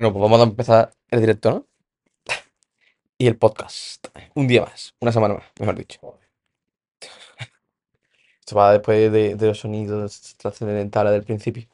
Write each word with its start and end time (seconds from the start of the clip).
Bueno, 0.00 0.14
pues 0.14 0.22
vamos 0.22 0.40
a 0.40 0.44
empezar 0.44 0.90
el 1.10 1.20
directo, 1.20 1.50
¿no? 1.50 1.66
Y 3.18 3.26
el 3.26 3.36
podcast. 3.36 4.06
Un 4.34 4.48
día 4.48 4.62
más, 4.62 4.94
una 4.98 5.12
semana 5.12 5.34
más, 5.34 5.44
mejor 5.58 5.74
dicho. 5.76 6.00
Esto 8.40 8.56
va 8.56 8.72
después 8.72 9.12
de, 9.12 9.34
de 9.34 9.46
los 9.46 9.58
sonidos 9.58 10.36
trascendentales 10.38 11.12
del 11.12 11.22
principio. 11.24 11.68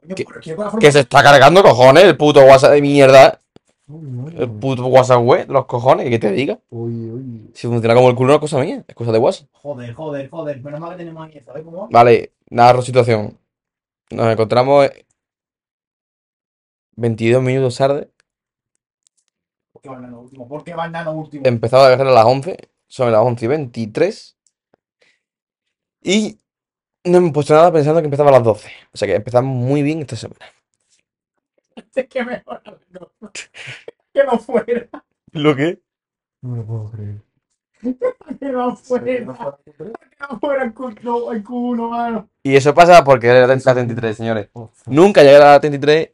Coño, 0.00 0.14
¿Qué- 0.14 0.24
pero 0.26 0.40
¿qué 0.40 0.54
va 0.54 0.68
a 0.68 0.78
Que 0.78 0.90
se 0.90 1.00
está 1.00 1.22
cargando, 1.22 1.62
cojones, 1.62 2.04
el 2.04 2.16
puto 2.16 2.40
WhatsApp 2.40 2.72
de 2.72 2.80
mierda. 2.80 3.38
El 3.86 4.48
puto 4.50 4.86
WhatsApp 4.86 5.20
web, 5.22 5.50
los 5.50 5.66
cojones, 5.66 6.08
que 6.08 6.18
te 6.18 6.30
diga. 6.32 6.58
uy, 6.70 7.10
uy. 7.10 7.50
Si 7.52 7.66
funciona 7.66 7.94
como 7.94 8.08
el 8.08 8.14
culo, 8.16 8.28
no 8.28 8.34
es 8.36 8.40
cosa 8.40 8.58
mía, 8.60 8.82
es 8.88 8.94
cosa 8.94 9.12
de 9.12 9.18
WhatsApp. 9.18 9.48
Joder, 9.52 9.92
joder, 9.92 10.30
joder. 10.30 10.62
Menos 10.62 10.80
mal 10.80 10.92
que 10.92 10.96
tenemos 10.96 11.26
aquí, 11.28 11.38
¿sabes 11.40 11.62
cómo? 11.62 11.86
Vale, 11.90 12.32
narro 12.48 12.80
situación. 12.80 13.38
Nos 14.10 14.32
encontramos 14.32 14.88
22 16.96 17.42
minutos 17.42 17.76
tarde. 17.76 18.10
¿Por 19.72 19.82
qué 19.82 19.88
van 19.88 20.04
a 20.04 20.08
lo 20.08 20.20
último? 20.20 20.48
¿Por 20.48 20.64
qué 20.64 20.74
van 20.74 20.94
a 20.96 21.04
lo 21.04 21.12
último? 21.12 21.42
Empezaba 21.46 21.86
a 21.86 21.88
viajar 21.88 22.06
a 22.06 22.12
las 22.12 22.24
11, 22.24 22.56
son 22.86 23.12
las 23.12 23.20
11 23.22 23.44
y 23.44 23.48
23. 23.48 24.36
Y 26.02 26.38
no 27.04 27.18
hemos 27.18 27.32
puesto 27.32 27.54
nada 27.54 27.72
pensando 27.72 28.00
que 28.00 28.06
empezaba 28.06 28.30
a 28.30 28.34
las 28.34 28.44
12. 28.44 28.70
O 28.92 28.96
sea 28.96 29.08
que 29.08 29.14
empezamos 29.14 29.54
muy 29.54 29.82
bien 29.82 30.00
esta 30.00 30.16
semana. 30.16 30.44
Es 31.94 32.06
que 32.06 32.24
mejor 32.24 32.62
no. 32.90 33.30
Que 34.12 34.24
no 34.24 34.38
fuera. 34.38 34.88
¿Lo 35.32 35.56
qué? 35.56 35.80
No 36.42 36.50
me 36.50 36.56
lo 36.58 36.66
puedo 36.66 36.90
creer. 36.90 37.22
Que 38.38 38.48
no 38.50 38.76
fuera. 38.76 39.04
Que 39.04 39.20
no 39.24 40.38
fuera 40.38 40.64
el 40.64 40.74
Q, 40.74 40.94
no, 41.02 41.32
el 41.32 41.42
Q1, 41.42 41.90
mano. 41.90 42.28
Y 42.42 42.54
eso 42.54 42.74
pasa 42.74 43.02
porque 43.04 43.26
era 43.26 43.46
la 43.46 43.58
33, 43.58 44.16
señores. 44.16 44.50
Nunca 44.86 45.22
llegué 45.22 45.36
a 45.36 45.52
la 45.52 45.60
33 45.60 46.10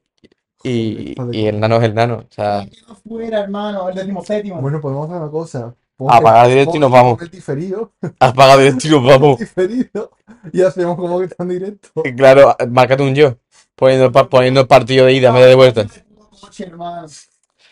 y, 0.62 1.14
y 1.32 1.46
el 1.46 1.60
nano 1.60 1.76
es 1.76 1.84
el 1.84 1.94
nano. 1.94 2.24
O 2.28 2.34
sea, 2.34 2.66
fuera, 3.06 3.40
hermano. 3.40 3.88
El 3.88 3.94
décimo 3.94 4.24
séptimo. 4.24 4.60
Bueno, 4.60 4.80
podemos 4.80 5.08
hacer 5.08 5.22
una 5.22 5.30
cosa. 5.30 5.74
Pon 5.96 6.12
apagar 6.12 6.48
directo 6.48 6.76
y 6.76 6.80
nos 6.80 6.90
vamos. 6.92 7.20
el 7.23 7.30
diferido, 7.30 7.92
has 8.18 8.32
pagado 8.32 8.60
directo 8.60 8.87
y 8.87 8.90
nos 8.90 9.04
vamos. 9.04 9.38
diferido, 9.38 10.10
y 10.52 10.62
hacemos 10.62 10.96
como 10.96 11.18
que 11.18 11.26
está 11.26 11.42
en 11.42 11.48
directo. 11.50 11.90
Y 12.04 12.15
Claro, 12.15 12.56
márcate 12.70 13.02
un 13.02 13.15
yo. 13.15 13.37
Poniendo, 13.74 14.10
poniendo 14.28 14.60
el 14.62 14.66
partido 14.66 15.06
de 15.06 15.12
ida 15.12 15.30
vez 15.30 15.46
de 15.46 15.54
vuelta. 15.54 15.87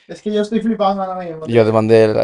Es 0.07 0.23
que 0.23 0.33
yo 0.33 0.43
estoy 0.43 0.61
flipando 0.61 1.03
ahora 1.03 1.25
mismo. 1.25 1.45
Y 1.49 1.53
yo 1.53 1.65
te 1.67 1.73
mandé 1.73 2.05
el. 2.05 2.15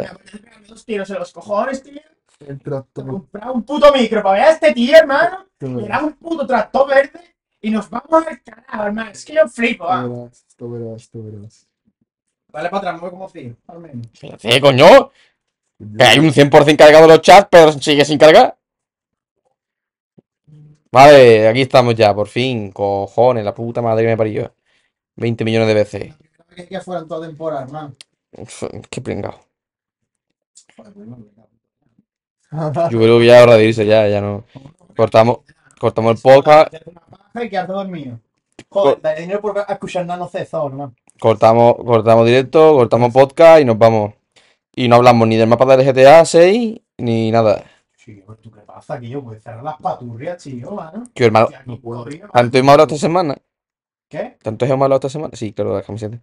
Dos 0.69 0.85
tiros 0.85 1.11
en 1.11 1.19
los 1.19 1.33
cojones, 1.33 1.83
tío. 1.83 2.01
El 2.47 2.61
tractor. 2.61 3.07
comprar 3.07 3.51
un 3.51 3.63
puto 3.63 3.93
micro 3.93 4.23
para 4.23 4.35
ver 4.39 4.49
a 4.49 4.51
este 4.53 4.73
tío, 4.73 4.97
hermano. 4.97 5.47
Damos 5.61 6.13
un 6.13 6.15
puto 6.15 6.47
tractor 6.47 6.89
verde 6.89 7.32
y 7.63 7.71
nos 7.71 7.89
vamos 7.89 8.27
al 8.27 8.43
carajo, 8.43 8.85
hermano. 8.85 9.11
Es 9.13 9.25
que 9.25 9.35
yo 9.35 9.49
flipo, 9.49 9.85
tú 9.85 9.91
va. 9.91 10.03
verás, 10.03 10.47
tú 10.57 10.73
verás, 10.73 11.11
tú 11.11 11.25
verás. 11.25 11.69
Dale 12.49 12.69
para 12.69 12.79
atrás, 12.79 13.01
mueve 13.01 13.11
como 13.17 13.31
tío, 13.31 13.57
al 13.69 13.79
menos. 13.79 14.07
¿Qué 14.41 14.61
coño? 14.61 15.11
Que 15.97 16.05
hay 16.05 16.19
un 16.19 16.33
100% 16.33 16.77
cargado 16.77 17.07
los 17.07 17.23
chats, 17.23 17.49
pero 17.51 17.73
sigue 17.73 18.05
sin 18.05 18.19
cargar. 18.19 18.59
Vale, 20.91 21.49
aquí 21.49 21.63
estamos 21.63 21.95
ya, 21.95 22.15
por 22.15 22.29
fin. 22.29 22.71
Cojones, 22.71 23.45
la 23.45 23.55
puta 23.55 23.81
madre 23.81 24.05
que 24.05 24.11
me 24.11 24.17
parió. 24.17 24.55
20 25.17 25.45
millones 25.45 25.69
de 25.69 25.75
veces. 25.75 26.15
Que, 26.69 26.81
fueran 26.81 27.09
toda 27.09 27.27
temporada, 27.27 27.63
hermano. 27.63 27.95
Qué 28.91 29.01
pringao. 29.01 29.41
Yo 32.91 32.99
creo 32.99 33.19
que 33.19 33.27
ya 33.27 33.39
es 33.39 33.43
hora 33.45 33.57
de 33.57 33.65
irse, 33.65 33.87
ya, 33.87 34.07
ya 34.09 34.21
no. 34.21 34.45
Cortamos, 34.95 35.39
cortamos 35.79 36.17
el 36.17 36.23
podcast, 36.23 36.75
Paja 37.33 37.45
y 37.45 37.51
quedarte 37.51 37.73
dormido. 37.73 38.19
Joder, 38.69 39.01
da 39.01 39.15
dinero 39.15 39.41
por 39.41 39.57
escuchar 39.69 40.07
Nano 40.07 40.29
Cezor, 40.29 40.71
hermano. 40.73 40.95
cortamos, 41.21 41.75
cortamos 41.77 42.27
directo, 42.27 42.75
cortamos 42.75 43.13
podcast 43.13 43.61
y 43.61 43.65
nos 43.65 43.79
vamos. 43.79 44.15
Y 44.75 44.89
no 44.89 44.97
hablamos 44.97 45.29
ni 45.29 45.37
del 45.37 45.49
mapa 45.49 45.77
del 45.77 45.87
GTA 45.87 46.25
6 46.25 46.81
ni 46.99 47.31
nada. 47.31 47.65
Sí, 47.97 48.23
pero 48.27 48.37
tú 48.39 48.51
qué 48.51 48.61
pasa, 48.61 48.99
que 48.99 49.09
yo 49.09 49.23
puedo 49.23 49.39
cerrar 49.41 49.63
las 49.63 49.77
paturrias, 49.79 50.43
tío, 50.43 50.71
mano. 50.73 51.05
Que 51.15 51.27
hermano, 51.27 51.49
Que 51.49 51.57
aquí 51.57 51.71
no 51.71 51.81
puedo. 51.81 52.01
todavía, 52.05 52.21
mano. 52.23 52.33
¿tanto 52.33 52.59
hemos 52.59 52.73
hablado 52.73 52.87
esta 52.95 53.07
semana? 53.07 53.37
¿Qué? 54.09 54.37
¿Tanto 54.43 54.65
hemos 54.65 54.75
hablado 54.83 54.95
esta 54.97 55.09
semana? 55.09 55.31
Sí, 55.37 55.53
claro, 55.53 55.75
las 55.77 55.87
camisetas. 55.87 56.21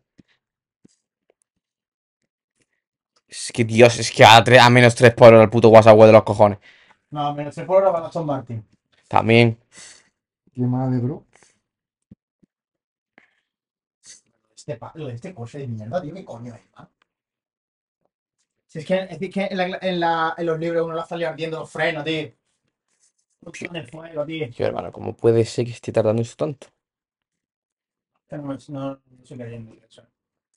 Es 3.28 3.52
que 3.54 3.64
Dios, 3.64 4.00
es 4.00 4.12
que 4.12 4.24
a, 4.26 4.44
tre- 4.44 4.60
a 4.60 4.70
menos 4.70 4.96
3 4.96 5.14
por 5.14 5.34
hora 5.34 5.44
el 5.44 5.50
puto 5.50 5.70
WhatsApp 5.70 5.96
web 5.98 6.08
de 6.08 6.14
los 6.14 6.24
cojones. 6.24 6.58
No, 7.12 7.34
menos 7.36 7.54
3 7.54 7.66
por 7.68 7.78
hora 7.84 7.92
para 7.92 8.08
Aston 8.08 8.26
Martin. 8.26 8.66
También. 9.08 9.58
Qué 10.54 10.62
madre, 10.62 11.00
bro. 11.00 11.26
Este, 14.56 14.76
pa- 14.78 14.92
lo 14.96 15.08
de 15.08 15.14
este 15.16 15.34
coche 15.34 15.60
de 15.60 15.68
mierda, 15.68 16.02
tío, 16.02 16.14
¿qué 16.14 16.26
coño 16.26 16.54
es, 16.54 16.62
man? 16.76 16.90
Si 18.68 18.80
es 18.80 18.86
que, 18.86 18.96
es 19.04 19.10
decir, 19.10 19.32
que 19.34 19.46
en, 19.46 19.58
la, 19.58 19.80
en, 19.82 20.00
la- 20.00 20.36
en 20.38 20.46
los 20.46 20.60
libros 20.60 20.86
uno 20.86 20.96
le 20.96 21.04
salido 21.06 21.30
ardiendo 21.30 21.60
los 21.60 21.72
frenos, 21.72 22.04
tío. 22.04 22.32
En 23.62 23.76
el 23.76 23.88
fuego, 23.88 24.26
tío. 24.26 24.50
Tío, 24.50 24.66
hermano, 24.68 24.92
¿cómo 24.92 25.16
puede 25.16 25.46
ser 25.46 25.66
que 25.66 25.72
esté 25.72 25.92
tardando 25.92 26.22
eso 26.22 26.36
tanto? 26.36 26.68
No, 28.32 28.38
no, 28.38 28.56
no 28.68 29.00
estoy 29.24 29.38
creyendo, 29.38 29.72
de 29.74 29.86
hecho. 29.86 30.06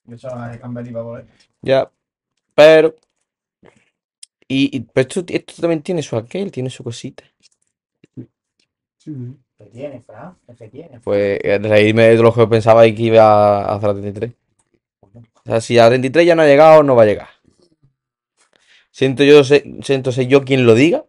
De 0.04 0.16
hecho, 0.16 0.28
la 0.28 0.48
de 0.48 0.60
a 0.98 1.02
volver. 1.02 1.26
Ya. 1.62 1.90
Pero. 2.54 2.94
Y, 4.48 4.76
y- 4.76 4.80
pero 4.80 5.08
esto, 5.08 5.24
esto 5.28 5.54
también 5.62 5.82
tiene 5.82 6.02
su 6.02 6.16
aquel, 6.16 6.50
tiene 6.50 6.68
su 6.68 6.84
cosita. 6.84 7.24
Sí, 8.98 9.12
¿Qué 9.64 9.70
tiene, 9.70 10.00
Fran? 10.02 10.36
¿Qué 10.58 10.68
tiene? 10.68 10.88
Fran? 10.88 11.02
Pues 11.02 11.38
eh, 11.42 11.58
reírme 11.58 12.08
de 12.08 12.16
lo 12.16 12.32
que 12.34 12.46
pensaba 12.46 12.86
y 12.86 12.94
que 12.94 13.02
iba 13.04 13.62
a 13.62 13.74
hacer 13.74 13.88
la 13.88 13.94
33. 13.94 14.32
O 15.12 15.42
sea, 15.44 15.60
si 15.60 15.78
a 15.78 15.84
la 15.84 15.88
33 15.90 16.26
ya 16.26 16.34
no 16.34 16.42
ha 16.42 16.46
llegado, 16.46 16.82
no 16.82 16.94
va 16.96 17.02
a 17.02 17.06
llegar. 17.06 17.28
Siento 18.90 19.24
yo, 19.24 19.42
sé- 19.44 19.64
siento 19.82 20.12
ser 20.12 20.26
yo 20.26 20.44
quien 20.44 20.66
lo 20.66 20.74
diga. 20.74 21.04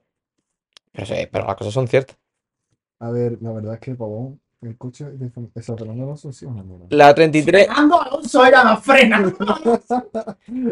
Pero, 0.91 1.05
sé, 1.07 1.27
pero 1.31 1.45
las 1.45 1.55
cosas 1.55 1.73
son 1.73 1.87
ciertas. 1.87 2.17
A 2.99 3.09
ver, 3.09 3.37
la 3.41 3.51
verdad 3.51 3.73
es 3.73 3.79
que 3.79 3.95
Pavón, 3.95 4.39
el 4.61 4.77
coche 4.77 5.05
de 5.05 5.29
de 5.29 5.61
San 5.61 5.77
Fernando 5.77 6.03
Alonso 6.03 6.31
sí 6.31 6.45
es 6.45 6.51
una 6.51 6.63
mierda. 6.63 6.85
La 6.89 7.13
33, 7.13 7.67
Fernando 7.67 8.01
Alonso 8.01 8.45
era 8.45 8.63
la 8.63 8.77
frena. 8.81 9.33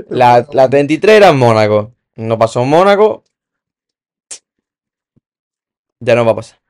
la, 0.09 0.47
la 0.52 0.70
33 0.70 1.18
era 1.18 1.30
en 1.30 1.38
Mónaco. 1.38 1.91
No 2.16 2.38
pasó 2.38 2.62
en 2.62 2.70
Mónaco. 2.70 3.24
Ya 6.00 6.16
no 6.16 6.24
va 6.25 6.31
a 6.31 6.36
pasar. 6.36 6.61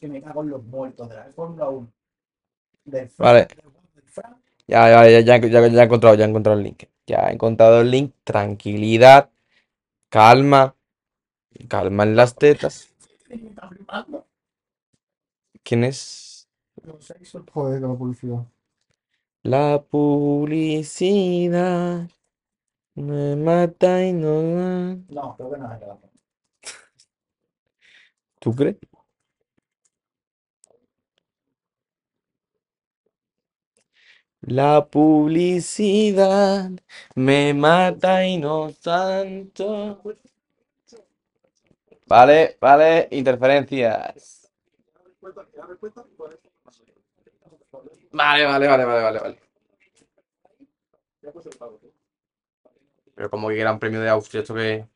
Que 0.00 0.08
me 0.08 0.22
cago 0.22 0.42
en 0.42 0.50
los 0.50 0.64
muertos 0.64 1.08
de 1.08 1.16
la 1.16 1.24
Fórmula 1.32 1.68
1. 1.68 1.92
Del 2.84 3.08
Fran, 3.08 3.26
Vale. 3.26 3.46
del. 3.46 3.58
Ya, 4.66 4.88
ya, 4.88 5.20
ya, 5.20 5.38
ya, 5.38 5.68
ya- 5.68 5.82
he 5.82 5.84
encontrado, 5.84 6.14
ya 6.16 6.24
he 6.24 6.28
encontrado 6.28 6.58
el 6.58 6.64
link. 6.64 6.84
Ya 7.06 7.28
he 7.28 7.32
encontrado 7.32 7.80
el 7.80 7.90
link. 7.90 8.14
Tranquilidad. 8.24 9.30
Calma. 10.08 10.74
Calma 11.68 12.04
en 12.04 12.16
las 12.16 12.34
tetas. 12.34 12.88
¿Quién 15.62 15.84
es? 15.84 16.48
Joder, 17.52 17.82
la 17.82 17.88
publicidad. 17.88 18.44
La 19.42 19.82
publicidad 19.82 21.28
me 22.94 23.36
mata 23.36 24.04
y 24.04 24.12
no 24.12 24.42
da. 24.42 24.96
No, 25.08 25.36
creo 25.36 25.50
que 25.52 25.58
no 25.58 25.72
es 25.72 25.82
el 25.82 25.88
¿Tú 28.38 28.54
crees? 28.54 28.76
La 34.42 34.84
publicidad 34.86 36.70
me 37.14 37.54
mata 37.54 38.26
y 38.26 38.38
no 38.38 38.72
tanto. 38.82 40.00
Vale, 42.06 42.56
vale, 42.60 43.08
interferencias. 43.12 44.50
Vale, 48.10 48.44
vale, 48.44 48.66
vale, 48.68 48.84
vale, 48.84 49.02
vale, 49.02 49.18
vale. 49.20 49.38
Pero 53.14 53.30
como 53.30 53.48
que 53.48 53.54
gran 53.54 53.78
premio 53.78 54.00
de 54.00 54.08
Austria, 54.08 54.40
¿esto 54.42 54.54
qué? 54.54 54.86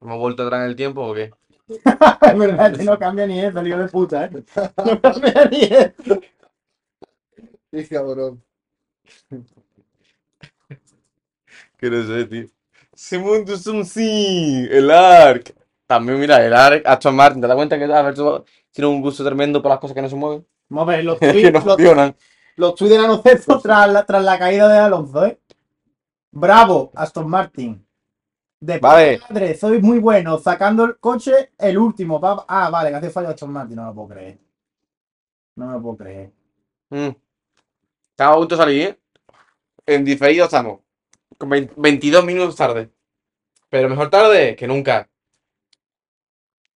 ¿Hemos 0.00 0.18
vuelto 0.18 0.44
atrás 0.44 0.62
en 0.62 0.68
el 0.70 0.76
tiempo 0.76 1.02
o 1.02 1.14
qué? 1.14 1.30
Es 1.68 2.38
verdad, 2.38 2.74
que 2.74 2.84
no 2.84 2.98
cambia 2.98 3.26
ni 3.26 3.38
eso, 3.38 3.60
el 3.60 3.68
hijo 3.68 3.78
de 3.78 3.88
puta, 3.88 4.24
¿eh? 4.24 4.30
No 4.84 5.00
cambia 5.00 5.44
ni 5.44 5.62
eso. 5.62 6.20
Qué 7.70 7.88
cabrón. 7.88 8.42
Que 11.76 11.90
no 11.90 12.06
sé, 12.06 12.24
tío. 12.26 12.46
Simón 12.94 13.44
du 13.44 13.56
sí, 13.84 14.68
el 14.70 14.90
ARC. 14.90 15.54
También, 15.86 16.20
mira, 16.20 16.44
el 16.44 16.54
ARC, 16.54 16.86
Aston 16.86 17.14
Martin, 17.16 17.40
¿te 17.40 17.46
das 17.48 17.56
cuenta 17.56 17.78
que 17.78 17.84
Alberto 17.84 18.44
tiene 18.70 18.88
un 18.88 19.00
gusto 19.02 19.24
tremendo 19.24 19.60
por 19.60 19.70
las 19.70 19.80
cosas 19.80 19.94
que 19.94 20.02
no 20.02 20.08
se 20.08 20.16
mueven? 20.16 20.46
Vamos 20.68 20.88
a 20.92 20.96
ver, 20.96 21.04
los 21.04 21.18
que 21.20 21.26
no 21.26 21.32
tweets, 21.32 21.52
los, 21.52 21.64
funcionan. 21.64 22.16
los 22.56 22.74
tweets 22.74 22.94
de 22.94 23.02
Nano 23.02 23.18
Cezo 23.22 23.60
tras 23.60 23.92
la, 23.92 24.06
tras 24.06 24.22
la 24.22 24.38
caída 24.38 24.68
de 24.68 24.78
Alonso, 24.78 25.26
¿eh? 25.26 25.38
Bravo, 26.30 26.92
Aston 26.94 27.28
Martin. 27.28 27.84
De 28.60 28.78
Vale. 28.78 29.20
madre, 29.28 29.56
soy 29.56 29.82
muy 29.82 29.98
bueno. 29.98 30.38
Sacando 30.38 30.84
el 30.84 30.96
coche, 30.98 31.52
el 31.58 31.76
último. 31.76 32.20
pa- 32.20 32.44
Ah, 32.46 32.70
vale, 32.70 32.90
que 32.90 32.96
hace 32.96 33.10
fallo 33.10 33.28
Aston 33.30 33.50
Martin. 33.50 33.74
No 33.76 33.86
lo 33.86 33.94
puedo 33.94 34.08
creer. 34.08 34.38
No 35.56 35.66
me 35.66 35.72
lo 35.72 35.82
puedo 35.82 35.96
creer. 35.96 36.30
Mm. 36.90 37.08
Estamos 38.10 38.34
a 38.36 38.38
punto 38.38 38.54
de 38.56 38.62
salir, 38.62 38.82
¿eh? 38.86 38.98
En 39.86 40.04
diferido 40.04 40.44
estamos. 40.44 40.80
Con 41.38 41.48
vein- 41.50 41.70
22 41.76 42.24
minutos 42.24 42.56
tarde. 42.56 42.90
Pero 43.68 43.88
mejor 43.88 44.10
tarde 44.10 44.54
que 44.56 44.66
nunca. 44.66 45.08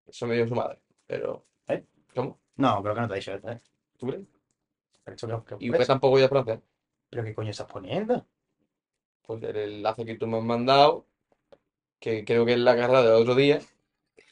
Eso 0.07 0.27
me 0.27 0.35
dio 0.37 0.47
su 0.47 0.55
madre. 0.55 0.79
Pero. 1.07 1.45
¿Eh? 1.69 1.85
¿Cómo? 2.15 2.39
No, 2.57 2.83
creo 2.83 2.95
que 2.95 3.01
no 3.01 3.09
te 3.09 3.15
ha 3.15 3.17
dicho 3.17 3.33
¿eh? 3.33 3.59
¿Tú 3.99 4.07
crees? 4.07 4.23
Pero, 5.05 5.17
eso 5.17 5.27
que- 5.45 5.57
que- 5.57 5.65
Y 5.65 5.71
usted 5.71 5.87
tampoco 5.87 6.11
voy 6.13 6.23
a 6.23 6.29
Francia. 6.29 6.61
¿Pero 7.11 7.25
qué 7.25 7.35
coño 7.35 7.51
estás 7.51 7.67
poniendo? 7.67 8.27
Pues 9.23 9.43
el 9.43 9.57
enlace 9.57 10.05
que 10.05 10.15
tú 10.17 10.27
me 10.27 10.39
has 10.39 10.45
mandado. 10.45 11.07
Que 11.99 12.25
creo 12.25 12.45
que 12.45 12.55
es 12.55 12.59
la 12.59 12.77
carrera 12.77 13.03
del 13.03 13.13
otro 13.13 13.35
día. 13.35 13.61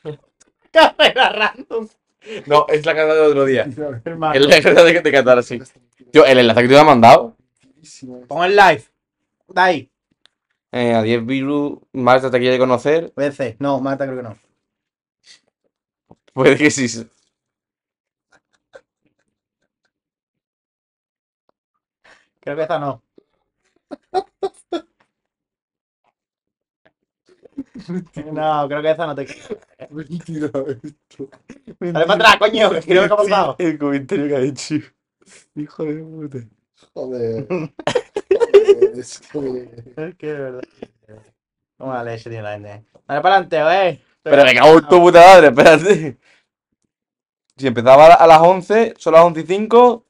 Carrera 0.73 1.31
random, 1.31 1.88
No, 2.46 2.66
es 2.69 2.84
la 2.87 2.94
carrera 2.94 3.14
del 3.14 3.31
otro 3.31 3.44
día. 3.44 3.62
Es 3.64 3.76
la 3.78 4.61
carrera 4.62 4.84
de, 4.84 5.00
de 5.00 5.12
Qatar, 5.12 5.43
sí. 5.43 5.61
Tío, 6.12 6.25
el 6.26 6.38
enlace 6.38 6.62
que 6.62 6.69
tú 6.69 6.75
me 6.75 6.81
has 6.81 6.87
mandado. 6.87 7.29
Pon 8.28 8.44
el 8.44 8.56
live. 8.56 8.84
De 9.48 9.60
ahí. 9.60 9.90
Eh, 10.72 10.94
a 10.94 11.02
10 11.02 11.26
virus. 11.26 11.78
Marta 11.92 12.30
te 12.30 12.38
quiere 12.38 12.58
conocer. 12.58 13.12
PC. 13.12 13.56
No, 13.58 13.80
Marta 13.80 14.06
creo 14.06 14.16
que 14.16 14.22
no. 14.22 14.38
Puede 16.32 16.56
que 16.56 16.70
sí. 16.70 17.08
Creo 22.40 22.56
que 22.56 22.62
esta 22.62 22.78
no. 22.78 23.02
No, 28.32 28.68
creo 28.68 28.82
que 28.82 28.90
esta 28.90 29.06
no 29.06 29.14
te 29.14 29.26
Mentira 29.90 30.46
esto. 30.46 31.28
Dale 31.80 32.06
para 32.06 32.14
atrás, 32.14 32.36
coño, 32.38 32.70
que 32.70 32.80
creo 32.82 33.06
que 33.06 33.12
ha 33.12 33.16
pasado. 33.16 33.56
El 33.58 33.78
comentario 33.78 34.28
que 34.28 34.36
ha 34.36 34.40
hecho. 34.40 34.74
Hijo 35.54 35.84
de 35.84 36.02
puta. 36.02 36.59
Joder. 36.94 37.46
Es 38.94 39.20
que... 39.20 39.38
Es 39.96 40.14
que 40.16 40.30
es 40.30 40.38
verdad. 40.38 40.62
Cómo 41.78 41.94
la 41.94 42.04
leche 42.04 42.28
tiene 42.28 42.42
la 42.42 42.52
gente. 42.52 42.84
Dale 43.06 43.20
para 43.22 43.36
adelante, 43.36 43.56
eh. 43.90 44.04
Pero 44.22 44.44
me 44.44 44.54
cago 44.54 44.78
en 44.78 44.88
tu 44.88 45.00
puta 45.00 45.20
madre, 45.20 45.46
espérate. 45.48 46.18
Si 47.56 47.66
empezaba 47.66 48.14
a 48.14 48.26
las 48.26 48.40
11, 48.40 48.94
son 48.98 49.12
las 49.14 49.24
11 49.24 49.40
y 49.40 49.46
5, 49.46 50.06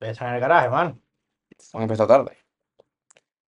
Está 0.00 0.28
en 0.28 0.34
el 0.34 0.40
garaje, 0.40 0.68
man. 0.68 1.00
han 1.72 1.82
empezado 1.82 2.06
tarde. 2.08 2.36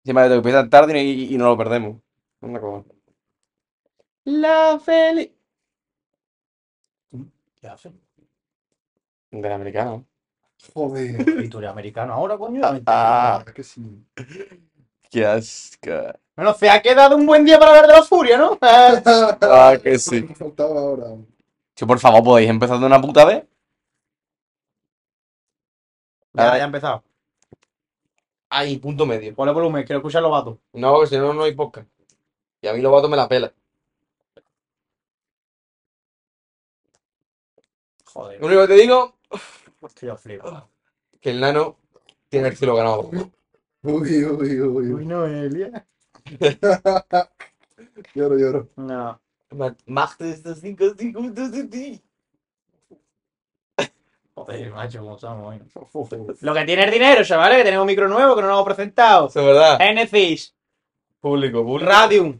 Encima 0.04 0.24
de 0.24 0.30
que 0.30 0.36
empiezan 0.36 0.70
tarde 0.70 1.02
y, 1.04 1.34
y 1.34 1.38
no 1.38 1.46
lo 1.46 1.58
perdemos. 1.58 2.02
Una 2.42 2.60
cosa. 2.60 2.86
La 4.24 4.80
feliz. 4.80 5.32
¿Qué 7.60 7.68
hace? 7.68 7.92
Del 9.32 9.52
americano. 9.52 10.06
Joder. 10.74 11.44
¿Y 11.44 11.50
tú 11.50 11.60
eres 11.60 11.70
americano 11.70 12.14
ahora, 12.14 12.38
coño? 12.38 12.62
Ah, 12.86 13.44
Es 13.46 13.54
que 13.54 13.64
sí. 13.64 14.06
qué 15.10 15.26
asco. 15.26 15.92
Bueno, 16.36 16.54
se 16.54 16.70
ha 16.70 16.82
quedado 16.82 17.16
un 17.16 17.26
buen 17.26 17.46
día 17.46 17.58
para 17.60 17.72
ver 17.74 17.88
de 17.88 17.96
los 17.98 18.08
Furia, 18.08 18.38
¿no? 18.38 18.58
Ah, 18.62 19.76
que 19.82 19.98
sí. 19.98 20.22
Me 20.24 20.36
faltaba 20.36 20.80
ahora. 20.80 21.06
Si 21.76 21.86
por 21.86 22.00
favor 22.00 22.24
podéis 22.24 22.50
empezar 22.50 22.80
de 22.80 22.86
una 22.86 23.02
puta 23.02 23.26
vez. 23.26 23.44
Ya, 26.34 26.52
Ah. 26.54 26.58
ya 26.58 26.64
ha 26.64 26.66
empezado. 26.68 27.04
Ay, 28.50 28.78
punto 28.78 29.06
medio. 29.06 29.34
Ponle 29.36 29.52
volumen, 29.54 29.84
quiero 29.86 30.00
escuchar 30.00 30.22
los 30.22 30.32
vatos. 30.32 30.58
No, 30.74 31.00
que 31.02 31.08
si 31.08 31.18
no, 31.18 31.34
no 31.34 31.44
hay 31.44 31.54
podcast. 31.56 31.88
Y 32.62 32.68
a 32.68 32.74
mí 32.74 32.82
los 32.82 32.92
vatos 32.92 33.10
me 33.10 33.18
la 33.18 33.28
pela. 33.28 33.52
Joder, 38.06 38.40
Lo 38.40 38.48
único 38.48 38.62
que 38.62 38.68
te 38.68 38.74
digo, 38.82 39.16
que 39.94 40.08
yo 40.08 40.18
flipo. 40.18 40.70
que 41.20 41.30
el 41.32 41.40
nano 41.40 41.78
tiene 42.30 42.50
el 42.50 42.58
cielo 42.58 42.76
ganado. 42.76 43.10
Uy, 43.84 44.26
uy, 44.26 44.62
uy. 44.62 44.94
Uy, 44.94 45.06
Noelia. 45.06 45.86
Lloro, 48.14 48.38
lloro. 48.38 48.70
No. 48.76 49.20
Macht 49.86 50.22
estos 50.22 50.60
5 50.60 50.96
segundos 50.98 51.52
de 51.52 51.64
ti. 51.66 52.02
Joder, 54.36 54.72
macho, 54.72 55.00
cómo 55.00 55.16
estamos 55.16 55.48
hoy. 55.48 55.62
Lo 56.42 56.54
que 56.54 56.66
tiene 56.66 56.86
es 56.86 56.92
dinero, 56.92 57.24
chavales, 57.24 57.58
que 57.58 57.64
tenemos 57.64 57.82
un 57.84 57.88
micro 57.88 58.08
nuevo 58.08 58.36
que 58.36 58.42
no 58.42 58.50
nos 58.50 58.58
hemos 58.58 58.66
presentado. 58.76 59.28
Eso 59.30 59.40
es 59.40 59.46
verdad. 59.48 59.78
Genesis, 59.80 60.54
Público, 61.20 61.64
público. 61.64 61.90
Radium. 61.90 62.40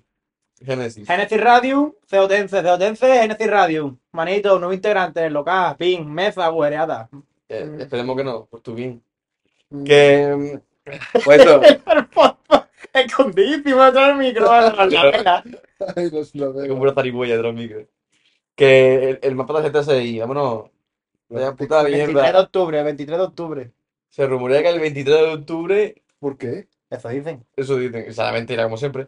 Génesis. 0.64 1.08
Genesis 1.08 1.40
Radium, 1.42 1.94
Ceotense, 2.08 2.62
Ceotense, 2.62 3.22
Genesis 3.22 3.48
Radium. 3.48 3.98
Manito, 4.12 4.60
nuevo 4.60 4.74
integrante, 4.74 5.28
local, 5.30 5.76
ping, 5.78 6.06
meza, 6.06 6.50
guereada. 6.52 7.10
Eh, 7.50 7.78
esperemos 7.80 8.16
que 8.18 8.24
no, 8.24 8.46
por 8.46 8.62
tu 8.62 8.74
bien. 8.76 9.02
Que. 9.86 10.62
mm, 10.86 10.92
Pues 11.24 11.40
esto. 11.40 11.62
Escondidísimo 12.94 13.84
detrás 13.84 14.08
del 14.08 14.18
micro, 14.18 14.46
la. 14.46 15.44
Ay, 15.96 16.10
los 16.10 16.34
la 16.36 16.48
Como 16.48 16.60
veo. 16.60 16.76
una 16.76 16.94
zarigüeya 16.94 17.38
de 17.38 17.44
los 17.44 17.54
micros. 17.54 17.86
Que 18.56 19.12
el, 19.12 19.20
el 19.22 19.36
mapa 19.36 19.62
de 19.62 19.70
GTA 19.70 19.84
6, 19.84 20.20
vámonos. 20.22 20.72
Vaya 21.30 21.54
puta 21.56 21.84
23 21.84 22.08
de 22.08 22.14
mierda. 22.14 22.42
octubre, 22.42 22.84
23 22.84 23.18
de 23.18 23.24
octubre. 23.24 23.72
Se 24.10 24.26
rumorea 24.26 24.62
que 24.64 24.70
el 24.70 24.80
23 24.80 25.18
de 25.18 25.34
octubre. 25.34 26.04
¿Por 26.20 26.38
qué? 26.38 26.68
Eso 26.90 27.10
dicen. 27.10 27.46
Eso 27.56 27.76
dicen. 27.78 28.02
Esa 28.02 28.10
es 28.10 28.18
la 28.18 28.32
mentira, 28.32 28.64
como 28.64 28.78
siempre. 28.78 29.08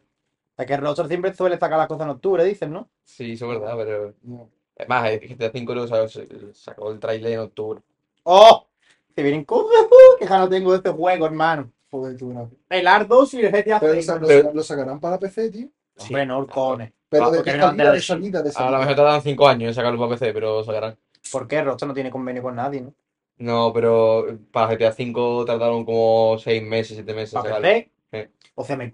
Es 0.57 0.65
que 0.65 0.77
Rockstar 0.77 1.07
siempre 1.07 1.33
suele 1.33 1.57
sacar 1.57 1.77
las 1.79 1.87
cosas 1.87 2.03
en 2.03 2.09
octubre, 2.11 2.43
dicen, 2.43 2.71
¿no? 2.73 2.89
Sí, 3.05 3.31
eso 3.33 3.51
es 3.51 3.59
verdad, 3.59 3.75
pero. 3.77 4.13
No. 4.23 4.49
Es 4.75 4.87
más, 4.87 5.09
el 5.09 5.19
GTA 5.21 5.51
5 5.51 5.75
lo 5.75 5.87
sacó, 5.87 6.07
sacó 6.53 6.91
el 6.91 6.99
trailer 6.99 7.33
en 7.33 7.39
octubre. 7.39 7.81
¡Oh! 8.31 8.67
Se 9.15 9.23
vienen 9.23 9.43
cosas, 9.43 9.87
que 10.19 10.27
ya 10.27 10.37
no 10.37 10.47
tengo 10.47 10.71
de 10.71 10.77
este 10.77 10.91
juego, 10.91 11.25
hermano. 11.25 11.71
Joder, 11.89 12.15
tú 12.15 12.27
una. 12.29 12.47
El 12.69 12.87
Ardos 12.87 13.33
y 13.33 13.41
el 13.41 13.51
GTA 13.51 13.79
Pero 13.79 13.93
6. 13.93 14.05
sa- 14.05 14.15
lo, 14.19 14.27
Pero- 14.27 14.41
saca- 14.43 14.53
lo 14.55 14.63
sacarán 14.63 14.99
para 14.99 15.17
PC, 15.17 15.49
tío. 15.49 15.67
Hombre, 15.97 16.25
no, 16.27 16.45
cojones. 16.47 16.93
Pero 17.09 17.25
Ah, 17.25 17.31
de 17.31 17.41
qué 17.41 17.53
no 17.57 17.63
salida, 17.67 17.83
te- 17.85 17.91
de 17.95 18.01
salida, 18.01 18.41
de 18.43 18.49
A 18.49 18.51
lo 18.51 18.57
salida. 18.59 18.79
mejor 18.79 18.95
tardan 18.95 19.21
5 19.23 19.47
años 19.47 19.69
en 19.69 19.73
sacarlo 19.73 19.97
para 19.99 20.11
PC, 20.11 20.31
pero 20.31 20.57
lo 20.59 20.63
sacarán. 20.63 20.95
¿Por 21.31 21.47
qué 21.47 21.61
Rockstar 21.63 21.87
no 21.87 21.93
tiene 21.95 22.11
convenio 22.11 22.43
con 22.43 22.55
nadie, 22.55 22.81
no? 22.81 22.93
No, 23.39 23.73
pero 23.73 24.27
para 24.51 24.67
GTA 24.67 24.91
5 24.91 25.43
tardaron 25.45 25.83
como 25.85 26.37
6 26.37 26.61
meses, 26.61 26.97
7 26.97 27.13
meses 27.15 27.33
¿Para. 27.33 27.57
PC? 27.59 27.91
Sí. 28.13 28.19
O 28.53 28.63
sea, 28.63 28.75
me, 28.77 28.93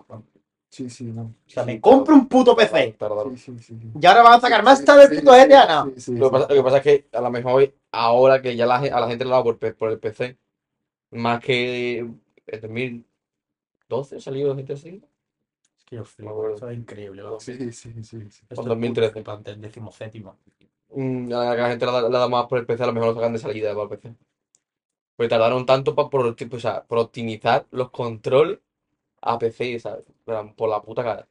Sí, 0.76 0.90
sí, 0.90 1.06
no. 1.06 1.34
sea, 1.48 1.64
me 1.64 1.80
compro 1.80 2.16
un 2.16 2.28
puto 2.28 2.54
PC. 2.54 2.96
Tardaron. 3.00 3.38
Sí, 3.38 3.54
sí, 3.58 3.64
sí. 3.64 3.80
sí. 3.82 3.92
Y 4.02 4.06
ahora 4.06 4.24
van 4.24 4.34
a 4.34 4.42
sacar 4.42 4.62
más 4.62 4.84
tarde 4.84 5.06
el 5.06 5.20
puto 5.20 5.32
GTA, 5.32 5.86
no. 5.86 5.92
sí, 5.96 6.02
sí, 6.02 6.16
Lo 6.18 6.30
que, 6.30 6.34
pasa, 6.34 6.48
lo 6.50 6.56
que 6.56 6.64
pasa 6.64 6.78
es 6.80 6.84
que 6.84 7.08
a 7.14 7.22
lo 7.22 7.32
mejor 7.32 7.74
ahora 7.94 8.42
que 8.42 8.58
ya 8.58 8.66
la, 8.66 8.76
a 8.80 9.00
la 9.00 9.08
gente 9.08 9.24
le 9.24 9.30
ha 9.32 9.36
dado 9.36 9.46
por, 9.46 9.76
por 9.78 9.90
el 9.92 10.00
PC, 10.00 10.38
más 11.12 11.40
que 11.40 12.00
en 12.00 12.22
2012 12.62 14.20
salió 14.20 14.54
GTA 14.54 14.76
5. 14.78 15.08
Es 15.78 15.86
que 15.86 15.96
yo 15.96 16.04
flipo, 16.04 16.50
eso 16.50 16.70
es 16.70 16.78
increíble. 16.78 17.22
¿no? 17.24 17.40
Sí, 17.40 17.72
sí, 17.72 17.94
sí, 18.04 18.04
sí. 18.04 18.18
Esto 18.50 18.62
es 18.62 18.68
2013. 18.68 19.12
puto 19.12 19.14
flipante, 19.22 19.52
el 19.52 19.62
decimoséptimo. 19.62 20.38
Mm, 20.90 21.32
a 21.34 21.38
la, 21.46 21.56
la 21.56 21.70
gente 21.70 21.86
le 21.86 21.92
ha, 21.92 22.02
dado- 22.02 22.30
más 22.30 22.48
por 22.48 22.60
el 22.60 22.66
PC, 22.66 22.84
a 22.84 22.88
lo 22.88 22.94
mejor 22.94 23.10
lo 23.10 23.16
sacan 23.16 23.34
de 23.34 23.40
salida 23.40 23.72
para 23.74 23.84
el 23.84 23.90
PC. 23.90 24.16
Porque 25.16 25.30
tardaron 25.30 25.66
tanto 25.66 25.96
pa- 25.96 26.10
por, 26.10 26.36
tipo, 26.36 26.58
o 26.58 26.60
sea, 26.60 26.84
por 26.86 27.00
optimizar 27.00 27.68
los 27.72 27.92
controles 27.92 28.60
a 29.22 29.40
PC, 29.40 29.80
¿sabes? 29.80 30.06
Por 30.26 30.70
la 30.70 30.82
puta 30.82 31.04
cara. 31.04 31.28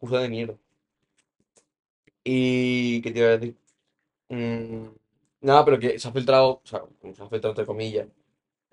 Usa 0.00 0.20
de 0.20 0.28
mierda. 0.28 0.56
Y. 2.24 3.00
¿Qué 3.02 3.10
te 3.12 3.18
iba 3.18 3.28
a 3.28 3.36
decir? 3.38 3.56
Mm, 4.28 4.86
nada, 5.42 5.64
pero 5.64 5.78
que 5.78 5.98
se 5.98 6.08
ha 6.08 6.12
filtrado, 6.12 6.60
o 6.64 6.66
sea, 6.66 6.82
se 7.02 7.22
ha 7.22 7.28
filtrado 7.28 7.50
entre 7.50 7.66
comillas, 7.66 8.08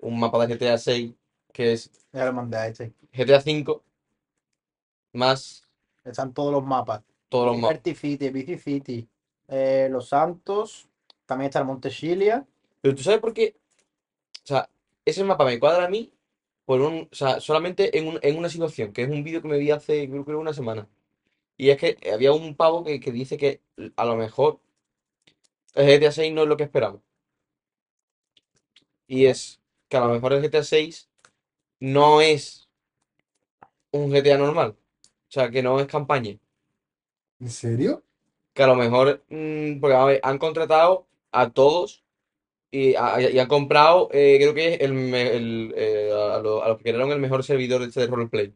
un 0.00 0.18
mapa 0.18 0.46
de 0.46 0.54
GTA 0.56 0.78
6 0.78 1.12
que 1.52 1.72
es 1.72 1.90
Ya 2.12 2.26
lo 2.26 2.32
mandé 2.32 2.56
a 2.56 2.66
este. 2.68 2.92
GTA 3.12 3.40
5 3.40 3.82
más 5.12 5.62
Están 6.04 6.32
todos 6.34 6.52
los 6.52 6.64
mapas. 6.64 7.02
todos 7.28 7.46
los 7.46 7.58
mapas. 7.58 7.80
City, 7.84 8.30
Vici 8.30 8.58
City, 8.58 9.08
eh, 9.48 9.88
Los 9.90 10.08
Santos, 10.08 10.88
también 11.26 11.48
está 11.48 11.60
el 11.60 11.66
Monte 11.66 11.90
Shilia. 11.90 12.46
Pero 12.80 12.94
tú 12.94 13.02
sabes 13.02 13.20
por 13.20 13.32
qué. 13.32 13.56
O 14.42 14.46
sea, 14.46 14.68
ese 15.04 15.24
mapa 15.24 15.44
me 15.44 15.58
cuadra 15.58 15.86
a 15.86 15.88
mí 15.88 16.12
por 16.64 16.80
un. 16.80 17.08
O 17.12 17.14
sea, 17.14 17.40
solamente 17.40 17.98
en, 17.98 18.08
un- 18.08 18.18
en 18.22 18.38
una 18.38 18.48
situación, 18.48 18.92
que 18.92 19.02
es 19.02 19.10
un 19.10 19.24
vídeo 19.24 19.42
que 19.42 19.48
me 19.48 19.58
vi 19.58 19.70
hace, 19.70 20.08
creo 20.08 20.24
que 20.24 20.34
una 20.34 20.52
semana. 20.54 20.88
Y 21.58 21.70
es 21.70 21.78
que 21.78 21.98
había 22.12 22.32
un 22.32 22.56
pavo 22.56 22.84
que, 22.84 23.00
que 23.00 23.12
dice 23.12 23.36
que 23.38 23.62
a 23.96 24.04
lo 24.06 24.16
mejor 24.16 24.60
el 25.74 25.86
GTA 25.88 26.12
6 26.12 26.32
no 26.32 26.42
es 26.42 26.48
lo 26.48 26.56
que 26.56 26.62
esperamos. 26.64 27.02
Y 29.06 29.26
es 29.26 29.60
que 29.88 29.96
a 29.96 30.00
lo 30.00 30.12
mejor 30.12 30.32
el 30.34 30.42
GTA 30.42 30.64
6 30.64 31.08
no 31.80 32.20
es 32.20 32.68
un 33.92 34.10
GTA 34.12 34.38
normal. 34.38 34.70
O 35.28 35.32
sea, 35.32 35.50
que 35.50 35.62
no 35.62 35.80
es 35.80 35.86
campaña. 35.86 36.38
¿En 37.40 37.48
serio? 37.50 38.02
que 38.54 38.62
a 38.62 38.66
lo 38.66 38.74
mejor, 38.76 39.24
mm, 39.28 39.80
porque 39.80 39.96
a 39.96 40.04
ver, 40.04 40.20
han 40.22 40.38
contratado 40.38 41.06
a 41.32 41.50
todos 41.50 42.03
y, 42.80 43.38
han 43.38 43.48
comprado, 43.48 44.08
eh, 44.12 44.36
creo 44.38 44.54
que 44.54 44.74
es 44.74 44.80
el, 44.80 45.72
eh, 45.76 46.10
a, 46.12 46.38
lo- 46.40 46.62
a 46.64 46.68
los 46.68 46.78
que 46.78 46.84
crearon 46.84 47.12
el 47.12 47.20
mejor 47.20 47.44
servidor 47.44 47.82
este 47.82 48.00
de 48.00 48.06
roleplay. 48.08 48.54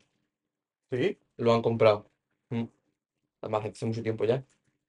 Sí. 0.91 1.19
Lo 1.37 1.55
han 1.55 1.63
comprado. 1.63 2.11
Mm. 2.51 2.65
Además, 3.43 3.67
hace 3.67 3.87
mucho 3.87 4.03
tiempo 4.03 4.25
ya. 4.25 4.45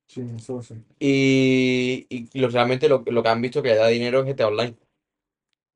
Sí, 0.08 0.22
eso 0.36 0.62
sé. 0.62 0.76
Y, 1.00 2.08
y 2.10 2.40
lo- 2.40 2.50
realmente 2.50 2.90
lo, 2.90 3.04
lo 3.06 3.24
que 3.24 3.30
han 3.30 3.42
visto 3.42 3.62
que 3.62 3.70
le 3.70 3.76
da 3.76 3.88
dinero 3.88 4.22
es 4.22 4.28
GTA 4.28 4.48
Online. 4.48 4.76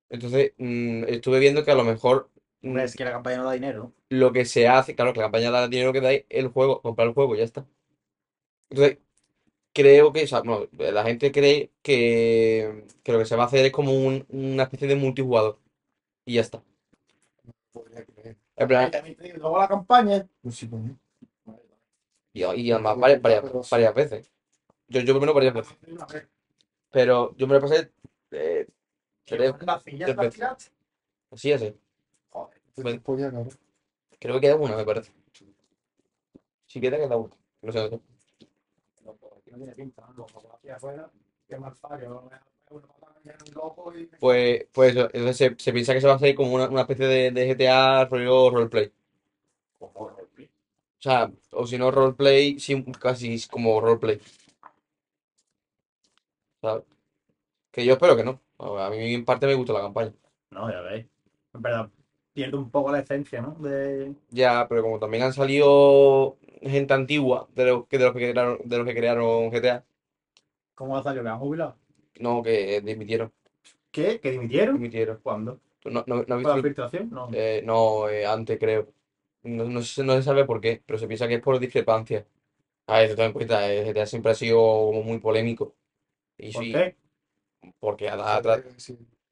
Entonces, 0.10 0.54
mm, 0.58 1.06
estuve 1.08 1.40
viendo 1.40 1.64
que 1.66 1.72
a 1.72 1.76
lo 1.76 1.84
mejor 1.84 2.30
mm, 2.62 2.78
es 2.80 2.96
que 2.96 3.04
la 3.06 3.12
campaña 3.12 3.38
no 3.38 3.46
da 3.46 3.54
dinero. 3.54 3.94
lo 4.10 4.32
que 4.32 4.46
se 4.46 4.68
hace, 4.68 4.96
claro, 4.96 5.14
que 5.14 5.20
la 5.20 5.26
campaña 5.26 5.52
da 5.52 5.68
dinero 5.68 5.92
que 5.94 6.02
da 6.02 6.12
el 6.30 6.48
juego, 6.50 6.82
comprar 6.82 7.08
el 7.10 7.14
juego, 7.14 7.36
ya 7.36 7.44
está. 7.44 7.66
Entonces, 8.70 8.98
creo 9.74 10.14
que, 10.14 10.24
o 10.24 10.28
sea, 10.28 10.42
bueno, 10.42 10.68
la 10.78 11.04
gente 11.04 11.32
cree 11.32 11.72
que, 11.82 12.86
que 13.04 13.12
lo 13.12 13.20
que 13.20 13.26
se 13.26 13.36
va 13.36 13.44
a 13.44 13.48
hacer 13.48 13.66
es 13.66 13.72
como 13.72 13.92
un- 13.94 14.26
una 14.30 14.64
especie 14.64 14.88
de 14.88 14.96
multijugador. 14.96 15.60
Y 16.26 16.36
ya 16.36 16.42
está. 16.42 16.64
Podría 17.72 18.06
creer. 18.06 18.38
En 18.56 18.68
plan, 18.68 18.92
Y 19.22 19.32
luego 19.34 19.58
la 19.58 19.68
campaña. 19.68 20.28
Pues 20.42 20.56
sí, 20.56 20.70
coño. 20.70 20.98
y, 22.34 22.44
y 22.44 22.72
además 22.72 22.98
varias, 22.98 23.22
varias, 23.22 23.70
varias 23.70 23.94
veces. 23.96 24.32
Yo, 24.88 25.02
yo 25.02 25.14
primero 25.14 25.34
varias 25.34 25.54
veces. 25.54 25.78
Pero 26.92 27.36
yo 27.36 27.48
me 27.48 27.56
lo 27.56 27.62
pasé 27.62 27.92
eh, 28.32 28.68
tres, 29.26 29.54
tres 30.06 30.16
veces. 30.16 30.72
así, 31.32 31.52
así. 31.52 31.76
Joder. 32.30 32.62
Pues 32.76 33.00
podía, 33.02 33.32
cabrón. 33.32 33.50
Creo 34.20 34.36
que 34.36 34.42
queda 34.42 34.56
una, 34.56 34.76
me 34.78 34.86
parece. 34.86 35.12
Si 36.66 36.80
queda, 36.82 36.98
queda 36.98 37.18
una. 37.18 37.36
No 37.62 37.72
sé, 37.72 37.80
no 37.80 37.90
sé. 37.90 38.00
No, 39.54 39.58
tiene 39.60 39.74
pinta, 39.74 40.04
¿no? 40.18 40.26
Aquí 40.56 40.70
afuera, 40.70 41.08
qué 41.48 41.58
mal 41.60 41.76
fallo, 41.76 42.24
una 42.72 42.88
patada 42.88 43.20
que 43.24 43.52
loco 43.54 43.96
y... 43.96 44.10
Pues, 44.20 44.66
pues 44.72 44.96
entonces 44.96 45.38
se, 45.38 45.56
se 45.60 45.72
piensa 45.72 45.94
que 45.94 46.02
se 46.02 46.08
va 46.08 46.14
a 46.14 46.16
hacer 46.16 46.34
como 46.34 46.56
una, 46.56 46.68
una 46.70 46.82
especie 46.82 47.06
de, 47.06 47.30
de 47.30 47.48
GTA 47.48 48.06
rollo 48.06 48.50
roleplay. 48.50 48.92
O 49.80 50.12
sea, 50.98 51.32
o 51.52 51.68
si 51.68 51.78
no 51.78 51.92
roleplay, 51.92 52.60
sí, 52.60 52.84
casi 53.00 53.40
como 53.48 53.80
roleplay. 53.80 54.20
¿Sabes? 56.62 56.84
Que 57.72 57.86
yo 57.86 57.94
espero 57.94 58.16
que 58.16 58.24
no. 58.24 58.42
A 58.60 58.90
mí 58.90 59.14
en 59.14 59.26
parte 59.26 59.48
me 59.48 59.56
gusta 59.56 59.74
la 59.74 59.82
campaña. 59.82 60.14
No, 60.52 60.72
ya 60.72 60.82
veis. 60.82 61.06
En 61.54 61.62
verdad, 61.62 61.90
pierde 62.34 62.58
un 62.58 62.70
poco 62.70 62.92
la 62.92 63.00
esencia, 63.00 63.42
¿no? 63.42 63.56
De... 63.56 64.16
Ya, 64.32 64.66
pero 64.68 64.82
como 64.82 65.00
también 65.00 65.24
han 65.24 65.34
salido 65.34 66.38
gente 66.66 66.94
antigua 66.94 67.48
de 67.56 67.66
los 67.66 67.88
que, 67.88 67.98
de 67.98 68.06
los 68.06 68.14
que 68.14 68.32
crearon, 68.32 68.60
de 68.64 68.78
los 68.78 68.86
que 68.88 68.96
crearon 68.96 69.52
GTA, 69.52 69.84
¿Cómo 70.76 70.98
ha 70.98 71.04
salido? 71.04 71.24
¿Que 71.24 71.30
han 71.30 71.40
jubilado? 71.40 71.76
no, 72.20 72.42
que 72.44 72.82
dimitieron. 72.82 73.32
¿Qué? 73.92 74.20
¿Que 74.20 74.32
dimitieron? 74.32 74.76
Dimitieron. 74.76 75.20
¿Cuándo? 75.22 75.60
¿Tú 75.80 75.90
¿No, 75.90 76.04
no, 76.08 76.16
no 76.16 76.22
has 76.22 76.26
¿Por 76.28 76.38
visto 76.38 76.50
la 76.50 76.56
el- 76.56 76.64
filtración? 76.64 77.10
No. 77.12 77.30
Eh, 77.34 77.62
no, 77.64 78.10
eh, 78.10 78.26
antes 78.26 78.58
creo. 78.60 78.88
No, 79.44 79.66
no 79.66 79.82
se, 79.82 80.04
no 80.04 80.14
se 80.16 80.24
sabe 80.24 80.46
por 80.46 80.62
qué, 80.62 80.82
pero 80.86 80.98
se 80.98 81.08
piensa 81.08 81.28
que 81.28 81.36
es 81.36 81.42
por 81.42 81.60
discrepancia. 81.60 82.26
A 82.88 83.00
ver, 83.00 83.16
ten 83.16 83.26
en 83.26 83.34
cuenta, 83.34 83.72
el 83.72 83.86
GTA 83.86 84.06
siempre 84.06 84.32
ha 84.32 84.36
sido 84.36 84.58
como 84.58 85.04
muy 85.04 85.20
polémico. 85.20 85.76
Y 86.38 86.52
¿Por 86.54 86.64
sí, 86.64 86.72
qué? 86.72 86.96
porque 87.80 88.10
ha- 88.10 88.38
ha. 88.38 88.42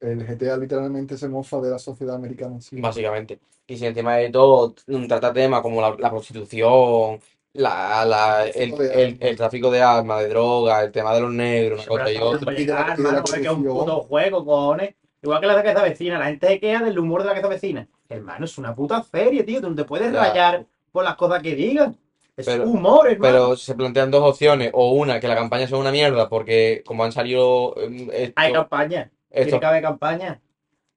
El 0.01 0.25
GTA 0.25 0.57
literalmente 0.57 1.15
se 1.17 1.29
mofa 1.29 1.61
de 1.61 1.69
la 1.69 1.79
sociedad 1.79 2.15
americana. 2.15 2.59
Sí. 2.59 2.81
básicamente. 2.81 3.39
Y 3.67 3.77
si 3.77 3.85
encima 3.85 4.15
de 4.17 4.29
todo 4.31 4.73
mm, 4.87 5.07
trata 5.07 5.31
temas 5.31 5.61
como 5.61 5.79
la, 5.79 5.95
la 5.97 6.09
prostitución, 6.09 7.19
la, 7.53 8.03
la- 8.05 8.45
el, 8.47 8.73
tráfico 8.73 8.81
de 8.83 8.93
el- 8.93 9.07
armas. 9.13 9.17
el 9.29 9.37
tráfico 9.37 9.71
de 9.71 9.81
armas, 9.81 10.19
de 10.23 10.29
droga, 10.29 10.83
el 10.83 10.91
tema 10.91 11.13
de 11.13 11.21
los 11.21 11.31
negros, 11.31 11.87
una 11.87 12.03
cosa 12.03 12.11
y 12.11 12.17
otra. 12.17 12.55
que 12.55 13.41
es 13.41 13.49
un 13.49 13.63
puto 13.63 14.01
juego, 14.01 14.43
cojones. 14.45 14.95
Igual 15.23 15.39
que 15.39 15.45
la 15.47 15.55
de 15.55 15.63
casa 15.63 15.83
vecina, 15.83 16.17
la 16.17 16.25
gente 16.25 16.47
se 16.47 16.59
queja 16.59 16.83
del 16.83 16.97
humor 16.97 17.21
de 17.21 17.27
la 17.29 17.35
casa 17.35 17.47
vecina. 17.47 17.87
Hermano, 18.09 18.45
es 18.45 18.57
una 18.57 18.73
puta 18.73 19.03
serie, 19.03 19.43
tío. 19.43 19.61
Tú 19.61 19.69
no 19.69 19.75
te 19.75 19.83
puedes 19.85 20.11
Ya. 20.11 20.19
rayar 20.19 20.65
por 20.91 21.03
las 21.03 21.15
cosas 21.15 21.43
que 21.43 21.55
digan. 21.55 21.95
Es 22.35 22.45
Pero- 22.47 22.63
humor, 22.63 23.07
hermano. 23.07 23.21
Pero 23.33 23.55
se 23.55 23.75
plantean 23.75 24.09
dos 24.09 24.23
opciones, 24.27 24.71
o 24.73 24.93
una, 24.93 25.19
que 25.19 25.27
la 25.27 25.35
campaña 25.35 25.67
sea 25.67 25.77
una 25.77 25.91
mierda, 25.91 26.27
porque 26.27 26.81
como 26.85 27.03
han 27.03 27.11
salido 27.11 27.75
mm, 27.87 28.09
esto- 28.11 28.33
Hay 28.35 28.51
campaña. 28.51 29.11
Tiene 29.31 29.59
que 29.59 29.65
haber 29.65 29.81
campaña. 29.81 30.41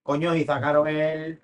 Coño, 0.02 0.34
y 0.34 0.44
sacaron 0.44 0.86
el. 0.88 1.40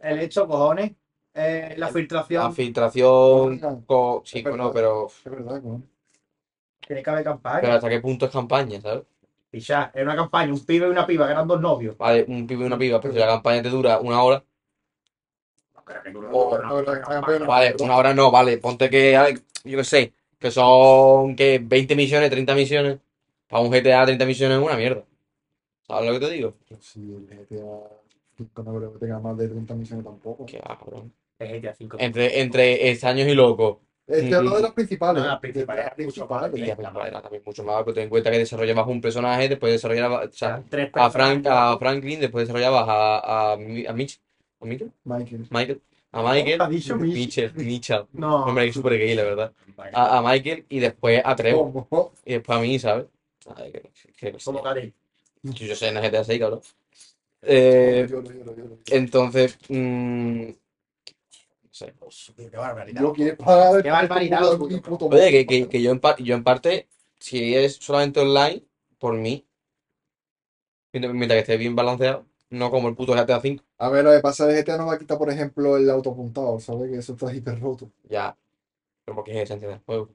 El 0.00 0.18
hecho, 0.20 0.46
cojones. 0.46 0.92
Eh, 1.34 1.74
la 1.76 1.86
la 1.86 1.92
filtración. 1.92 2.54
filtración, 2.54 3.60
Ah, 3.62 3.76
co- 3.86 4.22
sí, 4.24 4.38
es 4.38 4.44
verdad. 4.44 4.70
pero, 4.72 5.06
Es 5.06 5.24
verdad, 5.24 5.60
coño. 5.62 5.82
Tiene 6.86 7.02
que 7.02 7.10
haber 7.10 7.24
campaña. 7.24 7.60
pero 7.62 7.72
hasta 7.72 7.88
qué 7.88 8.00
punto 8.00 8.26
es 8.26 8.30
campaña, 8.32 8.80
¿sabes? 8.80 9.04
Pichá, 9.50 9.90
es 9.94 10.02
una 10.02 10.14
campaña, 10.16 10.52
un 10.52 10.64
pibe 10.64 10.86
y 10.86 10.90
una 10.90 11.06
piba 11.06 11.26
que 11.26 11.32
eran 11.32 11.48
dos 11.48 11.60
novios. 11.60 11.96
Vale, 11.96 12.24
un 12.28 12.46
pibe 12.46 12.62
y 12.64 12.66
una 12.66 12.78
piba, 12.78 13.00
pero 13.00 13.14
si 13.14 13.20
la 13.20 13.26
campaña 13.26 13.62
te 13.62 13.70
dura 13.70 13.98
una 14.00 14.22
hora, 14.22 14.44
No 15.74 15.84
creo 15.84 16.02
que 16.02 16.10
dure 16.10 16.28
Oh, 16.30 16.54
una 16.56 16.68
no, 16.68 16.82
no, 16.82 16.94
no, 16.94 17.38
no, 17.38 17.46
vale, 17.46 17.74
una 17.80 17.96
hora 17.96 18.14
no, 18.14 18.30
vale, 18.30 18.58
ponte 18.58 18.90
que, 18.90 19.12
yo 19.64 19.78
qué 19.78 19.84
sé, 19.84 20.12
que 20.38 20.50
son, 20.50 21.36
que 21.36 21.60
20 21.62 21.94
misiones, 21.96 22.30
30 22.30 22.54
misiones, 22.54 22.98
para 23.48 23.62
un 23.62 23.70
GTA 23.72 24.04
30 24.04 24.24
misiones 24.26 24.58
es 24.58 24.64
una 24.64 24.76
mierda. 24.76 25.04
¿Sabes 25.86 26.10
lo 26.12 26.18
que 26.18 26.26
te 26.26 26.32
digo? 26.32 26.54
Pues 26.68 26.84
sí, 26.84 27.00
el 27.14 27.26
GTA 27.46 27.88
5 28.36 28.62
no 28.62 28.76
creo 28.76 28.92
que 28.94 28.98
tenga 29.00 29.18
más 29.20 29.36
de 29.36 29.48
30 29.48 29.74
misiones 29.74 30.04
tampoco. 30.04 30.46
Va, 30.68 30.78
cabrón. 30.78 31.12
Es 31.38 31.50
GTA 31.52 31.74
5. 31.74 31.96
Entre, 32.00 32.40
entre 32.40 32.90
extraños 32.90 33.28
y 33.28 33.34
locos. 33.34 33.78
Este 34.06 34.28
es 34.30 34.38
uno 34.38 34.56
de 34.56 34.62
los 34.62 34.72
principales. 34.72 35.22
No, 35.22 35.28
las 35.30 35.40
principales, 35.40 35.84
las 35.86 35.92
mucho 35.92 36.26
principales. 36.28 36.50
más. 36.52 36.60
Y 36.60 36.66
ya, 36.66 36.76
pues, 36.76 36.92
vale, 36.92 37.10
también 37.10 37.42
mucho 37.44 37.64
más, 37.64 37.82
pero 37.84 37.94
ten 37.94 38.02
en 38.04 38.08
cuenta 38.10 38.30
que 38.30 38.38
desarrollabas 38.38 38.86
un 38.86 39.00
personaje, 39.00 39.48
después 39.48 39.72
desarrollabas, 39.72 40.28
o 40.28 40.32
sea, 40.32 40.62
Tres 40.68 40.90
a, 40.92 41.10
Frank, 41.10 41.46
a 41.48 41.78
Franklin, 41.78 42.20
después 42.20 42.42
desarrollabas 42.46 42.84
a, 42.86 43.52
a, 43.52 43.56
Mi- 43.56 43.86
a 43.86 43.92
Mitch, 43.94 44.20
¿a 44.60 44.64
Michael? 44.66 44.90
Michael. 45.04 45.46
Michael, 45.50 45.80
a 46.12 46.22
Michael, 46.22 46.60
Ha 46.60 46.68
dicho 46.68 46.96
Mitch. 46.96 47.14
Mitchell, 47.14 47.52
Mitchell, 47.54 48.04
No. 48.12 48.44
hombre, 48.44 48.64
que 48.64 48.68
es 48.70 48.74
súper 48.76 48.98
gay, 48.98 49.14
la 49.14 49.22
verdad. 49.22 49.52
A, 49.94 50.18
a 50.18 50.22
Michael 50.22 50.66
y 50.68 50.80
después 50.80 51.22
a 51.24 51.34
Trevor. 51.34 51.86
¿Cómo? 51.88 52.12
Y 52.26 52.32
después 52.34 52.58
a 52.58 52.60
mí, 52.60 52.78
¿sabes? 52.78 53.06
Ay, 53.56 53.72
que- 53.72 53.90
que- 54.18 54.32
que- 54.32 54.38
Como 54.44 54.62
Karim. 54.62 54.92
Yo, 55.44 55.66
yo 55.66 55.74
sé 55.76 55.88
en 55.88 55.96
el 55.96 56.02
GTA 56.04 56.24
6, 56.24 56.40
cabrón. 56.40 56.60
Eh, 57.42 58.06
lloro. 58.08 58.78
entonces, 58.90 59.58
mm, 59.68 60.50
no 60.50 60.56
sé. 61.70 61.92
Qué 62.36 62.48
barbaridad. 62.56 63.02
Yo 63.02 63.12
quiero 63.12 63.36
pagar 63.36 63.82
Qué 63.82 63.90
barbaridad, 63.90 64.40
puto- 64.58 64.68
puto. 64.68 64.82
puto 64.90 65.08
Oye, 65.16 65.30
que, 65.30 65.46
que, 65.46 65.68
que 65.68 65.82
yo, 65.82 65.90
en 65.90 66.00
par- 66.00 66.22
yo 66.22 66.34
en 66.34 66.44
parte, 66.44 66.88
si 67.18 67.54
es 67.54 67.76
solamente 67.76 68.20
online, 68.20 68.64
por 68.98 69.14
mí, 69.14 69.46
mientras 70.92 71.12
mientras 71.14 71.36
que 71.36 71.40
esté 71.40 71.56
bien 71.58 71.76
balanceado, 71.76 72.26
no 72.48 72.70
como 72.70 72.88
el 72.88 72.94
puto 72.94 73.12
GTA 73.14 73.40
5, 73.40 73.64
A 73.78 73.88
ver, 73.88 74.04
lo 74.04 74.10
que 74.12 74.18
pasa 74.20 74.48
es 74.50 74.54
que 74.54 74.60
GTA 74.62 74.76
no 74.78 74.86
va 74.86 74.94
a 74.94 74.98
quitar, 74.98 75.16
por 75.18 75.30
ejemplo, 75.30 75.76
el 75.76 75.88
autopuntado, 75.90 76.58
¿sabes? 76.60 76.90
Que 76.90 76.98
eso 76.98 77.12
está 77.12 77.32
hiper 77.32 77.60
roto. 77.60 77.90
ya. 78.08 78.36
Pero 79.04 79.16
porque 79.16 79.32
es 79.32 79.44
esencia 79.44 79.68
del 79.68 79.80
juego. 79.80 80.14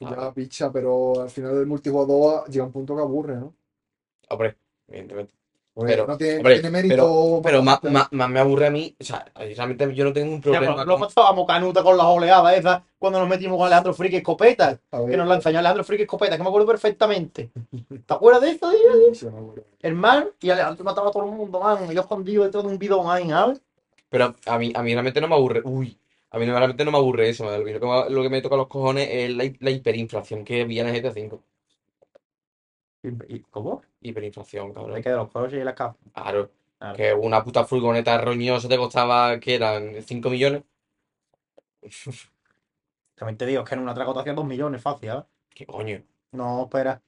Ya, 0.00 0.32
picha, 0.34 0.70
pero 0.72 1.20
al 1.22 1.30
final 1.30 1.54
del 1.56 1.66
multijugador 1.66 2.48
llega 2.50 2.64
un 2.66 2.72
punto 2.72 2.94
que 2.96 3.00
aburre, 3.02 3.36
¿no? 3.36 3.54
Hombre, 4.28 4.56
evidentemente. 4.88 5.34
Porque 5.74 5.92
Pero, 5.92 6.06
no 6.06 6.18
tiene, 6.18 6.36
hombre, 6.36 6.54
tiene 6.54 6.70
mérito. 6.70 7.40
Pero 7.42 7.62
más, 7.62 7.82
más- 7.82 7.92
más, 7.92 8.12
más 8.12 8.28
me 8.28 8.40
aburre 8.40 8.66
a 8.66 8.70
mí, 8.70 8.94
o 9.00 9.04
sea, 9.04 9.24
realmente 9.34 9.94
yo 9.94 10.04
no 10.04 10.12
tengo 10.12 10.30
un 10.30 10.36
Ya, 10.38 10.42
problema 10.42 10.74
pero 10.74 10.84
lo 10.84 10.98
con- 10.98 11.08
estábamos 11.08 11.46
canuta 11.46 11.82
con 11.82 11.96
las 11.96 12.06
oleadas 12.06 12.58
esas 12.58 12.82
cuando 12.98 13.18
nos 13.20 13.28
metimos 13.28 13.56
con 13.56 13.66
Alejandro 13.66 13.94
Friki 13.94 14.16
Escopeta. 14.16 14.78
Que 15.08 15.16
nos 15.16 15.26
la 15.26 15.36
enseñó 15.36 15.60
Alejandro 15.60 15.82
Friki 15.84 16.02
Escopeta, 16.02 16.36
que 16.36 16.42
me 16.42 16.48
acuerdo 16.50 16.66
perfectamente. 16.68 17.50
¿Te 18.06 18.14
acuerdas 18.14 18.42
de 18.42 18.50
eso, 18.50 18.70
tío? 18.70 19.10
picha, 19.12 19.30
me 19.30 19.38
acuerdo. 19.38 19.64
El 19.80 19.94
man 19.94 20.28
y 20.42 20.50
Alejandro 20.50 20.84
mataba 20.84 21.08
a 21.08 21.10
todo 21.10 21.24
el 21.24 21.30
mundo, 21.32 21.58
man. 21.58 21.90
Y 21.90 21.94
yo 21.94 22.02
escondido 22.02 22.44
detrás 22.44 22.64
de 22.64 22.68
un 22.70 22.78
bidón 22.78 23.10
ahí, 23.10 23.26
¿sabes? 23.30 23.62
Pero 24.10 24.34
a 24.44 24.58
mí, 24.58 24.72
a 24.74 24.82
mí 24.82 24.92
realmente 24.92 25.22
no 25.22 25.28
me 25.28 25.36
aburre. 25.36 25.62
Uy, 25.64 25.98
a 26.30 26.38
mí 26.38 26.44
realmente 26.44 26.84
no 26.84 26.90
me 26.90 26.98
aburre 26.98 27.30
eso. 27.30 27.44
Lo 27.50 27.64
que, 27.64 27.78
me- 27.80 28.10
lo 28.10 28.22
que 28.22 28.28
me 28.28 28.42
toca 28.42 28.56
los 28.56 28.68
cojones 28.68 29.08
es 29.10 29.30
la, 29.34 29.50
la 29.58 29.70
hiperinflación 29.70 30.44
que 30.44 30.60
había 30.60 30.82
en 30.86 30.94
el 30.94 31.02
GTA 31.02 31.12
V. 31.12 31.38
¿Y 33.28 33.40
cómo? 33.50 33.82
Hiperinflación, 34.02 34.72
cabrón. 34.72 34.96
Hay 34.96 35.02
que 35.02 35.10
de 35.10 35.16
los 35.16 35.30
coches 35.30 35.60
y 35.60 35.64
las 35.64 35.74
capas. 35.74 35.96
Claro, 36.12 36.50
Claro. 36.78 36.96
que 36.96 37.14
una 37.14 37.44
puta 37.44 37.64
furgoneta 37.64 38.18
roñosa 38.18 38.68
te 38.68 38.76
costaba, 38.76 39.38
que 39.38 39.54
eran 39.54 40.02
5 40.02 40.28
millones. 40.30 40.62
También 43.14 43.36
te 43.38 43.46
digo, 43.46 43.62
es 43.62 43.68
que 43.68 43.74
en 43.76 43.82
una 43.82 43.92
atraco 43.92 44.12
te 44.14 44.20
hacía 44.20 44.34
dos 44.34 44.44
millones 44.44 44.82
fácil, 44.82 45.08
¿sabes? 45.10 45.24
¿Qué 45.50 45.64
coño? 45.66 46.02
No, 46.32 46.64
espera. 46.64 47.00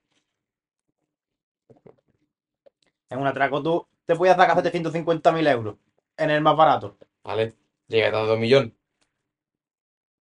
En 3.10 3.18
un 3.18 3.26
atraco 3.26 3.62
tú 3.62 3.86
te 4.06 4.14
podías 4.16 4.36
sacar 4.36 4.56
750.000 4.62 5.46
euros. 5.48 5.76
En 6.16 6.30
el 6.30 6.40
más 6.40 6.56
barato. 6.56 6.96
Vale, 7.24 7.54
llega 7.88 8.18
a 8.18 8.26
2 8.26 8.38
millones. 8.38 8.72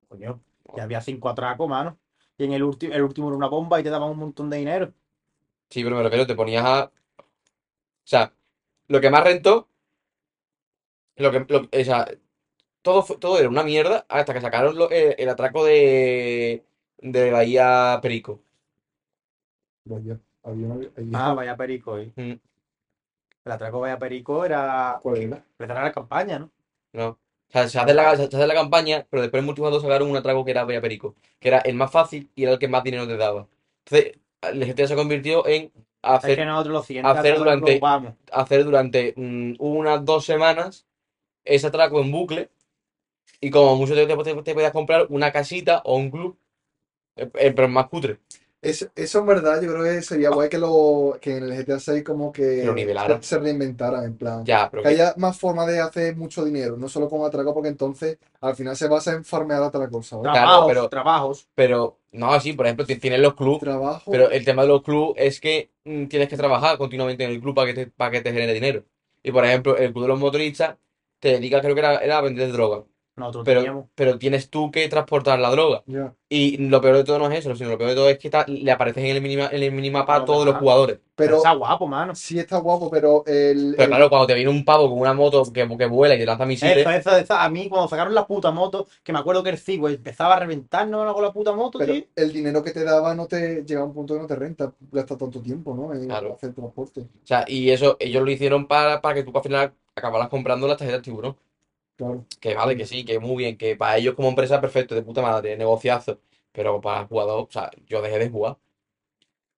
Coño, 0.07 0.39
ya 0.75 0.83
había 0.83 1.01
cinco 1.01 1.29
atracos, 1.29 1.67
mano. 1.67 1.97
Y 2.37 2.45
en 2.45 2.53
el, 2.53 2.63
último 2.63 2.93
el 2.93 3.01
último 3.03 3.27
era 3.27 3.37
una 3.37 3.47
bomba 3.47 3.79
y 3.79 3.83
te 3.83 3.89
daban 3.89 4.09
un 4.09 4.17
montón 4.17 4.49
de 4.49 4.57
dinero. 4.57 4.93
Sí, 5.69 5.83
pero 5.83 5.95
me 5.95 6.03
refiero, 6.03 6.27
te 6.27 6.35
ponías 6.35 6.63
a. 6.65 6.83
O 6.85 6.91
sea, 8.03 8.33
lo 8.89 8.99
que 9.01 9.09
más 9.09 9.23
rentó. 9.23 9.69
Lo 11.17 11.31
que. 11.31 11.45
Lo, 11.49 11.59
o 11.59 11.83
sea, 11.83 12.07
todo, 12.83 13.03
fue- 13.03 13.17
todo 13.19 13.39
era 13.39 13.49
una 13.49 13.63
mierda 13.63 14.05
hasta 14.09 14.33
que 14.33 14.41
sacaron 14.41 14.77
lo- 14.77 14.91
el, 14.91 15.15
el 15.19 15.29
atraco 15.29 15.65
de. 15.65 16.65
De 16.99 17.31
Bahía 17.31 17.99
Perico. 18.01 18.41
Vaya, 19.83 20.17
había 20.43 20.67
una. 20.67 20.75
ahí- 20.97 21.11
Ah, 21.13 21.33
vaya 21.33 21.57
perico. 21.57 21.97
¿eh? 21.97 22.13
Mm. 22.17 22.39
El 23.43 23.51
atraco 23.51 23.81
vaya 23.81 23.99
perico 23.99 24.45
era 24.45 24.97
¿Cuál 25.03 25.17
era? 25.17 25.35
empezar 25.59 25.83
la 25.83 25.91
campaña, 25.91 26.39
¿no? 26.39 26.51
No. 26.93 27.07
O 27.09 27.51
sea, 27.51 27.67
se 27.67 27.79
hace 27.79 27.93
la, 27.93 28.15
se 28.15 28.23
hace 28.23 28.47
la 28.47 28.53
campaña, 28.53 29.07
pero 29.09 29.21
después 29.23 29.39
en 29.41 29.45
multijugador 29.45 29.81
sacaron 29.81 30.09
un 30.09 30.17
atraco 30.17 30.45
que 30.45 30.51
era 30.51 30.65
Bahía 30.65 30.81
Perico. 30.81 31.15
Que 31.39 31.47
era 31.49 31.59
el 31.59 31.75
más 31.75 31.91
fácil 31.91 32.29
y 32.35 32.43
era 32.43 32.53
el 32.53 32.59
que 32.59 32.67
más 32.67 32.83
dinero 32.83 33.07
te 33.07 33.17
daba. 33.17 33.47
Entonces, 33.85 34.19
el 34.41 34.65
GTA 34.65 34.87
se 34.87 34.95
convirtió 34.95 35.45
en 35.47 35.63
Es 35.65 35.71
hacer, 36.01 36.37
que 36.37 36.45
nosotros 36.45 36.89
hacer 37.03 37.37
durante- 37.37 37.79
vamos. 37.79 38.13
hacer 38.31 38.63
durante 38.63 39.13
mm, 39.15 39.55
unas 39.59 40.05
dos 40.05 40.25
semanas 40.25 40.85
ese 41.43 41.67
atraco 41.67 42.01
en 42.01 42.11
bucle 42.11 42.49
y 43.41 43.49
como 43.49 43.75
mucho 43.75 43.95
te, 43.95 44.05
te, 44.05 44.15
te 44.43 44.53
podías 44.53 44.71
comprar 44.71 45.07
una 45.09 45.31
casita 45.31 45.81
o 45.85 45.97
un 45.97 46.09
club, 46.11 46.37
eh, 47.15 47.29
eh, 47.35 47.51
pero 47.51 47.67
más 47.67 47.87
cutre. 47.87 48.19
Eso, 48.61 48.87
eso 48.93 49.19
en 49.19 49.25
verdad 49.25 49.61
yo 49.61 49.71
creo 49.71 49.83
que 49.85 50.01
sería 50.01 50.31
guay 50.31 50.49
que, 50.49 50.57
lo, 50.57 51.17
que 51.21 51.37
en 51.37 51.43
el 51.45 51.53
GTA 51.65 51.79
6 51.79 52.03
como 52.03 52.29
que 52.33 52.41
Que 52.59 52.65
lo 52.65 52.73
nivelaran. 52.73 53.23
se, 53.23 53.39
reinventaran 53.39 54.03
en 54.03 54.17
plan. 54.17 54.43
Ya, 54.43 54.69
pero 54.69 54.83
Que 54.83 54.89
que- 54.89 54.95
haya 54.95 55.13
más 55.15 55.39
formas 55.39 55.65
de 55.67 55.79
hacer 55.79 56.17
mucho 56.17 56.43
dinero, 56.43 56.75
no 56.75 56.89
solo 56.89 57.07
con 57.07 57.23
atraco, 57.25 57.53
porque 57.53 57.69
entonces 57.69 58.17
al 58.41 58.55
final 58.57 58.75
se 58.75 58.89
basa 58.89 59.13
en 59.13 59.23
farmear 59.23 59.63
atracos, 59.63 60.07
¿sabes? 60.07 60.23
Claro, 60.23 60.35
Trabajos, 60.39 60.67
pero- 60.67 60.89
trabajos. 60.89 61.47
pero 61.55 61.99
no, 62.11 62.37
sí, 62.41 62.51
por 62.51 62.65
ejemplo, 62.65 62.85
ti- 62.85 62.97
tienes 62.97 63.21
los 63.21 63.33
clubes, 63.35 63.61
Trabajo. 63.61 64.11
pero 64.11 64.29
el 64.29 64.43
tema 64.43 64.63
de 64.63 64.67
los 64.67 64.81
clubes 64.83 65.15
es 65.17 65.39
que 65.39 65.71
mm, 65.85 66.07
tienes 66.07 66.27
que 66.27 66.35
trabajar 66.35 66.77
continuamente 66.77 67.23
en 67.23 67.31
el 67.31 67.39
club 67.39 67.55
para 67.55 67.67
que 67.67 67.73
te, 67.85 67.87
para 67.87 68.11
que 68.11 68.21
te 68.21 68.33
genere 68.33 68.53
dinero. 68.53 68.83
Y 69.23 69.31
por 69.31 69.45
ejemplo, 69.45 69.77
el 69.77 69.93
club 69.93 70.03
de 70.03 70.07
los 70.09 70.19
motoristas 70.19 70.75
te 71.19 71.29
dedica, 71.29 71.61
creo 71.61 71.75
que 71.75 71.79
era, 71.79 71.97
era 71.99 72.17
a 72.17 72.21
vender 72.21 72.51
droga, 72.51 72.83
Nosotros 73.19 73.45
pero, 73.45 73.59
teníamos. 73.61 73.85
pero 73.95 74.17
tienes 74.17 74.49
tú 74.49 74.71
que 74.71 74.87
transportar 74.89 75.39
la 75.39 75.49
droga. 75.51 75.83
Y 76.31 76.57
lo 76.57 76.79
peor 76.79 76.97
de 76.97 77.03
todo 77.03 77.17
no 77.17 77.31
es 77.31 77.39
eso, 77.39 77.55
sino 77.55 77.69
lo 77.71 77.77
peor 77.77 77.89
de 77.89 77.95
todo 77.95 78.09
es 78.09 78.19
que 78.19 78.29
le 78.47 78.71
apareces 78.71 79.03
en 79.03 79.15
el, 79.15 79.21
minima, 79.21 79.49
en 79.51 79.63
el 79.63 79.71
minimapa 79.71 80.15
a 80.17 80.25
todos 80.25 80.45
los 80.45 80.55
jugadores. 80.57 80.99
Pero 81.15 81.37
Está 81.37 81.53
guapo, 81.53 81.87
mano. 81.87 82.15
sí 82.15 82.39
está 82.39 82.57
guapo, 82.59 82.89
pero 82.89 83.23
el, 83.25 83.73
Pero 83.75 83.83
el- 83.83 83.89
claro, 83.89 84.09
cuando 84.09 84.27
te 84.27 84.35
viene 84.35 84.49
un 84.49 84.63
pavo 84.63 84.89
con 84.89 84.99
una 84.99 85.13
moto 85.13 85.43
que, 85.51 85.67
que 85.67 85.85
vuela 85.87 86.15
y 86.15 86.19
te 86.19 86.25
lanza 86.25 86.45
misiles, 86.45 86.77
Eso, 86.77 86.91
eso, 86.91 87.17
eso. 87.17 87.33
A 87.33 87.49
mí, 87.49 87.67
cuando 87.67 87.87
sacaron 87.89 88.13
la 88.15 88.25
puta 88.27 88.51
moto, 88.51 88.87
que 89.03 89.11
me 89.11 89.19
acuerdo 89.19 89.43
que 89.43 89.49
el 89.49 89.57
Cigüe 89.57 89.93
empezaba 89.95 90.35
a 90.35 90.39
reventarnos 90.39 91.13
con 91.13 91.23
la 91.23 91.33
puta 91.33 91.51
moto, 91.53 91.79
pero 91.79 91.93
tío. 91.93 92.05
el 92.15 92.31
dinero 92.31 92.63
que 92.63 92.71
te 92.71 92.83
daba 92.83 93.15
no 93.15 93.27
te 93.27 93.63
llega 93.65 93.81
a 93.81 93.85
un 93.85 93.93
punto 93.93 94.13
que 94.13 94.19
no 94.21 94.27
te 94.27 94.35
renta, 94.35 94.71
gasta 94.91 95.17
tanto 95.17 95.41
tiempo, 95.41 95.75
¿no? 95.75 95.93
En 95.93 96.05
Claro. 96.07 96.35
hacer 96.35 96.53
transporte. 96.53 97.01
o 97.01 97.27
sea, 97.27 97.43
y 97.47 97.69
eso 97.71 97.97
ellos 97.99 98.23
lo 98.23 98.31
hicieron 98.31 98.67
para, 98.67 99.01
para 99.01 99.15
que 99.15 99.23
tú 99.23 99.31
al 99.35 99.43
final 99.43 99.73
acabaras 99.95 100.29
comprando 100.29 100.67
las 100.67 100.77
tarjetas 100.77 101.01
tiburón. 101.01 101.35
Claro. 101.99 102.25
Que 102.39 102.55
vale, 102.55 102.77
que 102.77 102.85
sí, 102.85 103.03
que 103.03 103.19
muy 103.19 103.35
bien, 103.43 103.57
que 103.57 103.75
para 103.75 103.97
ellos 103.97 104.15
como 104.15 104.29
empresa 104.29 104.61
perfecto, 104.61 104.95
de 104.95 105.01
puta 105.01 105.21
madre, 105.21 105.57
negociazo. 105.57 106.21
Pero 106.53 106.79
para 106.79 107.01
el 107.01 107.07
jugador, 107.07 107.41
o 107.41 107.51
sea, 107.51 107.69
yo 107.87 108.01
dejé 108.01 108.19
de 108.19 108.29
jugar. 108.29 108.57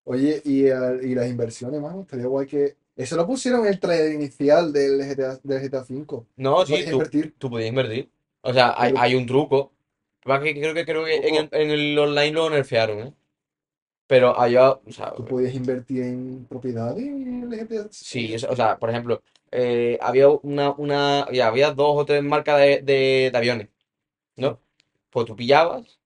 Oye, 0.04 0.42
y, 0.44 0.66
eh, 0.66 1.00
y 1.04 1.14
las 1.14 1.30
inversiones, 1.30 1.80
mano, 1.80 2.02
estaría 2.02 2.26
guay 2.26 2.48
que. 2.48 2.76
Eso 2.96 3.16
lo 3.16 3.28
pusieron 3.28 3.62
en 3.62 3.68
el 3.68 3.80
trailer 3.80 4.14
inicial 4.14 4.74
del 4.74 5.00
GTA, 5.04 5.40
del 5.44 5.62
GTA 5.62 5.86
V. 5.88 6.26
No, 6.36 6.66
sí, 6.66 6.84
tú, 6.86 6.92
invertir. 6.94 7.36
tú 7.38 7.50
podías 7.50 7.70
invertir. 7.70 8.10
O 8.42 8.54
sea, 8.54 8.74
hay, 8.76 8.94
hay 8.98 9.16
un 9.16 9.28
truco. 9.28 9.72
Que 10.24 10.54
creo 10.54 10.74
que 10.74 10.86
creo 10.86 11.06
que 11.06 11.16
en 11.16 11.36
el, 11.36 11.50
en 11.52 11.70
el 11.72 11.98
online 11.98 12.32
lo 12.32 12.50
nerfearon, 12.50 13.00
¿eh? 13.00 13.14
Pero 14.08 14.38
allá, 14.40 14.72
o 14.72 14.92
sea, 14.92 15.14
Tú 15.14 15.24
podías 15.24 15.54
invertir 15.56 16.04
en 16.04 16.46
propiedades 16.50 17.04
en 17.04 17.52
el 17.54 17.68
GTA. 17.68 17.88
Sí, 17.92 18.36
o 18.36 18.56
sea, 18.56 18.78
por 18.78 18.90
ejemplo, 18.90 19.22
eh, 19.52 19.98
había 20.02 20.30
una, 20.30 20.72
una, 20.72 21.28
ya, 21.32 21.48
había 21.48 21.72
dos 21.72 21.96
o 21.98 22.06
tres 22.06 22.24
marcas 22.24 22.60
de, 22.60 22.82
de- 22.82 23.30
de 23.32 23.38
aviones, 23.38 23.70
¿no? 24.38 24.62
Pues 25.12 25.26
tú 25.28 25.36
pillabas, 25.36 26.00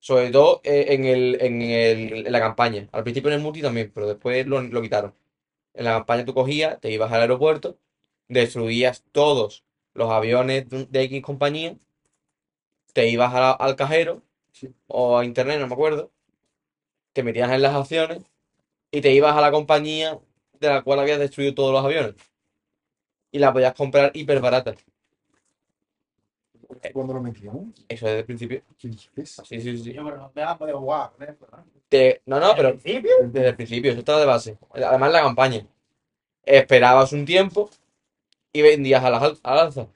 sobre 0.00 0.30
todo 0.30 0.60
eh, 0.64 0.86
en 0.90 1.04
el, 1.06 1.38
en 1.42 1.62
el, 1.62 2.26
en 2.26 2.32
la 2.32 2.40
campaña. 2.40 2.88
Al 2.92 3.04
principio 3.04 3.30
en 3.30 3.36
el 3.38 3.42
multi 3.42 3.62
también, 3.62 3.92
pero 3.94 4.08
después 4.08 4.46
lo, 4.46 4.62
lo 4.62 4.82
quitaron. 4.82 5.14
En 5.74 5.84
la 5.86 5.92
campaña 5.92 6.24
tú 6.26 6.34
cogías, 6.34 6.80
te 6.80 6.90
ibas 6.92 7.12
al 7.12 7.22
aeropuerto, 7.22 7.78
destruías 8.28 9.04
todos 9.12 9.64
los 9.94 10.10
aviones 10.12 10.68
de, 10.70 10.86
de 10.86 11.02
X 11.04 11.22
compañía, 11.22 11.78
te 12.92 13.08
ibas 13.08 13.32
la- 13.32 13.52
al 13.52 13.76
cajero 13.76 14.22
Sí. 14.52 14.74
o 14.88 15.18
a 15.18 15.24
internet, 15.24 15.60
no 15.60 15.66
me 15.68 15.74
acuerdo, 15.74 16.10
te 17.12 17.22
metías 17.24 17.50
en 17.50 17.62
las 17.62 17.74
acciones 17.74 18.22
y 18.92 19.00
te 19.02 19.12
ibas 19.12 19.36
a 19.36 19.40
la 19.42 19.50
compañía 19.52 20.20
de 20.60 20.68
la 20.68 20.82
cual 20.82 21.00
habías 21.00 21.18
destruido 21.20 21.54
todos 21.54 21.72
los 21.72 21.84
aviones. 21.84 22.14
Y 23.36 23.38
la 23.38 23.52
podías 23.52 23.74
comprar 23.74 24.10
hiper 24.14 24.40
barata. 24.40 24.74
Cuando 26.92 27.14
lo 27.14 27.20
metíamos. 27.20 27.64
Eso 27.88 28.06
desde 28.06 28.18
el 28.20 28.24
principio. 28.24 28.62
¿Qué 28.78 28.88
dices? 28.88 29.40
Sí, 29.44 29.60
sí, 29.60 29.78
sí. 29.78 29.92
Yo, 29.92 30.04
pero 30.04 30.16
no 30.16 30.32
me 30.34 30.42
has 30.42 30.56
podido 30.56 30.78
jugar 30.80 31.10
con 31.16 31.26
¿no? 31.50 31.64
Te- 31.88 32.22
No, 32.26 32.40
no, 32.40 32.54
pero 32.56 32.72
desde 32.74 33.48
el 33.48 33.56
principio, 33.56 33.90
eso 33.92 34.00
estaba 34.00 34.20
de 34.20 34.26
base. 34.26 34.58
Además, 34.74 35.12
la 35.12 35.22
campaña. 35.22 35.66
Esperabas 36.44 37.12
un 37.12 37.24
tiempo 37.26 37.70
y 38.52 38.62
vendías 38.62 39.04
a 39.04 39.10
la 39.10 39.18
al- 39.18 39.38
al 39.44 39.58
alza. 39.60 39.88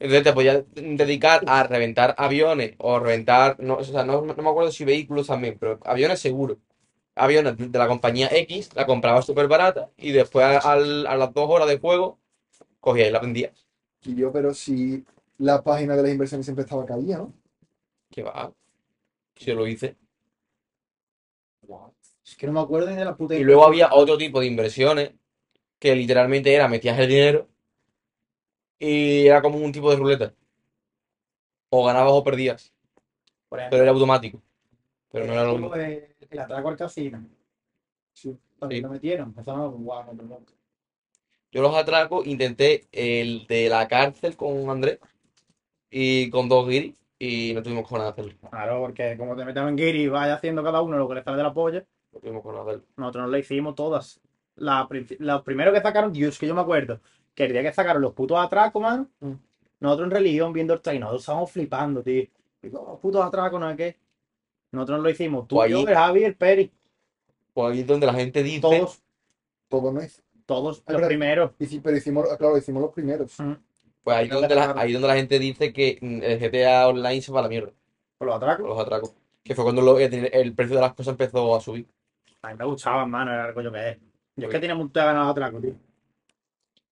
Entonces 0.00 0.24
te 0.24 0.32
podías 0.32 0.64
dedicar 0.74 1.42
a 1.46 1.62
reventar 1.64 2.14
aviones 2.18 2.74
o 2.78 2.98
reventar, 2.98 3.56
no, 3.60 3.74
o 3.76 3.84
sea, 3.84 4.04
no, 4.04 4.22
no 4.22 4.34
me 4.34 4.48
acuerdo 4.50 4.72
si 4.72 4.84
vehículos 4.84 5.26
también, 5.28 5.56
pero 5.58 5.78
aviones 5.84 6.20
seguro. 6.20 6.58
Aviones 7.18 7.56
de 7.58 7.78
la 7.78 7.88
compañía 7.88 8.28
X, 8.32 8.70
la 8.74 8.86
comprabas 8.86 9.26
súper 9.26 9.48
barata 9.48 9.90
y 9.96 10.12
después 10.12 10.44
a, 10.46 10.58
al- 10.72 11.06
a 11.06 11.16
las 11.16 11.32
dos 11.34 11.48
horas 11.50 11.68
de 11.68 11.78
juego 11.78 12.18
cogías 12.80 13.08
y 13.08 13.12
la 13.12 13.20
vendías. 13.20 13.66
Y 14.04 14.14
yo, 14.14 14.32
pero 14.32 14.54
si 14.54 15.04
la 15.38 15.62
página 15.62 15.96
de 15.96 16.02
las 16.02 16.12
inversiones 16.12 16.46
siempre 16.46 16.64
estaba 16.64 16.86
caída, 16.86 17.18
¿no? 17.18 17.32
¿Qué 18.10 18.22
va? 18.22 18.52
Si 19.36 19.46
yo 19.46 19.54
lo 19.54 19.66
hice. 19.66 19.96
Es 22.24 22.36
que 22.36 22.46
no 22.46 22.52
me 22.52 22.60
acuerdo 22.60 22.90
ni 22.90 22.96
de 22.96 23.04
la 23.04 23.16
puta 23.16 23.34
Y 23.34 23.44
luego 23.44 23.64
había 23.64 23.90
otro 23.92 24.16
tipo 24.18 24.40
de 24.40 24.46
inversiones 24.46 25.12
que 25.78 25.94
literalmente 25.96 26.54
era 26.54 26.68
metías 26.68 26.98
el 26.98 27.08
dinero 27.08 27.48
y 28.78 29.26
era 29.26 29.42
como 29.42 29.58
un 29.58 29.72
tipo 29.72 29.90
de 29.90 29.96
ruleta. 29.96 30.34
O 31.70 31.84
ganabas 31.86 32.12
o 32.14 32.24
perdías, 32.24 32.72
Por 33.48 33.58
ejemplo, 33.58 33.70
pero 33.76 33.82
era 33.84 33.92
automático. 33.92 34.42
Pero 35.12 35.26
no 35.26 35.32
era 35.32 35.44
lo 35.44 35.52
mismo. 35.58 35.70
de- 35.70 36.16
el 36.30 36.38
atraco 36.38 36.68
al 36.68 36.76
casino. 36.76 37.24
También 38.58 38.80
Sí. 38.80 38.82
lo 38.82 38.90
metieron. 38.90 39.34
Eso 39.38 39.56
no 39.56 39.70
guau, 39.70 40.12
no. 40.14 40.40
Yo 41.50 41.62
los 41.62 41.74
atracos 41.74 42.26
intenté 42.26 42.86
el 42.92 43.46
de 43.46 43.68
la 43.68 43.86
cárcel 43.88 44.36
con 44.36 44.68
Andrés 44.68 44.98
y 45.90 46.28
con 46.30 46.48
dos 46.48 46.68
guiris 46.68 46.94
y 47.18 47.52
no 47.54 47.62
tuvimos 47.62 47.88
con 47.88 47.98
nada 47.98 48.10
hacerlo. 48.10 48.32
Claro, 48.50 48.80
porque 48.80 49.16
como 49.16 49.34
te 49.36 49.44
metes 49.44 49.62
en 49.62 49.78
Giri 49.78 50.02
y 50.02 50.08
vaya 50.08 50.34
haciendo 50.34 50.62
cada 50.62 50.82
uno 50.82 50.98
lo 50.98 51.08
que 51.08 51.14
le 51.16 51.22
sale 51.22 51.36
de 51.38 51.42
la 51.44 51.54
polla, 51.54 51.84
No 52.12 52.20
tuvimos 52.20 52.42
con 52.42 52.52
nada 52.54 52.64
hacerlo. 52.66 52.84
nosotros 52.96 53.22
nos 53.22 53.30
la 53.32 53.38
hicimos 53.38 53.74
todas. 53.74 54.20
La, 54.56 54.88
los 55.20 55.42
primeros 55.42 55.72
que 55.72 55.80
sacaron, 55.80 56.12
Dios, 56.12 56.38
que 56.38 56.46
yo 56.46 56.54
me 56.54 56.60
acuerdo, 56.60 57.00
que 57.34 57.44
el 57.44 57.52
día 57.52 57.62
que 57.62 57.72
sacaron 57.72 58.02
los 58.02 58.12
putos 58.12 58.38
atracos, 58.38 58.82
man, 58.82 59.08
Mm. 59.20 59.32
nosotros 59.80 60.06
en 60.06 60.10
religión 60.10 60.52
viendo 60.52 60.74
el 60.74 60.80
trailer, 60.80 61.02
nosotros 61.02 61.22
estábamos 61.22 61.50
flipando, 61.52 62.02
tío. 62.02 62.24
Digo, 62.60 62.80
"Oh, 62.80 62.98
putos 62.98 63.24
atracos, 63.24 63.58
no 63.60 63.70
sé 63.70 63.76
qué. 63.76 63.96
Nosotros 64.72 64.98
nos 64.98 65.04
lo 65.04 65.10
hicimos, 65.10 65.48
tú, 65.48 65.56
Pues 65.56 65.70
yo, 65.70 65.80
el 65.80 65.94
Javi, 65.94 66.24
el 66.24 66.34
Peri, 66.36 66.70
Pues 67.54 67.70
aquí 67.70 67.80
es 67.80 67.86
donde 67.86 68.06
la 68.06 68.14
gente 68.14 68.42
dice. 68.42 68.60
todos, 68.60 69.02
Todo 69.68 69.92
no 69.92 70.00
es. 70.00 70.22
todos 70.46 70.82
Ah, 70.86 70.92
los 70.92 70.96
pero- 71.00 71.08
primeros. 71.08 71.50
Hici- 71.58 71.80
Pero 71.82 71.96
hicimos, 71.96 72.28
claro, 72.36 72.56
hicimos 72.58 72.82
los 72.82 72.92
primeros. 72.92 73.38
Mm. 73.40 73.52
Pues 74.04 74.16
ahí 74.16 74.28
No 74.28 74.40
donde 74.40 74.54
la, 74.54 74.70
ahí 74.76 74.92
donde 74.92 75.08
la 75.08 75.16
gente 75.16 75.38
dice 75.38 75.72
que 75.72 75.98
mm, 76.00 76.22
el 76.22 76.38
GTA 76.38 76.88
Online 76.88 77.20
se 77.20 77.32
va 77.32 77.40
a 77.40 77.42
la 77.42 77.48
mierda. 77.48 77.72
Con 78.18 78.26
los 78.28 78.36
atracos. 78.36 78.66
los 78.66 78.78
atracos. 78.78 79.14
Que 79.44 79.54
fue 79.54 79.64
cuando 79.64 79.82
lo- 79.82 79.98
el, 79.98 80.30
el 80.32 80.54
precio 80.54 80.76
de 80.76 80.82
las 80.82 80.94
cosas 80.94 81.12
empezó 81.12 81.54
a 81.56 81.60
subir. 81.60 81.86
A 82.42 82.48
mí 82.50 82.54
me 82.58 82.64
gustaban, 82.64 83.10
mano, 83.10 83.32
era 83.32 83.48
el 83.48 83.54
rollo 83.54 83.72
que 83.72 83.90
es. 83.90 83.98
Yo 84.36 84.46
es 84.46 84.52
que 84.52 84.60
tenía 84.60 84.74
un 84.74 84.80
montón 84.82 85.02
de 85.02 85.06
ganas 85.06 85.28
atracos, 85.30 85.60
tío. 85.62 85.74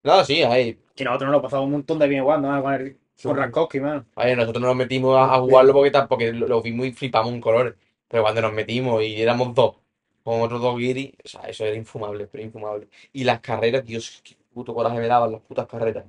No, 0.03 0.25
sí, 0.25 0.43
ahí. 0.43 0.79
Y 0.97 1.05
nosotros 1.05 1.27
nos 1.31 1.37
lo 1.39 1.43
pasamos 1.43 1.67
un 1.67 1.73
montón 1.73 1.99
de 1.99 2.09
bien 2.09 2.23
jugando, 2.23 2.49
mano, 2.49 2.63
con, 2.63 2.75
el, 2.75 2.93
Sí. 2.93 2.97
Con 3.23 3.37
Rankowski, 3.37 3.81
mano. 3.81 4.05
Ahí 4.17 4.35
nosotros 4.37 4.61
no 4.63 4.69
nos 4.69 4.77
metimos 4.77 5.17
a, 5.17 5.35
a 5.35 5.39
jugarlo 5.41 5.73
porque, 5.73 5.93
tam- 5.93 6.09
porque 6.09 6.33
lo, 6.33 6.47
lo 6.49 6.63
vimos 6.63 6.87
y 6.87 6.93
flipamos 6.93 7.33
en 7.33 7.41
colores. 7.41 7.75
Pero 8.09 8.23
cuando 8.23 8.41
nos 8.43 8.53
metimos 8.53 9.03
y 9.03 9.21
éramos 9.21 9.55
dos, 9.55 9.77
con 10.23 10.41
otros 10.43 10.61
dos 10.63 10.77
guiris, 10.79 11.13
o 11.25 11.29
sea, 11.29 11.43
eso 11.43 11.65
era 11.65 11.77
infumable, 11.77 12.27
pero 12.29 12.45
infumable. 12.45 12.89
Y 13.13 13.25
las 13.25 13.41
carreras, 13.41 13.85
Dios, 13.85 14.21
qué 14.25 14.37
puto 14.55 14.75
coraje 14.75 14.99
me 14.99 15.07
daban 15.09 15.33
las 15.33 15.41
putas 15.43 15.67
carreras. 15.67 16.05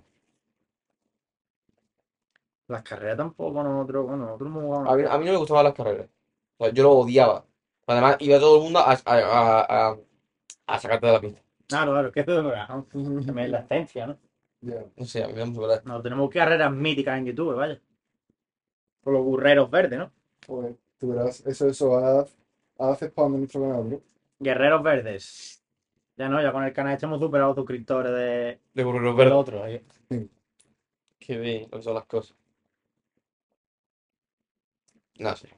Las 2.67 2.83
carreras 2.83 3.17
tampoco 3.17 3.63
nosotros, 3.63 4.05
bueno, 4.07 4.25
nosotros 4.25 4.49
hemos 4.49 4.63
jugado. 4.63 4.89
A 4.91 4.95
mí, 4.97 5.03
a 5.09 5.17
mí 5.17 5.25
no 5.25 5.31
me 5.31 5.37
gustaban 5.37 5.63
las 5.63 5.73
carreras. 5.73 6.07
O 6.57 6.65
sea, 6.65 6.73
yo 6.73 6.83
lo 6.83 6.91
odiaba. 6.91 7.45
Además, 7.87 8.17
iba 8.19 8.39
todo 8.39 8.57
el 8.57 8.63
mundo 8.63 8.79
a, 8.79 8.91
a, 8.91 8.97
a, 9.05 9.97
a- 10.67 10.79
sacarte 10.79 11.07
de 11.07 11.13
la 11.13 11.21
pista. 11.21 11.41
Claro, 11.67 11.91
claro, 11.93 12.11
que 12.11 12.23
¿no? 12.25 13.41
Es 13.41 13.49
la 13.49 13.59
esencia, 13.59 14.07
¿no? 14.07 14.17
Ya. 14.61 14.85
No 14.95 15.05
sé, 15.05 15.23
a 15.23 15.27
mí 15.27 15.33
me 15.33 15.53
coraje. 15.53 15.81
Nosotros 15.85 16.03
tenemos 16.03 16.29
carreras 16.31 16.71
míticas 16.71 17.17
en 17.17 17.25
YouTube, 17.27 17.55
vaya. 17.55 17.79
Con 19.03 19.13
los 19.13 19.23
burreros 19.23 19.69
verdes, 19.69 19.99
¿no? 19.99 20.11
Joder, 20.47 20.75
tú 20.97 21.09
verás, 21.09 21.45
eso, 21.45 21.67
eso, 21.67 21.97
haz, 21.97 22.35
haz 22.77 23.01
spam 23.03 23.33
en 23.35 23.39
nuestro 23.41 23.61
canal, 23.61 23.83
bro. 23.83 24.01
Guerreros 24.39 24.83
verdes. 24.83 25.63
Ya 26.15 26.27
no, 26.29 26.41
ya 26.41 26.51
con 26.51 26.63
el 26.63 26.73
canal 26.73 26.93
este 26.93 27.05
hemos 27.05 27.19
superado 27.19 27.49
los 27.49 27.57
suscriptores 27.57 28.11
de, 28.11 28.59
De 28.73 28.83
del 28.83 29.13
verdes. 29.13 29.33
otro. 29.33 29.63
ahí. 29.63 29.85
Que 31.19 31.37
bien 31.37 31.67
lo 31.71 31.77
que 31.77 31.83
son 31.83 31.93
las 31.93 32.05
cosas. 32.05 32.35
No 35.19 35.35
sé. 35.35 35.49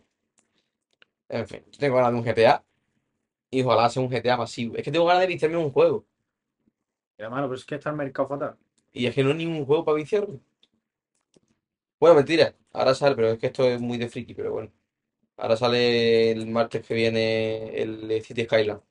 En 1.29 1.47
fin, 1.47 1.63
yo 1.71 1.79
tengo 1.79 1.95
ganas 1.95 2.11
de 2.11 2.17
un 2.19 2.25
GTA. 2.25 2.63
Y 3.51 3.63
ojalá 3.63 3.89
sea 3.89 4.03
un 4.03 4.09
GTA 4.09 4.37
masivo. 4.37 4.75
Es 4.75 4.83
que 4.83 4.91
tengo 4.91 5.05
ganas 5.05 5.21
de 5.21 5.27
viciarme 5.27 5.57
en 5.57 5.65
un 5.65 5.71
juego. 5.71 6.05
Mira, 7.17 7.29
mano, 7.29 7.47
pero 7.47 7.55
es 7.55 7.65
que 7.65 7.75
está 7.75 7.89
el 7.89 7.95
mercado 7.95 8.27
fatal. 8.27 8.57
Y 8.93 9.07
es 9.07 9.15
que 9.15 9.23
no 9.23 9.31
hay 9.31 9.37
ningún 9.37 9.65
juego 9.65 9.83
para 9.83 9.97
viciarme. 9.97 10.39
Bueno, 11.99 12.15
mentira. 12.15 12.55
Ahora 12.73 12.93
sale, 12.95 13.15
pero 13.15 13.29
es 13.31 13.39
que 13.39 13.47
esto 13.47 13.63
es 13.65 13.81
muy 13.81 13.97
de 13.97 14.09
friki, 14.09 14.33
pero 14.33 14.51
bueno. 14.53 14.71
Ahora 15.37 15.57
sale 15.57 16.31
el 16.31 16.47
martes 16.47 16.85
que 16.85 16.93
viene 16.93 17.81
el 17.81 18.23
City 18.23 18.45
Skyline. 18.45 18.81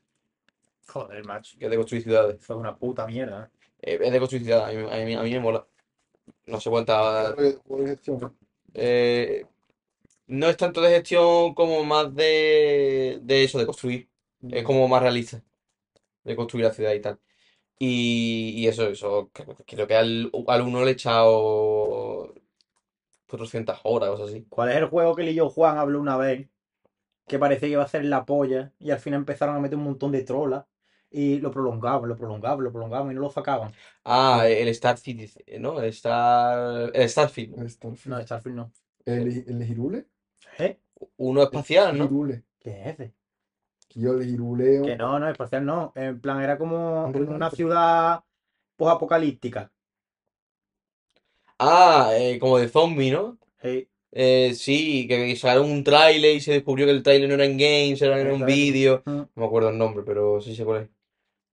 Joder, 0.88 1.24
macho. 1.24 1.58
que 1.58 1.66
es 1.66 1.70
de 1.70 1.76
construir 1.76 2.02
ciudades. 2.02 2.36
Eso 2.42 2.54
es 2.54 2.60
una 2.60 2.76
puta 2.76 3.06
mierda. 3.06 3.50
¿eh? 3.82 3.94
Eh, 3.94 3.98
es 4.02 4.12
de 4.12 4.18
construir 4.18 4.44
ciudades, 4.44 4.76
a 4.76 4.96
mí, 4.96 5.02
a 5.02 5.04
mí- 5.06 5.14
a 5.14 5.22
mí 5.22 5.30
me 5.32 5.40
mola. 5.40 5.66
No 6.46 6.60
sé 6.60 6.70
cuánta. 6.70 7.34
Eh, 8.74 9.44
no 10.28 10.48
es 10.48 10.56
tanto 10.56 10.80
de 10.80 10.90
gestión 10.90 11.54
como 11.54 11.84
más 11.84 12.14
de, 12.14 13.18
de 13.22 13.44
eso, 13.44 13.58
de 13.58 13.66
construir. 13.66 14.08
Es 14.50 14.64
como 14.64 14.88
más 14.88 15.02
realista. 15.02 15.42
De 16.24 16.36
construir 16.36 16.66
la 16.66 16.72
ciudad 16.74 16.94
y 16.94 17.00
tal. 17.00 17.18
Y, 17.78 18.54
y 18.56 18.66
eso, 18.66 18.88
eso, 18.88 19.30
creo, 19.32 19.86
que 19.86 19.94
al, 19.94 20.32
al 20.48 20.62
uno 20.62 20.82
le 20.82 20.90
he 20.90 20.94
echado 20.94 22.34
400 23.28 23.80
horas 23.84 24.08
o 24.08 24.12
cosas 24.12 24.30
así. 24.30 24.46
¿Cuál 24.48 24.70
es 24.70 24.76
el 24.76 24.86
juego 24.86 25.14
que 25.14 25.22
él 25.22 25.28
y 25.28 25.34
yo, 25.34 25.48
Juan, 25.48 25.78
habló 25.78 26.00
una 26.00 26.16
vez? 26.16 26.48
Que 27.26 27.38
parecía 27.38 27.68
que 27.68 27.72
iba 27.72 27.84
a 27.84 27.88
ser 27.88 28.04
la 28.04 28.24
polla 28.24 28.72
y 28.80 28.90
al 28.90 28.98
final 28.98 29.20
empezaron 29.20 29.54
a 29.54 29.60
meter 29.60 29.78
un 29.78 29.84
montón 29.84 30.10
de 30.12 30.22
trolas 30.22 30.64
y 31.10 31.38
lo 31.38 31.50
prolongaban, 31.50 32.08
lo 32.08 32.16
prolongaban, 32.16 32.64
lo 32.64 32.72
prolongaban 32.72 33.12
y 33.12 33.14
no 33.14 33.20
lo 33.20 33.30
sacaban. 33.30 33.72
Ah, 34.04 34.46
el 34.48 34.68
Star 34.68 34.98
Citizen, 34.98 35.62
¿no? 35.62 35.80
El 35.80 35.90
Star... 35.90 36.90
El 36.94 37.08
Starfield. 37.08 37.58
El 37.58 37.70
Starfield. 37.70 38.16
No, 38.16 38.22
Starfield 38.22 38.56
no. 38.56 38.72
El, 39.04 39.44
el 39.46 39.64
Girule. 39.64 40.06
¿Eh? 40.58 40.78
Uno 41.18 41.42
espacial, 41.42 41.96
¿no? 41.96 42.08
Girule. 42.08 42.44
¿Qué 42.58 42.70
es 42.80 42.86
ese? 42.88 43.14
Que 43.88 44.00
yo 44.00 44.12
el 44.12 44.24
Girule. 44.24 44.82
Que 44.82 44.96
no, 44.96 45.18
no, 45.18 45.28
espacial 45.28 45.64
no. 45.64 45.92
En 45.94 46.20
plan, 46.20 46.42
era 46.42 46.58
como 46.58 47.06
una 47.06 47.50
ciudad 47.50 48.22
post-apocalíptica. 48.76 49.70
Ah, 51.58 52.10
eh, 52.12 52.38
como 52.38 52.58
de 52.58 52.68
zombie, 52.68 53.10
¿no? 53.10 53.38
Sí. 53.60 53.88
Eh, 54.12 54.54
sí, 54.54 55.06
que 55.08 55.34
sacaron 55.36 55.70
un 55.70 55.84
tráiler 55.84 56.36
y 56.36 56.40
se 56.40 56.52
descubrió 56.52 56.86
que 56.86 56.92
el 56.92 57.02
tráiler 57.02 57.28
no 57.28 57.34
era 57.34 57.44
en 57.44 57.58
games, 57.58 58.00
era 58.00 58.20
en 58.20 58.30
un 58.30 58.46
vídeo. 58.46 59.02
Mm. 59.04 59.10
No 59.10 59.28
me 59.34 59.44
acuerdo 59.44 59.70
el 59.70 59.78
nombre, 59.78 60.02
pero 60.06 60.40
sí 60.40 60.54
sé 60.54 60.64
cuál 60.64 60.82
es. 60.82 60.97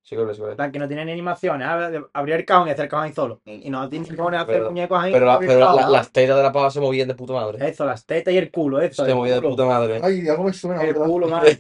Sí 0.08 0.14
es, 0.14 0.38
sí 0.38 0.44
plan, 0.56 0.72
que 0.72 0.78
no 0.78 0.88
tiene 0.88 1.04
ni 1.04 1.14
animaciones. 1.14 1.68
Abrir 2.14 2.36
el 2.36 2.46
cajón 2.46 2.68
y 2.68 2.72
hacer 2.72 2.84
el 2.86 2.90
cajón 2.92 3.06
ahí 3.08 3.14
solo. 3.14 3.42
Y 3.44 3.72
no 3.72 3.90
poner 3.90 4.36
a 4.40 4.42
hacer 4.44 4.56
Pero- 4.58 4.70
muñecos 4.70 5.04
ahí. 5.04 5.12
Pero, 5.12 5.26
la- 5.26 5.74
la- 5.74 5.90
las 5.90 6.12
tetas 6.12 6.38
de 6.38 6.44
la 6.44 6.52
pava 6.52 6.70
se 6.70 6.80
movían 6.80 7.08
de 7.08 7.16
puta 7.16 7.34
madre. 7.34 7.68
Eso, 7.68 7.86
las 7.86 8.06
tetas 8.06 8.32
y 8.32 8.38
el 8.38 8.52
culo, 8.52 8.80
eso. 8.82 9.04
Se 9.04 9.10
el 9.10 9.18
movían 9.18 9.38
de 9.38 9.42
culo. 9.42 9.56
puta 9.56 9.66
madre. 9.66 10.00
Ay, 10.04 10.30
algo 10.30 10.44
me 10.44 10.54
suena, 10.54 10.80
El 10.84 10.94
¿verdad? 10.94 11.08
culo, 11.08 11.28
madre. 11.28 11.58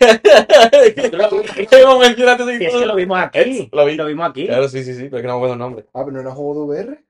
¿Cómo 1.83 1.99
mencionaste 1.99 2.43
ese 2.43 2.57
Si 2.59 2.65
es 2.65 2.73
que 2.75 2.85
lo 2.85 2.95
vimos 2.95 3.17
aquí. 3.17 3.39
Es- 3.39 3.69
lo 3.73 3.83
vi. 3.83 3.95
Lo 3.95 4.05
vimos 4.05 4.29
aquí. 4.29 4.45
Claro, 4.45 4.67
sí, 4.69 4.83
sí, 4.83 4.93
sí, 4.93 5.05
pero 5.05 5.17
es 5.17 5.21
que 5.23 5.27
no 5.27 5.33
me 5.33 5.37
acuerdo 5.37 5.53
el 5.53 5.59
nombre. 5.59 5.85
Ah, 5.93 6.03
pero 6.05 6.11
no 6.11 6.19
era 6.21 6.31
juego 6.31 6.53
de 6.53 6.83
VR. 6.83 7.03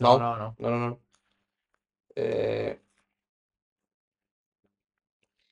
No, 0.00 0.18
no, 0.18 0.36
no. 0.36 0.54
no, 0.58 0.70
no, 0.70 0.78
no. 0.90 1.00
Eh... 2.14 2.78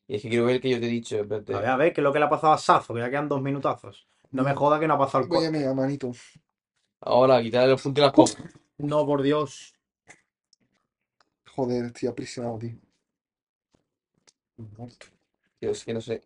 Y 0.09 0.17
es 0.17 0.23
que 0.23 0.29
quiero 0.29 0.45
ver 0.45 0.57
el 0.57 0.61
que 0.61 0.69
yo 0.69 0.79
te 0.79 0.85
he 0.87 0.91
dicho, 0.91 1.17
espérate. 1.17 1.55
A 1.55 1.61
ver, 1.61 1.69
a 1.71 1.77
ver, 1.77 1.93
¿qué 1.95 2.03
es 2.03 2.05
lo 2.05 2.13
que 2.13 2.19
le 2.19 2.27
ha 2.27 2.29
pasado 2.29 2.53
a 2.53 2.59
Sazo? 2.59 2.93
Que 2.93 3.01
ya 3.01 3.09
quedan 3.09 3.29
dos 3.31 3.41
minutazos. 3.41 4.07
No 4.33 4.43
me 4.43 4.55
joda 4.55 4.81
que 4.81 4.89
no 4.89 4.95
ha 4.95 4.99
pasado 4.99 5.25
el 5.25 5.31
Voy 5.31 5.45
a 5.45 5.51
co- 5.53 5.59
mí, 5.59 5.65
manito. 5.75 6.13
Ahora, 7.01 7.43
quitarle 7.43 7.71
los 7.73 7.83
puntos 7.83 8.01
y 8.01 8.05
las 8.05 8.13
copas. 8.13 8.37
No, 8.79 9.07
por 9.07 9.23
Dios. 9.23 9.75
Joder, 11.55 11.87
estoy 11.87 12.09
aprisionado, 12.09 12.59
tío. 12.59 12.77
Dios, 15.61 15.85
que 15.85 15.95
no 15.95 16.01
sé. 16.01 16.23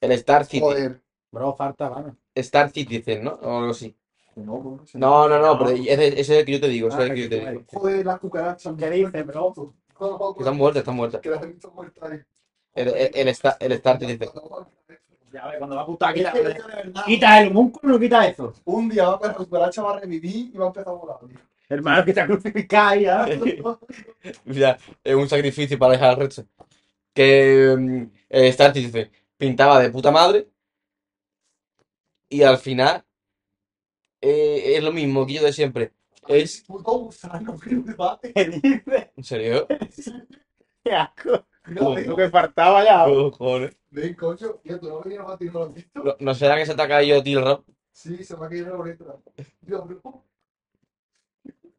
El 0.00 0.12
Star 0.12 0.44
City. 0.44 0.60
Joder. 0.60 1.00
Bro, 1.32 1.54
falta, 1.54 1.88
vamos. 1.88 2.14
Star 2.34 2.70
Citizen, 2.70 3.24
¿no? 3.24 3.32
O 3.32 3.58
algo 3.58 3.70
así. 3.70 3.96
No, 4.36 4.62
no, 4.62 4.80
ese 4.84 4.98
No, 4.98 5.28
no, 5.28 5.58
pero 5.58 5.70
ese, 5.70 6.08
ese 6.08 6.20
es 6.20 6.30
el 6.30 6.44
que 6.44 6.52
yo 6.52 6.60
te 6.60 6.68
digo, 6.68 6.88
ese 6.88 6.98
Ah, 6.98 7.04
es 7.04 7.10
el 7.10 7.14
que 7.14 7.22
yo 7.22 7.28
te 7.30 7.50
digo. 7.50 7.64
Joder, 7.72 8.04
las 8.06 8.20
cucarachas. 8.20 8.74
¿Qué 8.76 8.90
dice, 8.90 9.22
bro? 9.22 9.54
Están 10.38 10.56
muertas, 10.56 10.80
están 10.80 10.96
muertas. 10.96 11.20
Que 11.22 11.30
las 11.30 11.42
he 11.42 11.46
visto 11.46 11.70
muertas 11.70 12.10
ahí. 12.10 12.20
El, 12.74 12.88
el, 12.88 13.10
el, 13.14 13.28
Star, 13.28 13.56
el 13.60 13.72
Star 13.72 13.98
Citizen. 13.98 14.28
Ya 15.32 15.46
ves, 15.48 15.58
cuando 15.58 15.76
va 15.76 15.82
a 15.82 15.86
putar, 15.86 16.16
Es 16.16 16.18
quita, 16.18 16.32
que, 16.32 16.38
de 16.42 16.54
verdad, 16.54 17.04
quita 17.04 17.42
el 17.42 17.52
músculo, 17.52 17.94
no 17.94 18.00
quita 18.00 18.26
eso. 18.26 18.54
Un 18.64 18.88
día 18.88 19.08
va 19.08 19.28
a 19.28 19.34
cucaracha 19.34 19.82
va 19.82 19.96
a 19.96 20.00
revivir 20.00 20.50
y 20.54 20.56
va 20.56 20.64
a 20.64 20.68
empezar 20.68 20.88
a 20.88 20.96
volar. 20.96 21.18
tío. 21.26 21.38
Hermano, 21.68 22.04
que 22.04 22.10
está 22.10 22.26
crucificada 22.26 22.96
ya. 22.96 23.26
Ya, 24.44 24.78
es 25.02 25.14
un 25.14 25.28
sacrificio 25.28 25.78
para 25.78 25.92
dejar 25.92 26.10
al 26.10 26.16
resto. 26.16 26.46
Que 27.12 27.74
mm, 27.76 28.02
el 28.28 28.44
Star 28.46 28.72
Citizen 28.72 29.10
pintaba 29.36 29.80
de 29.80 29.90
puta 29.90 30.10
madre. 30.10 30.48
Y 32.28 32.42
al 32.42 32.58
final 32.58 33.04
eh, 34.20 34.76
es 34.76 34.82
lo 34.82 34.92
mismo 34.92 35.26
que 35.26 35.34
yo 35.34 35.42
de 35.42 35.52
siempre. 35.52 35.92
Es. 36.28 36.62
Puto 36.66 36.98
gusano, 36.98 37.58
que. 37.58 38.32
¿Qué 38.34 38.44
dice? 38.44 39.12
¿En 39.16 39.24
serio? 39.24 39.66
Qué 40.84 40.92
asco. 40.92 41.46
Mira, 41.66 41.82
Lo 42.06 42.16
que 42.16 42.30
faltaba 42.30 42.84
ya. 42.84 43.06
Ven. 43.90 44.16
Tío, 44.16 44.78
tú 44.80 44.88
no 44.88 45.00
venías 45.00 45.28
a 45.28 45.36
ti, 45.36 45.46
¿no 45.46 45.52
lo 45.52 45.64
has 45.64 45.74
visto? 45.74 46.02
¿No, 46.04 46.16
no 46.18 46.34
será 46.34 46.56
que 46.56 46.66
se 46.66 46.74
te 46.74 46.82
ha 46.82 46.88
caído 46.88 47.22
el 47.24 47.42
rap? 47.42 47.64
Sí, 47.92 48.22
se 48.22 48.36
me 48.36 48.46
ha 48.46 48.48
caído 48.48 48.70
la 48.70 48.76
boleta. 48.76 49.04
Dios, 49.62 49.86
bro. 49.86 50.24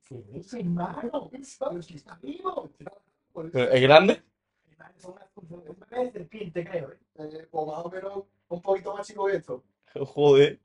¿Qué 0.08 0.16
dice, 0.32 0.60
hermano? 0.60 1.30
¿Sabes 1.44 1.88
que 1.88 1.96
está 1.96 2.18
vivo? 2.22 2.72
Por 3.34 3.46
eso, 3.46 3.54
¿Pero 3.54 3.72
¿Es 3.72 3.82
grande? 3.82 4.24
Es 4.98 5.06
una 5.06 5.22
bebé 5.90 6.06
de 6.06 6.12
serpiente, 6.12 6.66
creo. 6.66 6.92
¿eh? 6.92 6.98
eh, 7.20 7.48
pues 7.52 7.68
más 7.68 7.86
o 7.86 7.90
menos 7.90 8.24
un 8.48 8.62
poquito 8.62 8.96
más 8.96 9.06
chico 9.06 9.28
que 9.28 9.36
esto. 9.36 9.64
Joder. 9.94 10.60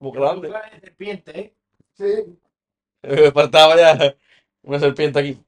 Muy 0.00 0.12
grande. 0.12 0.48
Bebé 0.48 0.60
de 0.74 0.80
serpiente, 0.80 1.40
¿eh? 1.40 1.54
Sí. 1.94 2.38
Me 3.02 3.30
faltaba 3.32 3.76
ya 3.76 4.16
una 4.62 4.78
serpiente 4.78 5.18
aquí. 5.18 5.44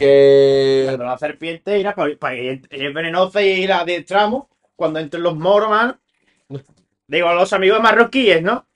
Que. 0.00 0.84
Cuando 0.86 1.04
la 1.04 1.18
serpiente 1.18 1.78
irá 1.78 1.94
para, 1.94 2.34
es 2.34 2.94
venenosa 2.94 3.42
y 3.42 3.66
la 3.66 3.80
adiestramos 3.80 4.46
cuando 4.74 4.98
entren 4.98 5.22
los 5.22 5.36
moros, 5.36 5.68
man. 5.68 6.00
Digo, 7.06 7.34
los 7.34 7.52
amigos 7.52 7.82
marroquíes, 7.82 8.42
¿no? 8.42 8.66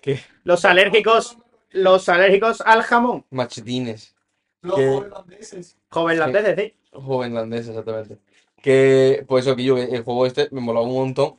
¿Qué? 0.00 0.18
Los 0.42 0.64
alérgicos, 0.64 1.38
los 1.70 2.08
alérgicos 2.08 2.60
al 2.60 2.82
jamón. 2.82 3.24
Machetines. 3.30 4.16
Los 4.62 4.74
¿Qué? 4.74 4.88
holandeses. 4.88 5.78
Joven 5.90 6.18
landés, 6.18 6.56
sí. 6.56 6.74
Jovenlandés, 6.92 7.68
exactamente. 7.68 8.18
Que, 8.60 9.24
pues 9.28 9.46
eso, 9.46 9.54
que 9.54 9.62
yo, 9.62 9.78
el 9.78 10.02
juego 10.02 10.26
este 10.26 10.48
me 10.50 10.60
molaba 10.60 10.86
un 10.86 10.94
montón. 10.94 11.38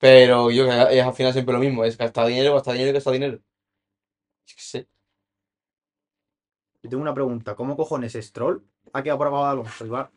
Pero 0.00 0.50
yo 0.50 0.64
que 0.64 0.98
es 0.98 1.04
al 1.04 1.14
final 1.14 1.32
siempre 1.32 1.52
lo 1.52 1.60
mismo, 1.60 1.84
es 1.84 1.96
gastar 1.96 2.26
dinero, 2.26 2.54
gastar 2.54 2.72
dinero 2.72 2.90
y 2.90 2.94
gastar 2.94 3.12
dinero. 3.12 3.38
Yo 4.46 4.56
qué 4.56 4.62
sé. 4.62 4.88
Yo 6.82 6.90
tengo 6.90 7.02
una 7.02 7.14
pregunta. 7.14 7.54
¿Cómo 7.54 7.76
cojones 7.76 8.14
Stroll 8.14 8.64
ha 8.92 9.02
quedado 9.02 9.18
por 9.18 9.26
abajo 9.28 9.44
de 9.44 9.50
Alonso? 9.50 10.10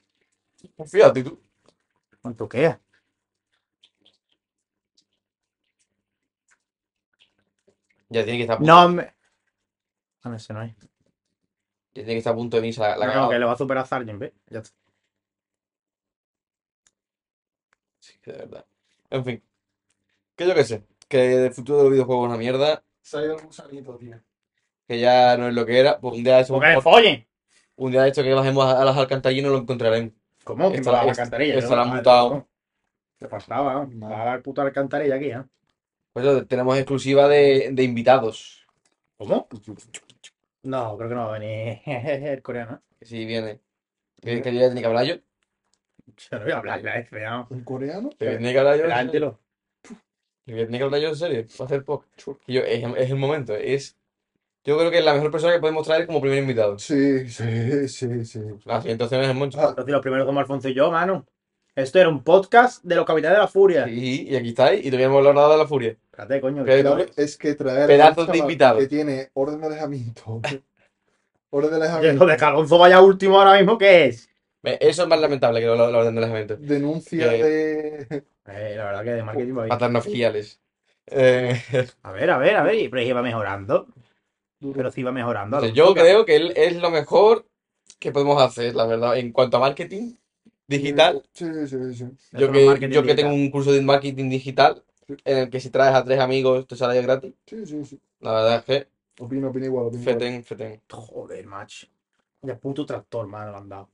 Pues 0.76 0.92
fíjate 0.92 1.24
tú. 1.24 1.42
¿Cuánto 2.22 2.48
queda? 2.48 2.80
Ya 8.10 8.24
tiene 8.24 8.38
que 8.40 8.44
estar 8.44 8.56
a 8.56 8.60
punto, 8.60 8.74
No 8.74 8.90
me... 8.90 9.14
Ah, 10.24 10.30
no, 10.30 10.36
ese 10.36 10.54
no 10.54 10.62
es. 10.62 10.74
ya 10.78 10.88
tiene 11.94 12.14
que 12.14 12.18
estar 12.20 12.34
a 12.34 12.36
punto 12.36 12.58
de 12.58 12.62
venirse 12.62 12.80
la, 12.82 12.96
la 12.98 13.08
No, 13.08 13.12
cagada. 13.14 13.30
que 13.30 13.40
le 13.40 13.46
va 13.46 13.52
a 13.54 13.58
superar 13.58 13.84
a 13.84 13.88
Sargent, 13.88 14.20
¿ves? 14.20 14.34
Ya 14.48 14.60
está. 14.60 14.78
Sí, 18.00 18.14
de 18.26 18.32
verdad. 18.34 18.66
En 19.10 19.26
fin. 19.26 19.44
Que 20.36 20.48
yo 20.48 20.56
qué 20.56 20.64
sé. 20.64 20.86
Que 21.08 21.46
el 21.48 21.54
futuro 21.54 21.80
de 21.80 21.84
los 21.86 21.92
videojuegos 21.94 22.26
es 22.26 22.30
una 22.30 22.38
mierda. 22.38 22.84
Se 23.02 23.18
ha 23.18 23.24
ido 23.24 23.36
el 23.38 23.46
gusanito, 23.46 23.98
tío. 23.98 24.22
Que 24.88 25.00
ya 25.00 25.38
no 25.38 25.48
es 25.48 25.54
lo 25.54 25.66
que 25.66 25.80
era. 25.80 26.00
Pues 26.00 26.16
un 26.16 26.24
día 26.24 26.36
de 26.36 26.42
esto, 26.42 26.54
¡Porque 26.54 26.70
le 26.70 26.82
follen! 26.82 27.28
un 27.76 27.92
día 27.92 28.04
de 28.04 28.10
esto 28.10 28.24
que 28.24 28.34
bajemos 28.34 28.66
a, 28.66 28.82
a 28.82 28.86
las 28.86 28.98
alcantarillas 28.98 29.46
no 29.46 29.52
lo 29.52 29.58
encontraremos. 29.60 30.14
¿Cómo? 30.44 30.72
¿Que 30.72 30.80
me 30.80 30.92
va 30.92 31.02
a 31.02 31.06
la 31.06 31.12
alcantarilla? 31.12 31.60
Yo, 31.60 31.76
la 31.76 31.82
han 31.82 31.90
mutado. 31.90 32.48
¿Qué 33.20 33.28
pasaba? 33.28 33.86
Va 33.86 34.22
a 34.22 34.26
la 34.26 34.42
puta 34.42 34.62
alcantarilla 34.62 35.16
aquí, 35.16 35.32
¿eh? 35.32 35.44
Pues 36.12 36.26
eso, 36.26 36.46
tenemos 36.46 36.78
exclusiva 36.78 37.28
de, 37.28 37.70
de 37.72 37.84
invitados. 37.84 38.68
¿Cómo? 39.18 39.48
No, 40.64 40.98
creo 40.98 41.10
que 41.10 41.16
no 41.16 41.28
va 41.28 41.36
a 41.36 41.40
venir 41.40 41.82
el 41.86 42.42
coreano. 42.42 42.82
Que 43.00 43.06
si 43.06 43.26
viene. 43.26 43.62
Que, 44.22 44.42
que 44.42 44.54
ya 44.54 44.66
tiene 44.68 44.82
que 44.82 44.88
hablar 44.88 45.06
yo. 45.06 45.16
Yo 45.16 46.38
no 46.38 46.44
voy 46.44 46.52
a 46.52 46.58
hablar 46.58 46.84
la 46.84 47.00
F, 47.00 47.20
¿no? 47.20 47.48
¿Un 47.50 47.64
coreano? 47.64 48.10
Que 48.12 48.38
que 48.38 48.60
hablar 48.60 48.78
yo. 48.78 48.86
en 48.86 48.92
serio. 48.92 48.94
Adelántelo. 48.94 49.40
Que 50.46 50.54
tiene 50.54 50.78
que 50.78 50.84
hablar 50.84 51.02
yo 51.02 51.10
en 51.10 51.16
serio. 51.16 51.46
Para 51.58 51.66
hacer 51.66 51.86
podcast. 51.86 52.28
Que 52.46 52.54
yo, 52.54 52.62
es, 52.62 52.84
es 52.98 53.10
el 53.10 53.16
momento. 53.16 53.56
Es. 53.56 53.98
Yo 54.66 54.78
creo 54.78 54.90
que 54.92 55.00
es 55.00 55.06
la 55.06 55.14
mejor 55.14 55.30
persona 55.32 55.54
que 55.54 55.60
podemos 55.60 55.86
traer 55.86 56.06
como 56.08 56.22
primer 56.22 56.40
invitado. 56.40 56.80
Sí, 56.80 57.28
sí, 57.30 57.88
sí, 57.90 58.26
sí. 58.26 58.40
Ah, 58.66 58.82
sí, 58.82 58.90
entonces 58.92 59.18
no 59.18 59.24
es 59.24 59.30
el 59.30 59.36
Moncho. 59.36 59.60
Ah, 59.60 59.76
los 59.86 60.02
primeros 60.02 60.26
como 60.26 60.40
Alfonso 60.40 60.70
y 60.70 60.74
yo, 60.74 60.90
mano. 60.92 61.26
Esto 61.76 62.00
era 62.00 62.08
un 62.08 62.24
podcast 62.24 62.84
de 62.84 62.96
los 62.96 63.06
capitanes 63.06 63.38
de 63.38 63.42
la 63.42 63.48
furia. 63.48 63.90
Y, 63.90 64.30
y 64.30 64.36
aquí 64.36 64.50
estáis. 64.50 64.80
Y 64.86 64.90
todavía 64.90 65.08
no 65.08 65.14
hemos 65.16 65.28
hablado 65.28 65.34
nada 65.48 65.56
de 65.58 65.64
la 65.64 65.68
furia. 65.68 65.90
Espérate, 66.06 66.40
coño. 66.40 66.64
Que- 66.64 66.82
Claro, 66.82 67.06
es 67.18 67.36
que 67.38 67.56
traer 67.56 67.84
a 67.84 67.88
Pedazos 67.88 68.16
de 68.28 68.34
chaval 68.34 68.40
invitados. 68.40 68.80
que 68.80 68.88
tiene 68.88 69.30
orden 69.34 69.60
de 69.60 69.68
alejamiento. 69.68 70.42
orden 71.50 71.70
de 71.72 71.76
alejamiento. 71.78 72.26
lo 72.26 72.32
de 72.32 72.38
que 72.38 72.46
Alonso 72.46 72.78
vaya 72.78 73.02
último 73.02 73.40
ahora 73.42 73.58
mismo, 73.58 73.78
¿qué 73.78 74.06
es? 74.06 74.30
Ve, 74.62 74.78
Eso 74.80 75.04
es 75.04 75.10
más 75.10 75.20
lamentable 75.20 75.60
que 75.60 75.66
la, 75.66 75.76
la 75.76 75.98
orden 75.98 76.16
del 76.16 76.24
alejamiento. 76.24 76.56
Denuncia 76.58 77.30
Que- 77.30 77.44
de. 77.44 78.24
Eh, 78.46 78.76
la 78.78 78.86
verdad 78.86 79.04
que 79.04 79.10
de 79.12 79.24
marketing 79.24 79.54
va 79.58 79.64
bien. 79.64 79.70
Paternofiliales. 79.70 80.60
Eh, 81.08 81.60
A 82.04 82.12
ver, 82.12 82.30
a 82.30 82.38
ver, 82.38 82.56
a 82.56 82.64
ver. 82.64 82.90
Pero 82.90 83.02
iba 83.02 83.22
mejorando. 83.22 83.88
Pero 84.74 84.92
sí 84.92 85.02
iba 85.02 85.12
mejorando. 85.12 85.66
Yo 85.68 85.94
creo 85.94 86.26
que 86.26 86.36
él 86.36 86.54
es 86.56 86.76
lo 86.78 86.90
mejor 86.90 87.46
que 88.00 88.12
podemos 88.12 88.42
hacer, 88.42 88.76
la 88.76 88.86
verdad. 88.86 89.18
En 89.18 89.32
cuanto 89.32 89.58
a 89.58 89.60
marketing, 89.60 90.14
digital. 90.68 91.24
Sí, 91.34 91.46
sí, 91.68 91.94
sí. 91.94 92.06
Yo 92.34 92.52
que, 92.52 92.66
yo 92.66 92.80
que 92.80 92.88
digital. 92.88 93.16
tengo 93.16 93.34
un 93.34 93.50
curso 93.52 93.72
de 93.72 93.82
marketing 93.82 94.30
digital 94.30 94.84
en 95.26 95.38
el 95.38 95.50
que 95.50 95.60
si 95.60 95.70
traes 95.70 95.96
a 95.96 96.04
tres 96.04 96.20
amigos 96.20 96.68
te 96.68 96.76
sale 96.76 97.02
gratis. 97.02 97.34
Sí, 97.46 97.66
sí, 97.66 97.86
sí. 97.86 98.00
La 98.20 98.32
verdad 98.34 98.56
es 98.58 98.64
que 98.66 98.88
Opino, 99.20 99.50
opino 99.50 99.66
igual, 99.66 99.86
opino 99.88 100.02
igual. 100.02 100.16
feten, 100.16 100.44
feten. 100.44 100.82
Joder, 100.90 101.46
macho. 101.46 101.88
Ya 102.42 102.58
puto 102.60 102.86
tractor, 102.86 103.28
mano, 103.28 103.52
le 103.52 103.58
han 103.58 103.70
dado. 103.70 103.90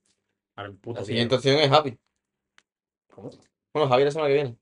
Al 0.56 0.74
puto 0.76 1.00
La 1.02 1.06
siguiente 1.06 1.36
opción 1.36 1.58
es 1.58 1.70
Javi. 1.70 1.98
¿Cómo? 3.14 3.30
Bueno, 3.74 3.90
Javi 3.90 4.04
la 4.06 4.12
semana 4.12 4.30
que 4.30 4.34
viene. 4.36 4.58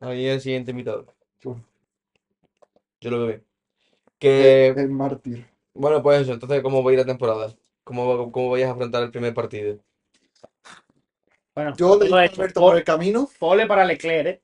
Javi 0.00 0.26
es 0.26 0.34
el 0.34 0.40
siguiente 0.40 0.70
invitado. 0.72 1.06
Yo 3.00 3.10
lo 3.10 3.18
veo 3.18 3.26
bien. 3.28 3.47
Que, 4.18 4.68
El 4.68 4.90
mártir. 4.90 5.46
bueno, 5.74 6.02
pues 6.02 6.22
eso. 6.22 6.32
Entonces, 6.32 6.62
¿cómo 6.62 6.82
va 6.82 6.90
a 6.90 6.92
ir 6.94 6.98
la 6.98 7.06
temporada? 7.06 7.54
¿Cómo, 7.84 8.30
cómo 8.32 8.50
vais 8.50 8.64
a 8.66 8.72
afrontar 8.72 9.02
el 9.02 9.10
primer 9.10 9.32
partido? 9.34 9.78
Bueno, 11.54 11.74
Yo 11.76 11.96
le 11.98 12.04
he 12.06 12.08
dicho 12.08 12.16
a 12.16 12.20
Alberto 12.28 12.60
por 12.60 12.76
el 12.76 12.84
camino. 12.84 13.28
pole 13.38 13.66
para 13.66 13.84
Leclerc, 13.84 14.26
¿eh? 14.26 14.42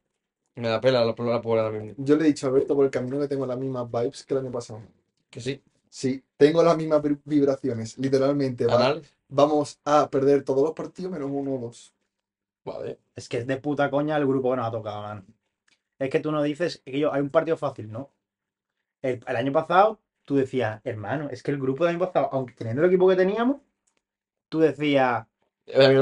Me 0.56 0.68
da 0.68 0.80
pela 0.80 1.00
la, 1.04 1.06
la 1.16 1.40
pobre 1.40 1.60
ahora 1.60 1.78
mismo. 1.80 1.94
Yo 1.98 2.16
le 2.16 2.24
he 2.24 2.26
dicho 2.28 2.46
a 2.46 2.50
Alberto 2.50 2.74
por 2.76 2.84
el 2.84 2.90
camino 2.90 3.18
que 3.20 3.28
tengo 3.28 3.46
las 3.46 3.58
mismas 3.58 3.90
vibes 3.90 4.24
que 4.24 4.34
el 4.34 4.40
año 4.40 4.52
pasado. 4.52 4.82
Que 5.30 5.40
sí. 5.40 5.62
Sí, 5.88 6.24
tengo 6.36 6.62
las 6.62 6.76
mismas 6.76 7.02
vib- 7.02 7.20
vibraciones. 7.24 7.96
Literalmente, 7.98 8.66
va- 8.66 9.00
vamos 9.28 9.78
a 9.84 10.08
perder 10.10 10.42
todos 10.42 10.62
los 10.62 10.72
partidos 10.72 11.12
menos 11.12 11.30
uno 11.32 11.54
o 11.54 11.58
dos. 11.58 11.94
Vale. 12.64 12.98
Es 13.14 13.28
que 13.28 13.38
es 13.38 13.46
de 13.46 13.56
puta 13.58 13.90
coña 13.90 14.16
el 14.16 14.26
grupo 14.26 14.50
que 14.50 14.56
nos 14.56 14.66
ha 14.66 14.70
tocado, 14.72 15.02
man. 15.02 15.26
Es 15.98 16.10
que 16.10 16.18
tú 16.20 16.32
no 16.32 16.42
dices 16.42 16.82
que 16.84 16.98
yo, 16.98 17.12
hay 17.12 17.20
un 17.20 17.30
partido 17.30 17.56
fácil, 17.56 17.90
¿no? 17.92 18.10
El, 19.08 19.20
el 19.26 19.36
año 19.36 19.52
pasado, 19.52 20.00
tú 20.24 20.36
decías, 20.36 20.80
hermano, 20.84 21.28
es 21.30 21.42
que 21.42 21.50
el 21.52 21.58
grupo 21.60 21.84
del 21.84 21.96
año 21.96 22.06
pasado, 22.06 22.28
aunque 22.32 22.54
teniendo 22.54 22.82
el 22.82 22.88
equipo 22.88 23.08
que 23.08 23.16
teníamos, 23.16 23.58
tú 24.48 24.60
decías, 24.60 25.26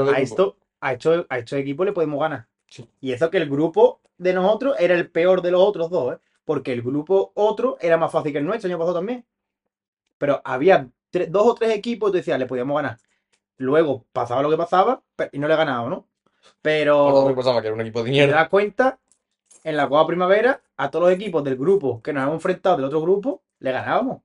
a 0.09 0.19
equipo. 0.19 0.19
esto, 0.21 0.57
a 0.81 0.93
estos, 0.93 1.25
a 1.29 1.39
estos 1.39 1.59
equipos 1.59 1.85
le 1.85 1.93
podemos 1.93 2.19
ganar. 2.19 2.47
Sí. 2.67 2.87
Y 3.01 3.11
eso 3.13 3.29
que 3.31 3.37
el 3.37 3.49
grupo 3.49 4.01
de 4.17 4.33
nosotros 4.33 4.75
era 4.79 4.95
el 4.95 5.09
peor 5.09 5.41
de 5.41 5.51
los 5.51 5.61
otros 5.61 5.89
dos, 5.89 6.15
¿eh? 6.15 6.19
Porque 6.45 6.73
el 6.73 6.81
grupo 6.81 7.31
otro 7.35 7.77
era 7.81 7.97
más 7.97 8.11
fácil 8.11 8.31
que 8.33 8.39
el 8.39 8.45
nuestro, 8.45 8.67
el 8.67 8.73
año 8.73 8.79
pasado 8.79 8.97
también. 8.99 9.25
Pero 10.17 10.41
había 10.45 10.89
tres- 11.11 11.31
dos 11.31 11.47
o 11.47 11.55
tres 11.55 11.71
equipos 11.71 12.09
y 12.09 12.11
tú 12.13 12.17
decías, 12.17 12.39
le 12.39 12.45
podíamos 12.45 12.75
ganar. 12.75 12.97
Luego 13.57 14.05
pasaba 14.13 14.41
lo 14.43 14.49
que 14.51 14.57
pasaba 14.57 15.03
y 15.31 15.39
no 15.39 15.47
le 15.47 15.55
ganábamos, 15.55 15.89
¿no? 15.91 16.07
Pero 16.61 16.97
Ahora 17.09 17.29
me 17.29 17.35
pasaba 17.35 17.61
que 17.61 17.67
era 17.67 17.75
un 17.75 17.81
equipo 17.81 18.03
de 18.03 18.05
te 18.05 18.11
mierda. 18.11 18.35
das 18.35 18.49
cuenta, 18.49 18.99
en 19.63 19.77
la 19.77 19.87
Copa 19.87 20.07
Primavera, 20.07 20.61
a 20.77 20.89
todos 20.91 21.05
los 21.05 21.13
equipos 21.13 21.43
del 21.43 21.57
grupo 21.57 22.01
que 22.01 22.13
nos 22.13 22.23
hemos 22.23 22.35
enfrentado 22.35 22.77
del 22.77 22.85
otro 22.85 23.01
grupo, 23.01 23.43
le 23.59 23.71
ganábamos. 23.71 24.21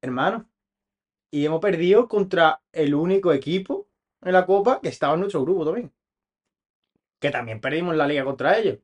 Hermano. 0.00 0.48
Y 1.30 1.44
hemos 1.46 1.60
perdido 1.60 2.08
contra 2.08 2.62
el 2.72 2.94
único 2.94 3.32
equipo 3.32 3.88
en 4.22 4.32
la 4.32 4.46
Copa 4.46 4.80
que 4.80 4.88
estaba 4.88 5.14
en 5.14 5.20
nuestro 5.20 5.42
grupo 5.42 5.64
también. 5.64 5.92
Que 7.18 7.30
también 7.30 7.60
perdimos 7.60 7.96
la 7.96 8.06
liga 8.06 8.24
contra 8.24 8.58
ellos. 8.58 8.78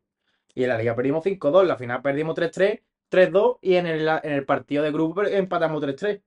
Y 0.55 0.65
en 0.65 0.71
la 0.71 0.79
liga 0.79 0.97
perdimos 0.97 1.25
5-2, 1.25 1.63
en 1.63 1.69
la 1.69 1.77
final 1.77 2.03
perdimos 2.03 2.37
3-3, 2.37 2.83
3-2 3.11 3.59
y 3.63 3.75
en 3.77 3.87
el, 3.87 4.09
en 4.09 4.33
el 4.33 4.45
partido 4.45 4.83
de 4.83 4.93
grupo 4.93 5.23
empatamos 5.23 5.83
3-3. 5.83 6.23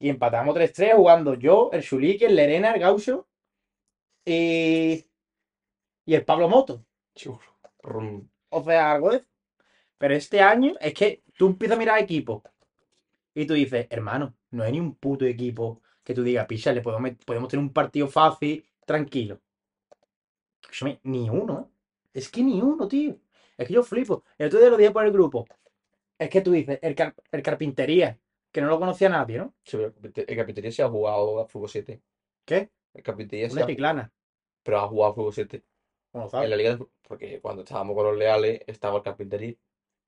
Y 0.00 0.08
empatamos 0.10 0.56
3-3 0.56 0.96
jugando 0.96 1.34
yo, 1.34 1.70
el 1.72 1.82
Shuliki, 1.82 2.24
el 2.24 2.36
Lerena, 2.36 2.72
el 2.72 2.80
Gaucho 2.80 3.28
y, 4.24 5.06
y 6.06 6.14
el 6.14 6.24
Pablo 6.24 6.48
Moto. 6.48 6.84
O 8.50 8.62
sea, 8.64 8.92
algo 8.92 9.10
de. 9.12 9.24
Pero 9.98 10.14
este 10.14 10.40
año 10.40 10.74
es 10.80 10.94
que 10.94 11.22
tú 11.36 11.46
empiezas 11.48 11.76
a 11.76 11.80
mirar 11.80 11.98
equipos 12.00 12.42
y 13.34 13.46
tú 13.46 13.54
dices, 13.54 13.86
hermano, 13.90 14.34
no 14.50 14.64
hay 14.64 14.72
ni 14.72 14.80
un 14.80 14.94
puto 14.96 15.24
equipo 15.26 15.82
que 16.04 16.14
tú 16.14 16.22
digas, 16.22 16.46
picha, 16.46 16.72
le 16.72 16.82
podemos, 16.82 17.12
podemos 17.26 17.48
tener 17.48 17.64
un 17.64 17.72
partido 17.72 18.08
fácil, 18.08 18.64
tranquilo. 18.86 19.40
Ni 21.04 21.28
uno, 21.30 21.60
¿eh? 21.60 21.64
Es 22.14 22.28
que 22.30 22.42
ni 22.42 22.60
uno, 22.60 22.88
tío. 22.88 23.16
Es 23.56 23.66
que 23.68 23.74
yo 23.74 23.82
flipo. 23.82 24.24
El 24.38 24.46
otro 24.48 24.60
día 24.60 24.70
lo 24.70 24.76
dije 24.76 24.90
por 24.90 25.04
el 25.04 25.12
grupo. 25.12 25.46
Es 26.18 26.30
que 26.30 26.40
tú 26.40 26.52
dices, 26.52 26.78
el, 26.82 26.94
car- 26.94 27.14
el 27.32 27.42
carpintería, 27.42 28.18
que 28.52 28.60
no 28.60 28.68
lo 28.68 28.78
conocía 28.78 29.08
nadie, 29.08 29.38
¿no? 29.38 29.54
Sí, 29.64 29.76
pero 29.78 29.94
el 30.26 30.36
Carpintería 30.36 30.72
sí 30.72 30.82
ha 30.82 30.88
jugado 30.88 31.40
a 31.40 31.46
Fútbol 31.46 31.68
7. 31.68 32.02
¿Qué? 32.44 32.70
El 32.94 33.02
Carpintería 33.02 33.48
Una 33.50 33.62
ha- 33.64 33.66
chiclana. 33.66 34.12
pero 34.62 34.80
ha 34.80 34.88
jugado 34.88 35.12
a 35.12 35.14
Fútbol 35.14 35.32
7. 35.34 35.64
¿Cómo 36.26 36.42
En 36.42 36.50
la 36.50 36.56
liga 36.56 36.76
de 36.76 36.86
Porque 37.06 37.40
cuando 37.40 37.62
estábamos 37.62 37.94
con 37.96 38.06
los 38.06 38.16
leales 38.16 38.60
estaba 38.66 38.98
el 38.98 39.02
Carpintería. 39.02 39.54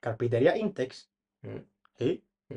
Carpintería 0.00 0.56
Intex. 0.56 1.10
Mm. 1.42 1.58
¿Sí? 1.98 2.22
Mm. 2.48 2.54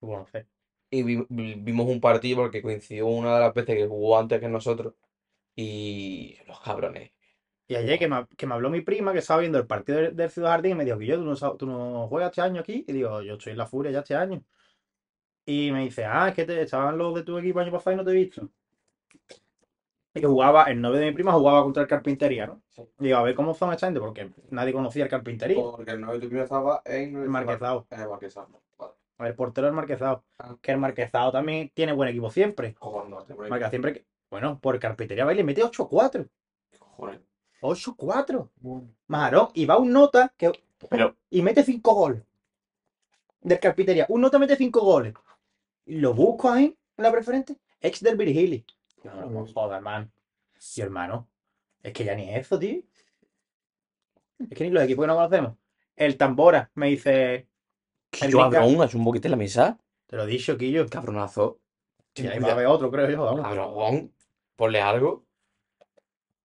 Bueno, 0.00 0.20
no 0.20 0.26
sé. 0.26 0.46
Y 0.90 1.02
vi- 1.02 1.26
vi- 1.28 1.54
vimos 1.54 1.86
un 1.86 2.00
partido 2.00 2.38
porque 2.38 2.62
coincidió 2.62 3.06
una 3.06 3.34
de 3.34 3.40
las 3.40 3.54
veces 3.54 3.76
que 3.76 3.86
jugó 3.86 4.18
antes 4.18 4.40
que 4.40 4.48
nosotros. 4.48 4.94
Y 5.56 6.38
los 6.46 6.60
cabrones. 6.60 7.12
Y 7.66 7.74
ayer 7.76 7.98
que 7.98 8.08
me, 8.08 8.26
que 8.36 8.46
me 8.46 8.54
habló 8.54 8.70
mi 8.70 8.80
prima 8.80 9.12
que 9.12 9.18
estaba 9.18 9.40
viendo 9.40 9.58
el 9.58 9.66
partido 9.66 9.98
del, 9.98 10.16
del 10.16 10.30
Ciudad 10.30 10.50
Jardín 10.52 10.72
y 10.72 10.74
me 10.76 10.84
dijo 10.84 10.98
que 10.98 11.06
yo, 11.06 11.16
¿tú 11.18 11.24
no, 11.24 11.56
tú 11.56 11.66
no 11.66 12.08
juegas 12.08 12.30
este 12.30 12.40
año 12.40 12.60
aquí. 12.60 12.84
Y 12.88 12.92
digo, 12.92 13.20
yo 13.22 13.34
estoy 13.34 13.52
en 13.52 13.58
la 13.58 13.66
furia 13.66 13.92
ya 13.92 14.00
este 14.00 14.14
año. 14.14 14.42
Y 15.46 15.72
me 15.72 15.82
dice, 15.84 16.04
ah, 16.04 16.28
es 16.28 16.34
que 16.36 16.44
te, 16.44 16.62
estaban 16.62 16.96
los 16.98 17.12
de 17.14 17.22
tu 17.24 17.38
equipo 17.38 17.58
año 17.60 17.72
pasado 17.72 17.94
y 17.94 17.96
no 17.96 18.04
te 18.04 18.10
he 18.12 18.14
visto. 18.14 18.48
Y 20.14 20.20
que 20.20 20.26
jugaba, 20.26 20.64
el 20.64 20.80
novio 20.80 21.00
de 21.00 21.06
mi 21.06 21.12
prima 21.12 21.32
jugaba 21.32 21.62
contra 21.62 21.82
el 21.82 21.88
carpintería, 21.88 22.46
¿no? 22.46 22.62
Sí. 22.70 22.82
Digo, 22.98 23.18
a 23.18 23.22
ver 23.22 23.34
cómo 23.34 23.54
son 23.54 23.72
esta 23.72 23.86
gente, 23.86 24.00
porque 24.00 24.32
nadie 24.50 24.72
conocía 24.72 25.04
el 25.04 25.10
carpintería. 25.10 25.62
Porque 25.62 25.90
el 25.90 26.00
novio 26.00 26.14
de 26.14 26.20
tu 26.20 26.28
primo 26.28 26.42
estaba 26.42 26.82
en 26.84 27.16
El 27.16 27.28
Marquezado. 27.28 27.86
En 27.90 28.00
el 28.00 28.08
Marquesado. 28.08 28.48
Vale. 28.78 29.30
El 29.30 29.34
portero 29.34 29.66
del 29.66 29.74
Marquezado. 29.74 30.24
Ah. 30.38 30.56
Que 30.62 30.72
el 30.72 30.78
Marquezado 30.78 31.32
también 31.32 31.70
tiene 31.74 31.92
buen 31.92 32.08
equipo 32.08 32.30
siempre. 32.30 32.74
Cojones, 32.74 33.26
Marca 33.50 33.68
siempre 33.68 33.92
que. 33.92 34.06
Bueno, 34.30 34.58
por 34.60 34.78
carpintería 34.78 35.24
va 35.24 35.32
y 35.32 35.36
le 35.36 35.44
mete 35.44 35.62
8-4. 35.62 36.28
Cojones. 36.78 37.20
8-4. 37.60 38.48
Bueno, 38.56 38.88
Majarón. 39.08 39.48
Y 39.54 39.66
va 39.66 39.78
un 39.78 39.92
nota 39.92 40.32
que 40.36 40.52
Pero, 40.88 41.16
y 41.30 41.42
mete 41.42 41.62
5 41.62 41.94
goles. 41.94 42.22
Del 43.40 43.58
carpintería. 43.58 44.06
Un 44.08 44.20
nota 44.20 44.38
mete 44.38 44.56
5 44.56 44.80
goles. 44.80 45.14
Lo 45.86 46.14
busco 46.14 46.50
ahí 46.50 46.76
en 46.96 47.02
la 47.02 47.10
preferente. 47.10 47.56
Ex 47.80 48.02
del 48.02 48.16
Virgili. 48.16 48.64
No, 49.04 49.14
no, 49.14 49.26
no, 49.30 49.46
joder, 49.46 49.76
hermano. 49.76 50.10
Y 50.76 50.80
hermano. 50.80 51.28
Es 51.82 51.92
que 51.92 52.04
ya 52.04 52.14
ni 52.14 52.34
eso, 52.34 52.58
tío. 52.58 52.82
Es 54.50 54.56
que 54.56 54.64
ni 54.64 54.70
los 54.70 54.82
equipos 54.82 55.04
que 55.04 55.06
no 55.06 55.14
conocemos. 55.14 55.54
El 55.96 56.16
Tambora 56.16 56.70
me 56.74 56.88
dice. 56.88 57.48
El 58.20 58.30
yo 58.30 58.38
cabrón, 58.38 58.82
has 58.82 58.94
un 58.94 59.04
boquete 59.04 59.28
en 59.28 59.32
la 59.32 59.36
mesa. 59.36 59.78
Te 60.06 60.16
lo 60.16 60.24
he 60.24 60.26
dicho, 60.26 60.56
Quillo. 60.56 60.86
Cabronazo. 60.88 61.60
Y 62.14 62.26
ahí 62.26 62.38
va 62.38 62.48
a 62.48 62.52
haber 62.52 62.66
otro, 62.66 62.90
creo 62.90 63.08
yo. 63.08 63.24
Vamos. 63.24 63.42
Cabrón. 63.42 64.12
Ponle 64.56 64.80
algo. 64.80 65.24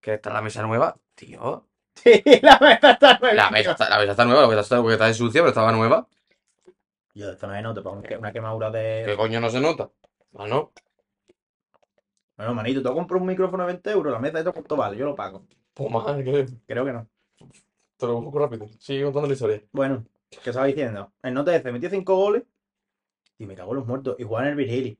Que 0.01 0.15
está 0.15 0.29
en 0.29 0.35
la 0.35 0.41
mesa 0.41 0.61
nueva. 0.63 0.97
Tío. 1.15 1.67
Sí, 1.95 2.23
la 2.41 2.57
mesa 2.59 2.91
está 2.93 3.19
nueva, 3.19 3.35
La 3.35 3.51
mesa 3.51 3.71
está, 3.73 3.87
la 3.87 3.99
mesa 3.99 4.11
está 4.11 4.25
nueva, 4.25 4.41
lo 4.41 4.49
que 4.49 4.59
está, 4.59 4.77
porque 4.77 4.93
está 4.93 5.05
de 5.05 5.13
sucia, 5.13 5.41
pero 5.41 5.49
estaba 5.49 5.71
nueva. 5.71 6.07
Yo 7.13 7.29
esto 7.29 7.45
no 7.45 7.53
es 7.55 7.61
nota, 7.61 7.83
pero 7.83 7.93
una- 7.95 8.17
una 8.17 8.33
quemadura 8.33 8.71
de. 8.71 9.03
¿Qué 9.05 9.15
coño 9.15 9.39
no 9.39 9.47
se 9.51 9.59
nota? 9.61 9.91
Ah, 10.35 10.47
no. 10.47 10.71
Bueno, 12.37 12.53
manito, 12.55 12.81
tú 12.81 12.93
compras 12.93 13.21
un 13.21 13.27
micrófono 13.27 13.63
de 13.63 13.73
20 13.73 13.91
euros, 13.91 14.13
la 14.13 14.19
mesa 14.19 14.33
de 14.33 14.39
esto 14.39 14.53
cuánto 14.53 14.75
vale, 14.75 14.97
yo 14.97 15.05
lo 15.05 15.15
pago. 15.15 15.45
Pues 15.73 15.91
madre, 15.91 16.23
que 16.23 16.47
Creo 16.67 16.85
que 16.85 16.93
no. 16.93 17.07
te 17.97 18.07
lo 18.07 18.21
busco 18.21 18.39
rápido. 18.39 18.67
Sigue 18.79 19.03
contando 19.03 19.27
la 19.27 19.33
historia. 19.33 19.63
Bueno, 19.71 20.05
¿qué 20.29 20.49
estaba 20.49 20.65
diciendo? 20.65 21.13
El 21.21 21.33
Nota 21.33 21.55
F 21.55 21.71
metió 21.71 21.89
5 21.89 22.15
goles 22.15 22.43
y 23.37 23.45
me 23.45 23.55
cago 23.55 23.71
en 23.71 23.77
los 23.77 23.87
muertos. 23.87 24.15
Y 24.19 24.23
jugaba 24.23 24.45
en 24.47 24.51
el 24.51 24.57
Virgili. 24.57 24.99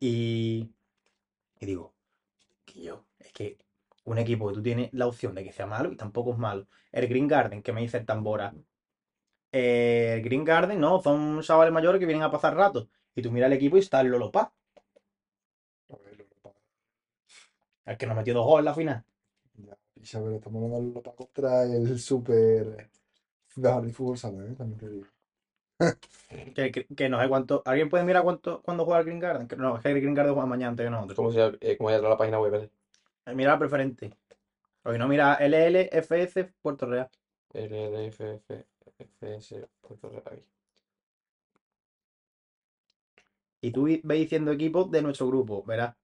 Y. 0.00 0.70
Y 1.60 1.66
digo, 1.66 1.94
que 2.64 2.82
yo, 2.82 3.04
es 3.18 3.32
que 3.32 3.58
un 4.04 4.18
equipo 4.18 4.48
que 4.48 4.54
tú 4.54 4.62
tienes 4.62 4.90
la 4.92 5.06
opción 5.06 5.34
de 5.34 5.44
que 5.44 5.52
sea 5.52 5.66
malo 5.66 5.92
y 5.92 5.96
tampoco 5.96 6.32
es 6.32 6.38
malo. 6.38 6.66
El 6.92 7.06
Green 7.08 7.28
Garden, 7.28 7.62
que 7.62 7.72
me 7.72 7.82
dice 7.82 7.98
el 7.98 8.06
Tambora. 8.06 8.54
Eh, 9.52 10.14
el 10.16 10.22
Green 10.22 10.44
Garden, 10.44 10.80
no, 10.80 11.00
son 11.02 11.42
chavales 11.42 11.72
mayores 11.72 12.00
que 12.00 12.06
vienen 12.06 12.22
a 12.24 12.30
pasar 12.30 12.56
rato. 12.56 12.88
Y 13.14 13.22
tú 13.22 13.30
miras 13.32 13.48
el 13.48 13.54
equipo 13.54 13.76
y 13.76 13.80
está 13.80 14.00
el 14.00 14.08
Lolopá, 14.08 14.52
a 15.90 15.96
ver, 15.96 16.20
Europa. 16.20 16.52
El 17.90 17.98
que 17.98 18.06
nos 18.06 18.16
metió 18.16 18.34
dos 18.34 18.46
goles 18.46 18.60
en 18.60 18.64
la 18.66 18.74
final. 18.74 19.04
Ya, 19.54 19.76
pero 20.20 20.36
estamos 20.36 20.62
hablando 20.64 20.78
de 20.80 20.86
Europa 20.88 21.12
contra 21.16 21.62
el 21.64 21.98
super 21.98 22.88
de 23.56 23.92
Fútbol 23.92 24.18
Sala, 24.18 24.44
¿eh? 24.46 24.54
También 24.56 24.78
te 24.78 24.88
digo. 24.88 25.06
Que, 26.54 26.70
que, 26.70 26.86
que 26.86 27.08
no 27.08 27.20
sé 27.20 27.28
cuánto. 27.28 27.62
¿Alguien 27.64 27.88
puede 27.88 28.04
mirar 28.04 28.22
cuánto, 28.22 28.62
cuándo 28.62 28.84
juega 28.84 29.00
el 29.00 29.06
Green 29.06 29.18
Garden? 29.18 29.48
Que 29.48 29.56
no, 29.56 29.76
es 29.76 29.82
que 29.82 29.90
el 29.90 30.00
Green 30.00 30.14
Garden 30.14 30.34
juega 30.34 30.46
mañana 30.46 30.70
antes 30.70 30.86
que 30.86 30.90
nosotros. 30.90 31.16
¿Cómo 31.16 31.32
se 31.32 31.58
eh, 31.60 31.76
cómo 31.76 31.90
la 31.90 32.16
página 32.16 32.40
web? 32.40 32.54
eh? 32.54 32.70
Eh, 33.26 33.34
Mira 33.34 33.52
la 33.52 33.58
preferente. 33.58 34.16
Porque 34.82 34.98
no 34.98 35.08
mira 35.08 35.34
LLFS 35.34 36.44
Puerto 36.62 36.86
Real. 36.86 37.08
LLFFS 37.54 39.68
Puerto 39.80 40.08
Real. 40.08 40.22
ahí. 40.26 40.44
Y 43.62 43.72
tú 43.72 43.84
ve 43.84 44.14
diciendo 44.16 44.52
equipos 44.52 44.90
de 44.90 45.02
nuestro 45.02 45.26
grupo, 45.26 45.62
verás. 45.64 45.94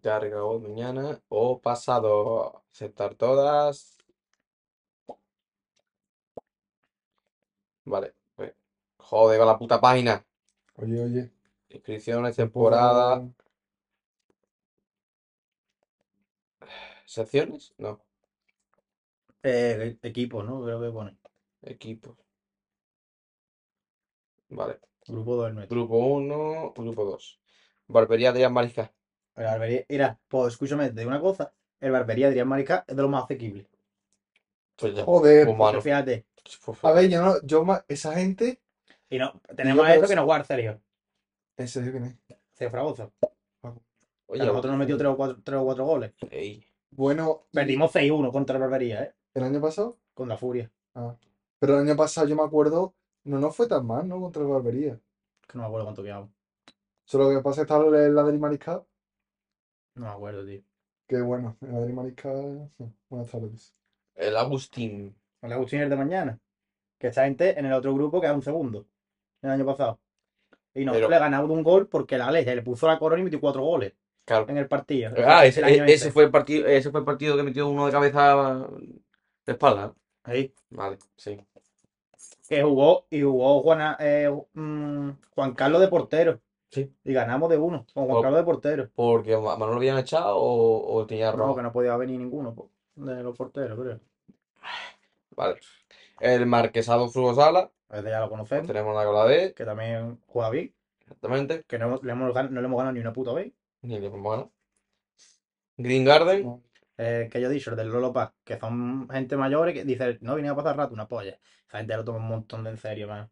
Carga 0.00 0.44
hoy, 0.44 0.60
mañana 0.60 1.20
o 1.28 1.60
pasado. 1.60 2.64
Aceptar 2.72 3.14
todas. 3.14 3.96
Vale. 7.84 8.14
pues, 8.34 8.54
Joder, 8.96 9.38
con 9.38 9.46
la 9.46 9.58
puta 9.58 9.80
página. 9.80 10.24
Oye, 10.76 11.04
oye, 11.04 11.30
Inscripciones, 11.68 12.36
temporada, 12.36 13.22
secciones, 17.06 17.74
no, 17.78 18.00
Eh, 19.42 19.98
equipos, 20.02 20.44
¿no? 20.44 20.62
Creo 20.64 20.80
que 20.80 20.90
pone. 20.90 21.16
equipos. 21.62 22.16
Vale. 24.48 24.80
Grupo 25.06 25.36
2 25.36 25.48
el 25.48 25.54
nuestro. 25.54 25.76
Grupo 25.76 25.96
1, 25.98 26.72
grupo 26.76 27.04
2. 27.04 27.40
Barbería 27.88 28.30
Adrián 28.30 28.52
Mariscal. 28.52 28.92
El 29.36 29.44
barbería, 29.44 29.84
mira, 29.88 30.18
pues 30.28 30.52
escúchame, 30.54 30.88
te 30.90 31.00
digo 31.00 31.08
una 31.10 31.20
cosa. 31.20 31.52
El 31.80 31.90
barbería 31.92 32.28
Adrián 32.28 32.48
Mariscal 32.48 32.84
es 32.86 32.94
de 32.96 33.02
lo 33.02 33.08
más 33.08 33.24
asequible. 33.24 33.66
Pues 34.76 34.94
ya. 34.94 35.04
Joder. 35.04 35.54
Pues, 35.56 35.82
fíjate. 35.84 36.26
A 36.82 36.92
ver, 36.92 37.08
yo 37.08 37.22
no, 37.22 37.34
yo 37.42 37.64
ma- 37.64 37.84
esa 37.88 38.14
gente. 38.14 38.60
Y 39.08 39.18
no, 39.18 39.40
tenemos 39.56 39.78
yo 39.78 39.84
a 39.84 39.90
eso 39.90 40.00
creo- 40.00 40.08
que 40.08 40.16
nos 40.16 40.24
jugar 40.24 40.46
Sergio. 40.46 40.80
¿En 41.56 41.68
serio 41.68 41.92
quién 41.92 42.04
es? 42.04 42.16
Sergio 42.52 42.70
Fragoso. 42.70 43.12
oye, 44.26 44.42
a 44.42 44.46
nosotros 44.46 44.70
nos 44.72 44.78
metió 44.78 44.96
3 44.96 45.10
o 45.10 45.16
4, 45.16 45.40
tres 45.44 45.58
o 45.58 45.64
cuatro 45.64 45.84
goles. 45.84 46.12
ey, 46.30 46.64
Bueno, 46.90 47.46
Perdimos 47.52 47.92
6-1 47.92 48.32
contra 48.32 48.56
el 48.56 48.62
barbería, 48.62 49.02
¿eh? 49.04 49.14
el 49.34 49.44
año 49.44 49.60
pasado. 49.60 49.98
Con 50.14 50.28
la 50.28 50.36
furia. 50.36 50.70
Ah. 50.94 51.16
Pero 51.58 51.74
el 51.78 51.86
año 51.88 51.96
pasado 51.96 52.26
yo 52.26 52.36
me 52.36 52.42
acuerdo, 52.42 52.94
no 53.24 53.38
nos 53.38 53.54
fue 53.56 53.66
tan 53.68 53.86
mal, 53.86 54.06
¿no? 54.08 54.20
Contra 54.20 54.42
el 54.42 54.48
Barbería. 54.48 54.98
Que 55.46 55.54
no 55.54 55.60
me 55.60 55.66
acuerdo 55.66 55.86
cuánto 55.86 56.02
quedamos. 56.02 56.28
Solo 57.04 57.30
que 57.30 57.36
pasa 57.36 57.62
es 57.62 57.66
que 57.68 57.72
estaba 57.74 57.98
el 57.98 58.18
Adri 58.18 58.36
Mariscal, 58.38 58.82
No 59.94 60.06
me 60.06 60.12
acuerdo, 60.12 60.46
tío. 60.46 60.62
que 61.06 61.20
bueno, 61.20 61.56
el 61.60 61.74
Adri 61.74 61.92
Mariscal. 61.92 62.68
Buenas 63.08 63.30
tardes. 63.30 63.74
el 64.14 64.36
Agustín. 64.36 65.14
El 65.42 65.52
Agustín 65.52 65.80
es 65.82 65.90
de 65.90 65.96
mañana. 65.96 66.38
Que 66.98 67.08
esta 67.08 67.24
gente 67.24 67.58
en 67.58 67.66
el 67.66 67.72
otro 67.72 67.92
grupo 67.94 68.20
queda 68.20 68.32
un 68.32 68.42
segundo. 68.42 68.86
El 69.42 69.50
año 69.50 69.66
pasado. 69.66 69.98
Y 70.74 70.84
nosotros 70.84 71.08
Pero- 71.08 71.10
le 71.10 71.18
ganamos 71.18 71.48
de 71.48 71.54
un 71.54 71.62
gol 71.62 71.88
porque 71.88 72.14
el 72.14 72.22
Alex 72.22 72.46
le 72.46 72.62
puso 72.62 72.86
la 72.86 72.98
corona 72.98 73.20
y 73.20 73.24
metió 73.24 73.40
cuatro 73.40 73.62
goles 73.62 73.92
Claro. 74.24 74.46
en 74.48 74.56
el 74.56 74.68
partido. 74.68 75.12
Ah, 75.26 75.44
ese, 75.44 75.60
el 75.60 75.66
año 75.66 75.84
ese 75.84 75.94
este. 75.94 76.10
fue 76.12 76.24
el 76.24 76.30
partido, 76.30 76.66
ese 76.66 76.90
fue 76.90 77.00
el 77.00 77.06
partido 77.06 77.36
que 77.36 77.42
metió 77.42 77.68
uno 77.68 77.86
de 77.86 77.92
cabeza 77.92 78.66
de 79.44 79.52
espalda. 79.52 79.94
Ahí. 80.22 80.54
Vale, 80.70 80.98
sí. 81.16 81.38
Que 82.48 82.62
jugó 82.62 83.06
y 83.10 83.22
jugó 83.22 83.60
Juana- 83.62 83.96
eh, 84.00 84.30
mm, 84.54 85.10
Juan 85.34 85.54
Carlos 85.54 85.80
de 85.80 85.88
portero. 85.88 86.40
Sí. 86.72 86.92
Y 87.04 87.12
ganamos 87.12 87.48
de 87.50 87.58
uno 87.58 87.86
con 87.94 88.06
Juan 88.06 88.22
Carlos 88.22 88.40
de 88.40 88.44
portero. 88.44 88.90
Porque 88.94 89.36
Ma- 89.36 89.56
Manuel 89.56 89.70
lo 89.72 89.76
habían 89.76 89.98
echado 89.98 90.36
o, 90.38 90.94
o 90.96 91.06
tenía 91.06 91.30
No, 91.30 91.36
rojo. 91.36 91.56
que 91.56 91.62
no 91.62 91.70
podía 91.72 91.96
venir 91.96 92.18
ninguno 92.18 92.54
po, 92.54 92.70
de 92.96 93.22
los 93.22 93.36
porteros, 93.36 93.78
creo. 93.78 94.00
Vale. 95.36 95.60
El 96.18 96.46
Marquesado 96.46 97.08
Frugosala. 97.10 97.70
Ese 97.90 98.08
ya 98.08 98.20
lo 98.20 98.30
conocemos. 98.30 98.66
Tenemos 98.66 98.94
una 98.94 99.04
cola 99.04 99.26
de. 99.26 99.52
Que 99.54 99.64
también 99.64 100.18
juega 100.26 100.50
bien. 100.50 100.74
Exactamente. 101.00 101.62
Que 101.64 101.78
no 101.78 102.00
le 102.02 102.12
hemos, 102.12 102.34
gan- 102.34 102.48
no 102.50 102.60
le 102.60 102.66
hemos 102.66 102.78
ganado 102.78 102.94
ni 102.94 103.00
una 103.00 103.12
puta 103.12 103.32
vez. 103.34 103.52
Ni 103.82 103.98
le 104.00 104.06
hemos 104.06 104.22
ganado. 104.22 104.50
Green 105.76 106.04
Garden. 106.04 106.44
No. 106.44 106.62
Eh, 106.98 107.28
que 107.30 107.40
yo 107.40 107.48
he 107.48 107.52
dicho, 107.52 107.70
el 107.70 107.76
del 107.76 107.88
Lolo 107.88 108.12
Paz, 108.12 108.32
que 108.44 108.58
son 108.58 109.08
gente 109.10 109.36
mayores 109.36 109.74
que 109.74 109.84
dice, 109.84 110.18
no, 110.20 110.34
vine 110.36 110.48
a 110.50 110.54
pasar 110.54 110.76
rato, 110.76 110.94
una 110.94 111.08
polla. 111.08 111.38
Esa 111.68 111.78
gente 111.78 111.96
lo 111.96 112.04
toma 112.04 112.18
un 112.18 112.28
montón 112.28 112.64
de 112.64 112.70
en 112.70 112.76
serio, 112.76 113.08
man. 113.08 113.28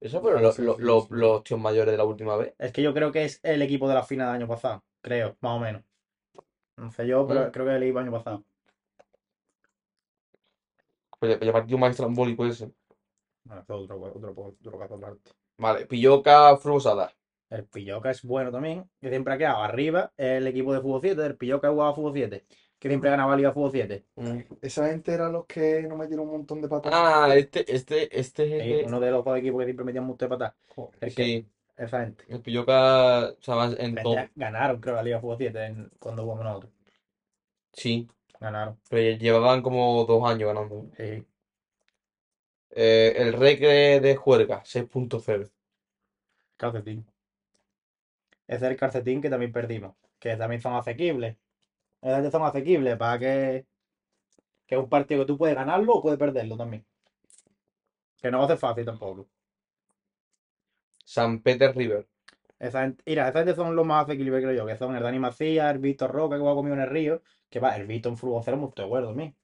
Esos 0.00 0.20
fueron 0.20 0.42
los, 0.42 0.58
los, 0.58 0.78
los- 0.80 1.10
los 1.10 1.42
tíos 1.44 1.60
mayores 1.60 1.92
de 1.92 1.98
la 1.98 2.04
última 2.04 2.36
vez. 2.36 2.54
Es 2.58 2.72
que 2.72 2.82
yo 2.82 2.94
creo 2.94 3.12
que 3.12 3.24
es 3.24 3.40
el 3.42 3.62
equipo 3.62 3.88
de 3.88 3.94
la 3.94 4.02
final 4.04 4.28
del 4.28 4.36
año 4.36 4.48
pasado, 4.48 4.84
creo, 5.00 5.36
más 5.40 5.56
o 5.56 5.60
menos. 5.60 5.82
No 6.76 6.90
sé 6.92 7.06
yo, 7.06 7.26
pero 7.26 7.48
Mm. 7.48 7.50
creo 7.52 7.66
que 7.66 7.72
es 7.72 7.76
el 7.76 7.82
equipo 7.84 7.98
del 8.00 8.08
año 8.08 8.18
pasado. 8.18 8.44
Pues 11.18 11.38
el 11.40 11.52
partido 11.52 11.78
más 11.78 11.90
estrambólico 11.92 12.44
ese. 12.46 12.72
Bueno, 13.44 13.62
eso 13.62 13.74
es 13.76 13.90
otro, 13.90 14.00
otro, 14.02 14.34
otro 14.60 14.78
caso 14.78 14.94
aparte. 14.94 15.32
Vale. 15.58 15.86
Pilloca 15.86 16.56
Frugosala. 16.56 17.12
El 17.50 17.64
Pilloca 17.66 18.10
es 18.10 18.22
bueno 18.22 18.50
también, 18.50 18.88
que 19.00 19.10
siempre 19.10 19.34
ha 19.34 19.38
quedado 19.38 19.62
arriba. 19.62 20.12
El 20.16 20.46
equipo 20.46 20.72
de 20.72 20.80
Fútbol 20.80 21.00
7, 21.02 21.26
el 21.26 21.36
Pilloca 21.36 21.70
jugaba 21.70 21.94
Fútbol 21.94 22.12
7, 22.14 22.46
que 22.78 22.88
siempre 22.88 23.10
ganaba 23.10 23.36
Liga 23.36 23.52
Fútbol 23.52 23.72
7. 23.72 24.04
Esa 24.62 24.88
gente 24.88 25.12
eran 25.12 25.32
los 25.32 25.46
que 25.46 25.82
nos 25.82 25.98
metieron 25.98 26.26
un 26.26 26.32
montón 26.32 26.60
de 26.62 26.68
patas. 26.68 26.92
Ah, 26.94 27.28
este, 27.36 27.72
este, 27.74 28.18
este 28.18 28.80
es 28.80 28.86
uno 28.86 29.00
de 29.00 29.10
los 29.10 29.24
dos 29.24 29.36
equipos 29.38 29.58
que 29.60 29.64
siempre 29.66 29.84
metían 29.84 30.04
mucho 30.04 30.28
patas. 30.28 30.54
Joder. 30.74 30.96
El 31.00 31.14
que, 31.14 31.24
Sí, 31.24 31.46
esa 31.76 32.00
gente. 32.00 32.24
el 32.28 32.40
Pilloca, 32.40 33.30
o 33.30 33.36
sea, 33.42 33.54
más 33.56 33.74
en 33.78 33.94
todo. 33.96 34.16
Ganaron, 34.36 34.80
creo, 34.80 34.94
la 34.94 35.02
Liga 35.02 35.20
Fútbol 35.20 35.36
7 35.38 35.64
en- 35.66 35.90
cuando 35.98 36.22
jugamos 36.22 36.44
nosotros. 36.44 36.72
Sí, 37.72 38.08
Ganaron. 38.40 38.78
pero 38.88 39.18
llevaban 39.18 39.62
como 39.62 40.04
dos 40.04 40.28
años 40.28 40.48
ganando. 40.54 40.86
Sí. 40.96 41.24
Eh, 42.70 43.14
el 43.16 43.32
Recre 43.32 43.98
de 44.00 44.14
Juerga, 44.16 44.62
6.0. 44.64 45.50
Calcetín. 46.56 47.06
Ese 48.46 48.64
es 48.66 48.70
el 48.70 48.76
calcetín 48.76 49.20
que 49.20 49.30
también 49.30 49.52
perdimos. 49.52 49.94
Que 50.18 50.36
también 50.36 50.60
son 50.60 50.74
asequibles. 50.74 51.36
Esas 52.02 52.30
son 52.30 52.42
asequibles 52.42 52.96
para 52.96 53.18
que. 53.18 53.66
Que 54.66 54.74
es 54.74 54.80
un 54.80 54.88
partido 54.88 55.22
que 55.22 55.26
tú 55.26 55.38
puedes 55.38 55.56
ganarlo 55.56 55.94
o 55.94 56.02
puedes 56.02 56.18
perderlo 56.18 56.56
también. 56.56 56.84
Que 58.20 58.30
no 58.30 58.38
va 58.38 58.44
a 58.44 58.48
ser 58.48 58.58
fácil 58.58 58.84
tampoco. 58.84 59.26
San 61.04 61.40
Peter 61.40 61.74
River. 61.74 62.06
Esa 62.58 62.82
gente, 62.82 63.02
mira, 63.06 63.28
esa 63.28 63.38
gente 63.38 63.54
son 63.54 63.74
los 63.74 63.86
más 63.86 64.04
asequibles, 64.04 64.42
creo 64.42 64.54
yo. 64.54 64.66
Que 64.66 64.76
son 64.76 64.94
el 64.94 65.02
Dani 65.02 65.18
Macías, 65.18 65.72
el 65.72 65.78
Víctor 65.78 66.10
Roca, 66.10 66.36
que 66.36 66.40
juega 66.40 66.56
conmigo 66.56 66.74
en 66.76 66.82
el 66.82 66.90
Río. 66.90 67.22
Que 67.48 67.60
va, 67.60 67.76
el 67.76 67.86
Víctor 67.86 68.12
en 68.12 68.18
fútbol 68.18 68.42
cero, 68.44 68.56
muy 68.58 68.70
de 68.76 68.82
acuerdo 68.82 69.10
a 69.10 69.14
mí. 69.14 69.34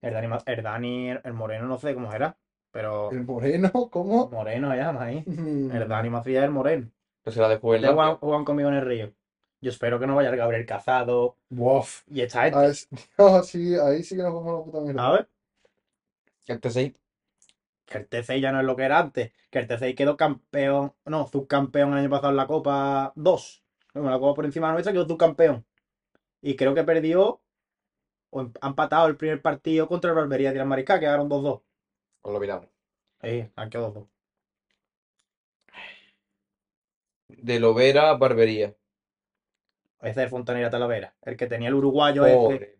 El 0.00 0.12
Dani, 0.12 0.28
el 0.46 0.62
Dani, 0.62 1.10
el 1.10 1.32
Moreno, 1.32 1.66
no 1.66 1.78
sé 1.78 1.94
cómo 1.94 2.10
será. 2.12 2.36
Pero 2.70 3.10
El 3.10 3.24
moreno, 3.24 3.70
¿cómo? 3.90 4.28
Moreno 4.30 4.74
llama 4.74 5.04
ahí. 5.04 5.22
Mm. 5.26 5.72
El 5.72 5.88
Dani 5.88 6.10
Macías, 6.10 6.44
el 6.44 6.50
Moreno. 6.50 6.88
Que 7.24 7.30
será 7.30 7.48
de 7.48 7.58
juegan, 7.58 8.16
juegan 8.16 8.44
conmigo 8.44 8.68
en 8.68 8.76
el 8.76 8.86
Río. 8.86 9.12
Yo 9.62 9.70
espero 9.70 9.98
que 9.98 10.06
no 10.06 10.14
vaya 10.16 10.28
el 10.30 10.36
Gabriel 10.36 10.66
Cazado 10.66 11.36
Bof. 11.48 12.02
y 12.08 12.20
esta 12.20 12.42
gente. 12.44 12.58
Ah, 12.58 12.66
es- 12.66 12.88
no, 13.18 13.42
sí, 13.42 13.74
ahí 13.76 14.02
sí 14.02 14.16
que 14.16 14.22
nos 14.22 14.34
vamos 14.34 14.54
a 14.54 14.58
la 14.58 14.64
puta 14.64 14.80
mierda. 14.80 15.06
A 15.06 15.12
ver, 15.12 15.28
El 16.54 16.58
T6. 16.60 16.94
que 17.86 17.98
el 17.98 18.08
T6 18.08 18.40
ya 18.40 18.50
no 18.52 18.60
es 18.60 18.66
lo 18.66 18.74
que 18.76 18.84
era 18.84 18.98
antes. 18.98 19.32
Que 19.50 19.58
el 19.60 19.66
T6 19.68 19.94
quedó 19.94 20.16
campeón, 20.16 20.94
no, 21.04 21.26
subcampeón 21.28 21.92
el 21.92 21.98
año 22.00 22.10
pasado 22.10 22.30
en 22.30 22.36
la 22.36 22.46
Copa 22.46 23.12
2. 23.16 23.62
Bueno, 23.94 24.10
la 24.10 24.18
Copa 24.18 24.34
por 24.36 24.44
encima 24.46 24.72
nuestra 24.72 24.92
quedó 24.92 25.06
subcampeón. 25.06 25.64
Y 26.42 26.56
creo 26.56 26.74
que 26.74 26.84
perdió 26.84 27.42
o 28.30 28.40
em- 28.42 28.52
ha 28.62 28.68
empatado 28.68 29.08
el 29.08 29.16
primer 29.18 29.42
partido 29.42 29.88
contra 29.88 30.10
el 30.10 30.16
Barbería 30.16 30.52
de 30.52 30.64
Mariscal, 30.64 31.00
quedaron 31.00 31.28
2-2. 31.28 31.62
Os 32.22 32.32
lo 32.32 32.40
miramos. 32.40 32.68
Sí, 33.22 33.50
han 33.56 33.70
quedado 33.70 33.90
2-2. 33.92 34.08
De 37.48 37.58
Lovera, 37.58 38.14
Barbería. 38.14 38.76
Ese 40.02 40.24
es 40.24 40.30
Fontanera 40.30 40.68
Talavera, 40.70 41.14
el 41.22 41.36
que 41.36 41.46
tenía 41.46 41.68
el 41.68 41.74
uruguayo 41.74 42.24
Pobre, 42.24 42.76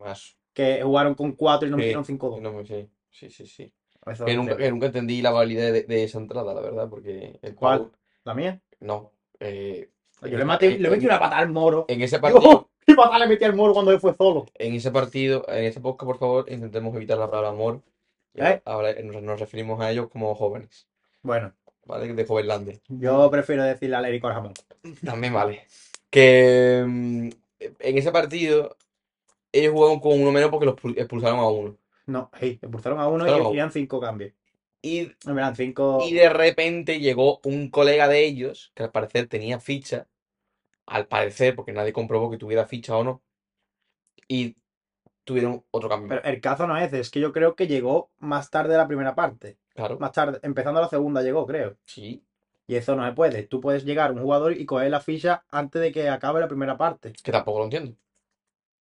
que 0.53 0.83
jugaron 0.83 1.15
con 1.15 1.33
4 1.33 1.69
y 1.69 1.71
nos 1.71 1.79
Sí. 1.79 1.83
metieron 1.83 2.05
5-2. 2.05 2.41
No 2.41 2.53
me 2.53 2.67
sé. 2.67 2.89
Sí, 3.11 3.31
sí, 3.31 3.47
sí. 3.47 3.73
Eso 4.05 4.25
Que 4.25 4.35
nunca, 4.35 4.57
que 4.57 4.71
nunca 4.71 4.87
entendí 4.87 5.23
la 5.23 5.31
validez 5.31 5.73
de, 5.73 5.83
de 5.85 6.05
esa 6.05 6.19
entrada, 6.19 6.53
la 6.53 6.61
verdad, 6.61 6.89
porque 6.91 7.39
el 7.41 7.55
¿Cuál? 7.55 7.91
¿La 8.25 8.35
mía? 8.35 8.61
No. 8.81 9.13
eh, 9.39 9.89
Yo 10.23 10.37
le, 10.39 10.45
maté, 10.45 10.79
le 10.79 10.91
metí 10.91 11.07
una 11.07 11.19
patada 11.21 11.39
al 11.41 11.49
moro. 11.51 11.85
En 11.89 12.03
ese 12.03 12.19
partido, 12.19 12.69
¿Qué 12.87 12.95
patada 12.95 13.21
le 13.21 13.29
metí 13.29 13.45
al 13.45 13.55
moro 13.55 13.73
cuando 13.75 13.93
él 13.93 14.01
fue 14.01 14.15
solo? 14.17 14.47
en 14.55 14.75
ese 14.75 14.91
partido, 14.91 15.45
en 15.49 15.65
ese 15.65 15.81
podcast, 15.81 16.07
por 16.07 16.19
favor, 16.19 16.51
intentemos 16.51 16.95
evitar 16.97 17.17
la 17.19 17.31
palabra 17.31 17.51
amor. 17.51 17.81
¿Eh? 18.35 18.61
ahora 18.65 18.95
nos, 19.05 19.23
nos 19.23 19.39
referimos 19.39 19.79
a 19.81 19.91
ellos 19.91 20.09
como 20.11 20.35
jóvenes, 20.35 20.89
Bueno, 21.23 21.53
¿vale? 21.85 22.13
De 22.15 22.25
Jovenlandia. 22.25 22.81
yo 22.89 23.31
prefiero 23.31 23.63
decirle 23.63 23.95
al 23.97 24.07
Eric 24.07 24.23
Jamón. 24.25 24.55
También 25.05 25.35
vale. 25.35 25.67
Que 26.13 26.85
mm, 26.87 27.29
en 27.81 27.99
ese 27.99 28.13
partido 28.13 28.77
ellos 29.53 29.73
jugaron 29.75 30.01
con 30.01 30.21
uno 30.21 30.33
menos 30.33 30.51
porque 30.51 30.67
los 30.67 30.77
expul- 30.77 30.99
expulsaron 30.99 31.41
a 31.41 31.49
uno. 31.49 31.79
No, 32.07 32.31
expulsaron 32.41 32.99
a 32.99 33.09
uno 33.09 33.27
y 33.53 33.57
eran 33.57 33.71
cinco 33.73 34.01
cambios. 34.01 34.33
Y, 34.83 35.13
No, 35.25 35.33
eran 35.39 35.55
cinco. 35.55 36.05
y 36.05 36.15
de 36.15 36.29
repente 36.29 36.99
llegó 37.01 37.41
un 37.45 37.71
colega 37.71 38.09
de 38.09 38.25
ellos, 38.25 38.73
que 38.75 38.83
al 38.83 38.91
parecer 38.93 39.29
tenía 39.29 39.61
ficha, 39.61 40.09
al 40.87 41.07
parecer, 41.09 41.57
porque 41.57 41.73
nadie 41.73 41.93
comprobó 41.93 42.31
que 42.31 42.39
tuviera 42.39 42.67
ficha 42.67 42.97
o 42.97 43.05
no, 43.05 43.23
y 44.29 44.57
tuvieron 45.25 45.65
otro 45.71 45.89
cambio. 45.89 46.09
Pero 46.11 46.25
el 46.25 46.41
caso 46.41 46.67
no 46.67 46.77
es 46.77 46.93
es 46.93 47.11
que 47.11 47.21
yo 47.21 47.33
creo 47.33 47.55
que 47.57 47.67
llegó 47.67 48.11
más 48.19 48.51
tarde 48.51 48.73
de 48.73 48.79
la 48.79 48.87
primera 48.89 49.15
parte. 49.15 49.59
Claro, 49.75 49.99
Más 49.99 50.13
tarde, 50.13 50.39
empezando 50.43 50.81
la 50.81 50.89
segunda 50.89 51.23
llegó, 51.23 51.47
creo. 51.47 51.77
sí, 51.85 52.23
Y 52.73 52.77
eso 52.77 52.97
no 52.97 53.05
se 53.07 53.13
puede. 53.13 53.43
Tú 53.43 53.61
puedes 53.61 53.85
llegar 53.85 54.13
un 54.13 54.23
jugador 54.23 54.53
y 54.59 54.65
coger 54.65 54.91
la 54.91 55.01
ficha 55.01 55.45
antes 55.51 55.83
de 55.83 55.93
que 55.93 56.09
acabe 56.09 56.41
la 56.41 56.49
primera 56.49 56.79
parte. 56.79 57.13
que 57.23 57.31
tampoco 57.33 57.59
lo 57.59 57.65
entiendo. 57.65 57.95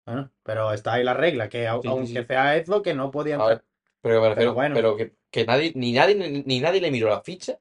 Bueno, 0.06 0.32
pero 0.44 0.72
está 0.74 0.94
ahí 0.94 1.04
la 1.04 1.14
regla, 1.14 1.50
que 1.50 1.60
Sí, 1.62 1.66
aunque 1.68 2.08
sí. 2.08 2.26
sea 2.26 2.56
eso, 2.56 2.82
que 2.82 2.94
no 2.94 3.12
podía 3.12 3.36
A 3.36 3.38
entrar. 3.38 3.58
ver, 3.58 3.66
pero 4.02 4.16
que 4.16 4.22
me 4.22 4.30
refiero, 4.30 4.54
bueno. 4.54 4.76
pero 4.76 4.96
que, 4.96 5.14
que 5.30 5.46
nadie, 5.46 5.74
ni 5.76 5.92
nadie, 5.92 6.16
ni, 6.16 6.44
ni 6.44 6.60
nadie 6.62 6.80
le 6.82 6.92
miró 6.92 7.10
la 7.10 7.22
ficha, 7.22 7.60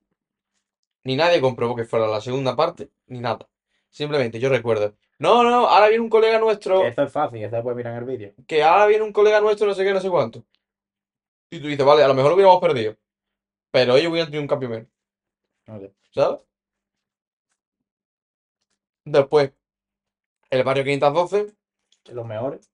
ni 1.04 1.16
nadie 1.16 1.40
comprobó 1.40 1.74
que 1.76 1.84
fuera 1.84 2.06
la 2.06 2.20
segunda 2.20 2.56
parte, 2.56 2.90
ni 3.06 3.20
nada. 3.20 3.48
Simplemente 3.90 4.38
yo 4.38 4.48
recuerdo, 4.48 4.94
no, 5.18 5.42
no, 5.42 5.66
ahora 5.66 5.88
viene 5.88 6.02
un 6.04 6.10
colega 6.10 6.38
nuestro, 6.38 6.86
eso 6.86 7.02
es 7.02 7.12
fácil, 7.12 7.42
eso 7.44 7.56
se 7.56 7.62
puede 7.62 7.76
mirar 7.76 7.94
en 7.94 7.98
el 8.00 8.04
vídeo. 8.04 8.32
que 8.46 8.62
ahora 8.62 8.86
viene 8.86 9.04
un 9.04 9.12
colega 9.12 9.40
nuestro, 9.40 9.66
no 9.66 9.74
sé 9.74 9.84
qué, 9.84 9.92
no 9.92 10.00
sé 10.00 10.08
cuánto. 10.10 10.44
Y 11.50 11.60
tú 11.60 11.66
dices, 11.66 11.84
vale, 11.84 12.02
a 12.04 12.08
lo 12.08 12.14
mejor 12.14 12.30
lo 12.30 12.34
hubiéramos 12.36 12.60
perdido, 12.60 12.96
pero 13.70 13.96
ellos 13.96 14.10
hubieran 14.12 14.28
tenido 14.28 14.42
un 14.42 14.48
cambio 14.48 14.68
menos, 14.70 14.88
No 15.66 15.80
sé. 15.80 15.92
¿Sabes? 16.10 16.40
Después, 19.04 19.52
el 20.50 20.62
barrio 20.64 20.84
512. 20.84 21.54
Los 22.12 22.26
mejores. 22.26 22.70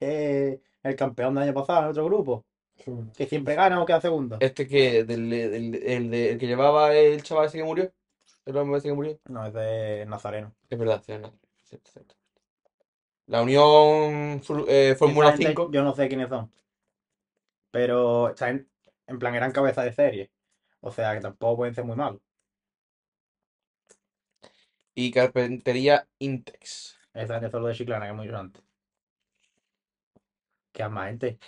Eh, 0.00 0.60
el 0.82 0.96
campeón 0.96 1.34
del 1.34 1.44
año 1.44 1.54
pasado 1.54 1.82
en 1.82 1.86
otro 1.90 2.04
grupo. 2.06 2.44
Que 3.16 3.26
siempre 3.26 3.54
gana 3.54 3.82
o 3.82 3.86
queda 3.86 4.00
segundo. 4.00 4.38
Este 4.40 4.66
que, 4.66 5.04
del, 5.04 5.28
del- 5.28 5.74
el, 5.82 6.10
de- 6.10 6.30
el 6.32 6.38
que 6.38 6.46
llevaba 6.46 6.94
el 6.94 7.22
chaval 7.22 7.46
ese 7.46 7.58
que 7.58 7.64
murió. 7.64 7.92
El 8.46 8.56
hombre 8.56 8.78
ese 8.78 8.88
que 8.88 8.94
murió. 8.94 9.18
No, 9.26 9.46
es 9.46 9.52
de 9.52 10.06
Nazareno. 10.06 10.54
Es 10.70 10.78
verdad, 10.78 11.02
sí, 11.04 11.12
no. 11.18 11.32
Cierto, 11.64 11.90
cierto. 11.90 12.14
La 13.26 13.42
Unión 13.42 14.40
Fru- 14.42 14.64
eh, 14.66 14.94
Fórmula 14.98 15.28
Esa 15.28 15.36
gente, 15.36 15.48
5. 15.50 15.70
Yo 15.70 15.82
no 15.82 15.94
sé 15.94 16.08
quiénes 16.08 16.30
son. 16.30 16.50
Pero 17.70 18.30
está 18.30 18.48
en, 18.48 18.68
en 19.06 19.18
plan 19.18 19.34
eran 19.34 19.52
cabeza 19.52 19.82
de 19.82 19.92
serie. 19.92 20.30
O 20.80 20.90
sea 20.90 21.14
que 21.14 21.20
tampoco 21.20 21.58
pueden 21.58 21.74
ser 21.74 21.84
muy 21.84 21.96
malos. 21.96 22.20
Y 24.94 25.10
Carpintería 25.10 26.06
Intex. 26.18 26.98
Esa 27.14 27.34
gente 27.34 27.50
solo 27.50 27.68
de 27.68 27.74
Chiclana, 27.74 28.06
que 28.06 28.10
es 28.10 28.16
muy 28.16 28.26
grande. 28.26 28.60
¿Qué 30.72 30.88
más 30.88 31.08
gente? 31.08 31.38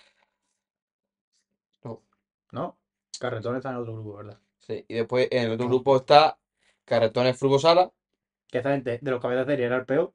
No. 1.84 2.03
¿No? 2.51 2.76
Carretón 3.18 3.57
está 3.57 3.70
en 3.70 3.76
otro 3.76 3.95
grupo, 3.95 4.16
¿verdad? 4.16 4.38
Sí. 4.59 4.84
Y 4.88 4.95
después 4.95 5.28
en 5.30 5.45
el 5.45 5.53
otro 5.53 5.68
grupo 5.68 5.97
está 5.97 6.38
Carretones 6.84 7.38
Furbosala, 7.38 7.90
Que 8.49 8.59
esa 8.59 8.72
gente 8.72 8.99
de 9.01 9.11
los 9.11 9.20
cabezas 9.20 9.47
de 9.47 9.53
serie 9.53 9.66
era 9.66 9.76
el 9.76 9.86
peor. 9.86 10.12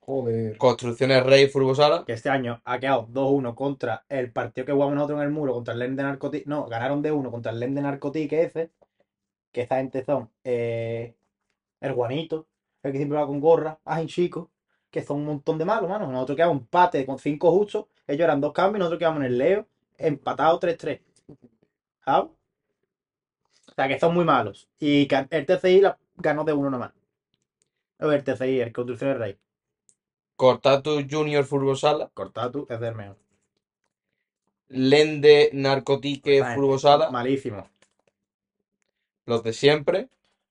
Joder. 0.00 0.56
Construcciones 0.58 1.24
Rey 1.24 1.48
Furbosala. 1.48 2.04
Que 2.04 2.12
este 2.12 2.28
año 2.28 2.60
ha 2.64 2.78
quedado 2.78 3.06
2-1 3.08 3.54
contra 3.54 4.04
el 4.08 4.32
partido 4.32 4.66
que 4.66 4.72
jugamos 4.72 4.94
nosotros 4.94 5.18
en 5.20 5.24
el 5.24 5.30
muro, 5.30 5.54
contra 5.54 5.72
el 5.74 5.80
Len 5.80 5.96
de 5.96 6.02
Narcotic. 6.02 6.46
No, 6.46 6.66
ganaron 6.66 7.02
de 7.02 7.12
1 7.12 7.30
contra 7.30 7.52
el 7.52 7.60
Len 7.60 7.74
de 7.74 7.82
Narcotic 7.82 8.32
ese. 8.32 8.70
Que 9.50 9.62
esa 9.62 9.76
gente 9.76 10.04
son 10.04 10.30
eh, 10.44 11.14
el 11.80 11.92
Juanito, 11.92 12.46
el 12.84 12.92
que 12.92 12.98
siempre 12.98 13.18
va 13.18 13.26
con 13.26 13.40
gorra, 13.40 13.80
Ajin 13.84 14.06
Chico, 14.06 14.50
que 14.90 15.02
son 15.02 15.18
un 15.18 15.26
montón 15.26 15.58
de 15.58 15.64
malos, 15.64 15.90
mano. 15.90 16.06
Nosotros 16.10 16.36
quedamos 16.36 16.58
empate 16.58 17.04
con 17.04 17.18
5 17.18 17.50
justos, 17.50 17.86
ellos 18.06 18.24
eran 18.24 18.40
dos 18.40 18.52
cambios, 18.52 18.78
nosotros 18.78 18.98
quedamos 18.98 19.20
en 19.20 19.26
el 19.26 19.38
Leo, 19.38 19.66
empatados 19.98 20.60
3-3. 20.60 21.00
¿Sabes? 22.04 22.30
O 23.66 23.72
sea 23.74 23.88
que 23.88 23.98
son 23.98 24.14
muy 24.14 24.24
malos. 24.24 24.68
Y 24.78 25.08
el 25.30 25.46
TCI 25.46 25.80
la 25.80 25.98
ganó 26.16 26.44
de 26.44 26.52
uno 26.52 26.70
nomás. 26.70 26.92
O 27.98 28.12
el 28.12 28.22
TCI, 28.22 28.60
el 28.60 28.72
Construcción 28.72 29.10
del 29.10 29.18
Rey. 29.18 29.38
Cortatu 30.36 31.04
Junior 31.10 31.44
Furbosala. 31.44 32.10
Cortatu 32.12 32.66
es 32.68 32.78
del 32.78 32.94
mejor. 32.94 33.16
Lende 34.68 35.50
Narcotique 35.52 36.36
Esa 36.36 36.46
gente, 36.46 36.60
Furbosala. 36.60 37.10
Malísimo. 37.10 37.68
Los 39.26 39.42
de 39.42 39.52
siempre. 39.52 40.08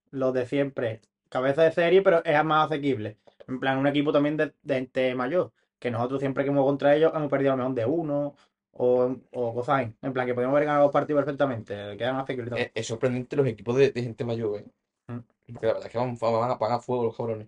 Los 0.09 0.33
de 0.33 0.45
siempre. 0.45 1.01
Cabeza 1.33 1.63
de 1.63 1.71
serie, 1.71 2.01
pero 2.01 2.23
es 2.23 2.43
más 2.43 2.67
asequible. 2.67 3.17
En 3.47 3.59
plan, 3.59 3.77
un 3.79 3.87
equipo 3.87 4.11
también 4.11 4.37
de, 4.37 4.53
de 4.61 4.75
gente 4.75 5.15
mayor. 5.15 5.51
Que 5.79 5.91
nosotros 5.91 6.19
siempre 6.19 6.43
que 6.43 6.51
hemos 6.51 6.63
contra 6.63 6.95
ellos 6.95 7.11
hemos 7.15 7.29
perdido 7.29 7.53
a 7.53 7.55
lo 7.55 7.63
mejor 7.63 7.75
de 7.75 7.85
uno. 7.85 8.35
O, 8.75 9.15
o 9.31 9.53
cosas. 9.53 9.89
En 10.01 10.13
plan, 10.13 10.25
que 10.25 10.33
podemos 10.33 10.53
haber 10.55 10.65
ganado 10.65 10.85
los 10.85 10.93
partidos 10.93 11.23
perfectamente. 11.23 11.97
Quedan 11.97 12.15
asequibles. 12.17 12.59
Es, 12.59 12.71
es 12.73 12.87
sorprendente 12.87 13.35
los 13.35 13.47
equipos 13.47 13.75
de, 13.75 13.91
de 13.91 14.01
gente 14.03 14.23
mayor, 14.25 14.59
¿eh? 14.59 14.65
Mm. 15.07 15.19
Porque 15.53 15.67
la 15.67 15.73
verdad 15.73 15.87
es 15.87 15.91
que 15.91 15.97
van, 15.97 16.17
van 16.17 16.51
a 16.51 16.57
pagar 16.57 16.81
fuego 16.81 17.03
los 17.03 17.15
cabrones. 17.17 17.47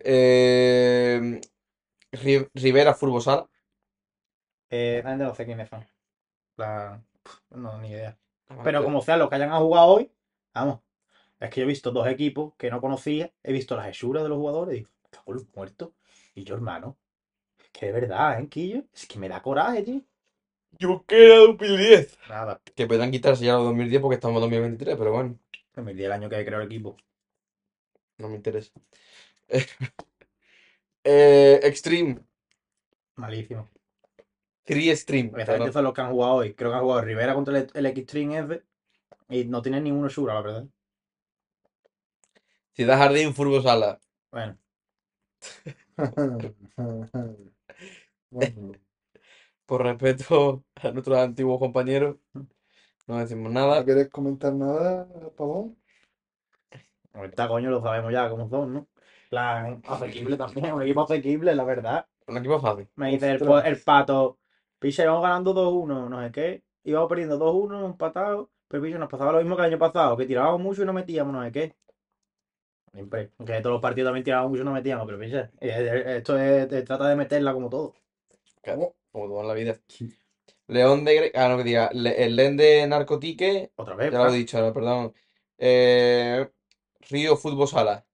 Eh, 0.00 1.40
Ri- 2.12 2.50
Rivera 2.54 2.94
Furbosala. 2.94 3.48
Eh, 4.70 4.98
esa 5.00 5.10
gente 5.10 5.24
no 5.24 5.34
sé 5.34 5.44
quiénes 5.46 5.68
son. 5.68 5.84
Pf, 6.56 7.40
no, 7.50 7.78
ni 7.78 7.90
idea. 7.90 8.18
Ah, 8.48 8.60
Pero 8.64 8.82
como 8.84 9.00
sea, 9.02 9.16
los 9.16 9.28
que 9.28 9.36
hayan 9.36 9.50
jugado 9.58 9.86
hoy, 9.86 10.10
vamos. 10.54 10.80
Es 11.40 11.50
que 11.50 11.60
yo 11.60 11.64
he 11.64 11.68
visto 11.68 11.90
dos 11.92 12.06
equipos 12.08 12.54
que 12.56 12.70
no 12.70 12.80
conocía. 12.80 13.32
He 13.42 13.52
visto 13.52 13.76
las 13.76 13.88
hechuras 13.88 14.22
de 14.22 14.28
los 14.28 14.38
jugadores 14.38 14.74
y 14.74 14.78
digo, 14.78 14.90
"Me 15.04 15.10
cago 15.10 15.32
los 15.34 15.46
muertos. 15.54 15.90
Y 16.34 16.44
yo, 16.44 16.54
hermano, 16.54 16.96
es 17.58 17.70
que 17.70 17.86
de 17.86 17.92
verdad, 17.92 18.40
¿eh, 18.40 18.48
Quillo? 18.48 18.84
Es 18.92 19.06
que 19.06 19.18
me 19.18 19.28
da 19.28 19.42
coraje, 19.42 19.82
tío. 19.82 20.02
Yo 20.78 21.04
quiero 21.06 21.48
2010. 21.48 22.18
Nada. 22.28 22.60
Que 22.74 22.86
puedan 22.86 23.10
quitarse 23.10 23.44
ya 23.44 23.54
los 23.54 23.64
2010 23.64 24.02
porque 24.02 24.14
estamos 24.16 24.36
en 24.36 24.42
2023, 24.42 24.96
pero 24.96 25.12
bueno, 25.12 25.38
Que 25.72 25.80
me 25.80 25.94
di 25.94 26.04
el 26.04 26.12
año 26.12 26.28
que 26.28 26.44
creó 26.44 26.60
el 26.60 26.66
equipo. 26.66 26.96
no 28.18 28.28
me 28.28 28.36
interesa. 28.36 28.72
Eh, 31.10 31.60
Extreme. 31.62 32.18
Malísimo. 33.16 33.70
3 34.64 34.88
Extreme. 34.88 35.32
Esa 35.42 35.56
gente 35.56 35.72
son 35.72 35.84
los 35.84 35.94
que 35.94 36.02
han 36.02 36.10
jugado 36.10 36.34
hoy. 36.34 36.52
Creo 36.52 36.70
que 36.70 36.76
han 36.76 36.82
jugado 36.82 37.00
Rivera 37.00 37.32
contra 37.32 37.58
el, 37.58 37.70
el 37.72 37.86
F. 37.86 38.62
Y 39.30 39.44
no 39.46 39.62
tienen 39.62 39.84
ninguno 39.84 40.08
Shura, 40.10 40.34
la 40.34 40.42
verdad. 40.42 40.66
Ciudad 42.78 42.96
Jardín 42.98 43.34
Furbosala. 43.34 44.00
Bueno, 44.32 44.58
Bueno, 45.96 46.48
Por 49.66 49.82
respeto 49.82 50.64
a 50.76 50.90
nuestros 50.92 51.18
antiguos 51.18 51.58
compañeros, 51.58 52.16
no 53.06 53.18
decimos 53.18 53.52
¿no 53.52 53.60
nada. 53.60 53.84
quieres 53.84 54.08
comentar 54.08 54.52
nada, 54.54 55.06
Pavón? 55.36 55.76
ahorita 57.14 57.48
coño 57.48 57.70
lo 57.70 57.82
sabemos 57.82 58.12
ya 58.12 58.28
cómo 58.30 58.48
son, 58.48 58.72
¿no? 58.74 58.88
Plan, 59.28 59.82
asequible 59.86 60.36
también, 60.36 60.72
un 60.72 60.82
equipo 60.82 61.02
asequible, 61.02 61.54
la 61.54 61.64
verdad. 61.64 62.06
Un 62.28 62.36
equipo 62.38 62.60
fácil. 62.60 62.88
Me 62.96 63.10
dice 63.10 63.30
el, 63.32 63.42
el 63.64 63.82
pato, 63.82 64.38
picha, 64.78 65.02
íbamos 65.04 65.22
ganando 65.22 65.52
2-1, 65.52 66.08
no 66.08 66.22
sé 66.22 66.32
qué. 66.32 66.62
Íbamos 66.84 67.08
perdiendo 67.08 67.38
2-1, 67.38 67.84
empatados. 67.84 68.48
Pero 68.68 68.82
picha, 68.82 68.98
nos 68.98 69.08
pasaba 69.08 69.32
lo 69.32 69.38
mismo 69.38 69.56
que 69.56 69.62
el 69.62 69.68
año 69.68 69.78
pasado, 69.78 70.16
que 70.16 70.26
tirábamos 70.26 70.60
mucho 70.60 70.82
y 70.82 70.86
no 70.86 70.92
metíamos, 70.92 71.32
no 71.32 71.42
sé 71.44 71.52
qué. 71.52 71.76
Siempre. 72.98 73.30
Aunque 73.38 73.60
todos 73.60 73.74
los 73.74 73.80
partidos 73.80 74.08
también 74.08 74.24
tirábamos 74.24 74.50
mucho 74.50 74.62
y 74.62 74.64
no 74.64 74.72
metíamos, 74.72 75.06
pero 75.06 75.20
picha, 75.20 75.50
eh, 75.60 75.70
eh, 75.70 76.16
esto 76.16 76.36
es, 76.36 76.72
eh, 76.72 76.82
trata 76.82 77.08
de 77.08 77.14
meterla 77.14 77.52
como 77.52 77.70
todo. 77.70 77.94
Claro, 78.60 78.96
como 79.12 79.28
todo 79.28 79.40
en 79.42 79.46
la 79.46 79.54
vida. 79.54 79.78
León 80.66 81.04
de 81.04 81.30
Gre- 81.32 81.38
Ah, 81.38 81.48
no 81.48 81.58
que 81.58 81.62
diga. 81.62 81.90
Le- 81.92 82.24
el 82.24 82.34
Len 82.34 82.56
de 82.56 82.88
Narcotique. 82.88 83.70
Otra 83.76 83.94
vez, 83.94 84.10
Ya 84.10 84.18
lo 84.18 84.24
he 84.24 84.28
Fran. 84.30 84.38
dicho, 84.40 84.60
no, 84.60 84.72
perdón. 84.72 85.14
Eh, 85.58 86.50
Río 87.08 87.36
Fútbol 87.36 87.68
Sala. 87.68 88.04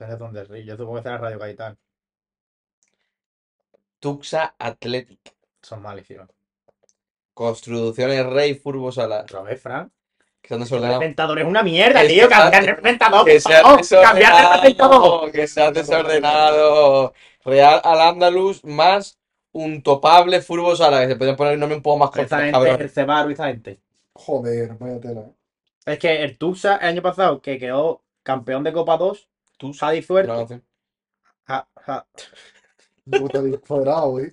Ese 0.00 0.12
es 0.12 0.18
donde 0.18 0.42
ríe. 0.42 0.64
Yo 0.64 0.76
supongo 0.76 0.96
que 0.96 1.02
será 1.04 1.18
Radio 1.18 1.38
Gaitán. 1.38 1.78
Tuxa 4.00 4.56
Athletic. 4.58 5.36
Son 5.62 5.80
malísimos. 5.82 6.28
Construcciones 7.32 8.26
Rey 8.26 8.54
Fútbol 8.54 8.92
Sala. 8.92 9.20
Otra 9.20 9.42
vez, 9.42 9.62
Fran. 9.62 9.92
Que 10.42 10.48
son 10.48 10.62
El 10.62 10.96
presentador 10.96 11.38
es 11.38 11.44
una 11.46 11.62
mierda, 11.62 12.02
Que 12.02 12.08
tío. 12.08 12.28
Cambiar 12.28 12.64
de 12.66 12.74
presentador. 12.74 13.24
Que 13.24 13.40
sea 13.40 13.62
favor, 13.62 13.80
Cambiar 14.02 14.32
de 14.32 14.58
presentador. 14.60 15.30
desordenado. 15.30 15.32
Que 15.32 15.46
sea 15.46 15.70
desordenado. 15.70 17.14
Real 17.44 17.80
al 17.84 18.00
Andalus 18.00 18.64
más 18.64 19.18
un 19.52 19.82
topable 19.82 20.40
Fútbol 20.42 20.76
Sala. 20.76 21.02
Que 21.02 21.08
se 21.08 21.16
pueden 21.16 21.36
poner 21.36 21.54
un 21.54 21.60
nombre 21.60 21.76
un 21.76 21.82
poco 21.82 21.98
más 21.98 22.10
corto, 22.10 22.36
el 22.36 22.90
Cebaru 22.90 23.30
y 23.30 23.32
esa 23.34 23.46
gente. 23.48 23.80
Joder, 24.14 24.74
vaya 24.78 25.00
tela. 25.00 25.20
¿eh? 25.20 25.32
Es 25.86 25.98
que 25.98 26.22
el 26.22 26.36
Tuxa 26.36 26.76
el 26.76 26.88
año 26.88 27.02
pasado, 27.02 27.40
que 27.40 27.58
quedó 27.58 28.02
campeón 28.22 28.64
de 28.64 28.72
Copa 28.72 28.96
2, 28.96 29.28
Tú 29.56 29.72
Javi 29.72 30.02
Suerte. 30.02 30.32
no, 30.32 30.46
no, 30.46 30.60
Ja- 31.46 31.68
ja- 31.76 32.06
Puta 33.10 33.42
disparado, 33.42 34.18
¿eh? 34.20 34.32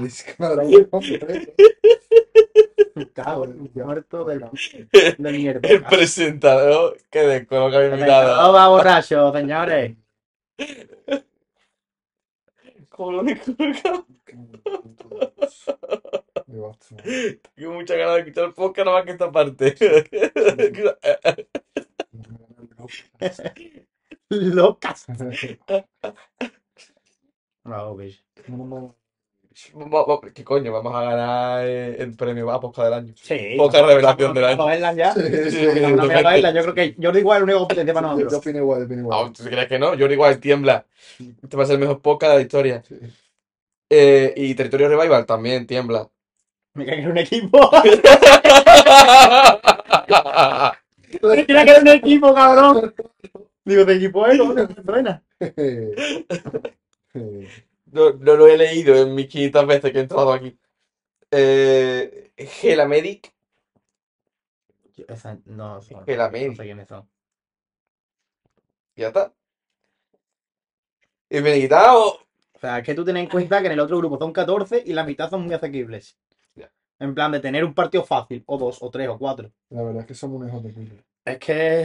Disparado 0.00 0.62
completo. 0.90 1.52
Cago 3.12 3.44
el 3.44 3.70
muerto 3.74 4.24
del, 4.24 4.44
del 5.18 5.34
mierda. 5.34 5.68
El 5.68 5.84
presentador 5.84 6.96
que 7.10 7.20
descoloca 7.20 7.80
mi 7.80 7.88
presentador 7.88 8.54
va 8.54 8.68
borracho, 8.68 9.32
señores. 9.32 9.96
Como 12.88 13.12
lo 13.12 13.22
descoloca. 13.24 14.04
Tengo 17.54 17.74
muchas 17.74 17.96
ganas 17.96 18.14
de 18.14 18.20
escuchar 18.20 18.44
el 18.44 18.54
podcast 18.54 18.86
nada 18.86 18.98
más 18.98 19.06
que 19.06 19.12
esta 19.12 19.32
parte. 19.32 19.74
Locas. 24.30 25.06
No, 27.64 27.96
bicho. 27.96 28.22
¿Qué 30.34 30.42
coño? 30.42 30.72
Vamos 30.72 30.94
a 30.96 31.02
ganar 31.02 31.64
eh, 31.64 31.96
el 32.00 32.16
premio 32.16 32.50
a 32.50 32.60
podcast 32.60 32.86
del 32.86 32.94
año. 32.94 33.14
Sí. 33.16 33.54
Poca 33.56 33.86
revelación 33.86 34.34
del 34.34 34.44
año. 34.44 34.66
Verla 34.66 34.92
ya. 34.94 35.14
Sí, 35.14 35.22
Sí, 35.50 35.80
Yo 35.80 36.62
creo 36.62 36.74
que 36.74 36.96
Jordi 37.00 37.20
igual 37.20 37.36
es 37.36 37.38
el 37.38 37.44
único 37.44 37.58
competencia 37.60 37.94
para 37.94 38.08
Yo 38.08 38.14
nosotros. 38.14 38.38
opino 38.40 38.58
igual, 38.58 38.80
yo 38.80 38.84
opino 38.86 39.00
igual. 39.02 39.32
¿tú 39.32 39.44
crees 39.44 39.68
que 39.68 39.78
no? 39.78 39.94
Yo 39.94 40.06
igual 40.06 40.40
tiembla. 40.40 40.84
Este 41.42 41.56
va 41.56 41.62
a 41.62 41.66
ser 41.66 41.74
el 41.74 41.80
mejor 41.80 42.00
podcast 42.00 42.32
de 42.32 42.36
la 42.38 42.42
historia. 42.42 42.82
Eh, 43.88 44.34
y 44.36 44.54
Territorio 44.54 44.88
Revival 44.88 45.24
también 45.24 45.66
tiembla. 45.66 46.08
Me 46.74 46.84
cae 46.84 46.98
en 47.00 47.10
un 47.12 47.18
equipo. 47.18 47.70
Me 51.22 51.44
tiene 51.44 51.64
que 51.64 51.80
un 51.80 51.88
equipo, 51.88 52.34
cabrón. 52.34 52.92
Digo, 53.64 53.84
¿de 53.84 53.94
equipo 53.94 54.26
es? 54.26 54.38
¿Cómo 54.38 54.54
se 54.54 54.66
suena? 54.84 55.22
No, 57.94 58.10
no 58.12 58.34
lo 58.34 58.48
he 58.48 58.58
leído 58.58 58.96
en 58.96 59.14
mis 59.14 59.28
500 59.28 59.66
veces 59.68 59.92
que 59.92 59.98
he 59.98 60.02
entrado 60.02 60.32
aquí. 60.32 60.58
Eh, 61.30 62.32
Gelamedic. 62.36 63.32
Esa, 65.06 65.38
no, 65.44 65.78
Que 66.04 66.16
la 66.16 66.28
no 66.28 66.56
sé 66.56 66.64
quiénes 66.64 66.88
son. 66.88 67.08
Ya 68.96 69.08
está. 69.08 69.32
Y 71.30 71.38
finiquitado. 71.38 72.18
O 72.52 72.58
sea, 72.58 72.78
es 72.78 72.84
que 72.84 72.96
tú 72.96 73.04
ten 73.04 73.16
en 73.16 73.28
cuenta 73.28 73.60
que 73.60 73.66
en 73.66 73.74
el 73.74 73.80
otro 73.80 73.98
grupo 73.98 74.18
son 74.18 74.32
14 74.32 74.82
y 74.84 74.92
la 74.92 75.04
mitad 75.04 75.30
son 75.30 75.44
muy 75.44 75.54
asequibles. 75.54 76.18
Ya. 76.56 76.72
En 76.98 77.14
plan 77.14 77.30
de 77.30 77.38
tener 77.38 77.64
un 77.64 77.74
partido 77.74 78.02
fácil, 78.02 78.42
o 78.46 78.58
dos, 78.58 78.82
o 78.82 78.90
tres, 78.90 79.08
o 79.08 79.18
cuatro. 79.18 79.52
La 79.70 79.82
verdad 79.82 80.00
es 80.00 80.06
que 80.06 80.14
somos 80.14 80.42
un 80.42 80.48
hijo 80.48 80.60
de. 80.60 81.04
Es 81.24 81.38
que. 81.38 81.82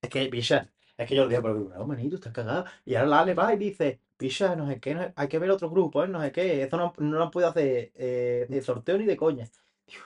Es 0.00 0.10
que, 0.10 0.26
picha. 0.26 0.70
Es 0.96 1.08
que 1.08 1.16
yo 1.16 1.24
lo 1.24 1.28
digo, 1.28 1.42
pero 1.42 1.54
no, 1.54 1.86
manito, 1.86 2.14
estás 2.14 2.32
cagado. 2.32 2.66
Y 2.84 2.94
ahora 2.94 3.08
la 3.08 3.24
le 3.24 3.34
va 3.34 3.52
y 3.52 3.58
dice, 3.58 4.00
picha, 4.16 4.56
no 4.56 4.68
sé 4.68 4.80
qué, 4.80 4.94
no- 4.94 5.12
hay 5.16 5.28
que 5.28 5.38
ver 5.38 5.50
otro 5.50 5.70
grupo, 5.70 6.04
¿eh? 6.04 6.08
No 6.08 6.20
sé 6.22 6.32
qué. 6.32 6.62
Eso 6.62 6.76
no, 6.76 6.92
no 6.98 7.18
lo 7.18 7.30
puedo 7.30 7.48
hacer 7.48 7.92
eh, 7.94 8.46
de 8.48 8.62
sorteo 8.62 8.98
ni 8.98 9.04
de 9.06 9.16
coña. 9.16 9.48
Digo, 9.86 10.04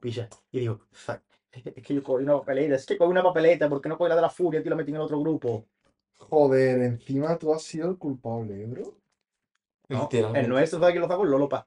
picha. 0.00 0.28
Y 0.52 0.60
digo, 0.60 0.80
"Fuck, 0.92 1.20
es 1.52 1.82
que 1.84 1.94
yo 1.94 2.02
cogí 2.02 2.24
una 2.24 2.38
papeleta, 2.38 2.74
es 2.76 2.86
que 2.86 2.98
cogí 2.98 3.10
una 3.10 3.22
papeleta, 3.22 3.68
¿por 3.68 3.80
qué 3.80 3.88
no 3.88 3.98
cogí 3.98 4.08
la 4.10 4.16
de 4.16 4.22
la 4.22 4.30
furia 4.30 4.60
y 4.64 4.68
la 4.68 4.76
metí 4.76 4.90
en 4.90 4.96
el 4.96 5.02
otro 5.02 5.20
grupo? 5.20 5.66
Joder, 6.18 6.82
encima 6.82 7.38
tú 7.38 7.54
has 7.54 7.62
sido 7.62 7.88
el 7.88 7.96
culpable, 7.96 8.62
¿eh, 8.62 8.66
bro. 8.66 8.94
No, 9.88 10.00
Literalmente. 10.02 10.40
el 10.40 10.48
nuestro, 10.48 10.78
¿sabes 10.78 10.92
quién 10.92 11.02
lo 11.02 11.08
sacó? 11.08 11.24
El 11.24 11.30
Lolo 11.30 11.48
Pa. 11.48 11.66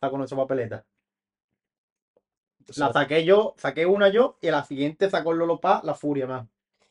Sacó 0.00 0.18
nuestra 0.18 0.36
papeleta. 0.38 0.84
La 2.76 2.86
saqué 2.92 3.24
yo, 3.24 3.54
saqué 3.58 3.84
una 3.84 4.08
yo, 4.08 4.38
y 4.40 4.48
a 4.48 4.52
la 4.52 4.64
siguiente 4.64 5.10
sacó 5.10 5.32
el 5.32 5.38
Lolo 5.38 5.60
Pa, 5.60 5.80
la 5.84 5.94
furia 5.94 6.26
más. 6.26 6.46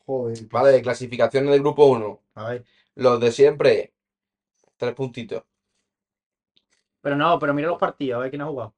Joder. 0.06 0.38
Vale, 0.50 0.82
clasificaciones 0.82 1.50
del 1.50 1.60
grupo 1.60 1.86
1. 1.86 2.20
A 2.34 2.50
ver. 2.50 2.64
Los 2.94 3.20
de 3.20 3.32
siempre. 3.32 3.92
Tres 4.80 4.94
puntitos. 4.96 5.44
Pero 7.02 7.14
no, 7.16 7.38
pero 7.38 7.52
mira 7.54 7.68
los 7.68 7.78
partidos, 7.78 8.16
a 8.18 8.20
ver 8.22 8.30
quién 8.30 8.42
ha 8.42 8.46
jugado. 8.46 8.74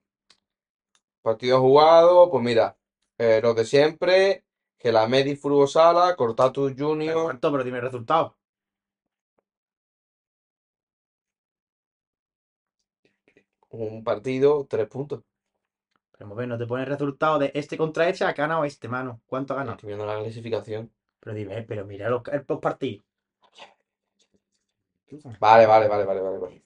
Partidos 1.21 1.61
jugados, 1.61 2.29
pues 2.31 2.45
mira. 2.45 2.77
eh, 3.19 3.41
los 3.43 3.57
de 3.57 3.65
siempre. 3.65 4.45
Gelamedi 4.79 5.37
Furbo 5.37 5.67
Sala, 5.67 6.15
Cortatus 6.17 6.75
Pero, 7.05 7.21
Junior. 7.21 7.23
¿cuánto? 7.23 7.51
pero 7.53 7.65
dime 7.65 7.79
el 7.79 7.85
resultado. 7.85 8.37
Un 13.71 14.05
partido, 14.05 14.69
tres 14.71 14.87
puntos. 14.89 15.25
Pero 16.13 16.25
vamos 16.27 16.39
a 16.39 16.41
ver, 16.41 16.49
no 16.49 16.57
te 16.59 16.67
pone 16.67 16.85
el 16.85 16.89
resultado 16.89 17.39
de 17.39 17.53
este 17.55 17.77
contra 17.77 18.09
este, 18.09 18.25
ha 18.25 18.33
ganado 18.33 18.65
este, 18.65 18.89
mano. 18.89 19.21
¿Cuánto 19.27 19.53
ha 19.53 19.59
ganado? 19.59 19.83
Estoy 19.83 19.89
viendo 19.89 20.07
la 20.07 20.19
clasificación. 20.21 20.91
Pero 21.21 21.35
dime, 21.35 21.63
pero 21.63 21.87
mira 21.87 22.11
los, 22.11 22.23
el- 22.31 22.45
los 22.47 22.61
partidos. 22.61 23.05
Vale, 25.39 25.67
vale, 25.67 25.89
vale, 25.89 26.05
vale, 26.05 26.21
vale. 26.21 26.39
vale. 26.39 26.63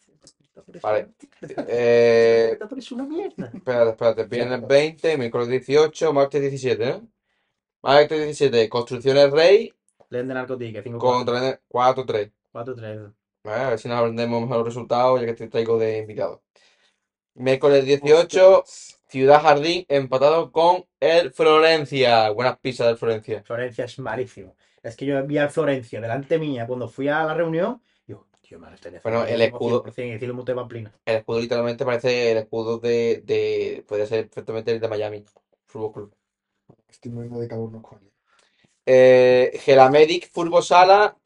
Vale. 0.83 1.09
Eh, 1.69 2.59
una 2.93 3.05
mierda. 3.05 3.51
espérate, 3.53 3.91
espérate. 3.91 4.25
Viernes 4.25 4.67
20, 4.67 5.19
miércoles 5.19 5.49
18, 5.49 6.13
martes 6.13 6.41
17, 6.41 6.89
¿eh? 6.89 7.01
Martes 7.83 8.19
17, 8.19 8.69
Construcciones 8.69 9.31
Rey 9.31 9.73
Leen 10.11 10.29
de 10.29 10.35
narcotique, 10.35 10.83
5 10.83 10.99
contra 10.99 11.61
4-3. 11.69 12.33
4 12.53 12.75
3 12.75 13.01
Vale, 13.43 13.65
A 13.65 13.71
ver 13.71 13.79
si 13.79 13.89
nos 13.89 13.99
aprendemos 13.99 14.41
mejor 14.41 14.59
los 14.59 14.67
resultados, 14.67 15.21
ya 15.21 15.27
que 15.27 15.35
te 15.35 15.49
traigo 15.49 15.79
de 15.79 15.99
invitado. 15.99 16.43
Miércoles 17.35 17.85
18, 17.85 18.65
Ciudad 19.09 19.43
Jardín 19.43 19.85
empatado 19.89 20.51
con 20.51 20.85
el 21.01 21.33
Florencia. 21.33 22.31
Buenas 22.31 22.59
pizzas 22.59 22.89
del 22.89 22.97
Florencia. 22.97 23.43
Florencia 23.45 23.85
es 23.85 23.99
malísimo. 23.99 24.57
Es 24.83 24.97
que 24.97 25.07
yo 25.07 25.25
vi 25.27 25.39
al 25.39 25.51
Florencia 25.51 26.01
delante 26.01 26.39
mía 26.39 26.67
cuando 26.67 26.89
fui 26.89 27.09
a 27.09 27.25
la 27.25 27.35
reunión. 27.35 27.83
Tío, 28.49 28.61
este 28.73 29.01
Bueno, 29.03 29.25
el 29.25 29.41
escudo- 29.43 29.83
100%, 29.83 30.15
estilo 30.15 30.35
Monte 30.35 30.55
Pamplina. 30.55 30.93
El 31.05 31.17
escudo 31.17 31.41
literalmente 31.41 31.85
parece 31.85 32.31
el 32.31 32.39
escudo 32.39 32.79
de, 32.79 33.23
de 33.25 33.85
podría 33.89 34.07
ser 34.07 34.27
perfectamente 34.29 34.71
el 34.71 34.79
de 34.79 34.89
Miami 34.89 35.25
Fútbol 35.67 35.93
Club. 35.93 36.15
Estoy 36.89 37.11
muriendo 37.11 37.41
de 37.41 37.49
cabrón, 37.49 37.83
coño. 37.83 38.09
Eh, 38.85 39.51
Gelamedic 39.65 40.31
Fútbol 40.31 40.63
Sala 40.63 41.17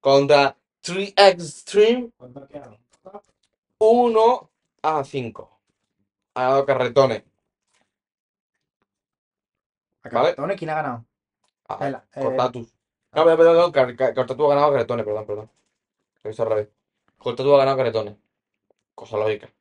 contra 0.00 0.56
3 0.80 1.14
Extreme 1.16 2.10
¿Cuánto 2.16 2.40
ha 2.40 2.48
quedado? 2.48 2.78
1 3.78 4.50
a 4.82 5.04
5. 5.04 5.60
Ha 6.34 6.42
ganado 6.42 6.66
Carretones. 6.66 7.22
¿A 10.02 10.08
Vale. 10.08 10.26
Cartones 10.28 10.58
quién 10.58 10.70
ha 10.70 10.74
ganado? 10.74 11.04
Ah, 11.68 11.86
El- 11.86 11.94
eh, 11.94 12.00
Cortatus. 12.20 12.74
No, 13.12 13.24
perdón, 13.24 13.36
perdón, 13.38 13.72
Car- 13.72 13.96
Car- 13.96 14.14
Cortatus 14.14 14.46
ha 14.46 14.54
ganado 14.54 14.72
Carretones, 14.72 15.04
perdón, 15.06 15.26
perdón. 15.26 15.50
Lo 16.24 16.30
al 16.30 16.48
revés. 16.50 16.68
Cortatus 17.18 17.52
ha 17.54 17.58
ganado 17.58 17.76
Carretones. 17.76 18.16
Cosa 18.94 19.16
lógica. 19.18 19.52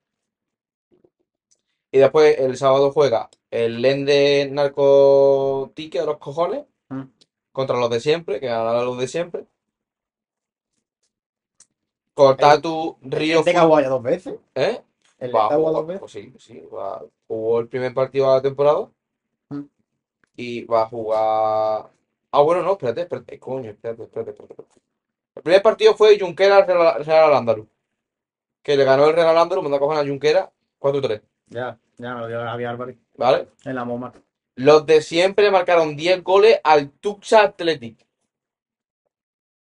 Y 1.91 1.99
después 1.99 2.39
el 2.39 2.57
sábado 2.57 2.91
juega 2.91 3.29
el 3.51 3.81
Lende 3.81 4.49
Narcotique 4.51 5.99
de 5.99 6.05
los 6.05 6.17
cojones 6.17 6.65
Mm. 6.89 7.03
contra 7.51 7.77
los 7.77 7.89
de 7.89 7.99
siempre, 7.99 8.39
que 8.39 8.47
ganará 8.47 8.83
los 8.83 8.97
de 8.97 9.07
siempre. 9.07 9.45
Cortatu 12.13 12.97
Río 13.01 13.39
¿Este 13.39 13.51
que 13.51 13.57
ha 13.57 13.61
Fut- 13.61 13.67
jugado 13.67 13.83
ya 13.83 13.89
dos 13.89 14.03
veces? 14.03 14.39
¿Eh? 14.55 14.81
¿El 15.19 15.35
Va, 15.35 15.47
jugó- 15.55 15.71
dos 15.71 15.87
veces? 15.87 15.99
pues 15.99 16.11
sí, 16.11 16.33
sí, 16.37 16.63
va- 16.73 17.03
jugó 17.27 17.59
el 17.59 17.67
primer 17.67 17.93
partido 17.93 18.27
de 18.29 18.33
la 18.35 18.41
temporada 18.41 18.89
Mm. 19.49 19.61
y 20.35 20.63
va 20.65 20.83
a 20.83 20.87
jugar. 20.87 21.89
Ah, 22.31 22.41
bueno, 22.41 22.61
no, 22.63 22.73
espérate, 22.73 23.01
espérate, 23.01 23.39
coño, 23.39 23.69
espérate, 23.71 24.03
espérate, 24.03 24.31
espérate. 24.31 24.53
espérate. 24.53 24.81
El 25.35 25.41
primer 25.41 25.61
partido 25.61 25.95
fue 25.95 26.19
Junquera 26.19 26.57
al 26.57 26.67
Real 26.67 27.05
Real 27.05 27.25
al 27.25 27.33
Andaluz, 27.35 27.67
que 28.61 28.77
le 28.77 28.83
ganó 28.83 29.07
el 29.07 29.15
Real 29.15 29.29
al 29.29 29.37
Andaluz, 29.37 29.63
mandó 29.63 29.77
a 29.77 29.79
coger 29.79 29.99
a 29.99 30.07
Junquera 30.07 30.51
4-3, 30.79 31.21
Ya, 31.47 31.79
ya 31.97 32.13
me 32.15 32.21
lo 32.21 32.27
dio 32.27 32.39
Javier 32.39 32.69
Álvarez. 32.69 32.97
¿vale? 33.15 33.47
En 33.65 33.75
la 33.75 33.85
MoMA. 33.85 34.13
Los 34.55 34.85
de 34.85 35.01
siempre 35.01 35.49
marcaron 35.49 35.95
10 35.95 36.23
goles 36.23 36.59
al 36.63 36.91
Tuxa 36.91 37.41
Athletic. 37.41 38.05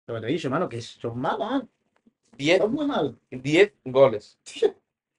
Lo 0.08 0.16
que 0.16 0.22
te 0.22 0.28
he 0.28 0.32
dicho, 0.32 0.48
hermano, 0.48 0.68
que 0.68 0.82
son 0.82 1.18
malos, 1.20 1.64
¿eh? 1.64 1.68
10, 2.38 2.58
Son 2.60 2.74
muy 2.74 2.86
malos. 2.86 3.14
10 3.30 3.74
goles. 3.86 4.38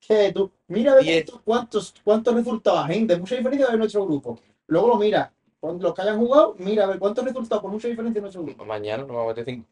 Que 0.00 0.32
tú, 0.32 0.50
mira 0.66 0.96
cuántos, 0.96 1.40
cuántos, 1.44 1.94
cuántos 2.03 2.34
resultados, 2.34 2.86
gente, 2.88 3.16
mucha 3.16 3.36
diferencia 3.36 3.68
de 3.68 3.76
nuestro 3.78 4.05
grupo. 4.05 4.38
Luego 4.66 4.88
lo 4.88 4.96
mira, 4.96 5.32
los 5.62 5.94
que 5.94 6.03
hayan 6.03 6.18
jugado, 6.18 6.57
mira 6.59 6.84
a 6.84 6.86
ver 6.88 6.98
cuántos 6.98 7.24
resultados, 7.24 7.62
con 7.62 7.70
mucha 7.70 7.88
diferencia 7.88 8.18
de 8.18 8.22
nuestro 8.22 8.42
grupo. 8.42 8.64
Mañana 8.64 9.05
nos 9.05 9.16
vamos 9.16 9.24
a 9.24 9.28
meter 9.28 9.44
5 9.44 9.72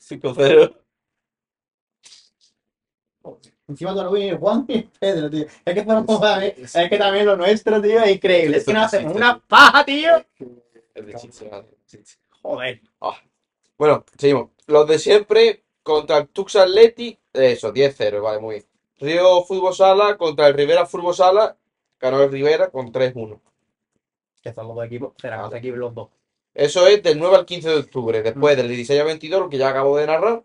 5-0. 0.00 0.76
Encima 3.68 3.92
tú 3.94 4.02
no 4.02 4.12
vienes 4.12 4.38
Juan 4.38 4.64
y 4.68 4.82
Pedro, 4.82 5.30
tío. 5.30 5.46
Es 5.64 5.74
que 5.74 5.84
jodas, 5.84 6.42
¿eh? 6.42 6.54
Es 6.58 6.88
que 6.88 6.98
también 6.98 7.26
lo 7.26 7.36
nuestro, 7.36 7.80
tío, 7.80 8.02
es 8.02 8.16
increíble. 8.16 8.58
Es 8.58 8.64
que 8.64 8.72
nos 8.72 8.84
hacemos 8.84 9.14
una 9.14 9.38
paja, 9.38 9.84
tío. 9.84 10.24
Es 10.94 11.06
de 11.06 11.14
chiste, 11.14 11.50
chiste. 11.86 12.20
Joder. 12.42 12.80
Bueno, 13.78 14.04
seguimos. 14.16 14.50
Los 14.66 14.86
de 14.86 14.98
siempre 14.98 15.64
contra 15.82 16.18
el 16.18 16.28
Tux 16.28 16.56
Athletic, 16.56 17.18
eso, 17.32 17.72
10-0, 17.72 18.22
vale, 18.22 18.40
muy 18.40 18.54
bien. 18.56 18.66
Río 18.98 19.42
Fútbol 19.42 19.74
Sala 19.74 20.16
contra 20.16 20.46
el 20.46 20.54
Rivera 20.54 20.86
Fútbol 20.86 21.14
Sala, 21.14 21.56
ganó 21.98 22.22
el 22.22 22.30
Rivera 22.30 22.70
con 22.70 22.92
3-1. 22.92 23.40
Que 24.40 24.52
son 24.52 24.68
los 24.68 24.76
dos 24.76 24.86
equipos, 24.86 25.12
serán 25.20 25.42
los 25.42 25.54
equipos 25.54 25.78
los 25.78 25.94
dos. 25.94 26.08
Eso 26.54 26.86
es 26.86 27.02
del 27.02 27.18
9 27.18 27.36
al 27.36 27.46
15 27.46 27.68
de 27.68 27.76
octubre, 27.76 28.22
después 28.22 28.56
del 28.56 28.68
16 28.68 29.00
al 29.00 29.06
22, 29.06 29.40
lo 29.40 29.48
que 29.48 29.58
ya 29.58 29.70
acabo 29.70 29.96
de 29.96 30.06
narrar, 30.06 30.44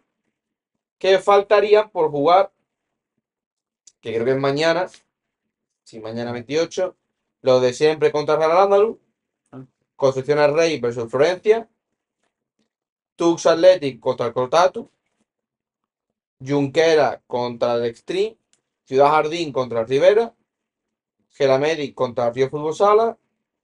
que 0.97 1.19
faltaría 1.19 1.87
por 1.89 2.09
jugar, 2.11 2.51
que 4.01 4.13
creo 4.13 4.25
que 4.25 4.31
es 4.31 4.37
mañana, 4.37 4.87
sí, 5.83 5.99
mañana 5.99 6.31
28, 6.31 6.95
los 7.41 7.61
de 7.61 7.73
siempre 7.73 8.11
contra 8.11 8.37
Real 8.37 8.57
Andaluz, 8.57 8.97
Ah. 9.51 9.65
Construcción 9.95 10.39
al 10.39 10.53
Rey 10.53 10.79
versus 10.79 11.09
Florencia, 11.09 11.69
Tux 13.15 13.45
Athletic 13.45 13.99
contra 13.99 14.27
el 14.27 14.33
Cortatu, 14.33 14.89
Junquera 16.39 17.21
contra 17.25 17.75
el 17.75 17.85
Extreme, 17.85 18.37
Ciudad 18.85 19.09
Jardín 19.09 19.51
contra 19.51 19.81
el 19.81 19.87
Rivera, 19.87 20.35
Gelamedic 21.31 21.95
contra 21.95 22.27
el 22.27 22.35
Río 22.35 22.49
Fútbol 22.49 22.75
Sala 22.75 23.17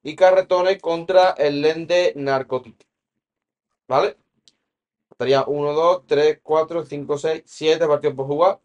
y 0.04 0.14
Carretones 0.14 0.80
contra 0.80 1.30
el 1.30 1.62
Lende 1.62 2.12
Narcotic. 2.14 2.86
¿Vale? 3.88 4.16
Estaría 5.10 5.44
1, 5.44 5.72
2, 5.72 6.06
3, 6.06 6.40
4, 6.42 6.84
5, 6.84 7.18
6, 7.18 7.42
7 7.46 7.86
partidos 7.86 8.14
por 8.14 8.26
jugar. 8.26 8.60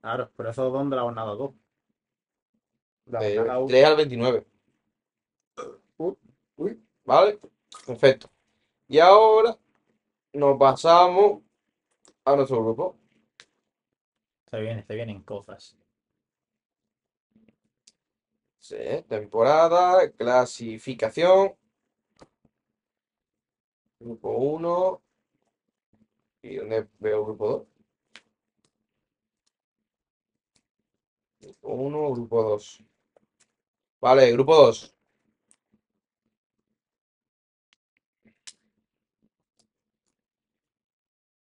Claro, 0.00 0.30
pero 0.34 0.50
eso 0.50 0.70
donde 0.70 0.96
la 0.96 1.02
jornada 1.02 1.34
2. 1.34 1.52
La 3.06 3.20
De 3.20 3.36
jornada 3.36 3.58
1. 3.58 3.68
3 3.68 3.84
al 3.84 3.96
29. 3.96 4.46
Uy, 6.56 6.82
¿Vale? 7.04 7.38
Perfecto. 7.86 8.30
Y 8.88 8.98
ahora 8.98 9.58
nos 10.32 10.58
pasamos 10.58 11.42
a 12.24 12.34
nuestro 12.34 12.64
grupo. 12.64 12.96
Se 14.50 14.58
vienen, 14.60 14.86
se 14.86 14.94
vienen 14.94 15.22
cosas. 15.22 15.76
Sí, 18.68 18.76
temporada, 19.08 20.10
clasificación. 20.12 21.56
Grupo 24.00 24.30
1. 24.36 25.02
¿Y 26.42 26.56
dónde 26.56 26.88
veo 26.98 27.24
grupo 27.24 27.48
2? 27.48 27.66
Grupo 31.40 31.68
1, 31.68 32.12
grupo 32.12 32.42
2. 32.42 32.84
Vale, 34.00 34.32
grupo 34.32 34.54
2. 34.56 34.94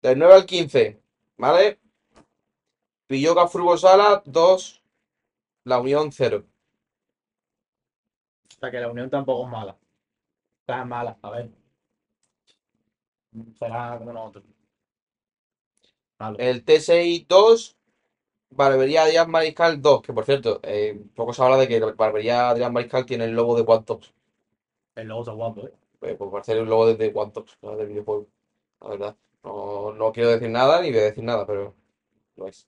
Del 0.02 0.18
9 0.18 0.34
al 0.34 0.46
15. 0.46 1.02
¿Vale? 1.38 1.80
Pilloca 3.08 3.48
Frugosala 3.48 4.22
2. 4.24 4.82
La 5.64 5.80
Unión 5.80 6.12
0. 6.12 6.46
Sea 8.66 8.70
que 8.72 8.80
la 8.80 8.90
unión 8.90 9.08
tampoco 9.08 9.44
es 9.44 9.52
mala. 9.52 9.72
O 9.74 10.64
sea, 10.66 10.80
es 10.80 10.86
mala, 10.88 11.16
a 11.22 11.30
ver. 11.30 11.50
Será 13.56 13.96
como 13.96 14.12
nosotros. 14.12 14.44
Malo. 16.18 16.36
El 16.40 16.64
TSI 16.64 17.26
2. 17.28 17.76
Barbería 18.50 19.04
Adrián 19.04 19.30
Mariscal 19.30 19.80
2. 19.80 20.02
Que 20.02 20.12
por 20.12 20.24
cierto, 20.24 20.58
eh, 20.64 21.00
poco 21.14 21.32
se 21.32 21.44
habla 21.44 21.58
de 21.58 21.68
que 21.68 21.78
Barbería 21.78 22.48
Adrián 22.48 22.72
Mariscal 22.72 23.06
tiene 23.06 23.26
el 23.26 23.36
logo 23.36 23.56
de 23.56 23.64
Tops. 23.84 24.12
El 24.96 25.06
logo 25.06 25.20
está 25.20 25.32
guapo, 25.32 25.68
eh. 25.68 25.72
Eh, 26.02 26.16
pues 26.18 26.30
parece 26.32 26.52
el 26.52 26.64
logo 26.64 26.88
de, 26.88 26.96
de 26.96 27.10
Tops, 27.10 27.58
¿no? 27.62 27.76
del 27.76 27.86
videojuego. 27.86 28.26
La 28.80 28.88
verdad. 28.88 29.16
No, 29.44 29.92
no 29.92 30.10
quiero 30.10 30.30
decir 30.30 30.50
nada 30.50 30.82
ni 30.82 30.90
voy 30.90 30.98
a 30.98 31.04
decir 31.04 31.22
nada, 31.22 31.46
pero 31.46 31.72
lo 32.34 32.48
es. 32.48 32.66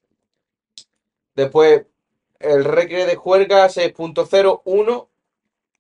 Después, 1.35 1.87
el 2.39 2.65
Recre 2.65 3.05
de 3.05 3.17
Juerga 3.17 3.67
6.01. 3.67 5.09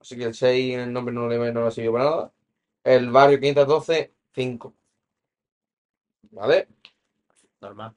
Así 0.01 0.17
que 0.17 0.25
el 0.25 0.35
6 0.35 0.75
en 0.75 0.81
el 0.81 0.93
nombre 0.93 1.15
no 1.15 1.29
le, 1.29 1.53
no 1.53 1.65
le 1.65 1.71
sirvió 1.71 1.93
para 1.93 2.05
nada. 2.05 2.33
El 2.85 3.11
barrio 3.11 3.39
512, 3.41 4.13
5. 4.35 4.75
¿Vale? 6.31 6.69
Normal. 7.61 7.95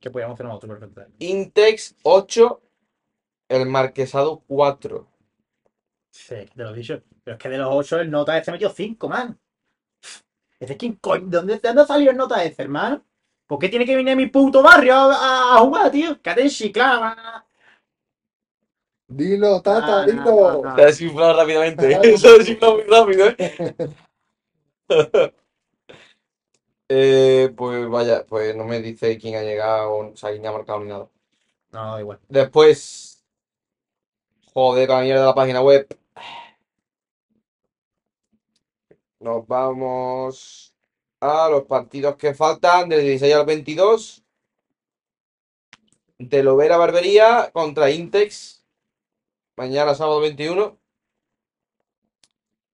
¿Qué 0.00 0.10
podíamos 0.10 0.34
hacer 0.34 0.44
nosotros 0.46 0.78
perfectamente? 0.78 1.24
Intex 1.26 1.96
8. 2.02 2.60
El 3.48 3.66
Marquesado 3.66 4.44
4. 4.48 5.08
Sí, 6.10 6.36
te 6.54 6.62
lo 6.62 6.70
he 6.70 6.74
dicho. 6.76 7.02
Pero 7.24 7.36
es 7.36 7.42
que 7.42 7.48
de 7.48 7.58
los 7.58 7.68
8 7.70 7.98
el 8.00 8.10
nota 8.10 8.38
S 8.38 8.50
metió 8.52 8.70
5, 8.70 9.08
man. 9.08 9.38
¿Ese 10.60 10.76
quién 10.78 10.94
coño? 10.96 11.26
¿De 11.28 11.36
dónde, 11.38 11.54
de 11.54 11.60
dónde 11.68 11.82
ha 11.82 11.86
salido 11.86 12.10
el 12.10 12.16
nota 12.16 12.42
S, 12.44 12.60
hermano? 12.62 13.04
¿Por 13.46 13.58
qué 13.58 13.68
tiene 13.68 13.84
que 13.84 13.96
venir 13.96 14.12
a 14.12 14.16
mi 14.16 14.28
puto 14.28 14.62
barrio 14.62 14.94
a, 14.94 15.14
a- 15.14 15.56
a 15.56 15.60
jugar, 15.60 15.90
tío? 15.90 16.20
Quédate 16.22 16.42
en 16.42 16.48
chiclana. 16.48 17.41
Dilo, 19.14 19.60
Tata, 19.60 20.02
Ah, 20.02 20.06
dilo. 20.06 20.22
no, 20.24 20.62
no, 20.62 20.74
Se 20.76 20.82
ha 20.82 20.86
desinflado 20.86 21.36
rápidamente. 21.36 21.88
Se 22.18 22.28
ha 22.28 22.32
desinflado 22.38 22.74
muy 22.76 22.84
rápido, 22.84 23.26
¿eh? 23.28 23.74
Eh, 26.94 27.50
pues 27.56 27.88
vaya, 27.88 28.26
pues 28.26 28.54
no 28.54 28.64
me 28.64 28.82
dice 28.82 29.16
quién 29.16 29.36
ha 29.36 29.42
llegado, 29.42 29.94
o 29.94 30.14
sea, 30.16 30.30
quién 30.30 30.44
ha 30.46 30.52
marcado 30.52 30.80
ni 30.80 30.88
nada. 30.90 31.08
No, 31.70 31.92
da 31.94 32.00
igual. 32.00 32.20
Después, 32.28 33.24
joder, 34.52 34.88
con 34.88 34.96
la 34.98 35.02
mierda 35.02 35.20
de 35.22 35.26
la 35.26 35.34
página 35.34 35.62
web. 35.62 35.88
Nos 39.20 39.46
vamos 39.46 40.74
a 41.20 41.48
los 41.48 41.62
partidos 41.64 42.16
que 42.16 42.34
faltan 42.34 42.90
del 42.90 43.00
16 43.00 43.34
al 43.36 43.46
22. 43.46 44.22
De 46.18 46.42
Lovera 46.42 46.76
Barbería 46.76 47.50
contra 47.54 47.90
Intex. 47.90 48.61
Mañana 49.62 49.94
sábado 49.94 50.18
21. 50.18 50.76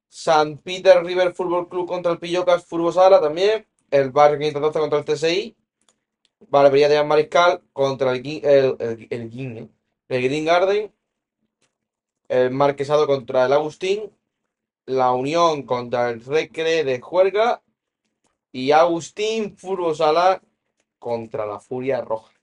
San 0.08 0.56
Peter 0.56 1.04
River 1.04 1.34
Fútbol 1.34 1.68
Club 1.68 1.86
contra 1.86 2.12
el 2.12 2.18
Pillocas 2.18 2.64
Fútbol 2.64 2.94
Sala 2.94 3.20
también. 3.20 3.66
El 3.90 4.10
Barrio 4.10 4.38
512 4.38 4.78
contra 4.78 4.98
el 4.98 5.04
TSI. 5.04 5.54
Barbería 6.48 6.88
de 6.88 7.04
Mariscal 7.04 7.60
contra 7.74 8.12
el, 8.12 8.26
el, 8.26 8.76
el, 8.78 8.98
¿eh? 9.10 9.68
el 10.08 10.22
Green 10.22 10.44
Garden. 10.46 10.90
El 12.26 12.52
Marquesado 12.52 13.06
contra 13.06 13.44
el 13.44 13.52
Agustín. 13.52 14.10
La 14.86 15.12
Unión 15.12 15.64
contra 15.64 16.08
el 16.08 16.24
Recre 16.24 16.84
de 16.84 17.02
Juerga. 17.02 17.62
Y 18.50 18.70
Agustín 18.70 19.58
Fútbol 19.58 19.94
Sala 19.94 20.40
contra 20.98 21.44
la 21.44 21.60
Furia 21.60 22.00
Roja. 22.00 22.37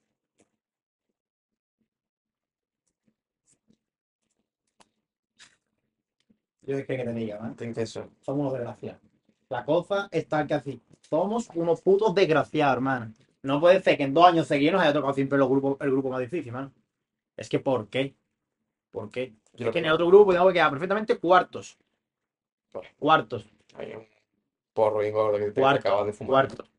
Yo 6.66 6.78
es 6.78 6.86
que, 6.86 6.98
que 6.98 7.04
te 7.04 7.14
diga, 7.14 7.40
man. 7.40 7.56
Eso. 7.76 8.10
Somos 8.22 8.42
unos 8.42 8.54
desgraciados. 8.54 9.02
La 9.50 9.64
cosa 9.64 10.08
está 10.12 10.48
que 10.48 10.56
así. 10.56 10.82
Somos 11.02 11.50
unos 11.54 11.82
putos 11.82 12.16
desgraciados, 12.16 12.76
hermano. 12.76 13.14
No 13.44 13.60
puede 13.60 13.82
ser 13.82 13.96
que 13.98 14.04
en 14.04 14.14
dos 14.14 14.26
años 14.26 14.48
seguidos 14.48 14.74
nos 14.74 14.82
haya 14.82 14.94
tocado 14.94 15.14
siempre 15.14 15.38
los 15.38 15.48
grupos, 15.48 15.78
el 15.80 15.92
grupo 15.92 16.10
más 16.10 16.20
difícil, 16.20 16.52
man. 16.52 16.74
Es 17.38 17.48
que 17.48 17.60
¿por 17.60 17.88
qué? 17.90 18.16
¿Por 18.90 19.12
qué? 19.12 19.36
Yo 19.54 19.68
Es 19.68 19.72
que 19.72 19.80
en 19.80 19.86
el 19.86 19.92
otro 19.92 20.08
grupo 20.08 20.26
podíamos 20.26 20.52
quedar 20.52 20.72
perfectamente 20.72 21.18
cuartos. 21.20 21.78
Cuartos. 22.98 23.46
Hay 23.76 23.94
un 23.94 24.08
porro 24.74 25.06
y 25.06 25.12
gordo 25.12 25.38
que 25.38 25.52
te 25.52 25.62
Cuarto, 25.62 25.88
acabas 25.88 26.08
de 26.08 26.14
fumar. 26.14 26.48
Cuartos. 26.48 26.72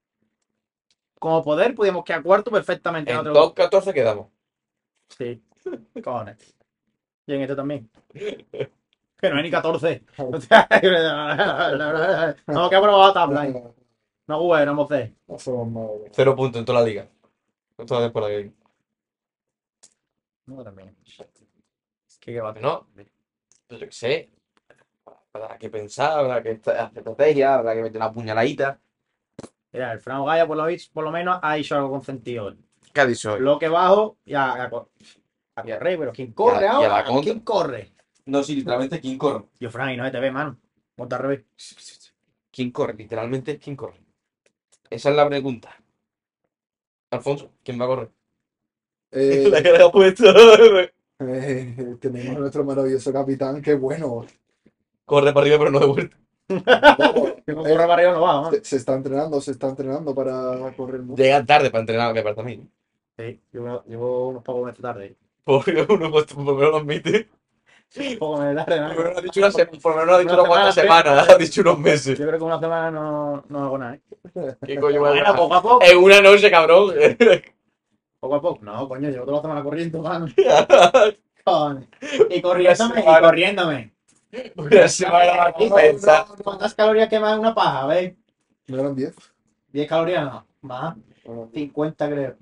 Como 1.18 1.45
poder, 1.45 1.74
podíamos 1.74 2.05
quedar 2.05 2.22
cuarto 2.22 2.51
perfectamente 2.51 3.11
en 3.11 3.18
En 3.18 3.20
otro 3.20 3.32
top 3.32 3.55
14 3.55 3.95
quedamos. 3.95 4.26
Sí. 5.16 5.41
Cojones. 6.03 6.57
Y 7.26 7.34
en 7.34 7.43
este 7.43 7.55
también. 7.55 7.89
Que 9.26 9.32
no 9.32 9.38
es 9.38 9.44
ni 9.44 9.50
14. 9.50 10.04
no, 12.46 12.70
que 12.70 12.78
probado 12.78 13.12
tabla. 13.12 13.48
¿eh? 13.48 13.64
No 14.28 14.38
jugué, 14.40 14.66
no 14.66 14.74
mocé. 14.74 15.14
Cero 16.12 16.36
puntos 16.36 16.60
en 16.60 16.64
toda 16.64 16.80
la 16.80 16.86
liga. 16.86 17.08
En 17.78 17.86
toda 17.86 18.00
la 18.00 18.06
temporada 18.06 18.32
que 18.32 18.36
hay. 18.38 18.52
No, 20.46 20.62
también. 20.62 20.96
Es 21.04 22.18
que 22.18 22.32
qué 22.32 22.40
va 22.40 22.50
a 22.50 22.54
No, 22.54 22.86
pues 22.94 23.08
yo 23.68 23.78
qué 23.80 23.92
sé. 23.92 24.30
Habrá 25.32 25.58
que 25.58 25.68
pensar, 25.68 26.18
habrá 26.18 26.42
que 26.42 26.52
hacer 26.52 26.90
estrategia, 26.94 27.54
habrá 27.56 27.74
que 27.74 27.82
meter 27.82 27.96
una 27.96 28.12
puñaladita. 28.12 28.78
Mira, 29.72 29.92
el 29.92 30.00
Fran 30.00 30.24
Gaya 30.24 30.46
por 30.46 30.56
lo, 30.56 30.64
por 30.92 31.04
lo 31.04 31.10
menos 31.10 31.38
ha 31.42 31.58
hecho 31.58 31.74
algo 31.76 31.90
con 31.90 32.02
sentido. 32.02 32.46
hoy. 32.46 32.58
¿Qué 32.92 33.00
ha 33.00 33.06
dicho 33.06 33.32
hoy? 33.34 33.40
Bloque 33.40 33.68
bajo 33.68 34.16
y 34.24 34.34
a, 34.34 34.52
a, 34.52 34.64
a 34.64 34.70
correr, 34.70 35.98
pero 35.98 36.12
¿quién 36.12 36.32
corre 36.32 36.66
ahora? 36.66 37.04
contra. 37.04 37.22
¿Quién 37.22 37.40
corre? 37.40 37.92
No, 38.26 38.42
sí, 38.42 38.56
literalmente, 38.56 39.00
¿quién 39.00 39.18
corre? 39.18 39.44
Yo, 39.60 39.70
Fran, 39.70 39.92
y 39.92 39.96
no 39.96 40.04
se 40.04 40.10
te 40.10 40.20
ve, 40.20 40.30
mano. 40.30 40.58
Monta 40.96 41.16
al 41.16 41.22
revés. 41.22 41.44
¿Quién 42.50 42.70
corre? 42.70 42.94
Literalmente, 42.94 43.58
¿quién 43.58 43.76
corre? 43.76 44.00
Esa 44.90 45.10
es 45.10 45.16
la 45.16 45.28
pregunta. 45.28 45.76
Alfonso, 47.10 47.52
¿quién 47.62 47.80
va 47.80 47.84
a 47.84 47.88
correr? 47.88 48.10
Eh, 49.12 49.48
La 49.50 49.62
que 49.62 49.72
le 49.72 49.82
ha 49.82 49.90
puesto. 49.90 50.24
eh, 51.20 51.96
tenemos 52.00 52.36
a 52.36 52.40
nuestro 52.40 52.64
maravilloso 52.64 53.12
capitán, 53.12 53.62
que 53.62 53.74
bueno. 53.74 54.26
Corre 55.04 55.32
para 55.32 55.42
arriba, 55.42 55.58
pero 55.58 55.70
no 55.70 55.78
de 55.80 55.86
vuelta. 55.86 56.16
No 57.46 57.62
corre 57.62 57.76
para 57.76 57.94
arriba 57.94 58.12
no 58.12 58.20
va, 58.22 58.40
mano. 58.40 58.52
Se, 58.56 58.64
se 58.64 58.76
está 58.76 58.94
entrenando, 58.94 59.40
se 59.40 59.52
está 59.52 59.68
entrenando 59.68 60.14
para 60.14 60.74
correr 60.76 61.00
mucho. 61.02 61.22
Llega 61.22 61.44
tarde 61.44 61.70
para 61.70 61.80
entrenar, 61.82 62.12
me 62.12 62.22
parece 62.22 62.40
a 62.40 62.44
mí. 62.44 62.68
Sí, 63.16 63.40
llevo, 63.52 63.84
llevo 63.86 64.28
unos 64.28 64.42
pocos 64.42 64.64
meses 64.66 64.82
tarde. 64.82 65.16
Porque 65.44 65.86
uno 65.88 66.10
pues, 66.10 66.26
por 66.26 66.44
lo 66.44 66.54
menos 66.54 66.70
lo 66.72 66.76
admite. 66.78 67.28
Meses 67.95 68.18
tarde, 68.18 68.18
Por 68.18 68.30
lo 68.30 69.03
menos 69.05 69.18
ha 69.18 69.20
dicho 69.22 69.41
una 69.41 69.51
semana, 69.51 69.78
por 69.80 69.93
lo 69.93 69.97
menos 69.97 70.07
no 70.07 70.14
ha 70.14 70.18
dicho 70.18 70.32
Una 70.32 70.43
unas 70.43 70.49
cuantas 70.49 70.74
semana, 70.74 71.03
semanas, 71.03 71.28
ha 71.34 71.39
dicho 71.39 71.61
unos 71.62 71.78
meses. 71.78 72.18
Yo 72.18 72.26
creo 72.26 72.39
que 72.39 72.45
una 72.45 72.61
semana 72.61 72.91
no, 72.91 73.45
no 73.49 73.64
hago 73.64 73.78
nada, 73.78 73.95
¿eh? 73.95 74.01
¿Qué 74.66 74.76
coño 74.78 75.03
va 75.03 75.18
a 75.18 75.37
poco 75.37 75.55
a 75.55 75.62
poco. 75.62 75.84
En 75.84 75.99
una 75.99 76.20
noche, 76.20 76.51
cabrón. 76.51 76.95
Poco 78.18 78.34
a 78.34 78.41
poco. 78.41 78.64
No, 78.64 78.89
coño, 78.89 79.11
llevo 79.11 79.24
toda 79.24 79.37
la 79.37 79.43
semana 79.43 79.62
corriendo. 79.62 80.03
Cojones. 81.45 81.89
Y 82.30 82.41
corriéndome, 82.41 83.01
y 83.01 83.05
corriéndome. 83.05 83.95
Una 84.57 84.89
semana 84.89 85.53
pensar. 85.74 86.26
¿Cuántas 86.43 86.74
calorías 86.74 87.09
quemas 87.09 87.39
una 87.39 87.55
paja? 87.55 87.87
¿Ves? 87.87 88.14
¿No 88.66 88.80
eran 88.80 88.97
10? 88.97 89.14
10 89.72 89.89
calorías 89.89 90.24
no. 90.24 90.47
Más. 90.62 90.97
Bueno, 91.24 91.51
50 91.55 92.09
creo. 92.09 92.37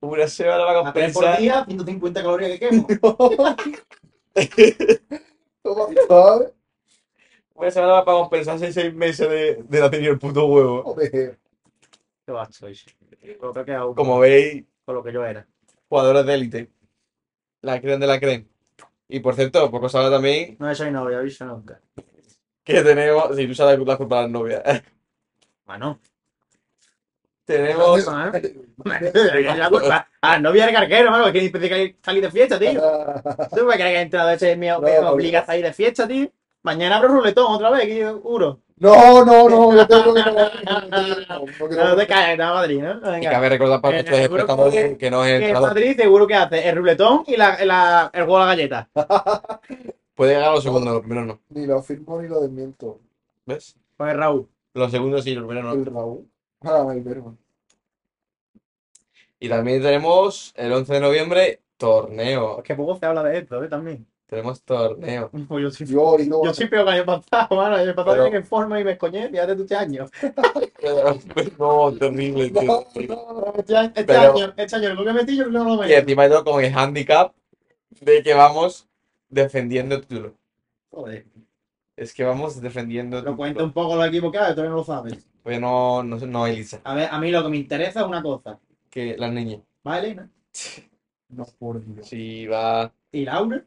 Una 0.00 0.26
semana 0.26 0.64
para 0.64 0.88
A 0.88 0.92
3 0.92 1.12
por 1.12 1.22
compensar. 1.22 1.38
día, 1.40 1.64
150 1.66 2.22
calorías 2.22 2.50
que 2.52 2.58
quemo. 2.58 2.86
¿Cómo 5.62 5.88
sabes? 6.08 6.52
Una 7.54 7.70
semana 7.70 8.04
para 8.04 8.18
compensar 8.18 8.58
seis, 8.58 8.94
meses 8.94 9.28
de, 9.28 9.62
de 9.68 9.80
no 9.80 9.90
tener 9.90 10.10
el 10.10 10.18
puto 10.18 10.46
huevo. 10.46 10.82
Joder. 10.84 11.38
Qué 12.24 12.32
va, 12.32 12.50
sois. 12.50 12.86
Lo 13.40 13.52
que 13.52 13.60
he 13.60 13.64
quedado 13.64 13.94
Como 13.94 14.18
veis, 14.18 14.64
con 14.84 14.94
lo 14.94 15.02
que 15.02 15.12
yo 15.12 15.24
era. 15.24 15.46
jugadores 15.88 16.24
de 16.26 16.34
élite. 16.34 16.70
La 17.62 17.80
creen 17.80 18.00
de 18.00 18.06
la 18.06 18.18
creen. 18.18 18.48
Y 19.08 19.20
por 19.20 19.34
cierto, 19.34 19.70
poco 19.70 19.88
sabe 19.88 20.08
también 20.10 20.56
No 20.58 20.72
soy 20.74 20.90
novia, 20.90 21.18
aviso 21.18 21.44
nunca. 21.44 21.80
que 22.64 22.82
tenemos. 22.82 23.36
Si 23.36 23.46
tú 23.46 23.54
sabes 23.54 23.78
la 23.78 23.96
culpa 23.96 24.16
de 24.16 24.22
las 24.22 24.30
novias. 24.30 24.62
Bueno. 25.66 26.00
Tenemos. 27.50 28.08
Ah, 30.22 30.38
novia 30.38 30.66
del 30.66 30.74
carguero, 30.74 31.10
mano, 31.10 31.32
que 31.32 31.40
dice 31.40 31.58
que 31.58 31.96
salir 32.02 32.22
de 32.22 32.30
fiesta, 32.30 32.58
tío. 32.58 32.80
¿Tú 33.56 33.64
me 33.64 33.74
crees 33.74 33.92
que 33.92 33.96
he 33.96 34.00
entrado 34.02 34.30
ese 34.30 34.56
me, 34.56 34.66
me 34.78 35.00
No, 35.00 35.10
obliga 35.10 35.40
a 35.40 35.46
salir 35.46 35.64
de 35.64 35.72
fiesta, 35.72 36.06
tío? 36.06 36.28
Mañana 36.62 36.96
abro 36.98 37.08
ruletón 37.08 37.52
otra 37.54 37.70
vez, 37.70 37.86
que 37.86 37.98
yo 37.98 38.20
juro. 38.20 38.60
No, 38.76 39.24
no, 39.24 39.48
no, 39.48 39.74
yo 39.76 39.86
tengo 39.86 40.14
que 40.14 40.20
no. 40.20 40.32
No, 40.32 41.40
No, 41.68 41.84
no 41.90 41.96
te 41.96 42.02
está 42.02 42.32
a 42.32 42.54
Madrid, 42.54 42.82
¿no? 42.82 43.18
Y 43.18 43.22
cabe 43.22 43.48
recordar 43.50 43.80
para 43.80 43.98
Eh, 43.98 44.02
nuestros 44.02 44.20
espectadores 44.20 44.74
que- 44.74 44.96
que 44.96 45.10
no 45.10 45.24
es 45.24 45.42
el. 45.42 45.52
Madrid 45.52 45.96
seguro 45.96 46.26
que 46.26 46.34
hace 46.34 46.68
el 46.68 46.76
ruletón 46.76 47.24
y 47.26 47.36
la, 47.36 47.62
la- 47.64 48.10
el 48.12 48.24
juego 48.24 48.38
de 48.38 48.44
la 48.44 48.46
galleta. 48.46 48.88
Puede 50.14 50.34
llegar 50.34 50.50
a 50.50 50.52
los 50.54 50.62
segundos, 50.62 50.92
los 50.92 51.00
primeros 51.02 51.26
no. 51.26 51.40
Ni 51.50 51.66
lo 51.66 51.78
afirmo 51.78 52.20
ni 52.22 52.28
lo 52.28 52.40
desmiento. 52.40 52.98
¿Ves? 53.46 53.76
El 53.98 54.16
Raúl. 54.16 54.48
Los 54.74 54.90
segundos 54.90 55.24
sí, 55.24 55.34
los 55.34 55.46
primeros 55.46 55.74
no. 55.74 55.80
El 55.82 55.86
Raúl. 55.86 56.26
Ah, 56.62 56.86
el 56.92 57.02
verbo. 57.02 57.36
Y 59.40 59.48
también 59.48 59.82
tenemos 59.82 60.52
el 60.56 60.72
11 60.72 60.92
de 60.94 61.00
noviembre, 61.00 61.60
torneo. 61.78 62.58
Es 62.58 62.64
que 62.64 62.74
poco 62.74 62.96
se 62.98 63.06
habla 63.06 63.22
de 63.22 63.38
esto, 63.38 63.64
¿eh? 63.64 63.68
También. 63.68 64.06
Tenemos 64.26 64.62
torneo. 64.62 65.30
Pues 65.48 65.62
yo 65.62 65.70
sí. 65.70 65.86
Yo 65.86 66.16
y 66.20 66.28
no. 66.28 66.44
Yo 66.44 66.52
sí 66.54 66.66
peor 66.66 66.84
que 66.84 66.90
el 66.92 66.96
año 67.00 67.06
pasado, 67.06 67.56
mano. 67.56 67.76
El 67.76 67.88
año 67.88 67.94
pasado 67.96 68.12
Pero- 68.16 68.24
llegué 68.26 68.36
en 68.36 68.44
forma 68.46 68.78
y 68.78 68.84
me 68.84 68.92
escoñé, 68.92 69.28
fíjate 69.30 69.56
tú 69.56 69.62
este 69.62 69.74
año. 69.76 70.06
No, 71.58 71.92
terrible, 71.92 72.50
tío. 72.50 72.62
No, 72.62 73.32
no. 73.32 73.52
Este 73.56 73.76
año, 73.76 73.88
este 73.94 74.04
Pero- 74.04 74.32
año, 74.34 74.52
este 74.56 74.76
año, 74.76 74.88
el 74.88 74.96
gol 74.96 75.06
que 75.06 75.12
metí, 75.12 75.36
yo 75.36 75.46
no 75.46 75.64
lo 75.64 75.74
Y 75.74 75.78
metí. 75.78 75.92
encima 75.94 76.22
de 76.24 76.28
todo 76.30 76.44
con 76.44 76.64
el 76.64 76.72
handicap 76.74 77.32
de 78.00 78.22
que 78.22 78.34
vamos 78.34 78.88
defendiendo 79.28 79.94
el 79.96 80.06
título. 80.06 80.34
Joder. 80.90 81.26
Es 81.96 82.14
que 82.14 82.24
vamos 82.24 82.60
defendiendo 82.60 83.18
el 83.18 83.24
Lo 83.24 83.36
cuenta 83.36 83.62
un 83.62 83.72
poco 83.72 83.96
que 83.98 84.04
hay, 84.04 84.20
todavía 84.20 84.70
no 84.70 84.76
lo 84.76 84.84
sabes. 84.84 85.26
Pues 85.42 85.60
no, 85.60 86.02
no, 86.02 86.16
no, 86.16 86.46
Elisa. 86.46 86.80
A 86.84 86.94
ver, 86.94 87.08
a 87.10 87.18
mí 87.18 87.30
lo 87.30 87.42
que 87.42 87.48
me 87.50 87.56
interesa 87.58 88.00
es 88.00 88.06
una 88.06 88.22
cosa. 88.22 88.58
Que 88.90 89.16
las 89.16 89.32
niñas. 89.32 89.60
¿Va 89.86 89.98
Elena? 89.98 90.28
No, 91.28 91.46
por 91.58 91.84
Dios. 91.84 92.08
Si 92.08 92.46
va. 92.46 92.92
¿Y 93.12 93.24
Laura? 93.24 93.62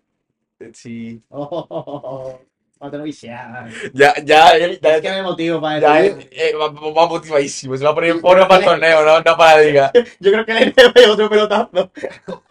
Si. 0.74 1.22
Oh, 1.30 1.44
oh, 1.44 1.68
oh, 1.70 2.02
oh. 2.04 2.42
Va 2.82 2.88
a 2.88 2.92
tener 2.92 3.06
viciada. 3.06 3.70
Ya, 3.94 4.14
ya, 4.26 4.50
él, 4.58 4.78
ya, 4.82 4.96
Es 4.98 5.02
que 5.02 5.10
me 5.10 5.24
motivo 5.24 5.62
para 5.62 5.80
ya 5.80 6.02
eso. 6.02 6.18
él, 6.20 6.30
eh, 6.32 6.54
va, 6.54 6.68
va 6.68 7.08
motivadísimo. 7.08 7.78
Se 7.78 7.86
va 7.86 7.92
a 7.92 7.96
poner 7.96 8.10
en 8.10 8.20
forma 8.20 8.46
para 8.46 8.60
el 8.60 8.66
torneo, 8.66 9.06
no, 9.06 9.22
no 9.22 9.38
para 9.38 9.58
la 9.58 9.62
liga. 9.64 9.92
Yo 10.20 10.32
creo 10.32 10.46
que 10.46 10.54
le 10.54 10.72
debe 10.76 11.10
otro 11.10 11.30
pelotazo. 11.30 11.92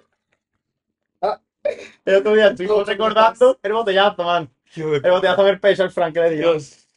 El 2.05 2.17
otro 2.17 2.35
día 2.35 2.49
estuvimos 2.49 2.85
recordando 2.85 3.57
el 3.63 3.73
botellazo, 3.73 4.25
man. 4.25 4.51
El 4.75 5.11
botellazo 5.11 5.45
del 5.45 5.61
pecho 5.61 5.85
al 5.85 5.93
Frank 5.93 6.13
que 6.13 6.21
le 6.21 6.31
dio. 6.31 6.53
Dios. 6.55 6.89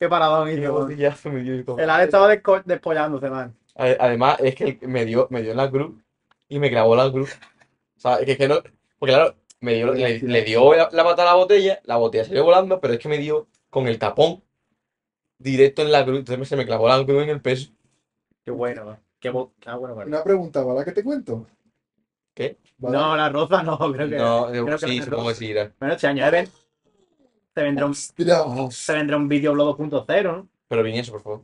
Qué 0.00 0.08
paradón 0.08 0.48
Qué 0.48 0.54
hizo, 0.54 0.72
man. 0.72 0.82
botellazo 0.82 1.30
me 1.30 1.40
dio 1.42 1.54
el. 1.54 1.64
El 1.80 1.90
Ale 1.90 2.04
estaba 2.04 2.26
despollándose, 2.64 3.30
man. 3.30 3.54
Ade- 3.76 3.96
Además, 4.00 4.38
es 4.40 4.54
que 4.54 4.78
me 4.82 5.04
dio, 5.04 5.26
me 5.30 5.42
dio 5.42 5.52
en 5.52 5.56
la 5.56 5.70
cruz 5.70 5.94
y 6.48 6.58
me 6.58 6.70
clavó 6.70 6.96
la 6.96 7.10
cruz. 7.10 7.32
O 7.96 8.00
sea, 8.00 8.16
es 8.16 8.26
que, 8.26 8.32
es 8.32 8.38
que 8.38 8.48
no. 8.48 8.56
Porque 8.98 9.14
claro, 9.14 9.36
me 9.60 9.74
dio, 9.74 9.92
le, 9.92 10.18
le 10.20 10.42
dio 10.42 10.74
la, 10.74 10.88
la 10.92 11.04
pata 11.04 11.22
a 11.22 11.26
la 11.26 11.34
botella, 11.34 11.80
la 11.84 11.96
botella 11.96 12.24
salió 12.24 12.44
volando, 12.44 12.80
pero 12.80 12.94
es 12.94 13.00
que 13.00 13.08
me 13.08 13.18
dio 13.18 13.46
con 13.70 13.86
el 13.88 13.98
tapón 13.98 14.42
directo 15.38 15.82
en 15.82 15.92
la 15.92 16.04
cruz. 16.04 16.18
Entonces 16.20 16.48
se 16.48 16.56
me 16.56 16.66
clavó 16.66 16.88
la 16.88 17.04
cruz 17.04 17.22
en 17.22 17.30
el 17.30 17.40
peso. 17.40 17.70
Qué 18.44 18.50
bueno. 18.50 18.98
Qué 19.18 19.30
bo- 19.30 19.52
Ah, 19.66 19.76
bueno, 19.76 19.94
bueno. 19.94 20.08
Una 20.08 20.24
pregunta, 20.24 20.62
¿vale? 20.62 20.84
¿Qué 20.84 20.92
te 20.92 21.04
cuento? 21.04 21.46
¿Qué? 22.34 22.56
¿Vale? 22.78 22.96
No, 22.96 23.16
la 23.16 23.28
roza 23.28 23.62
no, 23.62 23.76
creo 23.78 24.08
que. 24.08 24.16
No, 24.16 24.46
creo 24.50 24.66
que 24.78 24.78
sí, 24.86 25.02
supongo 25.02 25.28
que 25.28 25.34
sí 25.34 25.46
irá. 25.48 25.72
Bueno, 25.78 25.94
este 25.94 26.06
año 26.06 26.26
Even, 26.26 26.46
se 27.54 27.62
vendrá 27.62 27.86
un, 27.86 27.94
se 27.94 28.92
vendrá 28.94 29.16
un 29.16 29.28
vídeo 29.28 29.52
blog 29.52 29.76
2.0, 29.78 30.22
¿no? 30.22 30.48
Pero 30.68 30.82
Vinicio, 30.82 31.12
por 31.12 31.22
favor. 31.22 31.40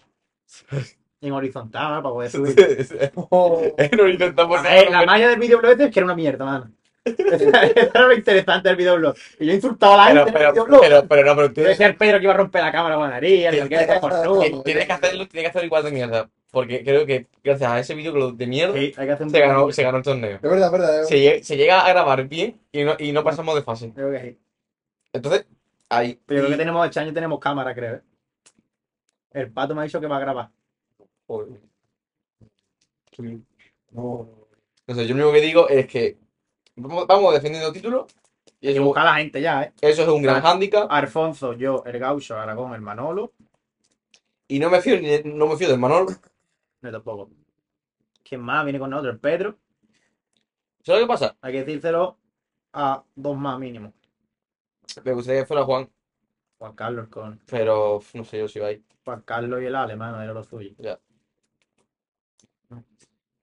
En 1.21 1.33
horizontal, 1.33 1.95
¿no? 1.95 2.03
Para 2.03 2.13
poder 2.15 2.31
subir. 2.31 3.11
Oh, 3.31 3.63
no 3.97 4.09
intentamos 4.09 4.59
A 4.61 4.63
ver, 4.63 4.91
la 4.91 5.05
magia 5.07 5.29
del 5.29 5.41
videoblog 5.41 5.73
este 5.73 5.85
es 5.85 5.91
que 5.93 6.01
era 6.01 6.05
una 6.05 6.15
mierda, 6.15 6.45
mano. 6.45 6.71
Eso 7.05 7.49
era 7.95 8.01
lo 8.03 8.13
interesante 8.13 8.69
del 8.69 8.77
videoblog. 8.77 9.15
Y 9.39 9.47
yo 9.47 9.53
insultaba 9.55 10.07
a 10.07 10.13
la 10.15 10.25
Pero, 10.25 10.25
gente 10.27 10.31
en 10.31 10.37
el 10.37 10.41
pero, 10.41 10.53
videoblog. 10.53 10.81
pero, 10.81 11.09
pero 11.09 11.25
no, 11.25 11.35
pero 11.37 11.47
Yo 11.49 11.53
tienes, 11.55 11.71
decía 11.71 11.87
al 11.87 11.97
Pedro 11.97 12.19
que 12.19 12.25
iba 12.25 12.35
a 12.35 12.37
romper 12.37 12.63
la 12.63 12.73
cámara 12.73 12.95
con 12.97 13.05
la 13.05 13.11
nariz, 13.11 13.49
tienes 13.51 13.69
que 13.69 13.77
hacerlo, 13.77 15.29
tienes 15.29 15.43
que 15.45 15.47
hacerlo 15.47 15.67
igual 15.67 15.85
de 15.85 15.91
mierda. 15.93 16.29
Porque 16.51 16.83
creo 16.85 17.05
que 17.07 17.27
gracias 17.45 17.71
a 17.71 17.79
ese 17.81 17.95
vídeo 17.95 18.33
de 18.33 18.47
mierda 18.47 18.75
Sí, 18.75 18.93
hay 18.97 19.07
que 19.07 19.13
hacer 19.13 19.27
un 19.27 19.31
se 19.31 19.41
ganó, 19.41 19.73
se 19.73 19.83
ganó 19.83 19.99
el 19.99 20.05
torneo. 20.05 20.37
es 20.37 20.43
verdad, 20.43 20.67
es 20.67 20.73
verdad. 20.73 21.01
es 21.03 21.09
Se, 21.09 21.17
lle- 21.17 21.43
se 21.43 21.57
llega 21.57 21.81
a 21.85 21.89
grabar 21.89 22.27
bien 22.29 22.61
y 22.73 22.85
no, 22.85 22.95
y 22.99 23.13
no 23.13 23.23
pasamos 23.25 23.55
de 23.55 23.63
fase. 23.63 23.93
Creo 23.95 24.11
que 24.11 24.21
sí. 24.21 24.39
Entonces, 25.13 25.47
ahí. 25.89 26.19
Pero 26.27 26.41
creo 26.43 26.51
que 26.53 26.57
tenemos, 26.59 26.87
este 26.87 27.01
año 27.01 27.13
tenemos 27.13 27.39
cámara, 27.41 27.75
creo. 27.75 27.97
¿eh? 27.97 28.01
El 29.33 29.51
pato 29.53 29.75
me 29.75 29.83
ha 29.83 29.85
dicho 29.85 30.01
que 30.01 30.07
va 30.07 30.17
a 30.17 30.21
grabar. 30.21 30.49
No. 33.91 34.29
No 34.87 34.95
sé, 34.95 35.07
yo 35.07 35.15
lo 35.15 35.25
único 35.25 35.33
que 35.33 35.41
digo 35.41 35.69
es 35.69 35.87
que 35.87 36.19
vamos, 36.77 37.07
vamos 37.07 37.35
defendiendo 37.35 37.73
títulos 37.73 38.07
y 38.61 38.71
eso, 38.71 38.83
buscar 38.83 39.07
a 39.07 39.11
la 39.11 39.17
gente 39.19 39.41
ya, 39.41 39.65
¿eh? 39.65 39.73
eso 39.81 40.03
es 40.03 40.09
un 40.09 40.23
gran 40.23 40.41
hándicap. 40.43 40.91
Alfonso, 40.91 41.53
yo, 41.53 41.83
el 41.85 41.99
Gaucho, 41.99 42.39
Aragón, 42.39 42.75
el 42.75 42.81
Manolo. 42.81 43.33
Y 44.49 44.59
no 44.59 44.71
me 44.71 44.81
fío, 44.81 44.97
no 45.25 45.47
me 45.47 45.57
fío 45.57 45.69
del 45.69 45.79
Manolo. 45.79 46.13
No 46.81 46.91
tampoco. 46.91 47.31
¿Quién 48.23 48.41
más 48.41 48.65
viene 48.65 48.79
con 48.79 48.91
nosotros? 48.91 49.15
El 49.15 49.21
Pedro. 49.21 49.57
¿Sabes 50.83 51.03
lo 51.03 51.07
que 51.07 51.13
pasa? 51.13 51.37
Hay 51.43 51.53
que 51.53 51.65
decírselo 51.65 52.17
a 52.73 53.03
dos 53.15 53.37
más 53.37 53.59
mínimo. 53.59 53.93
Me 55.05 55.13
gustaría 55.13 55.43
que 55.43 55.47
fuera 55.47 55.65
Juan, 55.65 55.91
Juan 56.59 56.75
Carlos 56.75 57.09
con 57.09 57.41
pero 57.47 58.01
no 58.15 58.25
sé 58.25 58.39
yo 58.39 58.49
si 58.49 58.59
va 58.59 58.69
ahí. 58.69 58.83
Juan 59.05 59.23
Carlos 59.23 59.61
y 59.63 59.67
el 59.67 59.75
alemán, 59.75 60.21
era 60.23 60.33
lo 60.33 60.45
suyo. 60.45 60.73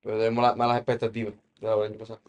Pero 0.04 0.18
tenemos 0.18 0.44
la- 0.44 0.56
malas 0.56 0.78
expectativas 0.78 1.34
de 1.60 1.68
la 1.68 1.74
año 1.86 1.98
pasado. 1.98 2.22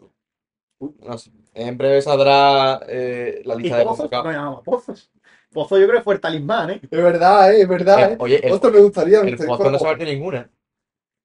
No 1.00 1.18
sé. 1.18 1.30
En 1.54 1.76
breve 1.78 2.02
saldrá 2.02 2.80
eh, 2.88 3.42
la 3.44 3.54
¿Y 3.54 3.58
lista 3.58 3.78
de 3.78 3.84
Pozos? 3.84 4.10
No 4.10 4.32
llamamos 4.32 4.62
Pozos. 4.62 5.10
Pozo 5.52 5.78
yo 5.78 5.86
creo 5.86 5.98
que 6.00 6.04
fue 6.04 6.14
el 6.14 6.20
talismán, 6.20 6.70
¿eh? 6.70 6.80
Es 6.82 6.90
verdad, 6.90 7.52
eh, 7.54 7.62
es 7.62 7.68
verdad, 7.68 8.10
Eh, 8.10 8.14
eh. 8.14 8.16
oye, 8.18 8.42
Otro 8.50 8.70
me 8.70 8.80
gustaría. 8.80 9.20
el 9.20 9.36
Pozo 9.36 9.70
no 9.70 9.78
se 9.78 9.84
partió 9.84 10.06
ninguna. 10.06 10.50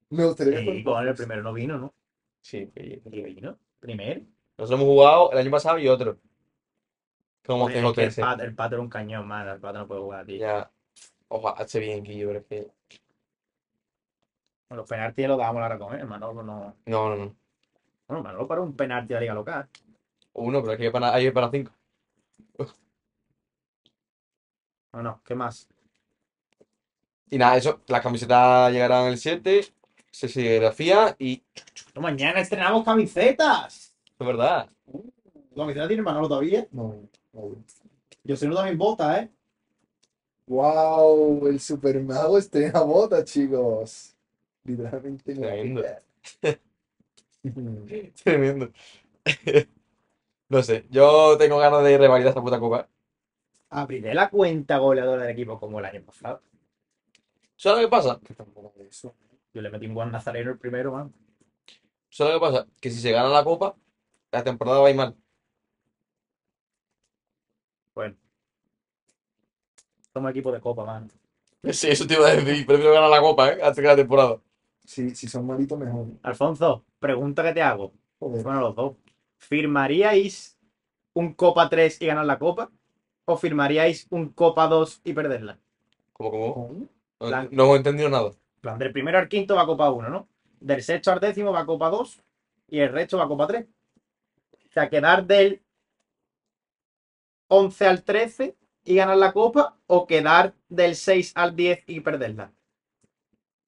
Me 0.10 0.26
gustaría 0.26 0.64
fuera- 0.64 0.84
con 0.84 1.08
el 1.08 1.16
primero 1.16 1.44
no 1.44 1.54
vino, 1.54 1.78
¿no? 1.78 1.94
Sí. 2.42 2.72
¿Y 2.76 3.22
vino? 3.22 3.58
¿Primero? 3.80 4.22
Nosotros 4.58 4.80
hemos 4.80 4.92
jugado 4.94 5.32
el 5.32 5.38
año 5.40 5.52
pasado 5.52 5.78
y 5.80 5.88
otro. 5.88 6.18
Como 7.46 7.66
Oye, 7.66 7.80
es 7.80 7.94
que 7.94 8.04
el, 8.04 8.12
CJ13. 8.12 8.22
pato, 8.22 8.44
el 8.44 8.56
pato 8.56 8.76
era 8.76 8.82
un 8.82 8.90
cañón, 8.90 9.28
man. 9.28 9.48
El 9.48 9.60
pato 9.60 9.80
no 9.80 9.88
puede 9.88 10.02
jugar, 10.02 10.26
tío. 10.26 10.38
Ya. 10.38 10.72
Ojalá 11.28 11.64
esté 11.66 11.80
bien, 11.80 12.04
Guillo, 12.04 12.28
pero 12.28 12.40
es 12.40 12.46
que. 12.46 12.68
Los 14.70 14.88
penaltis 14.88 15.28
los 15.28 15.38
dábamos 15.38 15.64
ahora 15.64 15.80
con 15.80 16.00
él. 16.00 16.06
Manolo 16.06 16.44
no. 16.44 16.76
No, 16.86 17.10
no, 17.10 17.16
no. 17.16 17.36
Bueno, 18.08 18.24
Manolo 18.24 18.48
para 18.48 18.62
un 18.62 18.76
penalti 18.76 19.10
de 19.10 19.14
la 19.16 19.22
liga 19.22 19.34
local. 19.34 19.70
Uno, 20.34 20.62
pero 20.62 20.74
aquí 20.74 20.84
hay 20.84 20.92
para, 20.92 21.14
hay 21.14 21.32
para 21.32 21.50
cinco. 21.52 21.72
No, 24.92 25.04
no, 25.04 25.22
¿qué 25.24 25.36
más? 25.36 25.70
Y 27.30 27.38
nada, 27.38 27.58
eso, 27.58 27.82
las 27.88 28.02
camisetas 28.02 28.72
llegarán 28.72 29.06
el 29.06 29.20
7, 29.20 29.62
se 30.10 30.28
serigrafía 30.28 31.16
y. 31.20 31.44
No, 31.94 32.02
mañana 32.02 32.40
estrenamos 32.40 32.84
camisetas. 32.84 33.96
Es 34.18 34.28
verdad. 34.28 34.68
¿La 35.52 35.64
camiseta 35.64 35.88
tiene 35.88 36.02
Manolo 36.02 36.28
todavía? 36.28 36.68
No, 36.72 37.08
no. 37.34 37.64
Yo 38.24 38.36
soy 38.36 38.48
uno 38.48 38.58
también 38.58 38.80
bota, 38.80 39.22
¿eh? 39.22 39.30
Wow, 40.48 41.48
el 41.48 41.60
supermago 41.60 42.40
estrena 42.40 42.82
bota, 42.82 43.24
chicos. 43.24 44.16
Literalmente. 44.70 45.34
Tremendo. 45.34 45.84
Tremendo. 48.24 48.72
no 50.50 50.64
sé, 50.64 50.86
yo 50.92 51.38
tengo 51.40 51.58
ganas 51.58 51.84
de 51.84 51.98
revalidar 51.98 52.30
esta 52.30 52.42
puta 52.42 52.60
copa. 52.60 52.88
Abriré 53.72 54.14
la 54.14 54.30
cuenta 54.30 54.78
goleadora 54.78 55.24
del 55.24 55.32
equipo 55.32 55.60
como 55.60 55.80
el 55.80 55.86
año 55.86 56.04
pasado. 56.04 56.42
¿Sabes 57.56 57.82
lo 57.82 57.88
que 57.88 57.92
pasa? 57.92 58.20
Que 58.24 58.36
tampoco 58.36 58.74
es 58.80 58.88
eso. 58.90 59.16
Yo 59.54 59.62
le 59.62 59.72
metí 59.72 59.88
un 59.88 59.96
Juan 59.96 60.12
Nazareno 60.12 60.52
el 60.52 60.60
primero, 60.60 60.92
man. 60.92 61.12
¿Sabes 62.10 62.34
lo 62.34 62.40
que 62.40 62.46
pasa? 62.46 62.68
Que 62.80 62.92
si 62.92 63.00
se 63.02 63.12
gana 63.12 63.30
la 63.30 63.44
copa, 63.44 63.76
la 64.32 64.44
temporada 64.44 64.80
va 64.80 64.88
a 64.88 64.92
ir 64.92 64.96
mal. 64.96 65.16
Bueno. 67.96 68.16
Somos 70.14 70.30
equipo 70.32 70.52
de 70.52 70.62
copa, 70.62 70.86
man. 70.86 71.10
Sí, 71.74 71.90
eso 71.90 72.08
te 72.08 72.14
iba 72.14 72.28
a 72.28 72.36
decir. 72.36 72.66
Prefiero 72.66 72.94
ganar 72.94 73.10
la 73.10 73.20
copa, 73.20 73.50
¿eh? 73.50 73.60
Antes 73.62 73.82
que 73.82 73.88
la 73.88 73.96
temporada. 73.96 74.40
Si, 74.90 75.14
si 75.14 75.28
son 75.28 75.46
malitos, 75.46 75.78
mejor. 75.78 76.08
Alfonso, 76.24 76.84
pregunta 77.00 77.44
que 77.44 77.54
te 77.54 77.62
hago. 77.62 77.94
Joder. 78.18 78.44
Bueno, 78.44 78.62
los 78.62 78.76
dos. 78.76 78.96
¿Firmaríais 79.38 80.58
un 81.14 81.34
Copa 81.36 81.70
3 81.70 82.02
y 82.02 82.08
ganar 82.08 82.26
la 82.26 82.40
Copa? 82.40 82.72
¿O 83.26 83.38
firmaríais 83.38 84.08
un 84.10 84.30
Copa 84.30 84.68
2 84.68 85.02
y 85.04 85.14
perderla? 85.14 85.60
Como. 86.12 86.54
¿Cómo? 86.56 86.88
No, 87.20 87.28
Plan- 87.28 87.50
no 87.52 87.66
hemos 87.66 87.78
entendido 87.78 88.10
nada. 88.10 88.30
En 88.30 88.62
plan, 88.62 88.80
del 88.80 88.92
primero 88.92 89.20
al 89.20 89.30
quinto 89.30 89.56
va 89.56 89.68
Copa 89.68 89.92
1, 89.92 90.10
¿no? 90.10 90.28
Del 90.60 90.82
sexto 90.82 91.12
al 91.12 91.20
décimo 91.20 91.52
va 91.52 91.68
Copa 91.68 91.90
2 91.90 92.24
y 92.70 92.80
el 92.80 92.92
resto 92.92 93.20
va 93.20 93.28
Copa 93.28 93.46
3. 93.46 93.68
O 94.70 94.72
sea, 94.72 94.90
quedar 94.90 95.24
del 95.28 95.62
11 97.48 97.86
al 97.86 98.04
13 98.04 98.56
y 98.86 98.96
ganar 98.96 99.18
la 99.18 99.34
Copa 99.34 99.78
o 99.86 100.08
quedar 100.08 100.56
del 100.68 100.96
6 100.96 101.32
al 101.36 101.56
10 101.56 101.84
y 101.86 102.00
perderla. 102.00 102.52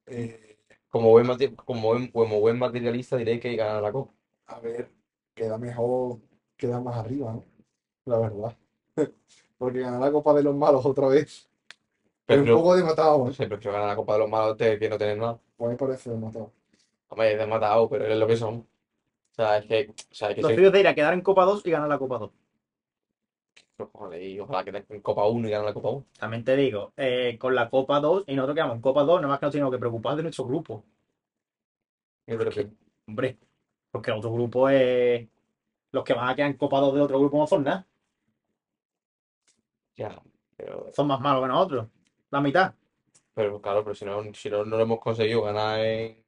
Eh, 0.07 0.50
Como 0.91 1.09
buen, 1.09 1.25
mate- 1.27 1.55
como 1.55 1.81
buen, 1.89 2.11
como 2.11 2.39
buen 2.39 2.59
materialista 2.59 3.17
diré 3.17 3.39
que 3.39 3.55
ganar 3.55 3.81
la 3.81 3.91
copa. 3.91 4.13
a 4.47 4.59
ver, 4.59 4.91
queda 5.33 5.57
mejor, 5.57 6.19
queda 6.57 6.79
más 6.79 6.97
arriba, 6.97 7.33
¿no? 7.33 7.43
La 8.05 8.19
verdad. 8.19 8.57
Porque 9.57 9.79
ganar 9.81 10.01
la 10.01 10.11
Copa 10.11 10.33
de 10.33 10.43
los 10.43 10.55
Malos 10.55 10.85
otra 10.85 11.07
vez 11.07 11.49
es 12.27 12.39
un 12.39 12.43
Prefiero, 12.43 12.57
poco 12.57 12.75
de 12.75 12.83
matado, 12.83 13.25
no 13.25 13.31
¿eh? 13.31 13.33
sé, 13.33 13.47
prefiero 13.47 13.73
ganar 13.73 13.89
la 13.89 13.95
copa 13.95 14.13
de 14.13 14.19
los 14.19 14.29
malos 14.29 14.57
de 14.57 14.79
que 14.79 14.89
no 14.89 14.97
tener 14.97 15.17
nada. 15.17 15.39
Pues 15.55 15.71
me 15.71 15.77
parece 15.77 16.09
de 16.09 16.17
matado. 16.17 16.51
Hombre, 17.09 17.33
es 17.33 17.37
de 17.39 17.45
matado, 17.47 17.89
pero 17.89 18.05
es 18.07 18.17
lo 18.17 18.27
que 18.27 18.37
son. 18.37 18.55
O 18.59 18.67
sea, 19.35 19.57
es 19.59 19.65
que. 19.67 19.91
O 19.91 20.15
sea, 20.15 20.29
es 20.31 20.35
que 20.35 20.41
Los 20.41 20.49
soy- 20.49 20.55
tuyos 20.57 20.73
de 20.73 20.81
ir 20.81 20.87
a 20.89 20.93
quedar 20.95 21.13
en 21.13 21.21
Copa 21.21 21.45
2 21.45 21.65
y 21.65 21.71
ganar 21.71 21.87
la 21.87 21.97
Copa 21.97 22.17
2. 22.17 22.31
Y 24.19 24.39
ojalá 24.39 24.63
que 24.63 24.85
en 24.89 25.01
Copa 25.01 25.25
1 25.27 25.47
y 25.47 25.51
ganen 25.51 25.65
la 25.65 25.73
Copa 25.73 25.89
1. 25.89 26.05
También 26.19 26.43
te 26.43 26.55
digo, 26.55 26.93
eh, 26.97 27.37
con 27.39 27.55
la 27.55 27.69
Copa 27.69 27.99
2 27.99 28.23
y 28.27 28.35
nosotros 28.35 28.55
quedamos 28.55 28.75
en 28.75 28.81
Copa 28.81 29.03
2, 29.03 29.21
nada 29.21 29.27
más 29.29 29.39
que 29.39 29.45
nos 29.45 29.51
tenemos 29.53 29.71
que 29.73 29.79
preocupar 29.79 30.15
de 30.15 30.23
nuestro 30.23 30.45
grupo. 30.45 30.83
Yo 32.27 32.37
creo 32.37 32.51
que- 32.51 32.69
Hombre, 33.07 33.37
Porque 33.91 34.11
el 34.11 34.17
otro 34.17 34.31
grupo 34.31 34.69
es. 34.69 35.27
Los 35.91 36.03
que 36.05 36.13
van 36.13 36.29
a 36.29 36.35
quedar 36.35 36.55
copados 36.55 36.93
de 36.93 37.01
otro 37.01 37.19
grupo 37.19 37.37
no 37.37 37.45
son 37.47 37.63
nada. 37.65 37.85
Ya, 39.95 40.21
pero, 40.55 40.89
Son 40.93 41.07
más 41.07 41.19
malos 41.19 41.41
que 41.43 41.47
nosotros. 41.49 41.87
La 42.29 42.39
mitad. 42.41 42.73
pero 43.33 43.61
claro, 43.61 43.83
pero 43.83 43.93
si 43.95 44.05
no, 44.05 44.21
si 44.33 44.49
no, 44.49 44.63
no 44.65 44.77
lo 44.77 44.83
hemos 44.83 44.99
conseguido 44.99 45.41
ganar 45.43 45.79
en, 45.81 46.23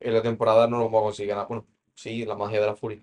en 0.00 0.14
la 0.14 0.22
temporada, 0.22 0.66
no 0.68 0.78
lo 0.78 0.84
vamos 0.84 1.00
a 1.00 1.04
conseguir 1.04 1.30
ganar. 1.30 1.48
Bueno, 1.48 1.66
sí, 1.94 2.24
la 2.24 2.36
magia 2.36 2.60
de 2.60 2.66
la 2.66 2.76
furia. 2.76 3.02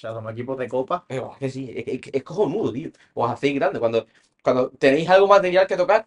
O 0.00 0.02
sea, 0.02 0.14
somos 0.14 0.32
equipos 0.32 0.56
de 0.56 0.66
copa. 0.66 1.04
Es 1.08 1.20
que 1.38 1.50
sí, 1.50 1.70
es, 1.76 1.86
es, 1.86 2.00
es 2.10 2.22
cojonudo, 2.22 2.72
tío. 2.72 2.90
Os 3.12 3.30
hacéis 3.30 3.54
grande. 3.56 3.78
Cuando, 3.78 4.06
cuando 4.42 4.70
tenéis 4.70 5.06
algo 5.10 5.26
material 5.28 5.66
que 5.66 5.76
tocar, 5.76 6.06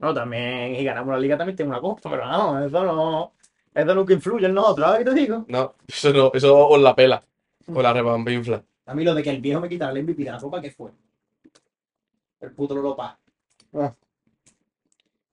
No, 0.00 0.12
también. 0.12 0.74
Y 0.74 0.84
ganamos 0.84 1.12
la 1.14 1.20
liga 1.20 1.36
también 1.38 1.56
tiene 1.56 1.70
una 1.70 1.80
copa. 1.80 2.10
Pero 2.10 2.26
no, 2.26 2.64
eso 2.64 2.82
no. 2.84 3.32
Eso 3.74 3.94
nunca 3.94 4.12
influye 4.14 4.46
en 4.46 4.54
nosotros, 4.54 4.86
¿sabes 4.86 5.04
qué 5.04 5.10
te 5.10 5.20
digo? 5.20 5.46
no, 5.46 5.74
eso 5.86 6.12
no, 6.12 6.30
eso 6.34 6.68
os 6.68 6.80
la 6.80 6.94
pela. 6.94 7.22
Os 7.72 7.82
la 7.82 7.92
rebambinfla. 7.92 8.64
A 8.86 8.94
mí 8.94 9.04
lo 9.04 9.14
de 9.14 9.22
que 9.22 9.30
el 9.30 9.40
viejo 9.40 9.60
me 9.60 9.68
quitara 9.68 9.92
el 9.92 10.02
MVP 10.02 10.24
de 10.24 10.30
la 10.32 10.38
copa, 10.40 10.60
¿qué 10.60 10.70
fue? 10.70 10.90
El 12.40 12.52
puto 12.52 12.74
Lolopa. 12.74 13.18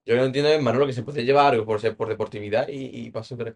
Yo 0.05 0.15
no 0.15 0.23
entiendo, 0.25 0.49
Manolo, 0.61 0.85
que 0.85 0.93
se 0.93 1.03
puede 1.03 1.23
llevar 1.23 1.53
algo 1.53 1.65
por 1.65 1.79
ser 1.79 1.95
por 1.95 2.09
deportividad 2.09 2.67
y, 2.67 3.05
y 3.05 3.11
para 3.11 3.23
ser 3.23 3.55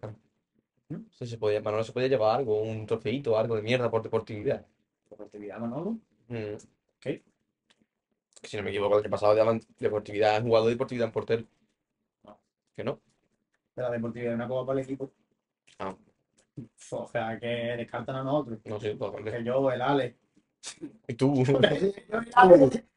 tres 0.88 1.00
caras. 1.00 1.02
¿Mm? 1.02 1.06
O 1.10 1.14
sea, 1.14 1.26
se 1.26 1.38
podía, 1.38 1.60
Manolo 1.60 1.84
se 1.84 1.92
podía 1.92 2.08
llevar 2.08 2.38
algo, 2.38 2.62
un 2.62 2.86
trofeito, 2.86 3.38
algo 3.38 3.56
de 3.56 3.62
mierda 3.62 3.90
por 3.90 4.02
deportividad. 4.02 4.64
Deportividad, 5.10 5.58
Manolo. 5.58 5.98
Mm. 6.28 6.56
Que 7.00 8.48
si 8.48 8.56
no 8.56 8.62
me 8.62 8.70
equivoco, 8.70 8.94
el 8.96 9.04
año 9.04 9.10
pasado 9.10 9.34
daban 9.34 9.60
deportividad, 9.78 10.42
jugador 10.42 10.68
de 10.68 10.74
deportividad 10.74 11.06
en 11.06 11.12
portero. 11.12 11.44
No. 12.24 12.38
¿Que 12.76 12.84
no? 12.84 13.00
De 13.74 13.82
la 13.82 13.90
deportividad, 13.90 14.34
una 14.34 14.48
copa 14.48 14.66
para 14.66 14.80
el 14.80 14.84
equipo. 14.84 15.10
Ah. 15.78 15.94
O 16.90 17.08
sea, 17.08 17.38
que 17.38 17.46
descartan 17.46 18.16
a 18.16 18.22
nosotros. 18.22 18.58
No 18.64 18.80
sé, 18.80 18.94
totalmente. 18.94 19.38
Que 19.38 19.44
yo, 19.44 19.70
el 19.70 19.82
Ale. 19.82 20.16
¿Y 21.06 21.14
tú? 21.14 21.44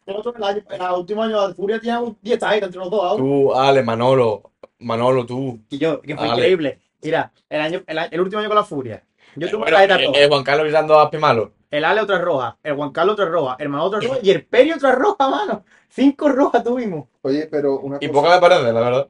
El 0.08 0.16
otro, 0.16 0.36
el, 0.36 0.44
año, 0.44 0.64
el 0.68 1.00
último 1.00 1.24
año 1.24 1.48
de 1.48 1.54
Furia 1.54 1.80
tenía 1.80 2.02
un 2.02 2.18
10 2.22 2.44
ahí 2.44 2.60
entre 2.62 2.80
los 2.80 2.90
dos. 2.90 3.18
Tú, 3.18 3.54
Ale, 3.54 3.84
Manolo, 3.84 4.52
Manolo, 4.80 5.26
tú. 5.26 5.60
Y 5.70 5.78
yo, 5.78 6.02
que 6.02 6.16
fue 6.16 6.26
Ale. 6.26 6.34
increíble. 6.34 6.80
Mira, 7.04 7.32
el, 7.50 7.62
año, 7.62 7.84
el, 7.88 7.98
el 8.12 8.22
último 8.22 8.40
año 8.40 8.50
con 8.50 8.56
la 8.58 8.64
Furia. 8.64 9.04
Yo 9.36 9.48
tuve 9.50 9.60
Bueno, 9.60 9.78
una 9.78 9.88
tarjeta 9.88 10.02
eh, 10.04 10.08
roja. 10.08 10.20
eh, 10.20 10.28
Juan 10.28 10.44
Carlos 10.44 10.64
gritando 10.66 11.00
a 11.00 11.10
Malo. 11.20 11.54
El 11.72 11.86
Ale 11.86 12.02
otra 12.02 12.20
roja. 12.20 12.58
El 12.64 12.76
Juan 12.76 12.92
Carlos 12.92 13.14
otra 13.14 13.26
roja. 13.26 13.56
El 13.60 13.70
Manolo 13.70 13.88
otra 13.88 14.00
roja. 14.02 14.20
Y 14.22 14.30
el 14.30 14.46
Peri 14.46 14.72
otra 14.74 14.92
roja, 14.94 15.30
mano. 15.30 15.64
Cinco 15.90 16.30
rojas 16.30 16.64
tuvimos. 16.64 17.08
Oye, 17.22 17.48
pero 17.50 17.80
una 17.80 17.98
Y 18.02 18.08
cosa. 18.08 18.22
poca 18.22 18.36
me 18.36 18.42
parece, 18.42 18.74
la 18.74 18.82
verdad. 18.82 19.10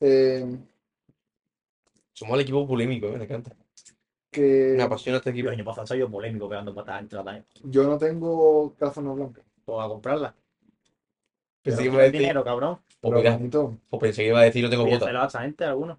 eh, 0.00 0.46
Somos 2.12 2.34
el 2.34 2.40
equipo 2.40 2.66
polémico, 2.66 3.06
eh, 3.06 3.16
me 3.18 3.24
encanta. 3.24 3.52
que 4.30 4.74
Me 4.76 4.82
apasiona 4.82 5.18
este 5.18 5.30
equipo. 5.30 5.48
el 5.48 5.54
año 5.54 5.64
pasado 5.64 5.86
soy 5.86 6.00
yo 6.00 6.10
polémico 6.10 6.48
pegando 6.48 6.74
patadas 6.74 7.02
entre 7.02 7.22
las 7.22 7.44
yo 7.64 7.84
no 7.84 7.96
tengo 7.98 8.74
calzones 8.76 9.14
blancas. 9.14 9.44
Pues 9.64 9.84
a 9.84 9.88
comprarla. 9.88 10.34
Pensé 11.62 11.82
que 11.82 11.84
iba 11.88 11.94
a 11.94 11.96
¿quieres 11.96 12.12
decir- 12.12 12.20
dinero, 12.20 12.44
cabrón. 12.44 12.78
Pues 13.00 13.24
manito, 13.24 13.78
pues 13.88 14.00
pensé 14.00 14.22
que 14.22 14.28
iba 14.28 14.40
a 14.40 14.44
decir 14.44 14.64
no 14.64 14.70
tengo 14.70 14.84
botas. 14.84 15.08
A 15.14 15.26
esa 15.26 15.40
gente, 15.42 15.64
alguno. 15.64 15.98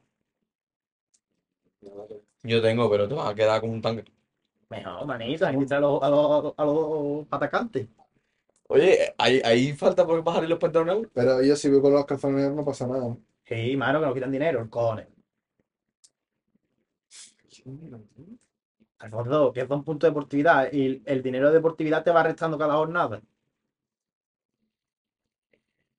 Yo 2.44 2.62
tengo, 2.62 2.90
pero 2.90 3.08
te 3.08 3.14
vas 3.16 3.30
a 3.30 3.36
quedar 3.36 3.62
como 3.62 3.74
un 3.74 3.82
tanque. 3.82 4.06
Mejor, 4.70 5.06
manito. 5.06 5.46
Hay 5.46 5.56
que 5.56 5.64
quitar 5.64 5.80
a 5.80 5.82
los, 5.82 6.02
a 6.04 6.10
los, 6.10 6.54
a 6.58 6.66
los 6.66 7.28
atacantes. 7.32 7.88
Oye, 8.68 9.14
¿hay, 9.18 9.42
hay 9.44 9.74
falta 9.74 10.06
por 10.06 10.24
bajar 10.24 10.48
los 10.48 10.60
pantalones? 10.60 11.08
pero 11.14 11.42
yo 11.42 11.56
si 11.56 11.70
voy 11.70 11.82
con 11.82 11.94
los 11.94 12.06
calzones 12.06 12.52
no 12.52 12.64
pasa 12.64 12.86
nada. 12.86 13.18
Sí, 13.46 13.76
mano, 13.76 14.00
que 14.00 14.06
nos 14.06 14.14
quitan 14.14 14.32
dinero, 14.32 14.62
el 14.62 14.70
cojones. 14.70 15.08
Gordo, 19.10 19.52
que 19.54 19.62
es 19.62 19.70
un 19.70 19.84
punto 19.84 20.06
de 20.06 20.12
deportividad 20.12 20.72
y 20.72 21.02
el, 21.06 21.24
dinero 21.24 21.48
de 21.48 21.56
deportividad 21.56 22.04
te 22.04 22.12
va 22.12 22.22
restando 22.22 22.58
cada 22.58 22.76
jornada. 22.76 23.22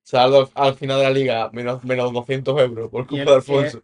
Saldo 0.03 0.49
al, 0.55 0.67
al 0.67 0.75
final 0.75 0.99
de 0.99 1.03
la 1.03 1.09
liga, 1.09 1.49
menos, 1.51 1.83
menos 1.83 2.13
200 2.13 2.59
euros 2.59 2.89
por 2.89 3.07
culpa 3.07 3.21
el- 3.21 3.25
de 3.25 3.35
Alfonso. 3.35 3.83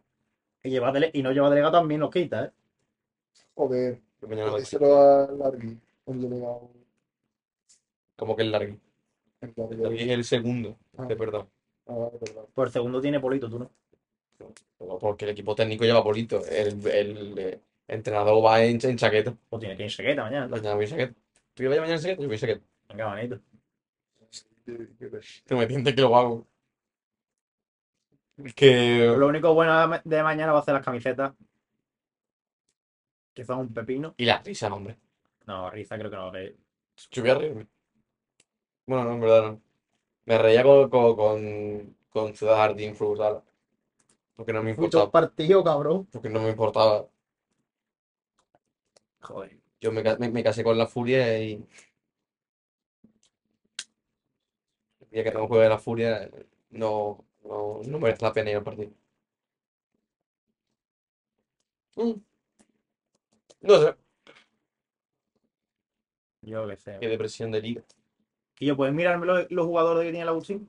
Y, 0.64 0.70
lleva 0.70 0.92
dele- 0.92 1.12
y 1.14 1.22
no 1.22 1.32
lleva 1.32 1.50
delegado 1.50 1.74
también 1.74 2.02
los 2.02 2.12
quita, 2.12 2.46
¿eh? 2.46 2.52
Joder, 3.56 4.00
díselo 4.58 4.98
a 5.00 5.32
Largui, 5.32 5.78
el 6.08 6.22
delegado. 6.22 6.70
Como 8.16 8.36
que 8.36 8.42
el 8.44 8.52
Largui. 8.52 8.80
el 9.42 9.54
Largui. 9.56 9.78
Largui 9.78 10.02
es 10.04 10.10
el 10.10 10.24
segundo, 10.24 10.78
Ah. 10.98 11.06
de 11.06 11.16
perdón. 11.16 11.48
Ah, 11.88 12.10
perdón. 12.20 12.46
Por 12.54 12.68
el 12.68 12.74
segundo 12.74 13.00
tiene 13.02 13.20
Polito, 13.20 13.50
tú 13.50 13.60
no. 13.60 13.72
Porque 15.00 15.26
el 15.26 15.32
equipo 15.32 15.56
técnico 15.56 15.84
lleva 15.86 16.02
bolito. 16.02 16.46
El, 16.46 16.86
el, 16.88 17.40
eh, 17.40 17.60
entrenador 17.88 18.44
va 18.46 18.64
en, 18.64 18.78
en 18.84 18.98
chaqueta. 18.98 19.36
Pues 19.50 19.60
tiene 19.62 19.76
que 19.76 19.84
ir 19.84 19.90
en 19.90 19.96
chaqueta 19.96 20.24
mañana. 20.24 20.48
Mañana 20.48 20.76
voy 20.76 20.86
en 20.86 20.92
chaqueta. 20.92 21.14
¿Tú 21.56 21.64
ibas 21.64 21.78
mañana 21.80 21.96
en 21.96 22.02
chaqueta? 22.02 22.22
Yo 22.22 22.28
voy 22.28 22.36
en 22.36 22.40
chaqueta. 22.42 22.62
Venga, 22.90 23.08
manito. 23.08 23.40
Que 25.48 25.56
me 25.56 25.66
tiente 25.66 25.96
que 25.96 26.02
lo 26.02 26.16
hago. 26.16 26.46
Que. 28.56 29.14
Lo 29.18 29.28
único 29.28 29.54
bueno 29.54 29.80
de 29.80 29.88
ma- 29.88 30.02
de 30.04 30.24
mañana 30.24 30.54
va 30.54 30.60
a 30.60 30.64
ser 30.64 30.74
las 30.76 30.86
camisetas. 30.86 31.34
Que 33.34 33.44
son 33.46 33.60
un 33.60 33.74
pepino. 33.74 34.14
Y 34.18 34.26
la 34.26 34.40
risa, 34.42 34.74
hombre. 34.74 34.98
No, 35.46 35.70
risa 35.70 35.98
creo 35.98 36.10
que 36.12 36.18
no. 36.18 36.32
que- 36.32 36.56
Yo 37.12 37.22
voy 37.22 37.32
a 37.32 37.36
reírme. 37.36 37.68
Bueno, 38.86 39.04
no, 39.06 39.14
en 39.14 39.20
verdad 39.22 39.42
no. 39.52 39.62
Me 40.26 40.38
reía 40.38 40.64
con, 40.64 40.90
con, 40.90 41.16
con, 41.16 41.96
con 42.10 42.36
Ciudad 42.36 42.58
Jardín 42.58 42.96
Frutal. 42.96 43.42
Porque 44.36 44.54
no 44.54 44.62
me 44.62 44.72
Muchos 44.72 44.86
importaba. 44.86 45.12
partidos, 45.12 45.64
cabrón. 45.64 46.06
Porque 46.12 46.30
no 46.30 46.42
me 46.42 46.50
importaba. 46.50 47.08
Joder. 49.22 49.58
Yo 49.82 49.92
me, 49.92 50.04
ca- 50.04 50.18
me, 50.18 50.30
me 50.30 50.44
casé 50.44 50.64
con 50.64 50.78
la 50.78 50.88
Furia 50.88 51.40
y. 51.44 51.64
El 55.02 55.10
día 55.10 55.24
que 55.24 55.32
no 55.32 55.48
juegue 55.48 55.70
la 55.70 55.78
Furia, 55.78 56.30
no, 56.72 57.24
no, 57.44 57.82
no 57.84 58.00
merece 58.00 58.24
la 58.26 58.34
pena 58.34 58.52
ir 58.52 58.58
al 58.58 58.64
partido. 58.64 58.92
Mm. 61.98 62.22
No 63.62 63.78
sé, 63.84 63.96
Yo 66.42 66.68
qué 66.68 66.78
sé. 66.78 66.98
qué 67.00 67.08
depresión 67.10 67.52
de 67.52 67.62
liga. 67.62 67.84
Y 68.60 68.68
yo, 68.68 68.78
¿puedes 68.78 68.94
mirarme 68.94 69.26
los, 69.26 69.52
los 69.52 69.66
jugadores 69.66 70.06
que 70.06 70.12
tiene 70.12 70.26
la 70.26 70.34
UCI? 70.34 70.68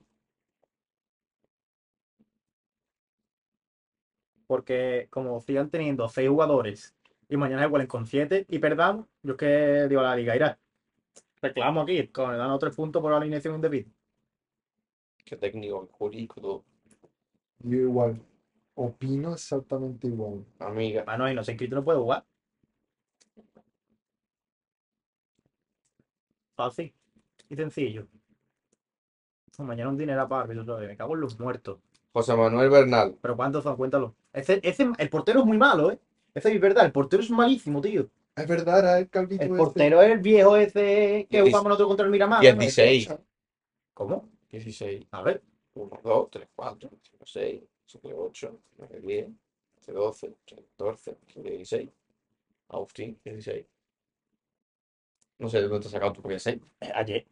Porque 4.47 5.09
como 5.11 5.41
sigan 5.41 5.71
teniendo 5.71 6.09
seis 6.09 6.29
jugadores 6.29 6.95
y 7.29 7.37
mañana 7.37 7.65
igualen 7.67 7.87
con 7.87 8.07
siete 8.07 8.47
y 8.49 8.59
perdamos, 8.59 9.07
yo 9.23 9.33
es 9.33 9.39
que 9.39 9.89
digo 9.89 10.01
a 10.01 10.05
la 10.05 10.17
liga, 10.17 10.35
irá. 10.37 10.59
Reclamo 11.43 11.83
aquí, 11.83 12.09
con 12.09 12.33
el 12.33 12.39
dan 12.39 12.59
tres 12.59 12.75
puntos 12.77 13.03
por 13.03 13.11
la 13.13 13.19
alineación 13.19 13.57
indebida. 13.57 13.91
Qué 15.29 15.37
técnico, 15.37 15.87
qué 15.87 15.93
jurídico, 15.93 16.41
todo. 16.41 16.65
Yo 17.59 17.77
igual. 17.77 18.19
Opino 18.75 19.35
exactamente 19.35 20.07
igual. 20.07 20.43
Amiga. 20.59 21.05
Mano, 21.05 21.31
y 21.31 21.35
no 21.35 21.45
sé 21.45 21.53
inscrito 21.53 21.77
no 21.77 21.85
puede 21.85 21.99
jugar. 21.99 22.25
Fácil 26.57 26.95
y 27.51 27.57
sencillo. 27.57 28.07
Mañana 29.59 29.91
un 29.91 29.99
dinero 29.99 30.27
para 30.29 30.43
árbitro 30.43 30.65
todavía. 30.65 30.89
Me 30.89 30.97
cago 30.97 31.15
en 31.15 31.21
los 31.21 31.39
muertos. 31.39 31.79
José 32.13 32.35
Manuel 32.35 32.71
Bernal. 32.71 33.17
Pero 33.21 33.37
¿cuántos 33.37 33.65
son? 33.65 33.77
Cuéntalo. 33.77 34.15
Ese, 34.33 34.61
ese, 34.63 34.89
el 34.97 35.11
portero 35.11 35.41
es 35.41 35.47
muy 35.47 35.59
malo, 35.59 35.91
¿eh? 35.91 35.99
Ese 36.33 36.55
es 36.55 36.61
verdad. 36.61 36.87
El 36.87 36.93
portero 36.93 37.23
es 37.23 37.31
malísimo, 37.31 37.83
tío. 37.83 38.09
Es 38.35 38.47
verdad, 38.47 38.79
era 38.79 38.99
el 38.99 39.11
calvito 39.11 39.43
El 39.43 39.51
ese. 39.51 39.59
portero 39.59 40.01
es 40.01 40.13
el 40.13 40.21
viejo 40.21 40.57
ese 40.57 41.27
que 41.29 41.43
jugamos 41.43 41.65
nosotros 41.65 41.89
contra 41.89 42.07
el 42.07 42.13
Miramar. 42.13 42.41
16. 42.41 43.13
¿Cómo? 43.93 44.29
16. 44.51 45.07
A 45.13 45.23
ver. 45.23 45.43
1, 45.75 46.01
2, 46.03 46.31
3, 46.31 46.49
4, 46.57 46.91
5, 47.03 47.27
6, 47.27 47.63
7, 47.87 48.13
8, 48.15 48.61
9, 48.79 49.01
10, 49.01 49.29
11, 49.77 49.93
12, 49.93 50.35
14, 50.77 51.17
15, 51.27 51.51
16. 51.51 51.91
Agustín, 52.69 53.21
16. 53.25 53.67
No 55.39 55.49
sé 55.49 55.59
de 55.61 55.69
dónde 55.69 55.81
te 55.81 55.87
has 55.87 55.93
sacado 55.93 56.13
tu 56.13 56.21
propia 56.21 56.39
6. 56.39 56.61
Eh, 56.81 56.93
Ayer. 56.95 57.27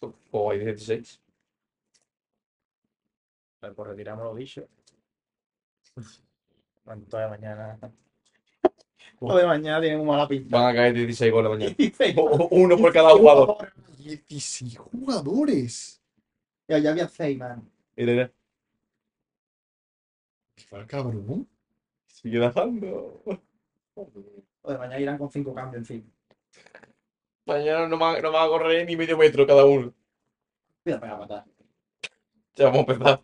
Tú, 0.00 0.14
O 0.30 0.50
hay 0.50 0.58
16. 0.60 1.20
A 3.60 3.66
ver, 3.66 3.74
pues 3.76 3.88
retiramos 3.88 4.24
lo 4.24 4.34
dicho. 4.34 4.66
Bueno, 6.84 7.04
todavía 7.08 7.38
mañana. 7.38 7.78
Todavía 9.20 9.46
mañana 9.46 9.80
tiene 9.80 9.96
muy 9.98 10.06
mala 10.06 10.26
pinta. 10.26 10.56
Van 10.58 10.66
a 10.66 10.74
caer 10.76 10.94
16 10.94 11.30
goles 11.32 11.50
mañana. 11.52 11.74
16. 11.78 12.16
O- 12.18 12.48
Uno 12.50 12.76
por 12.76 12.92
cada 12.92 13.10
jugador. 13.10 13.72
16 13.98 14.78
jugadores. 14.78 16.01
Ya, 16.72 16.78
ya 16.78 16.90
había 16.92 17.06
6, 17.06 17.38
man. 17.38 17.70
Mira, 17.96 18.12
mira. 18.12 18.32
Qué 20.56 20.86
cabrón. 20.86 21.46
Sigue 22.06 22.38
bajando. 22.38 23.22
Joder, 23.94 24.78
mañana 24.78 24.98
irán 24.98 25.18
con 25.18 25.30
5 25.30 25.52
cambios 25.52 25.80
encima. 25.82 26.10
Mañana 27.44 27.88
no 27.88 27.98
no 27.98 28.32
van 28.32 28.46
a 28.46 28.48
correr 28.48 28.86
ni 28.86 28.96
medio 28.96 29.18
metro 29.18 29.46
cada 29.46 29.66
uno. 29.66 29.92
Voy 30.82 30.94
a 30.94 31.00
pegar 31.00 31.18
patada. 31.18 31.46
Ya 32.54 32.64
vamos 32.70 32.88
a 32.88 32.92
empezar. 32.92 33.22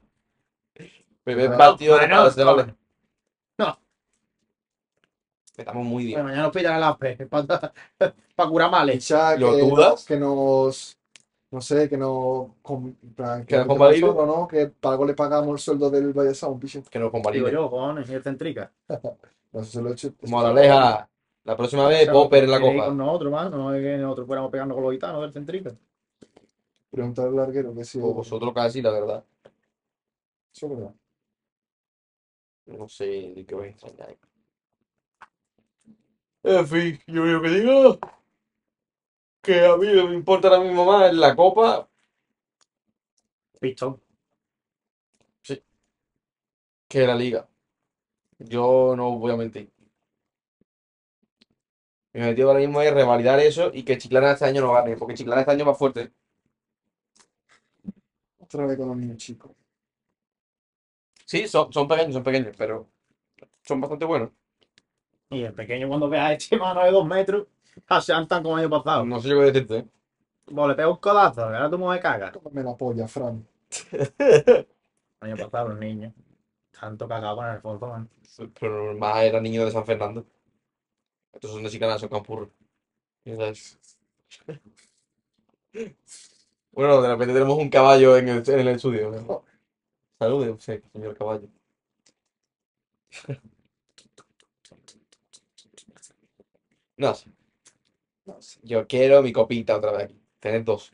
Primer 1.24 1.50
No, 1.50 1.56
partido 1.56 1.98
de 1.98 2.44
vale. 2.44 2.74
No. 3.56 3.80
Estamos 5.56 5.86
muy 5.86 6.04
bien. 6.04 6.16
Bueno, 6.16 6.28
mañana 6.28 6.42
nos 6.42 6.52
pillan 6.52 6.76
el 6.76 6.82
aspe 6.82 7.26
para 8.36 8.50
curar 8.50 8.70
males. 8.70 8.96
Echa 8.96 9.36
¿Lo 9.36 9.56
que, 9.56 9.62
dudas? 9.62 10.04
que 10.04 10.16
nos. 10.18 10.97
No 11.50 11.60
sé, 11.62 11.88
que 11.88 11.96
nos. 11.96 12.48
con- 12.62 12.92
plan, 13.16 13.46
¿Que 13.46 13.56
nos 13.56 13.66
convalide? 13.66 14.02
nosotros, 14.02 14.26
¿no? 14.26 14.46
Que 14.48 14.66
para 14.66 14.92
algo 14.92 15.06
le 15.06 15.14
pagamos 15.14 15.52
el 15.52 15.58
sueldo 15.58 15.88
del 15.90 16.12
Valle 16.12 16.34
Sound, 16.34 16.60
picho. 16.60 16.82
Que 16.90 16.98
Digo 16.98 17.10
convalide. 17.10 17.50
yo, 17.50 17.70
cojones, 17.70 18.08
y 18.10 18.14
el 18.14 18.22
centrica. 18.22 18.70
No 19.50 19.64
sé 19.64 19.70
si 19.70 19.82
lo 19.82 19.88
he 19.88 19.92
hecho. 19.92 20.12
Moraleja, 20.26 21.08
la 21.44 21.56
próxima 21.56 21.88
vez, 21.88 22.06
Popper 22.10 22.44
en 22.44 22.50
la 22.50 22.58
que 22.58 22.64
copa. 22.70 22.84
Con 22.88 22.98
nosotros, 22.98 23.32
más, 23.32 23.50
no 23.50 23.72
es 23.74 23.82
que 23.82 23.96
nosotros 23.96 24.26
fuéramos 24.26 24.50
pegando 24.50 24.74
con 24.74 24.84
los 24.84 24.92
gitanos 24.92 25.22
del 25.22 25.32
centrica. 25.32 25.72
Preguntar 26.90 27.28
al 27.28 27.36
larguero 27.36 27.74
que 27.74 27.82
si. 27.82 27.98
O 27.98 28.12
vosotros 28.12 28.52
casi, 28.52 28.82
la 28.82 28.90
verdad. 28.90 29.24
Eso 30.54 30.66
es 30.66 30.72
verdad. 30.76 30.94
No 32.66 32.88
sé 32.90 33.06
de 33.34 33.46
qué 33.46 33.54
vais 33.54 33.68
a 33.68 33.86
extrañar. 33.86 34.16
En 36.42 36.66
fin, 36.66 36.98
yo 37.06 37.24
lo 37.24 37.40
que 37.40 37.48
digo 37.48 37.98
que 39.48 39.64
a 39.64 39.78
mí 39.78 39.86
no 39.94 40.08
me 40.08 40.14
importa 40.14 40.48
ahora 40.48 40.60
mismo 40.60 40.84
más 40.84 41.14
la 41.14 41.34
copa 41.34 41.88
Pistón. 43.58 43.98
que 46.86 47.06
la 47.06 47.14
liga. 47.14 47.48
Yo 48.38 48.94
no 48.96 49.18
voy 49.18 49.32
a 49.32 49.36
mentir. 49.36 49.70
Mi 52.12 52.20
objetivo 52.20 52.48
ahora 52.48 52.60
mismo 52.60 52.82
es 52.82 52.92
revalidar 52.92 53.40
eso 53.40 53.70
y 53.72 53.84
que 53.84 53.96
Chiclana 53.96 54.32
este 54.32 54.44
año 54.44 54.60
no 54.60 54.72
gane, 54.72 54.96
porque 54.96 55.14
Chiclana 55.14 55.40
este 55.42 55.52
año 55.52 55.64
va 55.64 55.74
fuerte. 55.74 56.12
Otra 58.38 58.66
vez 58.66 58.76
con 58.76 58.88
los 58.88 58.96
niños 58.96 59.16
chicos. 59.16 59.52
Sí, 61.24 61.48
son, 61.48 61.72
son 61.72 61.88
pequeños, 61.88 62.14
son 62.14 62.22
pequeños, 62.22 62.54
pero 62.56 62.88
son 63.62 63.80
bastante 63.80 64.04
buenos. 64.04 64.30
Y 65.30 65.42
el 65.42 65.54
pequeño 65.54 65.88
cuando 65.88 66.08
vea 66.08 66.28
a 66.28 66.32
este 66.34 66.56
mano 66.56 66.84
de 66.84 66.90
dos 66.90 67.06
metros, 67.06 67.46
aseantan 67.86 68.42
como 68.42 68.58
el 68.58 68.64
año 68.64 68.82
pasado. 68.82 69.04
No 69.04 69.20
sé 69.20 69.28
yo 69.28 69.38
qué 69.38 69.46
decirte. 69.46 69.88
Vos 70.46 70.68
le 70.68 70.74
pegas 70.74 70.90
un 70.90 70.96
codazo, 70.98 71.48
que 71.48 71.56
ahora 71.56 71.70
tu 71.70 71.78
mujer 71.78 72.00
caga. 72.00 72.32
Tómame 72.32 72.62
la 72.62 72.76
polla, 72.76 73.06
Fran. 73.06 73.46
El 73.92 74.66
año 75.20 75.36
pasado 75.36 75.68
los 75.68 75.78
niños. 75.78 76.12
Tanto 76.78 77.08
cagado 77.08 77.36
con 77.36 77.46
el 77.46 77.60
fondo, 77.60 77.86
man. 77.88 78.08
Pero 78.58 78.94
más 78.96 79.22
era 79.22 79.40
niño 79.40 79.64
de 79.64 79.72
San 79.72 79.84
Fernando. 79.84 80.24
Estos 81.32 81.50
son 81.50 81.62
de 81.62 81.70
Chiclana, 81.70 81.98
son 81.98 82.08
campurros. 82.08 82.48
Bueno, 86.72 87.02
de 87.02 87.08
repente 87.08 87.34
tenemos 87.34 87.58
un 87.58 87.68
caballo 87.70 88.16
en 88.16 88.28
el, 88.28 88.48
en 88.48 88.60
el 88.60 88.68
estudio. 88.68 89.10
¿no? 89.10 89.44
Salude, 90.18 90.56
sí, 90.60 90.80
señor 90.92 91.16
caballo. 91.16 91.48
No 96.98 97.14
sé. 97.14 97.30
No. 98.28 98.38
Yo 98.62 98.86
quiero 98.86 99.22
mi 99.22 99.32
copita 99.32 99.76
otra 99.76 99.92
vez. 99.92 100.10
Tener 100.38 100.62
dos. 100.64 100.92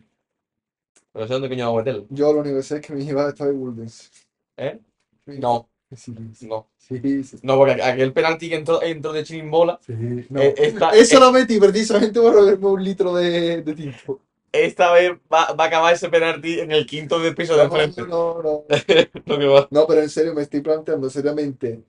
Pero 1.12 1.24
no 1.24 1.26
sé 1.28 1.32
dónde 1.34 1.48
coño 1.48 1.70
voy 1.70 1.80
a 1.80 1.84
meterlo. 1.84 2.06
Yo 2.10 2.32
lo 2.32 2.40
único 2.40 2.56
que 2.56 2.62
sé 2.62 2.76
es 2.76 2.86
que 2.86 2.92
mi 2.92 3.04
hija 3.04 3.28
está 3.28 3.46
de 3.46 3.52
Woldens. 3.52 4.10
¿Eh? 4.56 4.78
No, 5.26 5.68
Sí, 5.94 6.12
sí. 6.34 6.46
no. 6.48 6.66
Sí, 6.76 7.22
sí. 7.24 7.36
No, 7.42 7.56
porque 7.56 7.80
aquel 7.82 8.12
penalti 8.12 8.48
que 8.48 8.56
entró, 8.56 8.82
entró 8.82 9.12
de 9.12 9.22
chirimbola. 9.24 9.78
sí. 9.86 9.92
No. 10.28 10.40
eh, 10.40 10.54
esta, 10.56 10.90
Eso 10.90 11.20
lo 11.20 11.30
metí 11.32 11.58
precisamente 11.60 12.20
por 12.20 12.34
beberme 12.34 12.66
un 12.66 12.82
litro 12.84 13.14
de, 13.14 13.62
de 13.62 13.74
tinto. 13.74 14.20
esta 14.52 14.92
vez 14.92 15.12
va, 15.32 15.52
va 15.52 15.64
a 15.64 15.66
acabar 15.68 15.94
ese 15.94 16.08
penalti 16.08 16.58
en 16.60 16.72
el 16.72 16.84
quinto 16.86 17.18
de 17.20 17.32
piso 17.32 17.52
de 17.56 17.58
No, 17.58 17.64
enfrente. 17.64 18.02
no, 18.02 18.42
no. 18.42 18.64
Va. 19.54 19.68
No, 19.70 19.86
pero 19.86 20.00
en 20.02 20.10
serio, 20.10 20.34
me 20.34 20.42
estoy 20.42 20.60
planteando 20.62 21.08
seriamente 21.10 21.82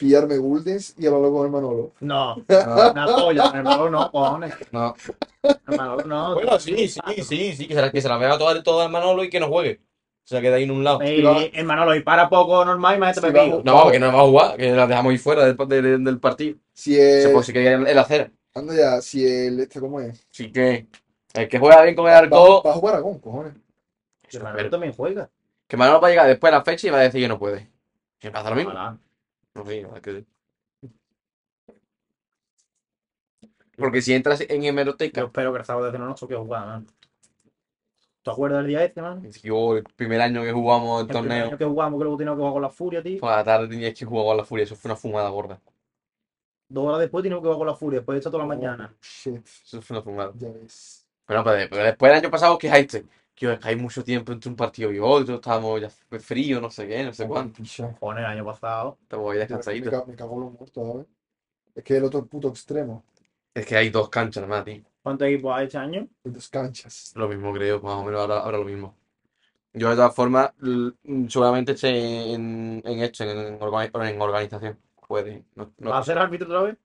pillarme 0.00 0.38
Guldens 0.38 0.94
y 0.98 1.06
hablarlo 1.06 1.30
con 1.32 1.46
el 1.46 1.52
Manolo. 1.52 1.92
No, 2.00 2.36
No, 2.36 2.44
una 2.92 3.06
polla, 3.06 3.52
el 3.54 3.62
Manolo 3.62 3.90
no, 3.90 4.10
cojones. 4.10 4.54
no. 4.72 4.94
El 5.42 5.76
Manolo 5.76 6.04
no. 6.06 6.34
Bueno, 6.34 6.58
sí, 6.58 6.88
sí, 6.88 7.00
sí, 7.22 7.52
sí, 7.54 7.68
que 7.68 7.74
se 7.74 7.80
la, 7.80 7.92
que 7.92 8.00
se 8.00 8.08
la 8.08 8.16
vea 8.16 8.36
toda, 8.38 8.62
toda 8.62 8.86
al 8.86 8.90
Manolo 8.90 9.22
y 9.22 9.30
que 9.30 9.38
no 9.40 9.48
juegue. 9.48 9.80
Se 10.24 10.34
la 10.36 10.40
queda 10.40 10.56
ahí 10.56 10.64
en 10.64 10.70
un 10.70 10.84
lado. 10.84 11.02
Y, 11.02 11.24
el 11.54 11.64
Manolo, 11.64 11.94
y 11.94 12.02
para 12.02 12.28
poco 12.28 12.64
normal 12.64 12.98
y 13.10 13.14
Sí, 13.14 13.20
pepillo. 13.20 13.62
No, 13.64 13.90
que 13.90 13.98
no 13.98 14.12
va 14.12 14.20
a 14.20 14.26
jugar, 14.26 14.56
que 14.56 14.70
la 14.72 14.86
dejamos 14.86 15.10
ahí 15.12 15.18
fuera 15.18 15.44
del, 15.44 15.56
del, 15.68 16.04
del 16.04 16.18
partido. 16.20 16.56
Si 16.72 16.94
Se 16.94 17.24
el, 17.26 17.32
puede 17.32 17.44
si 17.44 17.52
quería 17.52 17.74
el 17.74 17.98
acera. 17.98 18.30
anda 18.54 18.74
ya, 18.74 19.00
si 19.02 19.26
el, 19.26 19.60
este, 19.60 19.80
¿cómo 19.80 20.00
es? 20.00 20.24
Así 20.32 20.50
que 20.52 20.86
el 21.34 21.48
que 21.48 21.58
juega 21.58 21.82
bien 21.82 21.94
con 21.94 22.06
el 22.06 22.14
arco, 22.14 22.62
va 22.64 22.70
a 22.70 22.74
jugar 22.74 22.94
Aragón, 22.94 23.18
cojones. 23.18 23.54
El 24.32 24.42
Manolo 24.42 24.70
también 24.70 24.92
juega. 24.92 25.28
que 25.66 25.76
Manolo 25.76 26.00
va 26.00 26.08
a 26.08 26.10
llegar 26.10 26.26
después 26.28 26.52
de 26.52 26.58
la 26.58 26.64
fecha 26.64 26.86
y 26.86 26.90
va 26.90 26.98
a 26.98 27.02
decir 27.02 27.20
que 27.20 27.28
no 27.28 27.38
puede. 27.38 27.68
Que 28.18 28.30
pasa 28.30 28.50
lo 28.50 28.56
mismo. 28.56 28.70
Ojalá. 28.70 28.96
Sí, 29.54 29.84
que 30.02 30.12
sí. 30.12 30.26
Porque 33.76 34.02
si 34.02 34.12
entras 34.12 34.40
en 34.42 34.62
Yo 34.62 34.68
hemeroteca, 34.68 35.22
espero 35.22 35.52
que 35.52 35.58
el 35.60 35.64
sábado 35.64 35.90
de 35.90 35.98
no 35.98 36.06
nos 36.06 36.20
toque 36.20 36.34
jugar, 36.34 36.66
man. 36.66 36.86
¿Te 38.22 38.30
acuerdas 38.30 38.58
del 38.58 38.66
día 38.68 38.84
este, 38.84 39.00
man? 39.00 39.22
yo 39.42 39.78
el 39.78 39.84
primer 39.84 40.20
año 40.20 40.42
que 40.42 40.52
jugamos 40.52 41.00
el 41.00 41.06
El 41.06 41.06
primer 41.08 41.22
torneo, 41.28 41.46
año 41.46 41.58
que 41.58 41.64
jugamos, 41.64 41.98
que 41.98 42.04
luego 42.04 42.18
teníamos 42.18 42.36
que 42.36 42.40
jugar 42.40 42.52
con 42.52 42.62
la 42.62 42.70
Furia, 42.70 43.02
tío. 43.02 43.18
por 43.20 43.30
la 43.30 43.42
tarde 43.44 43.68
tenías 43.68 43.98
que 43.98 44.04
jugar 44.04 44.26
con 44.26 44.36
la 44.36 44.44
furia, 44.44 44.64
eso 44.64 44.76
fue 44.76 44.90
una 44.90 44.96
fumada 44.96 45.28
gorda. 45.30 45.60
Dos 46.68 46.86
horas 46.86 47.00
después 47.00 47.22
teníamos 47.22 47.42
que 47.42 47.46
jugar 47.46 47.58
con 47.58 47.66
la 47.66 47.74
Furia, 47.74 47.98
después 48.00 48.14
de 48.14 48.18
esto 48.18 48.30
toda 48.30 48.44
la 48.44 48.48
mañana. 48.48 48.92
Oh, 48.92 48.98
shit, 49.00 49.44
Eso 49.46 49.80
fue 49.80 49.96
una 49.96 50.04
fumada. 50.04 50.32
ya 50.36 50.48
ves. 50.50 51.08
Pero, 51.26 51.42
después 51.44 52.10
del 52.12 52.18
año 52.20 52.30
pasado, 52.30 52.58
¿qué 52.58 52.70
hay? 52.70 52.86
Que 53.40 53.58
hay 53.62 53.74
mucho 53.74 54.04
tiempo 54.04 54.32
entre 54.32 54.50
un 54.50 54.54
partido 54.54 54.92
y 54.92 54.98
otro, 54.98 55.36
estábamos 55.36 55.80
ya 55.80 55.88
frío, 56.20 56.60
no 56.60 56.70
sé 56.70 56.86
qué, 56.86 57.02
no 57.02 57.14
sé 57.14 57.26
cuánto. 57.26 57.62
Joder, 57.98 58.18
el 58.18 58.24
año 58.26 58.44
pasado. 58.44 58.98
Te 59.08 59.16
voy 59.16 59.36
a 59.36 59.40
Me, 59.40 59.46
descansadito. 59.46 59.90
ca- 59.90 60.04
me 60.06 60.14
cago 60.14 60.34
en 60.34 60.40
los 60.42 60.52
muertos, 60.52 60.86
¿sabes? 60.86 61.06
Es 61.74 61.82
que 61.82 61.96
el 61.96 62.04
otro 62.04 62.26
puto 62.26 62.48
extremo. 62.48 63.02
Es 63.54 63.64
que 63.64 63.78
hay 63.78 63.88
dos 63.88 64.10
canchas 64.10 64.42
nada 64.46 64.56
más, 64.56 64.64
tío. 64.66 64.82
¿Cuántos 65.02 65.26
equipos 65.26 65.56
hay 65.56 65.64
este 65.64 65.78
año? 65.78 66.06
Dos 66.22 66.48
canchas. 66.50 67.12
Lo 67.16 67.28
mismo 67.28 67.50
creo, 67.54 67.80
más 67.80 67.94
o 67.94 68.04
menos 68.04 68.20
ahora, 68.20 68.40
ahora 68.40 68.58
lo 68.58 68.64
mismo. 68.64 68.94
Yo 69.72 69.88
de 69.88 69.96
todas 69.96 70.14
formas, 70.14 70.50
seguramente 71.28 71.72
esté 71.72 72.34
en, 72.34 72.82
en 72.84 72.98
esto, 73.00 73.24
en, 73.24 73.58
organi- 73.58 74.10
en 74.10 74.20
organización. 74.20 74.78
Puede. 75.08 75.44
No, 75.54 75.72
no, 75.78 75.90
¿Va 75.90 75.98
a 75.98 76.04
ser 76.04 76.18
árbitro 76.18 76.46
otra 76.46 76.60
vez? 76.62 76.76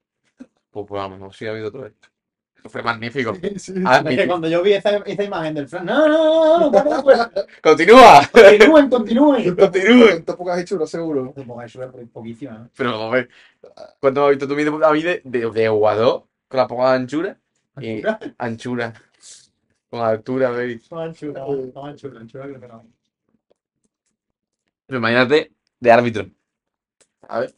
pues, 0.72 0.86
pues 0.88 1.02
a 1.02 1.08
lo 1.10 1.16
mejor 1.18 1.34
sí 1.36 1.46
ha 1.48 1.52
habido 1.52 1.68
otra 1.68 1.82
vez. 1.82 1.94
Fue 2.68 2.82
magnífico. 2.82 3.36
Sí, 3.36 3.60
sí. 3.60 3.74
Ah, 3.86 4.04
Es 4.08 4.18
que 4.18 4.28
cuando 4.28 4.48
yo 4.48 4.64
vi 4.64 4.74
esa, 4.74 4.98
esa 4.98 5.24
imagen 5.24 5.54
del 5.54 5.68
Fran. 5.68 5.86
No, 5.86 6.08
no, 6.08 6.60
no, 6.60 6.72
no, 6.72 6.84
no, 6.84 6.84
no, 6.84 7.04
¡Continúa! 7.62 8.28
Continúen, 8.32 8.90
continúen. 8.90 9.56
¡Continúa! 9.58 10.08
¿Cuántas 10.10 10.36
pocas 10.36 10.60
hechura, 10.60 10.88
seguro? 10.88 11.34
Poquísima, 12.12 12.58
¿no? 12.58 12.70
Pero 12.76 12.92
vamos 12.92 13.14
a 13.14 13.16
ver. 13.18 13.30
¿Cuánto 14.00 14.26
has 14.26 14.30
visto 14.32 14.48
tu 14.48 14.56
vídeo, 14.56 14.78
David, 14.80 15.06
de, 15.06 15.22
de, 15.24 15.52
de 15.52 15.70
jugador 15.70 16.26
con 16.48 16.58
la 16.58 16.68
poca 16.68 16.94
anchura? 16.94 17.38
Y 17.80 18.02
anchura. 18.38 18.94
Con 19.90 20.02
altura, 20.02 20.50
baby. 20.50 20.82
No, 20.90 21.00
anchura, 21.00 21.46
no, 21.74 21.86
anchura, 21.86 22.20
anchura. 22.20 22.82
Pero 24.88 24.98
imagínate 24.98 25.52
de 25.80 25.92
árbitro. 25.92 26.30
A 27.28 27.40
ver. 27.42 27.54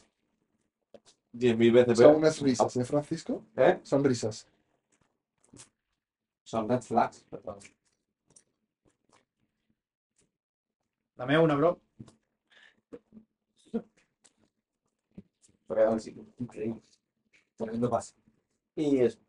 Diez 1.32 1.58
mil 1.58 1.72
veces 1.72 1.98
Son 1.98 2.16
unas 2.16 2.42
risas, 2.42 2.76
¿eh, 2.76 2.84
Francisco? 2.84 3.44
¿Eh? 3.56 3.80
Son 3.84 4.04
risas. 4.04 4.48
Son 6.48 6.66
red 6.70 6.82
flags. 6.82 7.26
Dame 11.18 11.38
una, 11.38 11.56
bro. 11.56 11.82
Increíble. 16.40 16.82
Tremendo 17.58 17.90
pase. 17.90 18.16
Y 18.76 19.00
eso. 19.00 19.20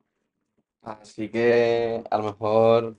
Así 0.83 1.29
que 1.29 2.05
a 2.09 2.19
lo 2.19 2.25
mejor 2.25 2.97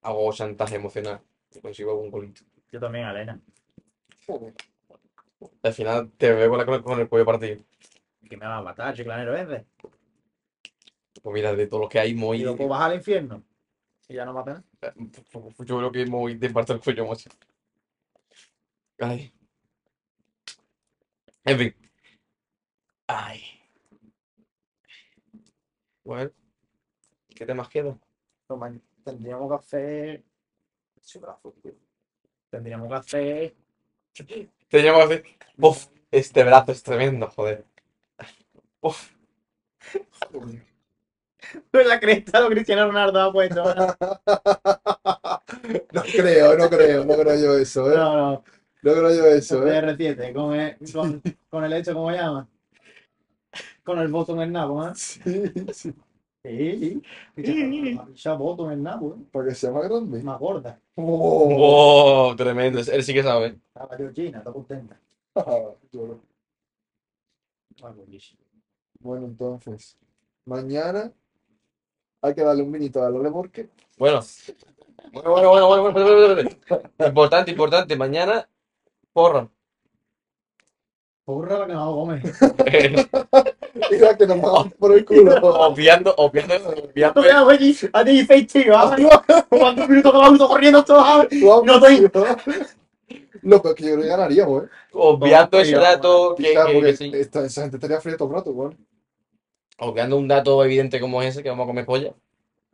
hago 0.00 0.32
chantaje 0.32 0.76
emocional 0.76 1.20
y 1.54 1.60
consigo 1.60 1.90
algún 1.90 2.10
golito. 2.10 2.42
Yo 2.70 2.80
también, 2.80 3.06
Elena. 3.06 3.38
Joder. 4.26 4.54
Al 5.62 5.72
final 5.74 6.10
te 6.12 6.32
veo 6.32 6.48
con, 6.48 6.58
la- 6.58 6.82
con 6.82 7.00
el 7.00 7.08
cuello 7.08 7.26
partido. 7.26 7.62
Que 8.28 8.36
me 8.36 8.46
va 8.46 8.56
a 8.58 8.62
matar, 8.62 8.94
chiclanero 8.94 9.36
ese. 9.36 9.66
Pues 11.22 11.34
mira, 11.34 11.54
de 11.54 11.66
todos 11.66 11.82
los 11.82 11.90
que 11.90 12.00
hay, 12.00 12.10
Y 12.10 12.14
muy. 12.14 12.40
luego 12.40 12.68
baja 12.68 12.86
al 12.86 12.96
infierno. 12.96 13.42
Y 14.08 14.14
ya 14.14 14.24
no 14.24 14.32
mata 14.34 14.64
nada. 14.80 14.94
Yo 15.58 15.78
creo 15.78 15.92
que 15.92 16.04
de 16.04 16.50
parte 16.50 16.72
del 16.72 16.82
cuello, 16.82 17.06
macho. 17.06 17.30
Ay. 18.98 19.32
En 21.44 21.58
fin. 21.58 21.74
Ay. 23.06 23.42
Bueno. 26.04 26.30
¿Qué 27.34 27.46
temas 27.46 27.68
quedan? 27.68 28.00
Man, 28.48 28.82
Tendríamos 29.04 29.48
que 29.48 29.56
hacer. 29.56 30.24
Tendríamos 32.50 32.88
que 32.88 32.94
hacer. 32.94 33.56
Teníamos 34.68 35.08
que 35.08 35.14
hacer. 35.14 35.24
Uf, 35.58 35.86
este 36.10 36.44
brazo 36.44 36.72
es 36.72 36.82
tremendo, 36.82 37.28
joder. 37.28 37.64
Uf. 38.80 39.10
Joder. 40.32 40.71
La 41.72 42.00
cresta 42.00 42.40
lo 42.40 42.48
Cristiano 42.48 42.86
Ronaldo 42.86 43.20
ha 43.20 43.32
puesto. 43.32 43.62
¿no? 43.74 43.96
No 45.92 46.02
creo, 46.02 46.56
no 46.56 46.68
creo, 46.68 47.04
no 47.04 47.14
creo 47.14 47.36
yo 47.36 47.56
eso, 47.56 47.92
¿eh? 47.92 47.96
No, 47.96 48.16
no. 48.16 48.44
No 48.82 48.92
creo 48.92 49.14
yo 49.14 49.26
eso, 49.26 49.66
¿eh? 49.66 49.80
CR7, 49.80 50.32
con 50.32 50.54
el, 50.54 50.76
con, 50.92 51.22
con 51.48 51.64
el 51.64 51.72
hecho, 51.74 51.94
¿cómo 51.94 52.10
se 52.10 52.16
llama? 52.16 52.48
con 53.84 53.98
el 53.98 54.08
voto 54.08 54.34
en 54.34 54.40
el 54.40 54.52
nabo, 54.52 54.86
¿eh? 54.86 54.92
Sí, 54.94 55.52
sí. 55.72 55.94
Sí, 56.44 57.00
sí. 57.36 58.00
Ya 58.14 58.32
voto 58.34 58.66
en 58.66 58.72
el 58.72 58.82
nabo, 58.82 59.14
¿eh? 59.14 59.24
Para 59.30 59.48
que 59.48 59.54
sea 59.54 59.70
más 59.70 59.84
grande. 59.88 60.22
Más 60.22 60.38
gorda. 60.40 60.80
Oh. 60.96 61.48
¡Wow! 62.28 62.36
Tremendo. 62.36 62.80
Él 62.80 63.04
sí 63.04 63.14
que 63.14 63.22
sabe. 63.22 63.58
Estaba 63.68 63.96
yo 63.98 64.12
China, 64.12 64.38
está 64.38 64.52
contenta. 64.52 64.98
Ah. 65.34 65.72
Bueno, 69.00 69.26
entonces, 69.26 69.96
mañana 70.44 71.10
hay 72.22 72.34
que 72.34 72.42
darle 72.42 72.62
un 72.62 72.70
minito 72.70 73.02
a 73.04 73.10
lo 73.10 73.20
de 73.22 73.28
Borque. 73.30 73.68
Bueno. 73.98 74.20
Bueno, 75.12 75.30
bueno, 75.32 75.48
bueno, 75.50 75.66
bueno, 75.68 75.82
bueno, 75.92 75.92
bueno, 75.92 76.34
bueno, 76.34 76.34
bueno. 76.68 77.08
Importante, 77.08 77.50
importante. 77.50 77.96
Mañana, 77.96 78.48
porra. 79.12 79.48
Porra 81.24 81.58
la 81.60 81.66
que 81.66 81.72
no 81.74 81.92
come. 81.94 82.22
Mira 83.90 84.16
que 84.16 84.26
nos 84.26 84.40
vamos 84.40 84.72
por 84.74 84.92
el 84.92 85.04
culo. 85.04 85.34
obviando, 85.42 86.14
obviando, 86.16 86.54
obviando. 86.68 87.20
No 87.20 87.26
veas, 87.46 87.46
allí, 87.48 87.76
a 87.92 88.04
ti 88.04 88.46
tío. 88.46 88.72
¿Cuántos 89.48 89.88
minutos 89.88 90.12
que 90.12 90.18
vamos 90.18 90.48
corriendo 90.48 90.84
todos? 90.84 91.04
Vamos, 91.30 91.64
No 91.64 91.74
estoy- 91.74 92.10
Loco, 93.42 93.70
es 93.70 93.74
que 93.74 93.82
yo 93.84 93.90
creo 93.94 94.02
que 94.02 94.08
ganaríamos, 94.08 94.64
¿eh? 94.64 94.68
Obviando 94.92 95.58
ese 95.60 95.74
dato 95.74 96.34
que, 96.36 96.44
que- 96.44 96.54
porque 96.72 96.80
que 96.82 96.96
sí. 96.96 97.10
esta- 97.14 97.44
esa 97.44 97.62
gente 97.62 97.76
estaría 97.76 98.00
fría 98.00 98.16
todo 98.16 98.28
el 98.28 98.34
rato, 98.34 98.50
igual. 98.50 98.76
Obviando 99.84 100.16
un 100.16 100.28
dato 100.28 100.64
evidente 100.64 101.00
como 101.00 101.20
ese, 101.22 101.42
que 101.42 101.48
vamos 101.50 101.64
a 101.64 101.66
comer 101.66 101.84
polla. 101.86 102.14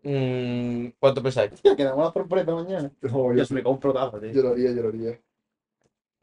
Mm, 0.02 0.88
¿Cuánto 1.00 1.22
pensáis? 1.22 1.52
Quedamos 1.62 1.98
una 1.98 2.12
sorpresa 2.12 2.54
mañana. 2.54 2.90
No, 3.02 3.10
yo, 3.32 3.34
Yo 3.34 3.44
se 3.44 3.54
me 3.54 3.62
compro 3.62 3.92
tazo, 3.92 4.20
tío. 4.20 4.30
yo 4.32 4.42
lo 4.42 4.50
haría, 4.50 4.72
yo 4.72 4.82
lo 4.82 4.88
haría. 4.90 5.18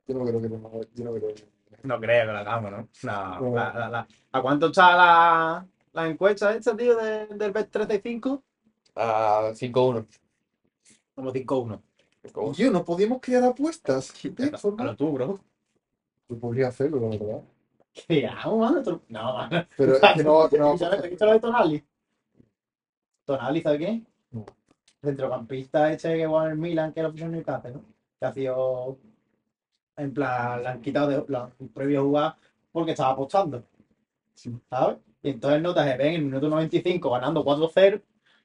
Yo 0.07 0.13
no 0.15 0.25
creo 0.25 0.41
que 0.41 0.49
no, 0.49 0.71
yo 0.93 1.03
no 1.03 1.13
creo 1.13 1.33
que 1.33 1.43
No 1.83 1.99
creo 1.99 2.27
que 2.27 2.33
la 2.33 2.39
hagamos, 2.41 2.71
¿no? 2.71 2.87
No, 3.03 3.39
No. 3.41 3.55
la- 3.55 3.73
la- 3.73 3.89
la- 3.89 4.07
¿A 4.31 4.41
cuánto 4.41 4.67
está 4.67 4.95
la, 4.95 5.65
la 5.93 6.07
encuesta 6.07 6.55
esta, 6.55 6.75
tío, 6.77 6.95
de- 6.97 7.25
del 7.27 7.51
bet 7.51 7.69
35? 7.71 8.43
A 8.95 9.51
5-1. 9.55 10.05
Como 11.15 11.31
5-1. 11.31 11.81
Yo, 12.55 12.71
no 12.71 12.83
podíamos 12.85 13.19
crear 13.21 13.43
apuestas. 13.43 14.13
¿De 14.23 14.47
A 14.53 14.57
forma? 14.57 14.83
lo 14.83 14.95
tú, 14.95 15.11
bro. 15.11 15.39
Yo 16.29 16.37
podría 16.39 16.67
hacerlo, 16.69 16.99
la 16.99 17.07
verdad. 17.09 17.41
¿Qué 17.95 18.27
hago, 18.27 18.57
mano? 18.57 19.01
No, 19.07 19.33
mano. 19.33 19.67
Pero 19.77 19.95
es 19.95 20.01
que 20.01 20.23
no, 20.23 20.49
no, 20.51 20.77
¿Sabes 20.77 21.19
lo 21.19 21.31
de 21.31 21.39
Tonali? 21.39 21.83
Tonali, 23.23 23.61
¿sabes 23.61 23.79
qué? 23.79 24.01
No. 24.31 24.45
Centrocampista 25.01 25.91
este 25.91 26.17
que 26.17 26.27
juega 26.27 26.45
en 26.45 26.51
el 26.51 26.57
Milan, 26.57 26.93
que 26.93 27.03
puso 27.07 27.25
en 27.25 27.31
Newcastle, 27.31 27.73
¿no? 27.73 27.85
Que 28.19 28.25
ha 28.25 28.33
sido... 28.33 28.97
En 29.97 30.13
plan, 30.13 30.61
le 30.61 30.67
han 30.67 30.81
quitado 30.81 31.07
de, 31.07 31.25
la, 31.29 31.49
previo 31.73 32.01
a 32.01 32.03
jugar 32.03 32.35
porque 32.73 32.91
estaba 32.91 33.11
apostando. 33.11 33.63
Sí. 34.33 34.53
¿Sabes? 34.69 34.97
Y 35.23 35.29
entonces 35.29 35.61
notas 35.61 35.89
que 35.89 35.97
ven 35.97 36.07
en 36.07 36.15
el 36.15 36.25
minuto 36.25 36.49
95 36.49 37.09
ganando 37.09 37.45
4-0, 37.45 38.01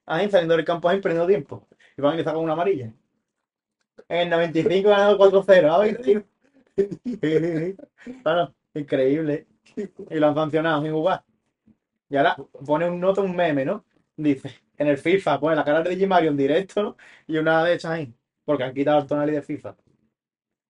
ahí 0.06 0.30
saliendo 0.30 0.56
del 0.56 0.64
campo 0.64 0.88
ahí 0.88 1.00
perdiendo 1.00 1.26
tiempo. 1.26 1.66
Y 1.98 2.00
van 2.00 2.14
y 2.14 2.18
le 2.18 2.24
sacan 2.24 2.40
una 2.40 2.52
amarilla. 2.52 2.92
En 4.08 4.18
el 4.18 4.30
95 4.30 4.88
ganando 4.88 5.18
4-0, 5.18 5.44
¿sabes? 5.68 5.98
Claro, 8.22 8.54
increíble. 8.74 9.46
Y 9.76 10.16
lo 10.16 10.28
han 10.28 10.34
sancionado 10.34 10.82
sin 10.82 10.92
jugar. 10.92 11.24
Y 12.08 12.16
ahora 12.16 12.36
pone 12.66 12.88
un 12.88 13.00
nota, 13.00 13.20
un 13.20 13.34
meme, 13.34 13.64
¿no? 13.64 13.84
Dice, 14.16 14.50
en 14.76 14.88
el 14.88 14.98
FIFA, 14.98 15.40
pone 15.40 15.56
la 15.56 15.64
cara 15.64 15.82
de 15.82 16.06
Mario 16.06 16.30
en 16.30 16.36
directo, 16.36 16.82
¿no? 16.82 16.96
Y 17.26 17.38
una 17.38 17.64
de 17.64 17.74
esas 17.74 17.92
ahí. 17.92 18.14
Porque 18.44 18.64
han 18.64 18.74
quitado 18.74 19.00
el 19.00 19.06
Tonali 19.06 19.32
de 19.32 19.42
FIFA. 19.42 19.76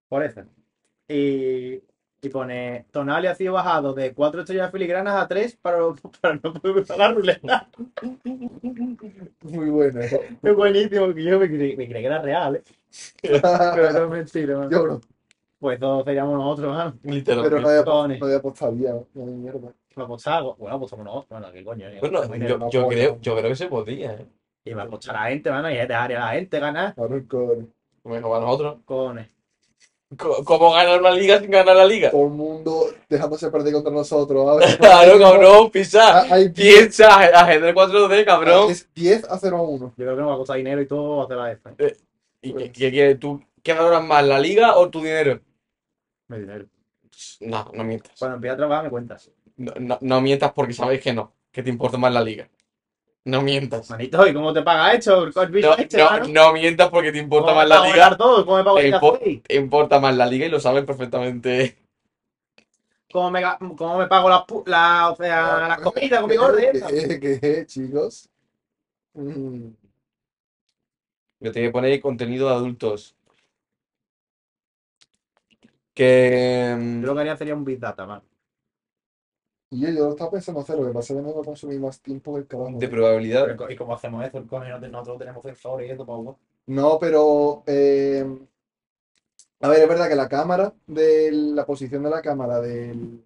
Por 0.09 0.25
eso. 0.25 0.43
Y, 1.09 1.83
y 2.23 2.29
pone, 2.29 2.87
Tonali 2.91 3.27
ha 3.27 3.35
sido 3.35 3.55
bajado 3.55 3.95
de 3.95 4.13
4 4.13 4.41
estrellas 4.41 4.71
filigranas 4.71 5.15
a 5.15 5.27
3 5.27 5.57
para, 5.57 5.79
para 6.21 6.35
no 6.35 6.53
poder 6.53 6.77
usar 6.77 6.99
la 6.99 7.13
ruleta. 7.13 7.69
muy 9.43 9.71
bueno. 9.71 10.01
Es 10.01 10.55
buenísimo, 10.55 11.13
yo 11.13 11.41
me 11.41 11.49
creí, 11.49 11.77
me 11.77 11.89
creí 11.89 12.03
que 12.03 12.07
era 12.07 12.21
real, 12.21 12.57
¿eh? 12.57 12.63
Pero 13.23 13.93
no 13.93 14.05
es 14.05 14.11
mentira, 14.11 14.55
¿no? 14.55 14.71
Yo, 14.71 14.83
bro, 14.83 15.01
Pues 15.61 15.79
todos 15.79 16.05
seríamos 16.05 16.39
nosotros, 16.39 16.75
¿no? 17.05 17.13
Literal. 17.13 17.45
pero 17.45 17.61
no 17.61 17.69
había, 17.69 17.85
Cojones. 17.85 18.19
no 18.19 18.27
había 18.27 18.39
apostaría, 18.39 18.93
no 18.93 19.23
hay 19.25 19.31
mierda. 19.35 19.73
Me 19.95 20.03
apostaba, 20.05 20.55
bueno, 20.57 20.77
apostamos 20.77 21.05
nosotros, 21.05 21.29
bueno, 21.29 21.53
qué 21.53 21.63
coño. 21.65 21.87
Bueno, 22.01 22.23
Muy 22.29 22.71
yo, 22.71 22.89
creo, 22.89 23.19
yo 23.21 23.37
creo 23.37 23.49
que 23.51 23.57
se 23.57 23.67
podía, 23.67 24.13
¿eh? 24.15 24.27
Y 24.65 24.75
me 24.75 24.83
apostar 24.83 25.17
a 25.17 25.25
la 25.25 25.31
gente, 25.31 25.51
mano, 25.51 25.71
y 25.71 25.75
dejar 25.77 26.13
a 26.13 26.19
la 26.21 26.29
gente 26.33 26.59
ganar. 26.59 26.95
El 26.97 27.29
core. 27.29 27.67
Mejor 28.05 28.31
para 28.31 28.45
nosotros. 28.47 28.77
Cojones. 28.87 29.29
Co- 30.17 30.43
¿Cómo 30.45 30.73
ganar 30.73 30.99
una 30.99 31.11
liga 31.13 31.39
sin 31.39 31.51
ganar 31.51 31.77
la 31.77 31.85
liga? 31.87 32.11
Todo 32.11 32.25
el 32.25 32.31
mundo 32.33 32.87
dejándose 33.09 33.51
perder 33.51 33.73
contra 33.75 33.93
nosotros. 33.93 34.49
A 34.49 34.55
ver. 34.57 34.79
Claro, 34.79 35.19
cabrón, 35.19 35.71
pisa. 35.71 36.21
Ah, 36.23 36.27
Hay 36.31 36.49
10, 36.49 36.55
Piensa, 36.55 37.09
ajedrez 37.41 37.75
4D, 37.75 38.25
cabrón. 38.25 38.71
es 38.71 38.89
10 38.95 39.25
a 39.31 39.39
0 39.39 39.57
a 39.59 39.63
1. 39.63 39.79
Yo 39.89 39.93
creo 40.05 40.17
que 40.17 40.21
nos 40.23 40.31
va 40.31 40.35
a 40.35 40.39
costar 40.39 40.57
dinero 40.57 40.81
y 40.81 40.87
todo 40.87 41.23
hacer 41.25 41.37
la 41.37 41.53
esta. 41.53 41.75
¿Y 42.43 42.53
qué, 42.55 42.73
qué- 42.73 42.91
qué- 42.93 43.15
tú, 43.17 43.41
qué 43.63 43.73
valoras 43.75 44.03
más, 44.03 44.25
la 44.27 44.39
liga 44.41 44.77
o 44.79 44.89
tu 44.89 45.01
dinero? 45.01 45.41
Me. 46.31 46.67
No, 47.41 47.71
no 47.75 47.85
mientas. 47.85 48.13
Cuando 48.19 48.37
empiece 48.37 48.55
a 48.55 48.57
trabajar 48.57 48.85
me 48.85 48.91
cuentas. 48.91 49.31
No, 49.57 49.73
no, 49.79 49.99
no 50.01 50.21
mientas 50.21 50.53
porque 50.53 50.73
sabes 50.73 51.01
que 51.03 51.13
no, 51.13 51.33
que 51.51 51.63
te 51.63 51.71
importa 51.71 51.99
más 51.99 52.13
la 52.13 52.23
liga. 52.23 52.49
No 53.25 53.43
mientas. 53.43 53.91
Manito, 53.91 54.27
¿y 54.27 54.33
cómo 54.33 54.53
te 54.53 54.63
paga 54.63 54.93
esto? 54.93 55.25
¿El 55.43 55.51
bicho 55.51 55.69
No, 55.69 55.75
este, 55.77 55.99
no, 55.99 56.11
mano? 56.11 56.27
no 56.29 56.53
mientas 56.53 56.89
porque 56.89 57.13
te 57.13 57.19
importa 57.19 57.49
¿Cómo 57.49 57.61
más 57.61 57.69
la 57.69 57.85
liga. 57.87 58.17
todo? 58.17 58.47
¿Cómo 58.47 58.57
me 58.59 58.65
pago 58.65 58.79
El 58.79 58.87
el 58.87 59.01
po- 59.01 59.13
café? 59.19 59.43
Te 59.47 59.57
importa 59.57 60.01
más 60.01 60.17
la 60.17 60.27
liga 60.27 60.47
y 60.47 60.49
lo 60.51 60.61
sabes 60.61 60.85
perfectamente. 60.85 61.77
¿Cómo 63.13 63.31
me, 63.31 63.43
cómo 63.77 63.99
me 63.99 64.07
pago 64.07 64.29
la, 64.31 64.47
pu- 64.47 64.63
la, 64.67 65.11
o 65.11 65.17
sea, 65.17 65.69
la 65.69 65.77
comida 65.79 66.21
con 66.21 66.31
mi 66.31 66.37
orden? 66.37 66.81
¿Qué, 66.89 67.21
qué, 67.21 67.41
qué, 67.41 67.67
chicos? 67.67 68.29
Mm, 69.15 69.71
Yo 71.41 71.53
te 71.53 71.61
voy 71.61 71.69
a 71.69 71.73
poner 71.73 72.01
contenido 72.01 72.49
de 72.49 72.55
adultos. 72.55 73.17
Que. 75.95 76.75
mm, 76.79 77.01
Yo 77.03 77.07
lo 77.09 77.15
que 77.15 77.21
haría 77.21 77.37
sería 77.37 77.55
un 77.55 77.65
Big 77.65 77.79
Data, 77.79 78.07
man. 78.07 78.23
Y 79.73 79.81
yo, 79.83 79.89
yo 79.91 80.05
lo 80.07 80.11
estaba 80.11 80.33
pensando 80.33 80.61
hacer, 80.61 80.77
lo 80.77 80.87
que 80.89 80.93
pasa 80.93 81.13
es 81.15 81.21
que 81.21 81.27
me 81.27 81.33
va 81.33 81.41
a 81.41 81.45
consumir 81.45 81.79
más 81.79 82.01
tiempo 82.01 82.35
del 82.37 82.47
carajo. 82.47 82.73
De 82.79 82.89
probabilidad. 82.89 83.47
Pero, 83.47 83.71
¿Y 83.71 83.77
cómo 83.77 83.95
hacemos 83.95 84.25
eso? 84.27 84.39
El 84.39 84.47
coño, 84.47 84.69
no 84.69 84.81
te- 84.81 84.89
nosotros 84.89 85.19
tenemos 85.19 85.43
sensores 85.45 85.89
y 85.89 85.93
eso 85.93 86.05
para 86.05 86.17
jugar. 86.19 86.37
No, 86.67 86.99
pero. 86.99 87.63
eh, 87.67 88.25
a 89.63 89.69
ver, 89.69 89.81
es 89.83 89.89
verdad 89.89 90.09
que 90.09 90.15
la 90.17 90.29
cámara, 90.29 90.75
de 90.87 91.31
la 91.33 91.67
posición 91.67 92.03
de 92.03 92.11
la 92.11 92.23
cámara 92.23 92.61
del. 92.61 93.23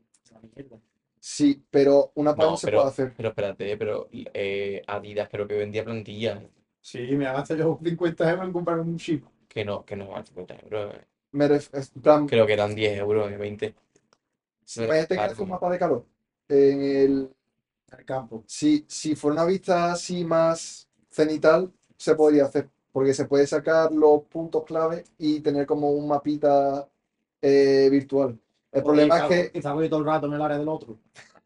Sí, 1.20 1.64
pero 1.70 2.12
una 2.16 2.34
pan 2.34 2.48
No, 2.50 2.56
se 2.58 2.66
pero- 2.66 2.78
puede 2.78 2.88
hacer. 2.90 3.14
Pero 3.16 3.28
espérate, 3.30 3.76
pero 3.78 4.08
eh, 4.12 4.82
Adidas 4.86 5.28
creo 5.30 5.46
que 5.48 5.56
vendía 5.56 5.82
plantillas. 5.84 6.42
Sí, 6.82 6.98
me 7.16 7.24
gasto 7.24 7.56
yo 7.56 7.78
50 7.82 8.28
euros 8.30 8.44
en 8.46 8.52
comprar 8.52 8.78
un 8.80 8.98
chip. 8.98 9.24
Que 9.48 9.64
no, 9.64 9.84
que 9.86 9.96
no 9.96 10.08
van 10.08 10.26
50 10.26 10.54
euros. 10.62 10.94
eh. 10.94 11.06
Me 11.34 11.48
ref- 11.48 11.70
es- 11.72 11.90
en 11.96 12.02
plan, 12.02 12.26
Creo 12.28 12.46
que 12.46 12.52
eran 12.52 12.74
10 12.74 12.96
euros, 12.98 13.30
eh, 13.30 13.36
20. 13.36 13.74
imagínate 14.76 15.14
que 15.16 15.20
haces 15.20 15.38
un 15.40 15.48
mapa 15.48 15.68
de 15.70 15.78
calor. 15.78 16.04
En 16.48 16.82
el. 16.82 17.30
Campo. 18.06 18.42
Si, 18.48 18.84
si 18.88 19.14
fuera 19.14 19.34
una 19.34 19.44
vista 19.44 19.92
así 19.92 20.24
más 20.24 20.88
cenital, 21.10 21.70
se 21.96 22.14
podría 22.16 22.44
hacer. 22.46 22.68
Porque 22.90 23.14
se 23.14 23.24
puede 23.24 23.46
sacar 23.46 23.92
los 23.92 24.22
puntos 24.22 24.64
clave 24.64 25.04
y 25.18 25.40
tener 25.40 25.64
como 25.66 25.90
un 25.92 26.08
mapita 26.08 26.88
eh, 27.42 27.88
virtual. 27.90 28.36
El 28.72 28.82
problema 28.82 29.18
es 29.28 29.50
que. 29.52 29.60
Yo 29.60 29.88
todo 29.88 29.98
el 30.00 30.04
rato 30.06 30.26
en 30.26 30.32
el 30.34 30.42
área 30.42 30.58
del 30.58 30.68
otro. 30.68 30.98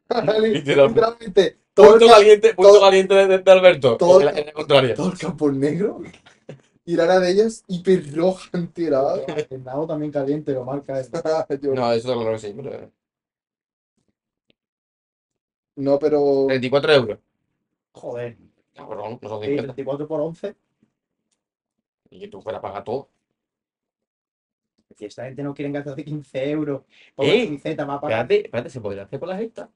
Literalmente, 0.43 1.59
todo 1.75 1.91
Punto 1.91 2.05
el, 2.07 2.11
caliente, 2.11 2.55
punto 2.55 2.71
todo- 2.73 2.81
caliente 2.83 3.15
de, 3.15 3.39
de 3.39 3.51
Alberto. 3.53 3.97
todo- 3.97 4.21
en, 4.21 4.27
la, 4.27 4.33
en 4.33 4.47
la 4.47 4.53
contraria. 4.53 4.95
todo 4.95 5.13
el 5.13 5.19
campo 5.19 5.51
negro 5.51 6.01
y 6.89 6.97
la 6.97 7.03
área 7.05 7.21
de 7.21 7.31
ellas 7.33 7.65
hiper 7.67 8.15
roja 8.17 8.49
entera. 8.55 9.03
El 9.51 9.63
nado 9.63 9.87
también 9.87 10.11
caliente, 10.11 10.55
lo 10.55 10.65
marca 10.65 10.99
eso. 10.99 11.11
No, 11.75 11.93
eso 11.93 12.15
claro 12.15 12.33
que 12.33 12.39
sí. 12.39 12.55
Pero... 12.57 12.91
no, 15.77 15.99
pero 15.99 16.47
34 16.47 16.93
euros. 16.95 17.19
Joder. 17.93 18.39
Cabrón, 18.73 19.19
no 19.21 19.29
son 19.29 19.41
Sí, 19.43 19.49
50. 19.49 19.75
34 19.75 20.09
por 20.09 20.21
11. 20.23 20.57
Y 22.09 22.21
que 22.21 22.29
tú 22.29 22.41
fueras 22.41 22.61
a 22.61 22.63
pagar 22.63 22.85
todo. 22.85 23.11
Si 24.97 25.05
esta 25.05 25.27
gente 25.27 25.43
no 25.43 25.53
quiere 25.53 25.71
gastar 25.71 26.03
15 26.03 26.51
euros 26.51 26.85
por 27.15 27.27
¿Eh? 27.27 27.35
una 27.35 27.45
camiseta, 27.45 27.85
va 27.85 27.95
a 27.97 28.01
pagar. 28.01 28.21
Espérate, 28.23 28.47
espérate, 28.47 28.71
¿se 28.71 28.81
podría 28.81 29.03
hacer 29.03 29.21
con 29.21 29.29
las 29.29 29.43
estas? 29.43 29.69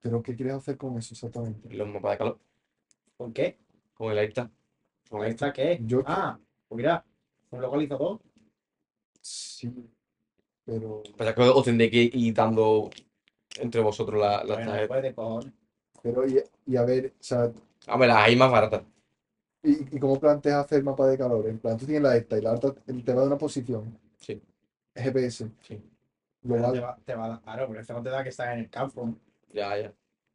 ¿Pero 0.00 0.22
qué 0.22 0.36
quieres 0.36 0.54
hacer 0.54 0.76
con 0.76 0.96
eso 0.96 1.12
exactamente? 1.12 1.74
Los 1.74 1.88
mapas 1.88 2.12
de 2.12 2.18
calor. 2.18 2.38
¿Por 3.16 3.32
qué? 3.32 3.58
Con 4.02 4.10
el 4.10 4.18
esta. 4.18 4.50
Con 5.08 5.24
esta. 5.24 5.46
¿Esta 5.46 5.52
qué 5.52 5.72
es? 5.74 5.80
Yo- 5.86 6.02
Ah, 6.04 6.36
pues 6.66 6.76
mira, 6.76 7.04
un 7.52 7.60
localizador. 7.62 8.18
Sí, 9.20 9.72
pero, 10.64 11.04
Pasa 11.16 11.32
que 11.36 11.42
os 11.42 11.64
tendré 11.64 11.88
que 11.88 12.10
ir 12.12 12.34
dando 12.34 12.90
entre 13.60 13.80
vosotros 13.80 14.20
la- 14.20 14.42
las 14.42 14.56
Bueno, 14.56 14.70
tarjetas. 14.72 14.88
puede, 14.88 15.14
cojones. 15.14 15.52
pero 16.02 16.26
y, 16.26 16.42
y 16.66 16.76
a 16.76 16.82
ver, 16.84 17.12
o 17.20 17.22
sea, 17.22 17.52
Hombre, 17.86 18.08
las 18.08 18.16
hay 18.16 18.34
más 18.34 18.50
baratas. 18.50 18.82
¿y, 19.62 19.96
y 19.96 20.00
cómo 20.00 20.18
planteas 20.18 20.64
hacer 20.64 20.82
mapa 20.82 21.06
de 21.06 21.16
calor? 21.16 21.46
En 21.48 21.60
plan, 21.60 21.76
tú 21.78 21.86
tienes 21.86 22.02
la 22.02 22.16
esta 22.16 22.36
y 22.36 22.42
la 22.42 22.54
otra 22.54 22.72
te 22.74 23.14
va 23.14 23.20
de 23.20 23.26
una 23.28 23.38
posición. 23.38 23.96
Sí. 24.18 24.42
GPS. 24.96 25.48
Sí. 25.60 25.80
Pero 26.42 26.72
te 26.72 26.80
va, 26.80 26.98
te 27.04 27.14
va 27.14 27.26
a 27.26 27.28
dar, 27.28 27.40
claro, 27.42 27.68
pero 27.68 27.80
esto 27.80 27.92
no 27.92 28.02
te 28.02 28.10
da 28.10 28.24
que 28.24 28.30
estás 28.30 28.52
en 28.52 28.58
el 28.58 28.68
campo. 28.70 29.14
Ya, 29.52 29.78
ya. 29.78 29.92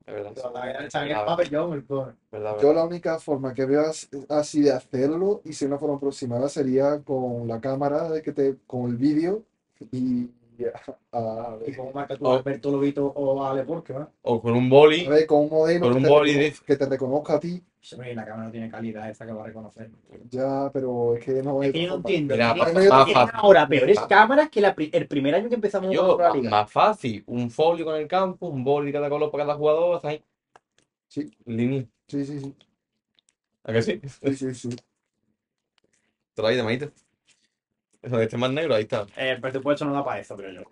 Es 0.08 0.14
verdad. 0.14 0.34
Te 0.34 0.42
va 0.42 0.64
a 0.64 0.68
dar 0.68 0.78
que 0.80 0.86
estar 0.86 1.04
en 1.04 1.10
el 1.10 1.16
Verdad, 1.16 1.26
pabellón, 1.26 1.74
el 1.74 1.84
pobre. 1.84 2.14
verdad, 2.32 2.58
Yo 2.62 2.74
la 2.74 2.86
única 2.86 3.20
forma 3.20 3.54
que 3.54 3.66
veo 3.66 3.82
as- 3.82 4.10
así 4.30 4.62
de 4.62 4.72
hacerlo 4.72 5.42
y 5.44 5.54
ser 5.54 5.68
una 5.68 5.78
forma 5.78 5.98
aproximada 5.98 6.48
sería 6.50 7.02
con 7.04 7.48
la 7.48 7.60
cámara, 7.60 8.10
de 8.10 8.22
que 8.22 8.32
te, 8.32 8.58
con 8.66 8.90
el 8.90 8.96
vídeo 8.96 9.44
y 9.92 10.30
a, 10.66 11.20
a 11.20 11.56
¿Y 11.58 11.60
ver, 11.72 11.78
cómo 11.78 11.92
marca 11.92 12.16
tú 12.18 12.28
a 12.28 12.38
Alberto 12.38 12.72
Lobito 12.72 13.06
o 13.08 13.44
a 13.44 13.52
Ale 13.52 13.64
Porque, 13.64 13.94
¿no? 13.94 14.12
O 14.24 14.42
con 14.42 14.54
un 14.56 14.70
boli. 14.70 15.06
a 15.06 15.10
ver, 15.10 15.28
con 15.28 15.40
un 15.42 15.50
modelo 15.50 15.82
Con 15.82 15.92
que 15.94 15.98
un 15.98 16.04
te 16.04 16.10
boli 16.10 16.34
de- 16.34 16.54
que 16.66 16.76
te 16.76 16.86
reconozca 16.86 17.36
a 17.36 17.40
ti, 17.40 17.64
Hombre, 17.94 18.14
la 18.16 18.26
cámara 18.26 18.46
no 18.48 18.52
tiene 18.52 18.70
calidad 18.70 19.10
esa 19.10 19.26
que 19.26 19.32
va 19.32 19.44
a 19.44 19.48
reconocer. 19.48 19.90
ya, 20.30 20.70
pero 20.74 21.16
es 21.16 21.24
que 21.24 21.42
no 21.42 21.62
Es 21.64 21.70
es 21.70 21.74
que 21.74 21.82
yo 21.84 21.88
no 21.88 21.94
forma. 22.02 22.10
entiendo. 22.10 22.36
Mira, 22.36 23.32
ahora 23.34 23.68
peores 23.68 24.00
cámaras 24.02 24.50
que 24.50 24.60
la 24.60 24.76
pri- 24.76 24.90
el 24.92 25.08
primer 25.08 25.36
año 25.36 25.48
que 25.48 25.56
empezamos 25.56 25.94
Yo, 25.94 26.16
con 26.18 26.24
la 26.24 26.34
liga. 26.34 26.50
más 26.50 26.70
fácil. 26.72 27.24
Un 27.28 27.50
folio 27.50 27.86
con 27.86 27.96
el 27.96 28.08
campo, 28.08 28.48
un 28.48 28.64
boli 28.64 28.92
cada 28.92 29.10
color 29.10 29.32
para 29.32 29.46
cada 29.46 29.58
jugador. 29.58 30.02
ahí. 30.04 30.22
Sí. 31.08 31.32
Línea. 31.46 31.86
Sí, 32.08 32.26
sí, 32.26 32.40
sí, 32.42 32.56
¿A 33.64 33.72
que 33.74 33.82
sí? 33.82 34.02
sí, 34.22 34.36
sí, 34.36 34.54
sí. 34.54 34.70
Hay 36.44 36.56
de 36.56 36.64
maíz. 36.64 37.07
Eso 38.02 38.18
de 38.18 38.24
este 38.24 38.38
más 38.38 38.52
negro, 38.52 38.76
ahí 38.76 38.84
está. 38.84 39.06
El 39.16 39.42
presupuesto 39.42 39.86
no 39.86 39.94
da 39.94 40.04
para 40.04 40.20
eso, 40.20 40.36
creo 40.36 40.52
yo. 40.52 40.72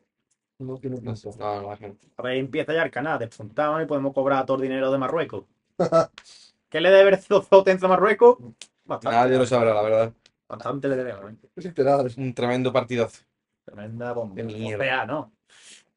No 0.59 0.77
tiene 0.77 0.99
No 1.01 1.15
sé. 1.15 1.29
No, 1.37 1.61
no, 1.61 1.69
la 1.69 1.77
gente. 1.77 2.07
A 2.17 2.21
ver, 2.21 2.37
empieza 2.37 2.73
ya 2.73 2.83
el 2.83 2.91
canal, 2.91 3.19
despuntado 3.19 3.81
y 3.81 3.85
podemos 3.85 4.13
cobrar 4.13 4.45
todo 4.45 4.57
el 4.57 4.63
dinero 4.63 4.91
de 4.91 4.97
Marruecos. 4.97 5.43
¿Qué 6.69 6.81
le 6.81 6.89
debe 6.91 7.17
Zotenza 7.17 7.85
a 7.85 7.89
Marruecos? 7.89 8.37
Bastante. 8.85 9.17
Nadie 9.17 9.37
lo 9.37 9.45
sabrá, 9.45 9.73
la 9.73 9.81
verdad. 9.81 10.13
Bastante 10.47 10.87
le 10.87 10.95
debemos. 10.95 11.31
¿eh? 11.31 11.35
Literal. 11.55 12.11
Un 12.17 12.33
tremendo 12.33 12.71
partidazo. 12.71 13.23
Tremenda 13.65 14.13
bomba. 14.13 14.41
O 14.43 14.77
sea, 14.77 15.05
¿no? 15.05 15.33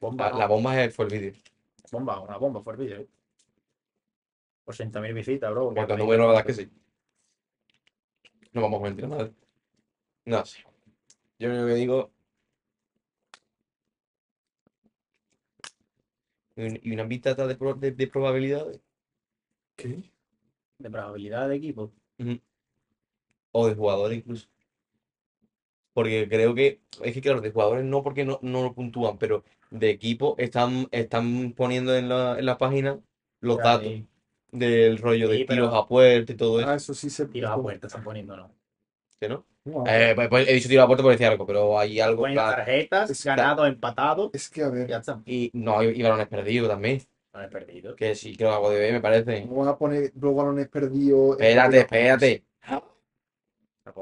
Bomba, 0.01 0.27
La, 0.27 0.31
no. 0.33 0.39
la 0.39 0.47
bomba 0.47 0.83
es- 0.83 0.95
fue 0.95 1.05
el 1.05 1.11
vídeo. 1.11 1.33
bomba, 1.93 2.21
una 2.21 2.37
bomba 2.37 2.63
fue 2.63 2.73
el 2.75 2.79
vídeo. 2.79 3.01
¿eh? 3.01 3.09
80.000 4.67 5.15
visitas, 5.15 5.51
bro. 5.51 5.73
Cuanto 5.75 5.97
número, 5.97 6.23
la 6.25 6.29
verdad 6.29 6.51
es 6.51 6.57
que 6.57 6.63
sí. 6.65 6.71
No 8.53 8.63
vamos 8.63 8.81
a 8.81 8.85
mentir 8.85 9.05
a 9.05 9.09
nadie. 9.09 9.33
No 10.25 10.45
sé. 10.45 10.65
Yo 11.39 11.49
lo 11.49 11.67
que 11.67 11.75
digo. 11.75 12.11
Y 16.57 16.63
un- 16.63 16.81
y 16.83 16.93
una 16.93 17.05
vista 17.05 17.35
de, 17.35 17.55
de, 17.55 17.91
de 17.93 18.07
probabilidades. 18.09 18.81
¿Qué? 19.77 20.03
De 20.79 20.91
probabilidad 20.91 21.49
de 21.49 21.57
equipo. 21.57 21.93
O 23.53 23.67
de 23.69 23.75
jugadores 23.75 24.19
incluso. 24.19 24.49
Porque 25.93 26.29
creo 26.29 26.55
que. 26.55 26.81
Es 27.03 27.15
que 27.15 27.21
claro, 27.21 27.41
de 27.41 27.51
jugadores 27.53 27.85
no 27.85 28.03
porque 28.03 28.25
no, 28.25 28.39
no 28.43 28.63
lo 28.63 28.75
puntúan, 28.75 29.19
pero 29.19 29.45
de 29.71 29.91
equipo 29.91 30.35
están, 30.39 30.89
están 30.91 31.53
poniendo 31.53 31.95
en 31.95 32.09
la, 32.09 32.39
en 32.39 32.47
la 32.47 32.59
página 32.59 32.99
los 33.41 33.59
Ya, 33.59 33.63
datos 33.65 33.93
del 34.51 34.99
rollo 34.99 35.29
de 35.29 35.45
pero- 35.47 35.67
tiros 35.69 35.75
a 35.75 35.87
puerta 35.87 36.33
y 36.33 36.37
todo 36.37 36.61
eso. 36.61 36.69
Ah, 36.69 36.75
eso 36.75 36.95
sí 36.95 37.11
se 37.11 37.27
Tiros 37.27 37.51
a 37.51 37.57
puerta 37.61 37.87
están 37.87 38.03
poniendo, 38.03 38.37
¿no? 38.37 38.51
¿Que 39.21 39.29
no? 39.29 39.45
No, 39.65 39.85
Eh, 39.87 40.13
pues, 40.15 40.29
pues 40.29 40.49
he 40.49 40.55
dicho 40.55 40.69
tiro 40.69 40.83
a 40.83 40.87
puerta 40.87 41.03
por 41.03 41.13
decir 41.13 41.27
algo, 41.27 41.47
pero 41.47 41.79
hay 41.79 42.01
algo. 42.01 42.25
Claro. 42.25 42.57
tarjetas, 42.57 43.11
Es- 43.11 43.25
ganados, 43.25 43.69
empatados. 43.69 44.31
Es 44.33 44.49
que, 44.49 44.63
a 44.63 44.69
ver, 44.71 44.89
Ya 44.89 44.99
está. 44.99 45.21
Y 45.27 45.51
no, 45.55 45.83
y, 45.83 45.89
y 45.89 46.03
balones 46.03 46.29
perdidos 46.29 46.69
también. 46.69 47.03
No 47.35 47.43
he 47.43 47.49
perdido. 47.49 47.95
Que 47.95 48.15
sí, 48.15 48.37
creo 48.37 48.51
que 48.51 48.55
algo 48.57 48.71
de 48.71 48.79
B 48.81 48.93
me 48.93 49.01
parece. 49.01 49.43
¿cómo 49.43 49.61
van 49.61 49.69
a 49.69 49.77
poner 49.77 50.13
los 50.19 50.35
balones 50.35 50.69
perdidos? 50.69 51.33
Espérate, 51.33 51.79
espérate. 51.81 52.45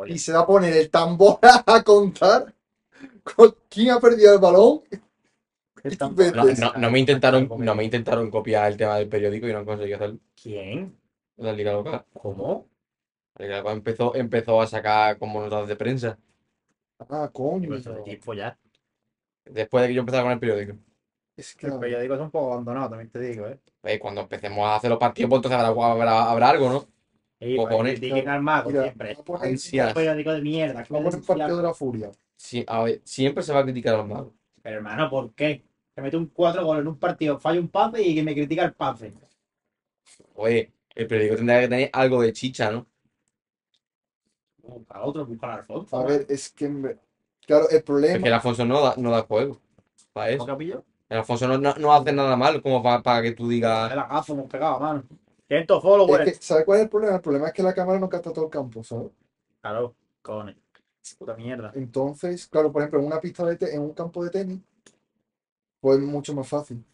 Y 0.07 0.19
se 0.19 0.33
va 0.33 0.41
a 0.41 0.47
poner 0.47 0.77
el 0.77 0.91
tambor 0.91 1.39
a 1.43 1.83
contar 1.83 2.53
con 3.23 3.55
quién 3.69 3.91
ha 3.91 4.01
perdido 4.01 4.35
el 4.35 4.41
balón. 4.41 4.83
No, 6.59 6.73
no 6.77 6.91
me 6.91 6.99
intentaron, 6.99 7.49
no 7.59 7.75
me 7.75 7.85
intentaron 7.85 8.31
copiar 8.31 8.71
el 8.73 8.77
tema 8.77 8.97
del 8.97 9.09
periódico 9.09 9.47
y 9.49 9.53
no 9.53 9.59
han 9.59 9.65
conseguido 9.65 9.97
hacerlo. 9.97 10.19
¿Quién? 10.41 10.99
La 11.37 11.53
liga 11.53 11.73
local. 11.73 12.05
¿Cómo? 12.13 12.67
Empezó, 13.39 14.15
empezó 14.15 14.61
a 14.61 14.67
sacar 14.67 15.19
como 15.19 15.41
notas 15.41 15.69
de 15.69 15.77
prensa. 15.77 16.19
Ah, 17.09 17.29
coño. 17.33 17.69
Pues 17.69 17.85
de 17.85 18.03
tiempo 18.03 18.35
ya. 18.35 18.59
Después 19.45 19.83
de 19.83 19.89
que 19.89 19.95
yo 19.95 20.01
empezara 20.01 20.23
con 20.25 20.33
el 20.33 20.39
periódico. 20.41 20.77
Es 21.37 21.55
que, 21.55 21.67
El 21.67 21.79
periódico 21.79 22.15
es 22.15 22.21
un 22.21 22.31
poco 22.31 22.53
abandonado, 22.55 22.89
también 22.91 23.11
te 23.11 23.21
digo, 23.21 23.47
¿eh? 23.47 23.61
Pues 23.83 24.01
cuando 24.01 24.23
empecemos 24.23 24.67
a 24.67 24.77
hacer 24.77 24.89
los 24.89 24.99
partidos, 24.99 25.29
pues 25.29 25.39
entonces 25.41 25.61
habrá, 25.61 25.87
habrá, 25.93 26.31
habrá 26.31 26.49
algo, 26.51 26.71
¿no? 26.71 26.87
Y 27.39 27.57
Cojones. 27.57 27.99
critiquen 27.99 28.29
al 28.31 28.41
mago 28.43 28.71
mira, 28.71 28.85
siempre. 28.85 29.15
poner- 29.17 29.51
Ansias. 29.51 29.89
Un 29.89 29.95
periódico 29.95 30.33
de 30.33 30.41
mierda. 30.41 30.83
que 30.83 30.93
Vamos 30.95 31.15
el 31.15 31.23
partido 31.23 31.57
de 31.59 31.63
la 31.63 31.75
furia. 31.75 32.11
Sí, 32.37 32.65
a 32.67 32.83
ver, 32.85 33.03
siempre 33.05 33.43
se 33.43 33.53
va 33.53 33.61
a 33.61 33.65
criticar 33.65 33.95
a 33.95 33.99
los 33.99 34.07
magos. 34.09 34.33
Pero 34.63 34.77
hermano, 34.77 35.11
¿por 35.11 35.35
qué? 35.35 35.63
Se 35.95 36.01
mete 36.01 36.17
un 36.17 36.27
cuatro 36.29 36.65
goles 36.65 36.81
en 36.81 36.89
un 36.89 36.99
partido, 36.99 37.39
falla 37.39 37.61
un 37.61 37.69
pase 37.69 38.03
y 38.03 38.15
que 38.15 38.23
me 38.23 38.33
critica 38.35 38.65
el 38.65 38.73
pase. 38.73 39.13
Oye, 40.35 40.73
el 40.95 41.07
periódico 41.07 41.37
tendría 41.37 41.61
que 41.61 41.69
tener 41.69 41.91
algo 41.93 42.23
de 42.23 42.33
chicha, 42.33 42.71
¿no? 42.71 42.87
Busca 44.67 45.03
otro, 45.03 45.27
busca 45.27 45.47
al 45.53 45.59
Alfonso. 45.61 45.97
A 45.97 46.05
ver, 46.05 46.27
es 46.29 46.51
que, 46.51 46.69
me- 46.69 46.97
claro, 47.47 47.63
el 47.63 47.65
Es 47.65 47.71
que 47.71 47.77
el 47.77 47.83
problema, 47.85 48.35
Alfonso 48.37 48.65
no 48.65 48.81
da, 48.81 48.95
no 48.97 49.11
da 49.11 49.23
juego. 49.23 49.61
Para 50.13 50.27
¿Cómo 50.31 50.37
eso. 50.45 50.47
capillo? 50.47 50.85
El 51.09 51.19
Alfonso 51.19 51.47
no, 51.49 51.59
no, 51.59 51.75
no 51.75 51.93
hace 51.93 52.13
nada 52.13 52.37
mal 52.37 52.61
como 52.63 52.83
para, 52.83 53.03
para 53.03 53.23
que 53.23 53.33
tú 53.33 53.49
digas. 53.49 53.93
El 53.93 53.99
agazo 53.99 54.33
hemos 54.33 54.47
pegado, 54.51 54.81
mano. 54.81 55.05
500 55.49 55.77
es 55.77 55.83
followers. 55.83 56.25
que, 56.39 56.43
¿sabes 56.43 56.65
cuál 56.65 56.79
es 56.79 56.85
el 56.85 56.91
problema? 56.91 57.15
El 57.17 57.23
problema 57.23 57.47
es 57.49 57.53
que 57.53 57.63
la 57.63 57.75
cámara 57.75 57.99
no 58.01 58.09
capta 58.09 58.33
todo 58.33 58.47
el 58.47 58.51
campo, 58.51 58.83
¿sabes? 58.83 59.11
Claro, 59.61 59.95
cojones. 60.23 60.57
Puta 61.19 61.37
mierda. 61.37 61.71
Entonces, 61.77 62.49
claro, 62.49 62.73
por 62.73 62.83
ejemplo, 62.83 62.99
en 62.99 63.07
una 63.07 63.21
pista 63.21 63.45
de 63.47 63.57
te- 63.57 63.73
en 63.73 63.81
un 63.83 63.93
campo 63.95 64.25
de 64.25 64.31
tenis, 64.31 64.61
pues 65.81 65.99
es 65.99 66.05
mucho 66.05 66.35
más 66.35 66.49
fácil. 66.49 66.85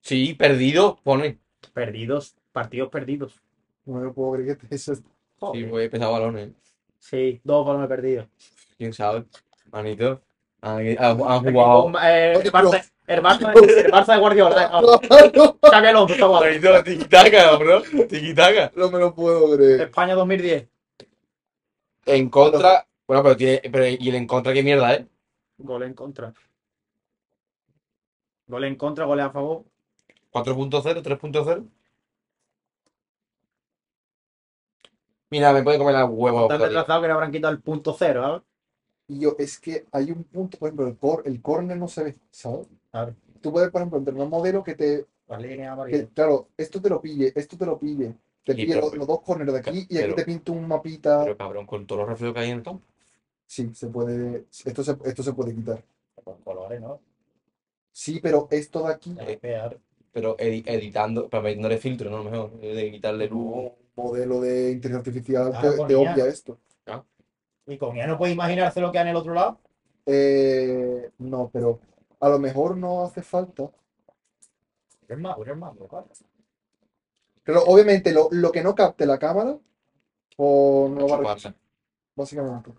Sí, 0.00 0.34
perdido, 0.34 0.96
pone. 1.02 1.38
Perdidos, 1.74 2.34
partidos 2.52 2.88
perdidos. 2.90 3.40
No 3.84 4.00
me 4.00 4.10
puedo 4.10 4.32
creer 4.32 4.56
que 4.56 4.66
eso 4.74 4.92
es- 4.94 5.00
Sí, 5.00 5.04
Joder. 5.38 5.70
pues 5.70 5.86
he 5.86 5.90
pesado 5.90 6.12
balones. 6.12 6.52
Sí, 7.02 7.40
dos 7.42 7.66
balones 7.66 7.88
perdidos. 7.88 8.28
¿Quién 8.78 8.92
sabe? 8.92 9.24
Manito. 9.72 10.22
Han, 10.60 10.94
jugado. 11.42 11.92
eh, 12.00 12.34
el, 12.34 12.52
Barça, 12.52 12.92
el, 13.08 13.20
Barça, 13.20 13.52
el 13.52 13.90
Barça 13.90 14.12
de 14.14 14.20
Guardiola. 14.20 14.70
Xavi 15.70 15.86
Alonso 15.88 16.14
está. 16.14 16.28
Manito, 16.28 16.84
tiquitaca, 16.84 17.56
bro. 17.56 17.82
Tiquitaca. 18.08 18.70
no 18.76 18.88
me 18.88 19.00
lo 19.00 19.12
puedo 19.12 19.56
creer. 19.56 19.80
España 19.80 20.14
2010. 20.14 20.68
En 22.06 22.30
contra. 22.30 22.86
Bueno, 23.08 23.24
pero 23.24 23.36
tiene. 23.36 23.60
Pero, 23.64 23.84
¿y 23.88 24.08
el 24.08 24.14
en 24.14 24.26
contra 24.28 24.52
qué 24.52 24.62
mierda, 24.62 24.94
eh? 24.94 25.06
Gol 25.58 25.82
en 25.82 25.94
contra. 25.94 26.32
Gol 28.46 28.62
en 28.62 28.76
contra, 28.76 29.06
gol 29.06 29.18
a 29.18 29.30
favor. 29.30 29.64
4.0, 30.30 31.02
3.0. 31.02 31.68
Mira, 35.32 35.50
me 35.54 35.62
puede 35.62 35.78
comer 35.78 35.94
la 35.94 36.04
huevo. 36.04 36.46
Tan 36.46 36.60
retrasado 36.60 37.00
que 37.00 37.06
le 37.06 37.12
habrán 37.14 37.32
quitado 37.32 37.54
el 37.54 37.62
punto 37.62 37.96
cero, 37.98 38.22
¿sabes? 38.22 38.42
Y 39.08 39.20
yo, 39.20 39.34
es 39.38 39.58
que 39.58 39.86
hay 39.90 40.10
un 40.10 40.24
punto, 40.24 40.58
por 40.58 40.68
ejemplo, 40.68 40.86
el, 40.86 40.96
cor, 40.98 41.22
el 41.24 41.40
corner 41.40 41.78
no 41.78 41.88
se 41.88 42.04
ve, 42.04 42.14
¿sabes? 42.30 42.66
Claro. 42.90 43.14
Tú 43.40 43.50
puedes, 43.50 43.70
por 43.70 43.80
ejemplo, 43.80 44.02
tener 44.02 44.22
un 44.22 44.28
modelo 44.28 44.62
que 44.62 44.74
te, 44.74 45.06
que, 45.88 46.08
claro, 46.14 46.48
esto 46.58 46.82
te 46.82 46.90
lo 46.90 47.00
pille, 47.00 47.32
esto 47.34 47.56
te 47.56 47.64
lo 47.64 47.78
pille, 47.78 48.14
te 48.44 48.54
pille 48.54 48.76
los, 48.76 48.94
los 48.94 49.06
dos 49.06 49.22
corners 49.22 49.52
de 49.54 49.58
aquí 49.58 49.86
y 49.88 49.94
pero- 49.96 50.12
aquí 50.12 50.16
te 50.16 50.24
pinta 50.26 50.52
un 50.52 50.68
mapita. 50.68 51.24
Pero 51.24 51.36
cabrón, 51.38 51.64
con 51.66 51.86
todos 51.86 52.00
los 52.02 52.10
reflejos 52.10 52.34
que 52.34 52.40
hay 52.40 52.50
en 52.50 52.58
el 52.58 52.62
campo. 52.62 52.84
Sí, 53.46 53.70
se 53.74 53.86
puede, 53.88 54.44
esto 54.66 54.84
se, 54.84 54.96
esto 55.06 55.22
se 55.22 55.32
puede 55.32 55.54
quitar. 55.54 55.82
Con 56.22 56.36
colores, 56.42 56.78
¿no? 56.78 57.00
Sí, 57.90 58.20
pero 58.22 58.48
esto 58.50 58.86
de 58.86 58.92
aquí, 58.92 59.16
Peor. 59.40 59.80
Pero 60.12 60.36
edi- 60.36 60.62
editando, 60.66 61.28
pero 61.30 61.42
metiéndole 61.42 61.78
filtro, 61.78 62.10
¿no? 62.10 62.22
Mejor. 62.22 62.50
De 62.60 62.90
quitarle 62.92 63.28
luz. 63.28 63.72
Modelo 63.96 64.40
de 64.40 64.72
inteligencia 64.72 65.10
artificial 65.10 65.52
Ah, 65.54 65.60
te, 65.60 65.70
te 65.70 65.76
ponía. 65.76 65.98
obvia 65.98 66.26
esto. 66.26 66.58
Y 67.66 67.78
con 67.78 67.94
ella 67.96 68.08
no 68.08 68.18
puede 68.18 68.32
imaginarse 68.32 68.80
lo 68.80 68.90
que 68.90 68.98
hay 68.98 69.02
en 69.02 69.08
el 69.10 69.16
otro 69.16 69.34
lado. 69.34 69.60
Eh, 70.06 71.10
no, 71.18 71.48
pero 71.52 71.78
a 72.18 72.28
lo 72.28 72.38
mejor 72.40 72.76
no 72.76 73.04
hace 73.04 73.22
falta. 73.22 73.70
Es 75.08 75.18
más, 75.18 75.36
es 75.46 75.56
más, 75.56 75.72
claro. 75.88 76.08
Pero 77.44 77.62
obviamente 77.64 78.12
lo, 78.12 78.28
lo 78.32 78.50
que 78.50 78.62
no 78.62 78.74
capte 78.74 79.06
la 79.06 79.18
cámara, 79.18 79.56
o 80.36 80.88
no 80.88 81.06
va 81.06 81.32
a 81.32 81.54
básicamente. 82.16 82.72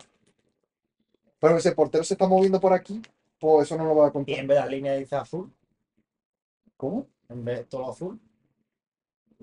Pero 1.38 1.60
si 1.60 1.68
el 1.68 1.74
portero 1.74 2.04
se 2.04 2.14
está 2.14 2.26
moviendo 2.26 2.60
por 2.60 2.72
aquí, 2.72 3.00
pues 3.38 3.66
eso 3.66 3.76
no 3.78 3.84
lo 3.86 3.94
va 3.96 4.06
a 4.06 4.08
Y 4.08 4.12
contar. 4.12 4.38
en 4.38 4.46
vez 4.46 4.56
de 4.56 4.60
la 4.64 4.66
línea 4.70 4.92
dice 4.96 5.16
azul, 5.16 5.50
¿Cómo? 6.76 7.06
en 7.28 7.44
vez 7.44 7.58
de 7.60 7.64
todo 7.64 7.90
azul. 7.90 8.20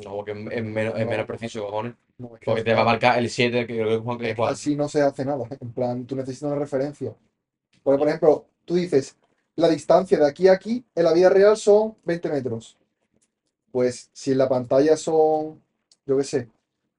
No, 0.04 0.16
porque 0.16 0.32
es, 0.32 0.38
es 0.52 0.64
menos, 0.64 0.96
es 0.96 1.06
No. 1.06 1.12
menos 1.12 1.26
preciso, 1.26 1.66
cojones. 1.66 1.94
No, 2.18 2.34
es 2.36 2.40
que 2.40 2.46
Porque 2.46 2.64
te 2.64 2.74
va 2.74 2.82
a 2.82 2.86
marcar 2.86 3.18
el 3.20 3.30
7, 3.30 3.66
que 3.68 3.74
creo 3.74 3.88
que 3.88 3.96
es 3.96 4.02
Juan 4.02 4.18
que 4.18 4.30
es 4.32 4.40
así 4.40 4.76
no 4.76 4.88
se 4.88 5.02
hace 5.02 5.26
nada. 5.26 5.46
En 5.60 5.74
plan, 5.74 6.06
tú 6.06 6.16
necesitas 6.16 6.52
una 6.52 6.60
referencia. 6.60 7.16
Porque, 7.84 7.98
por 7.98 8.08
ejemplo, 8.08 8.46
tú 8.66 8.76
dices, 8.76 9.18
la 9.56 9.70
distancia 9.70 10.18
de 10.20 10.28
aquí 10.28 10.48
a 10.48 10.54
aquí 10.54 10.86
en 10.96 11.04
la 11.04 11.14
vida 11.14 11.30
real 11.30 11.58
son 11.58 11.96
20 12.06 12.30
metros. 12.30 12.78
Pues 13.72 14.10
si 14.14 14.32
en 14.32 14.38
la 14.38 14.50
pantalla 14.50 14.98
son, 14.98 15.62
yo 16.06 16.18
qué 16.18 16.24
sé, 16.24 16.50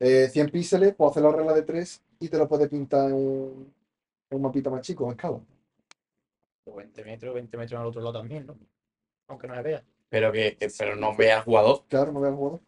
eh, 0.01 0.29
100 0.31 0.51
píxeles, 0.51 0.95
puedo 0.95 1.11
hacer 1.11 1.23
la 1.23 1.31
regla 1.33 1.53
de 1.53 1.63
3 1.63 2.03
y 2.21 2.29
te 2.29 2.39
lo 2.39 2.49
puedes 2.49 2.69
pintar 2.69 3.09
en 3.09 3.15
un, 3.15 3.75
en 4.31 4.37
un 4.37 4.43
mapita 4.43 4.71
más 4.71 4.81
chico, 4.81 5.09
a 5.09 5.13
escala. 5.13 5.39
O 6.65 6.75
20 6.75 7.05
metros, 7.05 7.35
20 7.35 7.57
metros 7.57 7.81
al 7.81 7.87
otro 7.87 8.01
lado 8.01 8.19
también, 8.19 8.47
¿no? 8.47 8.57
Aunque 9.29 9.47
no 9.49 9.55
se 9.55 9.63
vea. 9.63 9.85
Pero 10.09 10.33
que 10.33 10.57
pero 10.79 10.97
no 10.97 11.17
vea 11.17 11.39
al 11.39 11.45
jugador. 11.45 11.85
Claro, 11.89 12.13
no 12.13 12.21
ve 12.21 12.29
al 12.29 12.35
jugador. 12.35 12.61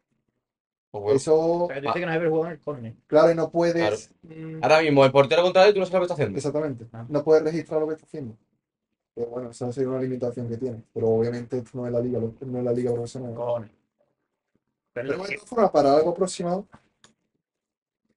Bueno. 1.00 1.16
Eso, 1.16 1.64
O 1.64 1.66
sea, 1.66 1.74
que 1.76 1.80
tú 1.82 1.86
dices 1.88 2.00
que 2.00 2.06
no 2.06 2.12
ve 2.12 2.24
el 2.24 2.28
jugador 2.30 2.46
en 2.46 2.52
el 2.52 2.60
córner. 2.60 2.94
claro, 3.08 3.30
y 3.32 3.34
no 3.34 3.50
puedes. 3.50 4.10
Mm, 4.22 4.62
Ahora 4.62 4.80
mismo, 4.80 5.04
el 5.04 5.10
portero 5.12 5.42
contrario, 5.42 5.74
tú 5.74 5.80
no 5.80 5.86
sabes 5.86 5.94
lo 5.94 6.00
que 6.00 6.04
está 6.04 6.14
haciendo. 6.14 6.36
Exactamente. 6.38 6.86
Ah. 6.92 7.04
No 7.08 7.24
puedes 7.24 7.42
registrar 7.42 7.80
lo 7.80 7.88
que 7.88 7.94
está 7.94 8.06
haciendo. 8.06 8.36
Pero 9.14 9.28
bueno, 9.28 9.50
esa 9.50 9.72
sería 9.72 9.90
una 9.90 10.00
limitación 10.00 10.48
que 10.48 10.56
tiene. 10.56 10.82
Pero 10.92 11.08
obviamente 11.08 11.58
esto 11.58 11.70
no 11.74 11.86
es 11.86 11.92
la 11.92 12.00
liga, 12.00 12.18
no 12.20 12.58
es 12.58 12.64
la 12.64 12.72
liga 12.72 12.92
profesional. 12.92 13.34
cojones. 13.34 13.70
Pero 14.92 15.08
Pero 15.08 15.22
de 15.24 15.28
que- 15.36 15.68
para 15.72 15.94
algo 15.96 16.10
aproximado. 16.10 16.66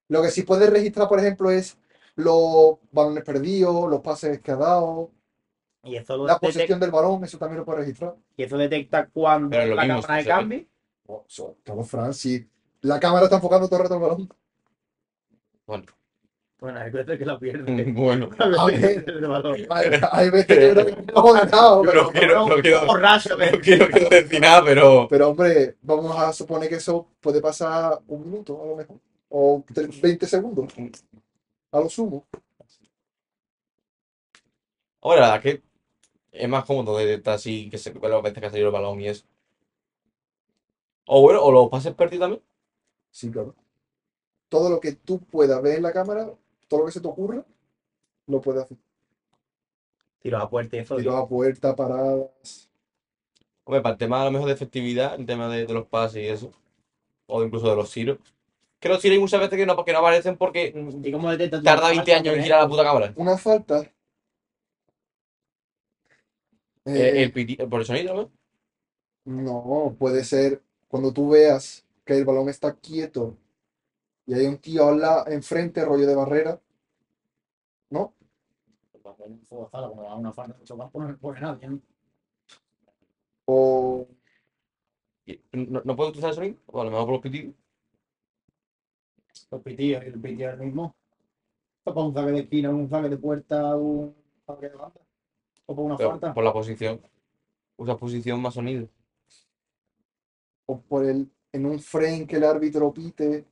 Lo 0.10 0.22
que 0.22 0.30
sí 0.30 0.44
puedes 0.44 0.70
registrar, 0.70 1.08
por 1.08 1.20
ejemplo, 1.20 1.50
es 1.52 1.78
los 2.16 2.78
balones 2.92 3.24
perdidos, 3.24 3.90
los 3.90 4.02
pases 4.02 4.40
que 4.40 4.52
ha 4.52 4.56
dado, 4.56 5.12
y, 5.84 5.96
eso 5.98 6.16
lo 6.18 6.26
la 6.26 6.34
detecta, 6.34 6.48
posesión 6.48 6.80
del 6.80 6.92
balón, 6.92 7.24
eso 7.24 7.38
también 7.38 7.60
lo 7.60 7.66
puedes 7.66 7.82
registrar. 7.82 8.16
y 8.36 8.44
eso 8.44 8.58
detecta 8.58 9.08
cuando 9.08 9.58
la 9.58 9.66
mismo, 9.84 10.02
cámara 10.02 10.16
de 10.22 10.26
cambio. 10.26 10.66
Oh, 11.08 11.24
so- 11.28 11.58
claro, 11.64 11.84
Fran, 11.84 12.14
si 12.14 12.48
la 12.82 13.00
cámara 13.00 13.26
está 13.26 13.38
enfocando 13.38 13.68
todo 13.68 13.78
el 13.78 13.84
rato 13.84 13.96
el 13.96 14.02
balón. 14.02 14.30
Bueno, 15.66 15.86
Bueno, 16.60 16.80
hay 16.80 16.90
veces 16.92 17.18
que 17.20 17.26
la 17.26 17.38
pierde. 17.38 17.84
bueno. 17.92 18.30
A 18.40 18.66
ver. 18.68 20.02
Hay, 20.12 20.30
veces 20.30 20.46
que 20.48 20.74
no 21.14 21.22
hemos 21.22 21.34
ganado, 21.34 21.84
Yo 21.84 21.90
pero, 21.90 22.04
no 22.04 22.12
quiero, 22.12 22.48
no 22.48 22.56
quiero, 22.62 22.86
Borracho, 22.86 23.30
no 23.30 23.38
pero- 23.38 23.60
quiero, 23.60 23.88
quiero 23.90 24.10
decir 24.10 24.42
nada, 24.42 24.64
pero. 24.64 25.08
pero, 25.10 25.30
hombre, 25.30 25.76
vamos 25.82 26.18
a 26.18 26.32
suponer 26.34 26.70
que 26.70 26.76
eso 26.76 27.08
puede 27.20 27.42
pasar 27.42 28.00
un 28.08 28.24
minuto 28.26 28.62
a 28.62 28.66
lo 28.66 28.76
mejor. 28.76 28.98
O 29.30 29.64
tre- 29.74 30.02
20 30.02 30.26
segundos. 30.26 30.74
A 31.72 31.80
lo 31.80 31.90
sumo. 31.90 32.26
Ahora, 35.02 35.22
la 35.22 35.28
verdad 35.34 35.42
que 35.44 35.64
es 36.32 36.50
más 36.50 36.66
cómodo 36.66 36.98
detectar 36.98 37.36
así 37.36 37.70
que 37.70 37.78
se 37.78 37.94
las 37.94 38.22
veces 38.24 38.40
que 38.40 38.46
ha 38.46 38.50
salido 38.50 38.68
el 38.68 38.74
balón 38.74 39.00
y 39.02 39.08
eso. 39.10 39.26
O 41.06 41.22
bueno, 41.22 41.42
o 41.44 41.52
los 41.52 41.70
pases 41.70 41.94
perdidos 41.94 42.24
también. 42.26 42.44
Sí, 43.18 43.32
claro. 43.32 43.56
Todo 44.50 44.70
lo 44.70 44.80
que 44.80 44.92
tú 44.94 45.20
puedas 45.20 45.60
ver 45.64 45.78
en 45.78 45.84
la 45.84 45.92
cámara, 45.92 46.30
todo 46.68 46.82
lo 46.82 46.86
que 46.86 46.92
se 46.92 47.02
te 47.02 47.08
ocurra, 47.08 47.44
lo 48.28 48.42
puedes 48.42 48.64
hacer. 48.64 48.78
Tiro 50.22 50.38
a 50.38 50.48
puerta 50.50 50.76
y 50.76 50.80
eso. 50.80 50.96
Tiros 50.98 51.16
a 51.16 51.28
puerta, 51.28 51.76
paradas. 51.76 52.70
Hombre, 53.66 53.82
para 53.82 53.94
el 53.94 53.98
tema 53.98 54.22
a 54.22 54.26
lo 54.26 54.32
mejor 54.32 54.48
de 54.48 54.54
efectividad, 54.54 55.16
el 55.20 55.26
tema 55.26 55.50
de, 55.50 55.66
de 55.66 55.74
los 55.74 55.88
pases 55.88 56.24
y 56.24 56.28
eso. 56.28 56.52
O 57.28 57.44
incluso 57.44 57.70
de 57.70 57.76
los 57.76 57.92
tiros. 57.92 58.20
Que 58.80 58.90
los 58.90 59.02
tiros 59.02 59.16
hay 59.16 59.20
muchas 59.22 59.40
veces 59.42 59.58
que 59.58 59.66
no, 59.66 59.84
que 59.84 59.94
no 59.94 60.00
aparecen 60.00 60.38
porque 60.38 60.72
mm, 60.76 61.06
¿Y 61.08 61.12
cómo 61.12 61.36
tú 61.36 61.50
tarda 61.50 61.82
la 61.82 61.90
20 61.90 62.12
falta, 62.12 62.18
años 62.18 62.34
en 62.36 62.40
eh? 62.42 62.44
girar 62.44 62.62
la 62.62 62.70
puta 62.70 62.84
cámara. 62.84 63.14
Una 63.16 63.38
falta. 63.38 63.82
Eh, 63.82 63.92
eh, 66.86 67.24
el 67.24 67.34
piti- 67.34 67.58
por 67.70 67.80
el 67.82 67.86
sonido, 67.86 68.14
¿no? 68.16 68.32
No, 69.26 69.96
puede 70.00 70.24
ser 70.24 70.64
cuando 70.88 71.14
tú 71.14 71.30
veas 71.30 71.86
que 72.08 72.18
el 72.18 72.26
balón 72.26 72.48
está 72.50 72.74
quieto 72.76 73.38
y 74.26 74.34
hay 74.34 74.46
un 74.48 74.58
tío 74.60 74.88
al 74.88 75.00
la- 75.00 75.26
enfrente, 75.28 75.84
rollo 75.86 76.08
de 76.08 76.16
barrera. 76.16 76.60
¿No? 77.90 78.14
O 83.46 84.08
¿No, 85.52 85.82
no 85.84 85.96
puedo 85.96 86.10
utilizar 86.10 86.30
el 86.30 86.36
sonido? 86.36 86.58
O 86.68 86.82
a 86.82 86.86
lo 86.86 86.92
mejor 86.92 87.06
por 87.06 87.14
los 87.16 87.22
pitidos. 87.22 87.56
Los 89.52 89.62
pitillos 89.62 90.04
y 90.04 90.08
el 90.08 90.20
pitillo 90.22 90.48
es 90.50 90.54
el 90.54 90.66
mismo. 90.66 90.96
O 91.84 91.94
para 91.94 92.06
un 92.08 92.14
saque 92.14 92.32
de 92.32 92.40
esquina, 92.40 92.70
un 92.70 92.90
saque 92.90 93.10
de 93.10 93.18
puerta, 93.18 93.76
un 93.76 94.16
saque 94.46 94.70
de 94.70 94.76
banda. 94.76 95.02
O 95.66 95.76
por 95.76 95.86
una 95.86 95.98
Pero 95.98 96.12
falta. 96.12 96.34
por 96.34 96.44
la 96.44 96.54
posición. 96.54 97.02
Usa 97.78 97.98
posición 97.98 98.42
más 98.42 98.54
sonido. 98.54 98.88
o 100.70 100.82
por 100.82 101.06
el, 101.06 101.30
en 101.58 101.66
un 101.66 101.80
frame 101.80 102.26
que 102.26 102.38
el 102.38 102.44
árbitro 102.44 102.94
pite. 102.94 103.46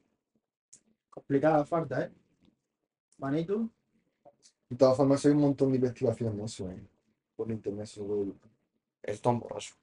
Complicada 1.09 1.57
la 1.59 1.65
falta, 1.65 2.03
¿eh? 2.03 2.11
Manito. 3.17 3.69
De 4.69 4.75
todas 4.75 4.97
formas, 4.97 5.25
hay 5.25 5.31
un 5.31 5.41
montón 5.41 5.71
de 5.71 5.77
investigación, 5.77 6.37
¿no? 6.37 6.45
Eso, 6.45 6.69
en- 6.69 6.87
por 7.35 7.51
internet 7.51 7.85
sobre 7.87 8.31
Es 9.03 9.21
tan 9.21 9.39
borracho. 9.39 9.75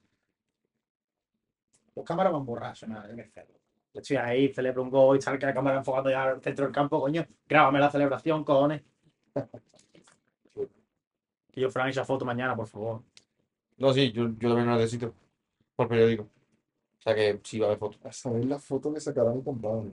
Los 1.95 2.05
cámaras 2.05 2.33
van 2.33 2.45
borrachos, 2.47 2.89
nada, 2.89 3.05
hay 3.05 3.15
que 3.17 3.23
hacerlo. 3.23 3.55
Yo 3.95 4.01
estoy 4.01 4.17
ahí, 4.17 4.53
celebro 4.55 4.83
un 4.83 4.91
gol 4.91 5.19
y 5.19 5.23
sale 5.23 5.39
que 5.39 5.45
la 5.47 5.53
cámara 5.53 5.77
enfocando 5.79 6.09
ya 6.11 6.23
al 6.25 6.43
centro 6.43 6.65
del 6.65 6.75
campo, 6.75 6.99
coño. 7.01 7.27
Grábame 7.47 7.79
la 7.79 7.91
celebración, 7.91 8.45
cojones. 8.45 8.83
Que 11.53 11.61
yo, 11.61 11.71
Fran, 11.71 11.91
esa 11.91 12.03
foto 12.03 12.25
mañana, 12.25 12.57
por 12.57 12.67
favor. 12.67 13.03
No, 13.77 13.93
sí, 13.93 14.11
yo, 14.11 14.29
yo 14.39 14.49
también 14.49 14.67
lo 14.69 14.77
necesito. 14.77 15.15
Por 15.77 15.87
periódico. 15.87 16.27
O 17.03 17.05
sea 17.05 17.15
que 17.15 17.41
sí 17.45 17.59
va 17.59 17.67
a 17.67 17.69
haber 17.71 17.79
fotos. 17.79 18.01
A 18.05 18.13
saber 18.13 18.45
la 18.47 18.59
foto 18.59 18.93
que 18.95 19.01
sacará 19.01 19.31
mi 19.33 19.43
compadre. 19.43 19.93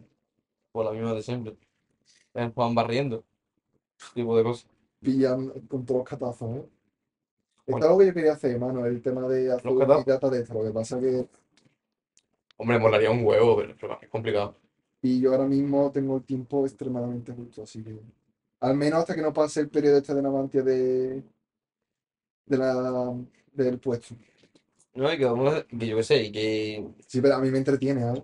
Por 0.72 0.86
la 0.86 0.92
misma 0.92 1.14
de 1.14 1.22
siempre. 1.22 1.58
El 2.34 2.52
Juan 2.54 2.76
barriendo. 2.76 3.24
Tipo 4.14 4.38
de 4.38 4.44
cosas. 4.44 4.68
Pillan 5.02 5.50
con 5.68 5.86
todos 5.86 6.00
los 6.00 6.08
catazos, 6.10 6.56
¿eh? 6.58 6.70
Es 7.66 7.72
Bueno. 7.74 7.86
algo 7.88 8.00
que 8.00 8.08
yo 8.08 8.14
quería 8.14 8.34
hacer, 8.34 8.60
mano, 8.60 8.86
el 8.86 9.02
tema 9.02 9.28
de 9.28 9.52
hacer 9.52 9.76
catazos. 9.78 10.06
data 10.06 10.30
de 10.30 10.40
esto. 10.42 10.54
Lo 10.54 10.64
que 10.64 10.72
pasa 10.72 10.98
es 11.00 11.04
que 11.04 11.30
Hombre, 12.58 12.78
molaría 12.78 13.10
un 13.10 13.26
huevo, 13.26 13.58
pero, 13.58 13.76
pero 13.80 14.00
es 14.02 14.10
complicado. 14.10 14.56
y 15.02 15.20
yo 15.22 15.32
ahora 15.32 15.46
mismo 15.46 15.92
tengo 15.92 16.18
el 16.18 16.24
tiempo 16.26 16.66
extremadamente 16.66 17.34
justo, 17.34 17.64
así 17.64 17.84
que 17.84 18.00
al 18.62 18.76
menos 18.76 19.00
hasta 19.02 19.16
que 19.16 19.22
no 19.22 19.34
pase 19.34 19.62
el 19.62 19.70
periodo 19.70 19.98
este 19.98 20.14
de 20.14 20.22
Navantia 20.22 20.62
de, 20.64 21.24
de 22.46 22.58
la, 22.58 23.16
del 23.54 23.80
puesto. 23.80 24.16
No, 24.94 25.12
y 25.14 25.18
que, 25.18 25.26
vamos 25.26 25.54
a- 25.56 25.64
que 25.66 25.88
yo 25.88 25.98
qué 25.98 26.04
sé, 26.04 26.24
y 26.24 26.32
que 26.32 26.88
Sí, 27.08 27.22
pero 27.22 27.36
a 27.36 27.40
mí 27.40 27.50
me 27.52 27.58
entretiene, 27.60 28.02
¿eh? 28.14 28.24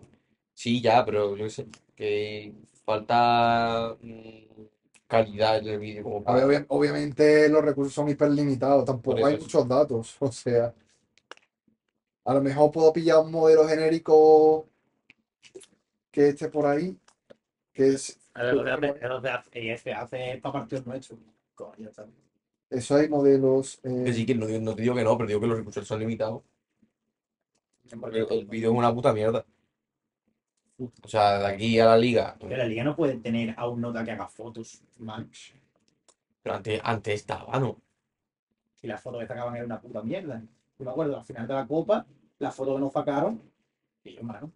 sí, 0.53 0.81
ya, 0.81 1.03
pero 1.05 1.35
yo 1.35 1.45
qué 1.45 1.49
sé, 1.49 1.67
que 1.95 2.53
falta 2.85 3.95
mm, 4.01 4.63
calidad 5.07 5.57
en 5.59 5.67
el 5.67 5.79
vídeo 5.79 6.03
como 6.03 6.17
A 6.25 6.33
ver, 6.33 6.43
para... 6.43 6.47
obvia- 6.47 6.65
obviamente 6.69 7.49
los 7.49 7.63
recursos 7.63 7.93
son 7.93 8.09
hiperlimitados, 8.09 8.83
Por 8.85 8.93
tampoco 8.95 9.17
eso 9.19 9.27
hay 9.27 9.35
sí. 9.37 9.41
muchos 9.43 9.67
datos, 9.67 10.15
o 10.19 10.31
sea, 10.31 10.73
a 12.25 12.33
lo 12.33 12.41
mejor 12.41 12.71
puedo 12.71 12.91
pillar 12.91 13.19
un 13.19 13.31
modelo 13.31 13.67
genérico 13.67 14.67
que 16.11 16.29
esté 16.29 16.49
por 16.49 16.65
ahí, 16.65 16.97
que 17.73 17.89
es, 17.89 18.19
El 18.35 18.63
de 18.63 18.71
hace, 18.71 18.87
el 19.05 19.21
de 19.21 19.29
hace, 19.29 19.59
y 19.61 19.69
hace 19.71 20.37
para 20.41 20.53
partidos 20.53 20.85
nuestros. 20.85 21.19
Coño, 21.55 21.89
eso 22.69 22.95
hay 22.95 23.07
modelos, 23.09 23.79
eh, 23.83 24.03
Que 24.05 24.13
sí, 24.13 24.25
que 24.25 24.35
no, 24.35 24.45
digo- 24.47 24.61
no 24.61 24.75
te 24.75 24.81
digo 24.81 24.95
que 24.95 25.03
no, 25.03 25.17
pero 25.17 25.27
digo 25.27 25.39
que 25.41 25.47
los 25.47 25.57
recursos 25.57 25.87
son 25.87 25.99
limitados. 25.99 26.41
El, 27.91 28.27
el 28.31 28.45
vídeo 28.45 28.71
es 28.71 28.77
una 28.77 28.93
puta 28.93 29.13
mierda. 29.13 29.45
O 30.77 31.07
sea, 31.07 31.39
de 31.39 31.47
aquí 31.47 31.79
a 31.79 31.85
la 31.85 31.97
liga. 31.97 32.35
Pero 32.39 32.57
la 32.57 32.65
liga 32.65 32.83
no 32.83 32.95
puede 32.95 33.17
tener 33.17 33.53
a 33.57 33.67
un 33.69 33.79
nota 33.81 34.03
que 34.03 34.11
haga 34.11 34.27
fotos, 34.27 34.81
man. 34.97 35.29
Pero 36.43 36.55
antes, 36.55 36.81
antes 36.83 37.15
estaba, 37.15 37.59
¿no? 37.59 37.81
Si 38.75 38.87
las 38.87 39.01
fotos 39.01 39.21
que 39.21 39.27
sacaban 39.27 39.55
era 39.55 39.65
una 39.65 39.79
puta 39.79 40.01
mierda. 40.01 40.43
Yo 40.77 40.85
me 40.85 40.91
acuerdo, 40.91 41.17
al 41.17 41.23
final 41.23 41.47
de 41.47 41.53
la 41.53 41.65
copa, 41.65 42.05
las 42.39 42.53
fotos 42.53 42.75
que 42.75 42.81
nos 42.81 42.91
sacaron, 42.91 43.41
y 44.03 44.15
yo, 44.15 44.23
mano, 44.23 44.51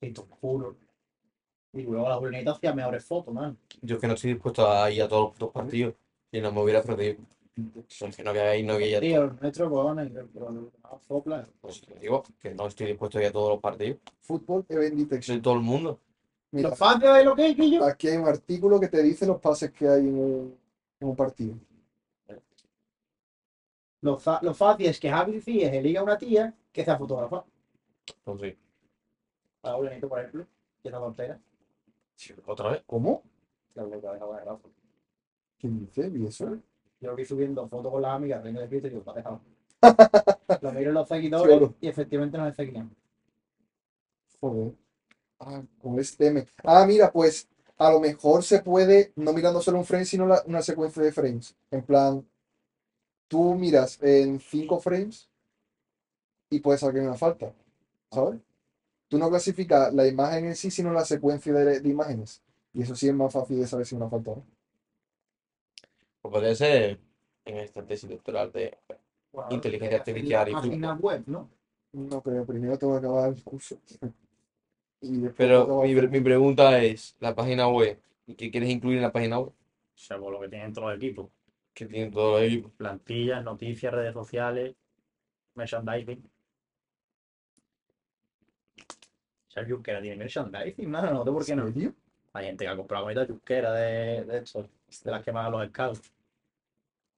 esto 0.00 0.22
oscuro. 0.22 0.76
Y 1.74 1.82
luego 1.82 2.08
la 2.08 2.16
Julieta 2.16 2.52
hacía 2.52 2.72
mejores 2.72 3.04
fotos, 3.04 3.34
man. 3.34 3.58
Yo 3.82 3.96
es 3.96 4.00
que 4.00 4.08
no 4.08 4.14
estoy 4.14 4.32
dispuesto 4.32 4.70
a 4.70 4.90
ir 4.90 5.02
a 5.02 5.08
todos 5.08 5.24
los 5.24 5.32
putos 5.32 5.50
partidos. 5.50 5.94
Y 6.32 6.40
no 6.40 6.52
me 6.52 6.62
hubiera 6.62 6.82
perdido. 6.82 7.18
Es 7.88 8.16
que 8.16 8.22
no 8.22 8.32
que 8.32 8.40
ahí, 8.40 8.62
no 8.62 8.78
que 8.78 8.90
ya. 8.90 9.00
Tío, 9.00 9.26
nuestro 9.40 9.68
cojones, 9.68 10.10
pero 10.32 10.50
lo 10.50 10.70
que 10.70 10.78
más 10.78 11.02
sopla. 11.02 11.48
Pues 11.60 11.82
digo 12.00 12.22
que 12.40 12.54
no 12.54 12.66
estoy 12.66 12.86
dispuesto 12.88 13.18
a 13.18 13.22
ir 13.22 13.28
a 13.28 13.32
todos 13.32 13.50
los 13.50 13.60
partidos. 13.60 13.98
Fútbol 14.20 14.64
Event 14.68 14.94
Detection. 14.94 15.36
Soy 15.36 15.42
todo 15.42 15.54
el 15.54 15.60
mundo. 15.60 16.00
Mira, 16.52 16.70
Lo 16.70 16.76
fácil 16.76 17.08
es 17.08 17.24
lo 17.24 17.34
que 17.34 17.50
es 17.50 17.56
que 17.56 17.70
yo. 17.70 17.84
aquí 17.84 18.08
hay 18.08 18.16
un 18.16 18.26
artículo 18.28 18.78
que 18.80 18.88
te 18.88 19.02
dice 19.02 19.26
los 19.26 19.40
pases 19.40 19.72
que 19.72 19.88
hay 19.88 20.00
en 20.00 20.18
un, 20.18 20.58
en 21.00 21.08
un 21.08 21.16
partido. 21.16 21.56
Lo, 24.00 24.16
fa- 24.18 24.38
lo 24.42 24.54
fácil 24.54 24.86
es 24.86 25.00
que 25.00 25.10
Javi 25.10 25.40
Cíes 25.40 25.72
elige 25.72 25.98
a 25.98 26.02
una 26.04 26.16
tía 26.16 26.54
que 26.72 26.84
sea 26.84 26.96
fotógrafa. 26.96 27.44
Entonces, 28.18 28.56
A 29.62 29.70
la 29.70 29.74
Julieta, 29.76 30.08
por 30.08 30.18
ejemplo, 30.20 30.46
que 30.82 30.88
está 30.88 30.98
soltera. 31.00 31.40
sí, 32.14 32.32
otra 32.46 32.70
vez. 32.70 32.82
¿Cómo? 32.86 33.22
La. 33.74 33.84
¿Qué 35.58 35.68
dice? 35.68 36.08
¿Y 36.14 36.26
eso? 36.26 36.58
Yo 37.00 37.10
lo 37.10 37.16
vi 37.16 37.24
subiendo 37.24 37.68
fotos 37.68 37.90
con 37.92 38.02
las 38.02 38.14
amigas, 38.14 38.42
vengo 38.42 38.60
de 38.60 38.68
fiesta 38.68 38.88
y 38.88 38.90
digo, 38.90 39.12
dejado. 39.12 39.40
lo 40.62 40.72
miro 40.72 40.90
en 40.90 40.94
los 40.94 41.08
seguidores 41.08 41.62
y 41.80 41.88
efectivamente 41.88 42.38
no 42.38 42.44
me 42.44 42.52
seguían. 42.52 42.90
Joder. 44.40 44.74
Ah, 45.40 45.62
con 45.82 45.98
este 46.00 46.28
M. 46.28 46.46
Ah, 46.64 46.84
mira, 46.86 47.12
pues 47.12 47.48
a 47.78 47.90
lo 47.92 48.00
mejor 48.00 48.44
se 48.44 48.60
puede, 48.62 49.12
no 49.16 49.32
mirando 49.34 49.60
solo 49.62 49.78
un 49.78 49.84
frame, 49.86 50.04
sino 50.06 50.26
la- 50.26 50.42
una 50.46 50.62
secuencia 50.62 51.02
de 51.02 51.12
frames. 51.12 51.56
En 51.70 51.82
plan, 51.84 52.26
tú 53.26 53.54
miras 53.54 53.98
en 54.02 54.38
cinco 54.38 54.80
frames 54.80 55.28
y 56.50 56.60
puedes 56.60 56.80
sacar 56.80 57.00
una 57.02 57.14
falta. 57.14 57.52
¿Sabes? 58.12 58.40
Tú 59.08 59.18
no 59.18 59.30
clasificas 59.30 59.94
la 59.94 60.06
imagen 60.06 60.46
en 60.46 60.56
sí, 60.56 60.70
sino 60.70 60.92
la 60.92 61.04
secuencia 61.06 61.52
de, 61.54 61.80
de 61.80 61.88
imágenes. 61.90 62.42
Y 62.74 62.82
eso 62.82 62.96
sí 62.96 63.08
es 63.08 63.14
más 63.14 63.32
fácil 63.32 63.60
de 63.60 63.68
saber 63.68 63.86
si 63.86 63.96
una 63.96 64.08
falta 64.10 64.32
o 64.32 64.36
no. 64.38 64.46
Pues 66.20 66.32
podría 66.32 66.54
ser 66.54 66.98
en 67.44 67.56
esta 67.58 67.84
tesis 67.84 68.08
doctoral 68.10 68.52
de 68.52 68.76
Inteligencia 69.50 69.98
artificial 69.98 70.48
y 70.48 70.52
la 70.52 70.60
página 70.60 70.94
web, 70.94 71.22
¿no? 71.26 71.50
No, 71.92 72.20
pero 72.22 72.44
primero 72.44 72.78
tengo 72.78 72.94
que 72.94 73.06
acabar 73.06 73.30
el 73.30 73.42
curso. 73.42 73.78
Y 75.00 75.28
Pero 75.28 75.82
mi, 75.84 75.94
mi 75.94 76.20
pregunta 76.20 76.82
es, 76.82 77.14
la 77.20 77.32
página 77.32 77.68
web, 77.68 78.00
¿y 78.26 78.34
¿qué 78.34 78.50
quieres 78.50 78.68
incluir 78.68 78.96
en 78.96 79.04
la 79.04 79.12
página 79.12 79.38
web? 79.38 79.50
O 79.50 79.54
sea, 79.94 80.18
por 80.18 80.32
lo 80.32 80.40
que 80.40 80.48
tienen 80.48 80.72
todos 80.72 80.88
los 80.88 80.96
equipos. 80.96 81.30
Que 81.72 81.86
tiene 81.86 82.10
todo 82.10 82.38
ahí. 82.38 82.60
Plantillas, 82.76 83.44
noticias, 83.44 83.94
redes 83.94 84.12
sociales, 84.12 84.74
merchandising. 85.54 86.28
Junquera 89.68 90.00
tiene 90.00 90.16
merchandising, 90.16 90.90
mano, 90.90 91.12
no 91.12 91.24
sé 91.24 91.30
por 91.30 91.46
qué 91.46 91.56
no. 91.56 91.94
Hay 92.32 92.46
gente 92.46 92.64
que 92.64 92.68
ha 92.68 92.76
comprado 92.76 93.04
comida 93.04 93.26
Junquera 93.26 93.72
de, 93.72 94.24
de 94.24 94.38
esto, 94.38 94.68
de 95.04 95.10
las 95.10 95.22
que 95.24 95.32
más 95.32 95.50
los 95.50 95.66
scouts. 95.68 96.12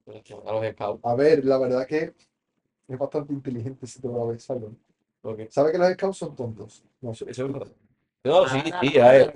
A 0.07 0.51
los 0.53 0.71
scouts. 0.73 0.99
A 1.05 1.15
ver, 1.15 1.45
la 1.45 1.57
verdad 1.57 1.85
que 1.87 2.13
es 2.87 2.97
bastante 2.99 3.33
inteligente 3.33 3.87
si 3.87 4.01
te 4.01 4.07
lo 4.07 4.27
ves, 4.27 4.43
¿sabes? 4.43 4.63
porque- 5.21 5.49
¿Sabes 5.51 5.71
que 5.71 5.77
los 5.77 5.91
scouts 5.93 6.17
son 6.17 6.35
tontos? 6.35 6.83
No 7.01 7.13
sé. 7.13 7.29
Eso 7.29 7.45
es 7.45 7.53
verdad. 7.53 7.71
No, 8.23 8.47
sí, 8.47 8.59
sí, 8.81 8.99
a 8.99 9.11
ver. 9.11 9.33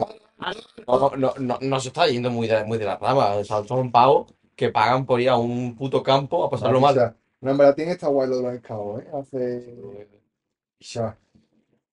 No, 0.87 1.09
no, 1.15 1.33
no, 1.39 1.57
no 1.61 1.79
se 1.79 1.87
está 1.87 2.07
yendo 2.07 2.29
muy 2.29 2.47
de, 2.47 2.63
muy 2.65 2.77
de 2.77 2.85
la 2.85 2.97
rama. 2.97 3.35
O 3.35 3.43
sea, 3.43 3.63
son 3.63 3.91
pavos 3.91 4.33
que 4.55 4.69
pagan 4.69 5.05
por 5.05 5.19
ir 5.21 5.29
a 5.29 5.37
un 5.37 5.75
puto 5.75 6.03
campo 6.03 6.43
a 6.43 6.49
pasarlo 6.49 6.77
O 6.77 6.81
mal. 6.81 6.93
sea, 6.93 7.15
no, 7.41 7.51
en 7.51 7.57
verdad 7.57 7.75
tiene 7.75 7.91
esta 7.93 8.07
guay 8.07 8.29
lo 8.29 8.37
de 8.37 8.43
los 8.43 8.57
scouts, 8.57 9.03
¿eh? 9.03 9.07
Hace. 9.13 10.09
Ya. 10.79 11.17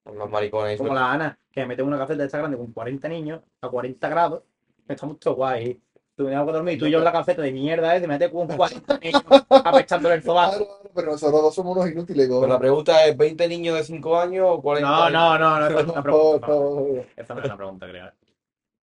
Los 0.05 0.29
maricones. 0.29 0.77
Como 0.77 0.93
la 0.93 1.13
Ana, 1.13 1.39
que 1.51 1.61
me 1.61 1.67
mete 1.67 1.83
una 1.83 1.97
cafeta 1.97 2.25
esta 2.25 2.37
grande 2.39 2.57
con 2.57 2.73
40 2.73 3.07
niños 3.07 3.41
a 3.61 3.69
40 3.69 4.09
grados. 4.09 4.43
Estamos 4.87 5.17
todos 5.19 5.37
guay. 5.37 5.81
Tú 6.15 6.25
me 6.25 6.35
vas 6.35 6.47
a 6.47 6.51
dormir 6.51 6.75
y 6.75 6.77
tú 6.77 6.85
y 6.85 6.91
yo 6.91 6.99
en 6.99 7.03
la 7.05 7.11
cafeta 7.11 7.41
de 7.41 7.51
mierda, 7.51 7.95
¿eh? 7.95 8.01
Te 8.01 8.07
metes 8.07 8.29
con 8.29 8.47
40 8.47 8.99
niños 8.99 9.23
apestándole 9.49 10.15
el 10.15 10.23
sobaco. 10.23 10.57
Claro, 10.57 10.91
pero 10.93 11.11
nosotros 11.11 11.41
dos 11.41 11.55
somos 11.55 11.75
unos 11.75 11.89
inútiles. 11.89 12.27
Pero 12.27 12.47
la 12.47 12.59
pregunta 12.59 13.05
es, 13.05 13.17
¿20 13.17 13.49
niños 13.49 13.75
de 13.77 13.83
5 13.83 14.19
años 14.19 14.45
o 14.47 14.61
40? 14.61 14.87
No, 14.89 15.09
no, 15.09 15.39
no, 15.39 15.59
no, 15.59 15.69
no 15.69 15.79
es 15.79 15.85
una 15.87 16.03
pregunta. 16.03 16.47
no. 16.47 16.53
no, 16.53 16.79
no. 16.81 17.03
Esa 17.15 17.33
no 17.33 17.39
es 17.39 17.45
una 17.45 17.57
pregunta, 17.57 17.87
creo. 17.87 18.11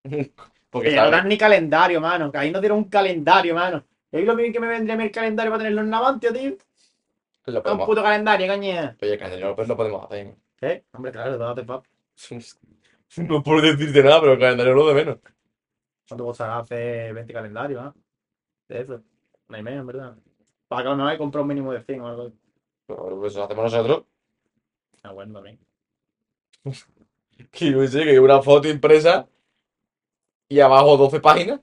Porque 0.72 0.90
Que 0.90 0.96
no 0.96 1.10
dan 1.12 1.28
ni 1.28 1.38
calendario, 1.38 2.02
mano. 2.02 2.32
Que 2.32 2.38
ahí 2.40 2.52
no 2.52 2.60
dieron 2.60 2.80
un 2.80 2.84
calendario, 2.86 3.56
mano. 3.56 3.84
¿Es 4.12 4.26
lo 4.26 4.36
mismo 4.36 4.54
que 4.54 4.60
me 4.60 4.68
vendría 4.68 4.96
a 4.96 4.98
mí 4.98 5.04
el 5.04 5.12
calendario 5.12 5.52
para 5.52 5.60
tenerlo 5.60 5.82
en 5.82 5.90
Navantia, 5.90 6.34
tío? 6.34 6.58
Lo 7.46 7.58
Un 7.58 7.64
podemos, 7.64 7.86
puto 7.88 8.04
calendario, 8.04 8.48
caña. 8.48 8.96
oye, 9.02 9.18
cañón, 9.18 9.56
pues 9.56 9.68
lo 9.68 9.76
podemos 9.78 10.06
hacer. 10.06 10.36
¿Qué? 10.60 10.84
Hombre, 10.94 11.12
claro, 11.12 11.38
date 11.38 11.64
pap. 11.64 11.86
No 13.18 13.42
por 13.44 13.62
decirte 13.62 14.04
nada, 14.04 14.20
pero 14.22 14.34
el 14.34 14.40
calendario 14.40 14.72
es 14.74 14.78
lo 14.78 14.88
de 14.88 14.94
menos. 14.94 15.18
¿Cuánto 16.10 16.26
costará 16.26 16.58
hacer 16.60 17.14
20 17.14 17.32
calendarios, 17.34 17.82
ah? 17.82 17.94
De 18.68 18.82
eso. 18.82 19.02
No 19.48 19.56
hay 19.56 19.64
menos, 19.64 19.82
en 19.82 19.88
verdad. 19.88 20.18
Para 20.68 20.90
que 20.92 20.96
no 20.98 21.08
hay 21.08 21.18
comprar 21.18 21.44
un 21.44 21.48
mínimo 21.48 21.72
de 21.72 21.84
100 21.84 22.02
o 22.02 22.08
algo. 22.08 22.32
Pero 22.88 23.20
pues 23.20 23.36
lo 23.36 23.44
hacemos 23.44 23.64
nosotros. 23.72 24.04
Ah, 25.04 25.12
bueno, 25.14 25.34
también. 25.36 25.60
Que 27.52 27.72
yo 27.72 27.88
sé 27.88 28.04
que 28.04 28.20
una 28.20 28.42
foto 28.42 28.68
impresa 28.68 29.26
y 30.50 30.60
abajo 30.60 30.98
12 30.98 31.22
páginas. 31.22 31.62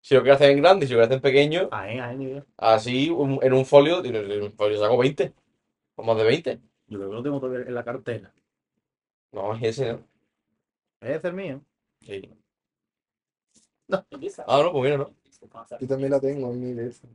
Si 0.00 0.14
lo 0.14 0.22
quieres 0.22 0.36
hacer 0.40 0.52
en 0.52 0.62
grande, 0.62 0.86
si 0.86 0.92
lo 0.92 0.98
quieres 0.98 1.08
hacer 1.08 1.16
en 1.16 1.22
pequeño, 1.22 1.68
Ahí, 1.72 1.98
ahí, 1.98 2.16
tío. 2.16 2.46
así 2.56 3.10
un- 3.10 3.40
en 3.42 3.52
un 3.52 3.64
folio, 3.66 4.04
en 4.04 4.42
un 4.44 4.52
folio 4.52 4.78
saco 4.78 4.96
20. 4.96 5.34
O 5.96 6.04
más 6.04 6.16
de 6.18 6.22
20. 6.24 6.60
Yo 6.86 6.98
creo 6.98 7.08
que 7.10 7.14
lo 7.16 7.22
tengo 7.24 7.40
todo 7.40 7.56
en 7.56 7.74
la 7.74 7.82
cartera. 7.82 8.32
No, 9.32 9.52
es 9.56 9.62
ese, 9.64 9.94
¿no? 9.94 10.04
Es 11.00 11.24
el 11.24 11.32
mío. 11.32 11.60
Sí. 12.02 12.30
No. 13.88 14.04
Ah, 14.46 14.62
no, 14.62 14.72
pues 14.72 14.84
mira, 14.84 14.98
¿no? 14.98 15.10
Yo 15.80 15.86
también 15.86 16.10
la 16.10 16.20
tengo 16.20 16.50
en 16.50 16.60
mi 16.60 16.72
de 16.72 16.88
eso. 16.88 17.06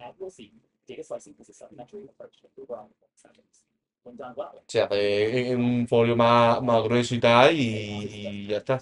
Se 4.68 4.81
hace 4.81 5.52
en 5.52 5.64
un 5.64 5.88
folio 5.88 6.15
más, 6.15 6.61
más 6.61 6.84
grueso 6.84 7.15
y 7.15 7.19
tal, 7.19 7.56
y, 7.56 7.60
y 7.64 8.48
ya 8.48 8.57
está. 8.57 8.81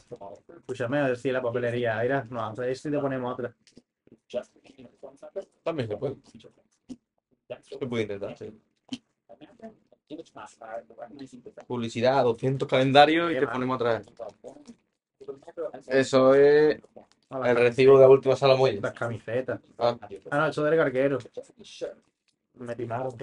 Escúchame, 0.58 1.00
a 1.00 1.08
ver 1.08 1.18
si 1.18 1.32
la 1.32 1.42
papelería. 1.42 2.00
Mira, 2.02 2.26
no, 2.30 2.42
a 2.42 2.54
ver 2.54 2.76
si 2.76 2.90
te 2.92 3.00
ponemos 3.00 3.34
otra. 3.34 3.54
También 5.64 5.90
se 5.90 5.98
puede. 5.98 6.16
Se 7.62 7.88
puede 7.88 8.04
intentar, 8.04 8.38
sí. 8.38 8.60
Publicidad, 11.68 12.24
200 12.24 12.68
calendarios 12.68 13.32
y 13.32 13.40
te 13.40 13.48
ponemos 13.48 13.76
atrás. 13.76 14.06
Eso 15.88 16.34
es 16.34 16.82
el 17.46 17.56
recibo 17.56 17.98
de 17.98 18.06
la 18.06 18.10
última 18.10 18.36
sala 18.36 18.56
muelle. 18.56 18.82
Las 18.82 18.94
camisetas. 18.94 19.60
Ah, 19.78 19.98
Ah, 20.32 20.38
no, 20.38 20.48
eso 20.48 20.64
del 20.64 20.78
carguero. 20.78 21.20
Me 22.56 22.76
timaron. 22.76 23.14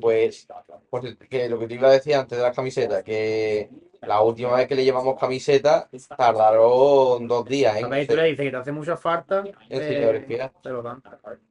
Pues, 0.00 0.46
pues 0.90 1.16
que 1.30 1.48
lo 1.48 1.58
que 1.58 1.66
te 1.66 1.74
iba 1.74 1.88
a 1.88 1.92
decir 1.92 2.14
antes 2.14 2.36
de 2.36 2.44
las 2.44 2.54
camisetas, 2.54 3.02
que 3.02 3.70
la 4.02 4.20
última 4.20 4.56
vez 4.56 4.66
que 4.68 4.74
le 4.74 4.84
llevamos 4.84 5.18
camisetas 5.18 5.86
tardaron 6.16 7.26
dos 7.26 7.46
días 7.46 7.82
A 7.82 7.88
ver, 7.88 8.06
tú 8.06 8.16
le 8.16 8.24
dices 8.24 8.44
que 8.44 8.50
te 8.50 8.56
hace 8.56 8.72
mucha 8.72 8.96
falta. 8.96 9.44
eh, 9.70 10.50
te 10.62 10.68
lo 10.70 10.82
dan. 10.82 11.02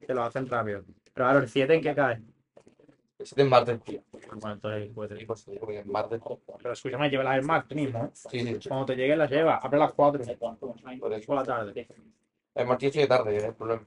Te 0.06 0.14
lo 0.14 0.22
hacen 0.22 0.48
rápido. 0.48 0.84
Pero 1.12 1.26
ahora, 1.26 1.40
el 1.40 1.48
7 1.48 1.74
en 1.74 1.80
qué 1.80 1.94
cae. 1.94 2.20
Es 3.18 3.36
martes, 3.46 3.80
tío. 3.82 4.02
Bueno, 4.32 4.52
entonces 4.54 4.90
puede 4.92 5.08
ser. 5.16 5.36
sí, 5.36 5.56
porque 5.60 5.78
es 5.78 5.86
martes. 5.86 6.20
Pero 6.58 6.72
escúchame, 6.72 7.08
llévalas 7.08 7.38
el 7.38 7.44
martes 7.44 7.76
mismo. 7.76 8.04
¿eh? 8.04 8.10
Sí, 8.12 8.40
sí. 8.40 8.68
Cuando 8.68 8.86
te 8.86 8.96
lleguen 8.96 9.18
las 9.18 9.30
llevas. 9.30 9.64
Abre 9.64 9.78
las 9.78 9.92
4 9.92 10.20
Por 10.98 11.12
eso. 11.12 11.26
por 11.26 11.36
la 11.36 11.44
tarde. 11.44 11.88
El 12.54 12.66
martes 12.66 12.92
sigue 12.92 13.06
tarde, 13.06 13.36
es 13.36 13.44
el 13.44 13.54
problema. 13.54 13.86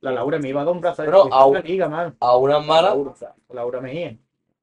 La 0.00 0.12
Laura 0.12 0.38
me 0.38 0.48
iba 0.48 0.62
a 0.62 0.64
dar 0.64 0.72
un 0.74 0.80
brazalete 0.80 1.10
Pero, 1.12 1.28
au- 1.30 1.52
de 1.52 1.62
la 1.62 1.68
liga, 1.68 1.88
man. 1.88 2.16
A 2.20 2.36
unas 2.36 2.64
malas, 2.64 2.96
Laura 3.50 3.80
Mejía, 3.80 4.16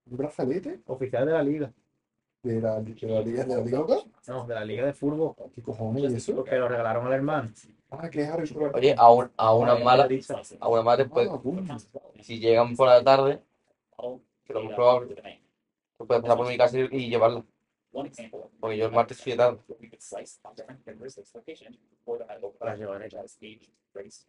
¿Un 0.09 0.17
brazalete? 0.17 0.79
oficial 0.87 1.25
de 1.25 1.31
la 1.33 1.43
liga. 1.43 1.71
De 2.41 2.61
la, 2.61 2.79
de 2.79 2.95
la 3.07 3.21
liga 3.21 3.43
de 3.43 3.55
la 3.55 3.61
liga? 3.61 3.85
No, 4.27 4.47
de 4.47 4.55
la 4.55 4.65
liga 4.65 4.85
de 4.85 4.93
fútbol. 4.93 5.35
¿Qué 5.53 5.61
cojones 5.61 6.05
es 6.05 6.13
eso? 6.13 6.35
Porque 6.37 6.55
lo 6.55 6.67
regalaron 6.67 7.05
al 7.05 7.13
hermano. 7.13 7.51
Ah, 7.89 8.09
oye, 8.73 8.95
a, 8.97 9.11
un- 9.11 9.31
a 9.37 9.53
unas 9.55 9.83
malas, 9.83 10.09
a 10.59 10.67
unas 10.69 10.83
malas, 10.85 11.07
pues, 11.09 11.29
Ah, 11.29 11.77
si 12.21 12.39
llegan 12.39 12.75
por 12.75 12.87
la 12.89 13.03
tarde, 13.03 13.41
que 14.45 14.53
lo 14.53 14.63
más 14.63 14.73
probable, 14.75 15.15
tú 15.97 16.05
puedes 16.05 16.21
pasar 16.21 16.37
por 16.37 16.47
mi 16.47 16.57
casa 16.57 16.77
y 16.79 16.87
y 16.91 17.09
llevarla. 17.09 17.43
Porque 18.59 18.77
yo 18.77 18.85
el 18.87 18.91
martes 18.91 19.21
fui 19.21 19.31
de 19.31 19.37
tarde. 19.37 19.59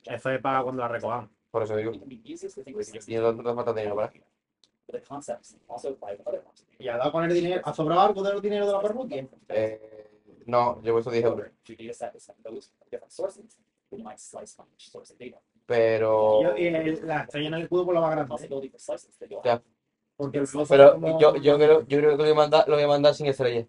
Eso 0.04 0.30
es 0.30 0.40
para 0.40 0.62
cuando 0.62 0.82
la 0.82 0.88
recojan. 0.88 1.30
Por 1.50 1.62
eso 1.62 1.76
digo. 1.76 1.92
Y 1.92 3.14
no 3.16 3.32
no 3.32 3.42
te 3.42 3.54
falta 3.54 3.72
dinero 3.72 3.96
para. 3.96 4.12
¿Y 6.78 6.88
ha 6.88 6.96
dado 6.96 7.12
con 7.12 7.24
el 7.24 7.34
dinero? 7.34 7.60
¿Ha 7.64 7.74
sobrado 7.74 8.00
algo 8.02 8.22
de 8.22 8.32
los 8.32 8.42
dinero 8.42 8.66
de 8.66 8.72
la 8.72 8.80
parroquia? 8.80 9.26
Eh, 9.48 9.97
no, 10.48 10.82
yo 10.82 10.92
puesto 10.94 11.10
10 11.10 11.24
euros. 11.24 11.46
Pero. 15.66 16.42
Yo- 16.42 16.56
y 16.56 16.66
el- 16.66 17.06
la 17.06 17.22
estrella 17.22 17.48
en 17.48 17.54
el 17.54 17.62
escudo 17.62 17.84
por 17.84 17.94
la 17.94 18.00
más 18.00 18.10
grande. 18.12 18.28
Ya. 19.44 19.62
Porque 20.16 20.38
el 20.38 20.46
Pero 20.68 20.94
como- 21.00 21.20
yo, 21.20 21.36
yo 21.36 21.56
creo, 21.56 21.86
yo 21.86 21.98
creo 21.98 22.10
que 22.10 22.16
lo 22.16 22.22
voy 22.24 22.30
a 22.32 22.34
mandar, 22.34 22.68
lo 22.68 22.74
voy 22.74 22.84
a 22.84 22.88
mandar 22.88 23.14
sin 23.14 23.26
estrella. 23.26 23.66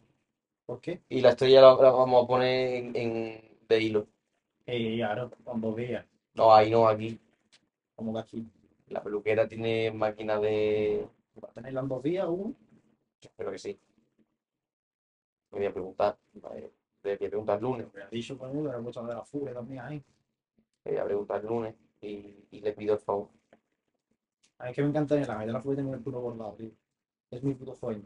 ¿Por 0.65 0.81
qué? 0.81 1.01
Y 1.09 1.21
la 1.21 1.29
estrella 1.29 1.61
la, 1.61 1.75
la 1.75 1.91
vamos 1.91 2.23
a 2.23 2.27
poner 2.27 2.75
en, 2.75 2.95
en- 2.95 3.57
de 3.67 3.81
hilo. 3.81 4.07
Eh, 4.65 4.95
claro, 4.97 5.31
con 5.43 5.61
dos 5.61 5.75
días. 5.75 6.05
No, 6.33 6.53
ahí 6.53 6.71
no, 6.71 6.87
aquí. 6.87 7.19
Como 7.95 8.13
que 8.13 8.19
aquí. 8.19 8.45
La 8.87 9.03
peluquera 9.03 9.47
tiene 9.47 9.91
máquina 9.91 10.39
de. 10.39 11.05
¿Va 11.43 11.49
a 11.49 11.53
tener 11.53 11.73
las 11.73 11.87
dos 11.87 12.01
días 12.01 12.25
uno? 12.27 12.53
Espero 13.21 13.51
que 13.51 13.59
sí. 13.59 13.79
Me 15.51 15.59
voy 15.59 15.67
a 15.67 15.71
preguntar. 15.73 16.17
eh, 16.55 16.71
Le 17.03 17.17
voy 17.17 17.27
a 17.27 17.29
preguntar 17.29 17.57
el 17.57 17.63
lunes. 17.63 17.87
Me 17.93 18.01
ha 18.03 18.09
dicho 18.09 18.37
uno, 18.41 18.69
era 18.69 18.81
cosa 18.81 19.01
de 19.03 19.13
la 19.13 19.23
furia 19.23 19.53
también 19.53 19.81
ahí. 19.81 20.03
Le 20.85 20.91
voy 20.91 20.99
a 21.01 21.05
preguntar 21.05 21.41
el 21.41 21.47
lunes 21.47 21.75
y, 22.01 22.35
y 22.51 22.61
le 22.61 22.73
pido 22.73 22.93
el 22.95 22.99
favor. 22.99 23.29
A 24.59 24.65
mí 24.65 24.69
es 24.69 24.75
que 24.75 24.83
me 24.83 24.89
encantaría 24.89 25.25
la 25.25 25.39
de 25.39 25.51
la 25.51 25.59
furia 25.59 25.77
tener 25.77 25.95
el 25.95 26.01
puro 26.03 26.21
bordado, 26.21 26.53
tío. 26.53 26.69
Es 27.31 27.43
mi 27.43 27.55
puto 27.55 27.75
sueño. 27.75 28.03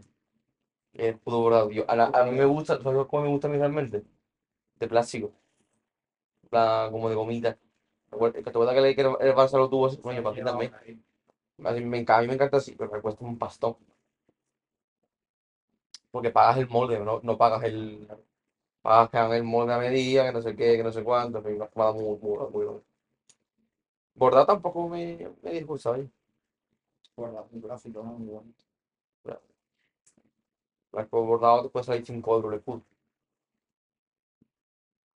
El 0.93 1.19
pudo 1.19 1.41
bordado, 1.41 1.67
tío. 1.67 1.85
A, 1.87 1.95
la- 1.95 2.05
a 2.13 2.23
mí 2.23 2.31
me 2.31 2.45
gusta, 2.45 2.81
¿sabes 2.81 3.05
cómo 3.07 3.23
me 3.23 3.29
gusta 3.29 3.47
a 3.47 3.51
mí 3.51 3.57
realmente? 3.57 4.03
De 4.79 4.87
plástico. 4.87 5.33
Plan, 6.49 6.91
como 6.91 7.09
de 7.09 7.15
gomita. 7.15 7.57
¿Te 8.09 8.15
acuerdas 8.15 8.35
que 8.37 8.43
te 8.43 8.49
acuerdas 8.51 8.75
que 8.75 8.81
le- 8.81 8.95
que 8.95 9.01
el 9.01 9.35
Barça 9.35 9.57
lo 9.57 9.69
tuvo 9.69 9.87
ese 9.87 10.01
coño 10.01 10.23
para 10.23 10.35
ti 10.35 10.41
también? 10.43 10.71
A 11.65 11.71
mí, 11.73 11.81
me, 11.81 12.05
a 12.07 12.21
mí 12.21 12.27
me 12.27 12.33
encanta 12.35 12.57
así, 12.57 12.75
pero 12.75 12.91
me 12.91 13.01
cuesta 13.01 13.25
un 13.25 13.37
pastón. 13.39 13.77
Porque 16.13 16.29
pagas 16.29 16.57
el 16.59 16.69
molde, 16.69 16.99
no, 16.99 17.19
no 17.23 17.37
pagas 17.37 17.63
el. 17.63 18.07
Pagas 18.83 19.09
que 19.09 19.17
hagan 19.17 19.33
el 19.33 19.43
molde 19.43 19.73
a 19.73 19.79
medida, 19.79 20.25
que 20.25 20.33
no 20.33 20.41
sé 20.43 20.55
qué, 20.55 20.77
que 20.77 20.83
no 20.83 20.91
sé 20.91 21.03
cuánto, 21.03 21.39
en 21.39 21.43
fin, 21.45 21.53
me 21.57 21.83
da 21.83 21.91
muy, 21.93 22.03
muy, 22.19 22.37
muy, 22.51 22.65
muy. 22.67 22.81
Bordado 24.15 24.45
tampoco 24.45 24.87
me, 24.89 25.29
me 25.41 25.51
disgusta, 25.51 25.91
oye. 25.91 26.09
Bordado, 27.15 27.47
un 27.51 27.61
gráfico, 27.61 28.03
¿no? 28.03 28.13
Muy 28.13 28.27
bueno. 28.27 28.53
El 30.93 31.07
bordado 31.07 31.63
te 31.63 31.69
puede 31.69 31.83
salir 31.85 32.05
5 32.05 32.35
euros 32.35 32.53
el 32.53 32.59
escudo. 32.59 32.83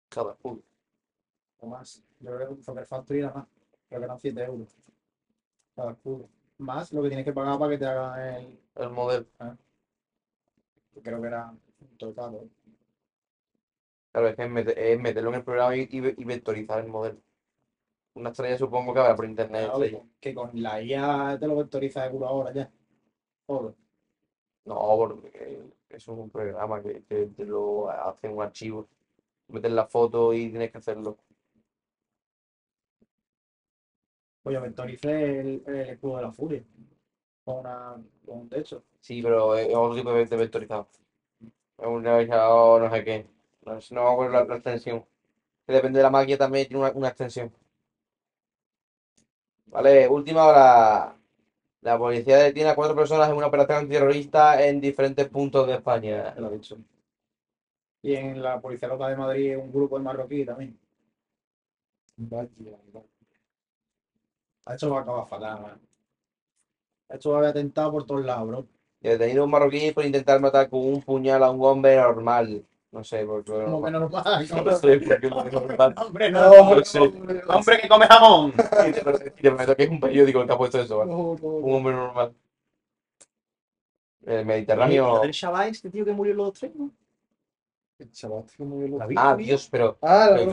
Cada 0.10 0.32
escudo. 0.32 0.61
O 1.60 1.68
más. 1.68 2.03
Yo 2.19 2.36
creo 2.36 2.48
que 2.48 2.72
un 2.72 2.86
Factory 2.86 3.19
era 3.19 3.34
más. 3.34 3.45
Creo 3.88 3.99
que 3.99 4.06
eran 4.06 4.19
7 4.19 4.44
euros. 4.44 4.76
Cada 5.76 5.91
escudo. 5.91 6.28
Más 6.57 6.91
lo 6.91 7.03
que 7.03 7.10
tienes 7.10 7.26
que 7.26 7.34
pagar 7.34 7.60
para 7.60 7.72
que 7.72 7.78
te 7.78 7.86
hagan 7.86 8.19
el. 8.19 8.60
El 8.74 8.90
modelo. 8.90 9.28
Creo 11.03 11.22
que 11.22 11.28
era. 11.28 11.53
¿eh? 11.82 12.49
Claro, 14.11 14.28
es 14.30 14.36
que 14.36 14.44
es, 14.44 14.78
es 14.78 14.99
meterlo 14.99 15.30
en 15.30 15.36
el 15.36 15.44
programa 15.44 15.76
y, 15.76 15.88
y 15.90 15.99
ve- 15.99 16.15
y 16.18 16.24
vectorizar 16.26 16.80
el 16.80 16.88
modelo. 16.88 17.19
Una 18.15 18.32
estrella 18.32 18.57
supongo 18.57 18.94
que 18.94 18.99
habrá 18.99 19.15
por 19.15 19.26
internet. 19.26 19.72
Claro, 19.76 20.10
que 20.19 20.34
con 20.34 20.52
la 20.61 20.82
IA 20.82 21.38
te 21.40 21.48
lo 21.48 21.56
vectoriza 21.57 22.03
de 22.03 22.11
culo 22.11 22.28
ahora 22.28 22.53
ya. 22.53 22.72
Todo. 23.48 23.76
No, 24.65 24.76
porque 24.98 25.61
eso 25.90 26.14
es 26.14 26.19
un 26.19 26.30
programa 26.30 26.82
que, 26.82 27.03
que 27.06 27.28
te 27.28 27.45
lo 27.45 27.90
hace 27.90 28.28
un 28.28 28.41
archivo. 28.44 28.88
Metes 29.49 29.72
la 29.72 29.86
foto 29.88 30.34
y 30.34 30.49
tienes 30.49 30.72
que 30.72 30.78
hacerlo. 30.80 31.18
Pues 34.41 34.53
yo 34.56 34.61
vectoricé 34.61 35.40
el, 35.41 35.64
el 35.68 35.90
escudo 35.90 36.15
de 36.18 36.22
la 36.24 36.32
furia. 36.32 36.64
Con, 37.48 37.60
una, 37.60 37.95
con 38.26 38.40
un 38.41 38.49
techo. 38.49 38.84
Sí, 38.99 39.22
pero 39.24 39.56
es 39.56 39.68
otro 39.74 39.95
tipo 39.95 40.14
de, 40.14 40.26
de 40.26 40.36
vectorizado. 40.36 40.88
Es 41.78 41.88
un 41.88 42.03
realizador, 42.03 42.82
no 42.82 42.91
sé 42.91 43.03
qué. 43.03 43.28
No, 43.65 43.82
sé- 43.82 43.95
no 43.95 44.06
me 44.06 44.11
acuerdo 44.11 44.34
la, 44.34 44.45
la 44.45 44.56
extensión. 44.56 45.06
Que 45.68 45.74
depende 45.74 45.99
de 45.99 46.03
la 46.03 46.10
máquina 46.11 46.38
también 46.38 46.68
tiene 46.68 46.82
una, 46.84 46.91
una 46.94 47.10
extensión. 47.10 47.52
Vale, 49.68 50.07
última 50.07 50.45
hora. 50.45 51.15
La 51.82 51.98
policía 51.98 52.38
detiene 52.38 52.69
a 52.72 52.76
cuatro 52.76 52.95
personas 52.95 53.30
en 53.30 53.36
una 53.38 53.48
operación 53.48 53.80
antiterrorista 53.80 54.61
en 54.65 54.82
diferentes 54.82 55.28
puntos 55.30 55.68
de 55.68 55.76
España. 55.76 56.34
Lo 56.38 56.49
dicho. 56.52 56.78
Y 58.02 58.15
en 58.15 58.41
la 58.41 58.60
Policía 58.60 58.88
Local 58.88 59.11
de 59.11 59.15
Madrid 59.18 59.56
un 59.56 59.72
grupo 59.72 59.99
de 59.99 60.03
marroquí 60.03 60.44
también. 60.44 60.76
Vaya, 62.18 62.49
vaya. 62.94 63.02
Esto 64.74 64.90
va 64.91 64.99
a 64.99 65.02
acabar 65.02 65.26
fatal, 65.34 65.60
man. 65.65 65.82
Esto 67.09 67.29
va 67.31 67.35
a 67.35 67.39
haber 67.39 67.49
atentado 67.51 67.91
por 67.91 68.05
todos 68.05 68.25
lados, 68.25 68.47
bro. 68.47 68.67
Detenido 68.99 69.45
un 69.45 69.51
marroquí 69.51 69.91
por 69.91 70.05
intentar 70.05 70.39
matar 70.41 70.69
con 70.69 70.79
un 70.85 71.01
puñal 71.01 71.43
a 71.43 71.51
un 71.51 71.63
hombre 71.63 71.95
normal. 71.95 72.65
No 72.91 73.03
sé, 73.03 73.25
porque 73.25 73.51
que 73.51 73.57
normal. 73.69 74.47
No 74.65 74.77
sé 74.77 74.97
por 74.99 75.19
qué 75.19 75.29
lo 75.29 75.43
digo 75.43 75.61
normal. 75.61 75.93
Hombre, 76.05 76.31
No, 76.31 76.51
hombre, 76.51 76.84
Hombre 77.47 77.79
que 77.81 77.88
come 77.88 78.07
jamón. 78.07 78.53
Y 78.88 78.91
te 78.91 79.01
prometo 79.51 79.75
que 79.75 79.84
es 79.84 79.89
un 79.89 79.99
periódico 79.99 80.41
el 80.41 80.47
que 80.47 80.53
ha 80.53 80.57
puesto 80.57 80.79
eso, 80.81 80.97
¿vale? 80.99 81.11
Un 81.13 81.73
hombre 81.75 81.93
normal. 81.93 82.34
El 84.25 84.45
Mediterráneo. 84.45 85.23
El 85.23 85.31
chaval 85.31 85.69
este 85.69 85.89
tío 85.89 86.03
que 86.05 86.11
murió 86.13 86.31
en 86.31 86.38
los 86.38 86.53
tres, 86.53 86.75
¿no? 86.75 86.91
El 87.99 88.11
chaval 88.11 88.43
este 88.45 88.57
que 88.57 88.63
murió. 88.63 88.97
La 88.97 89.05
vi. 89.05 89.15
Ah, 89.17 89.35
Dios, 89.35 89.67
pero, 89.71 89.97
Ah, 90.01 90.29
pero, 90.34 90.47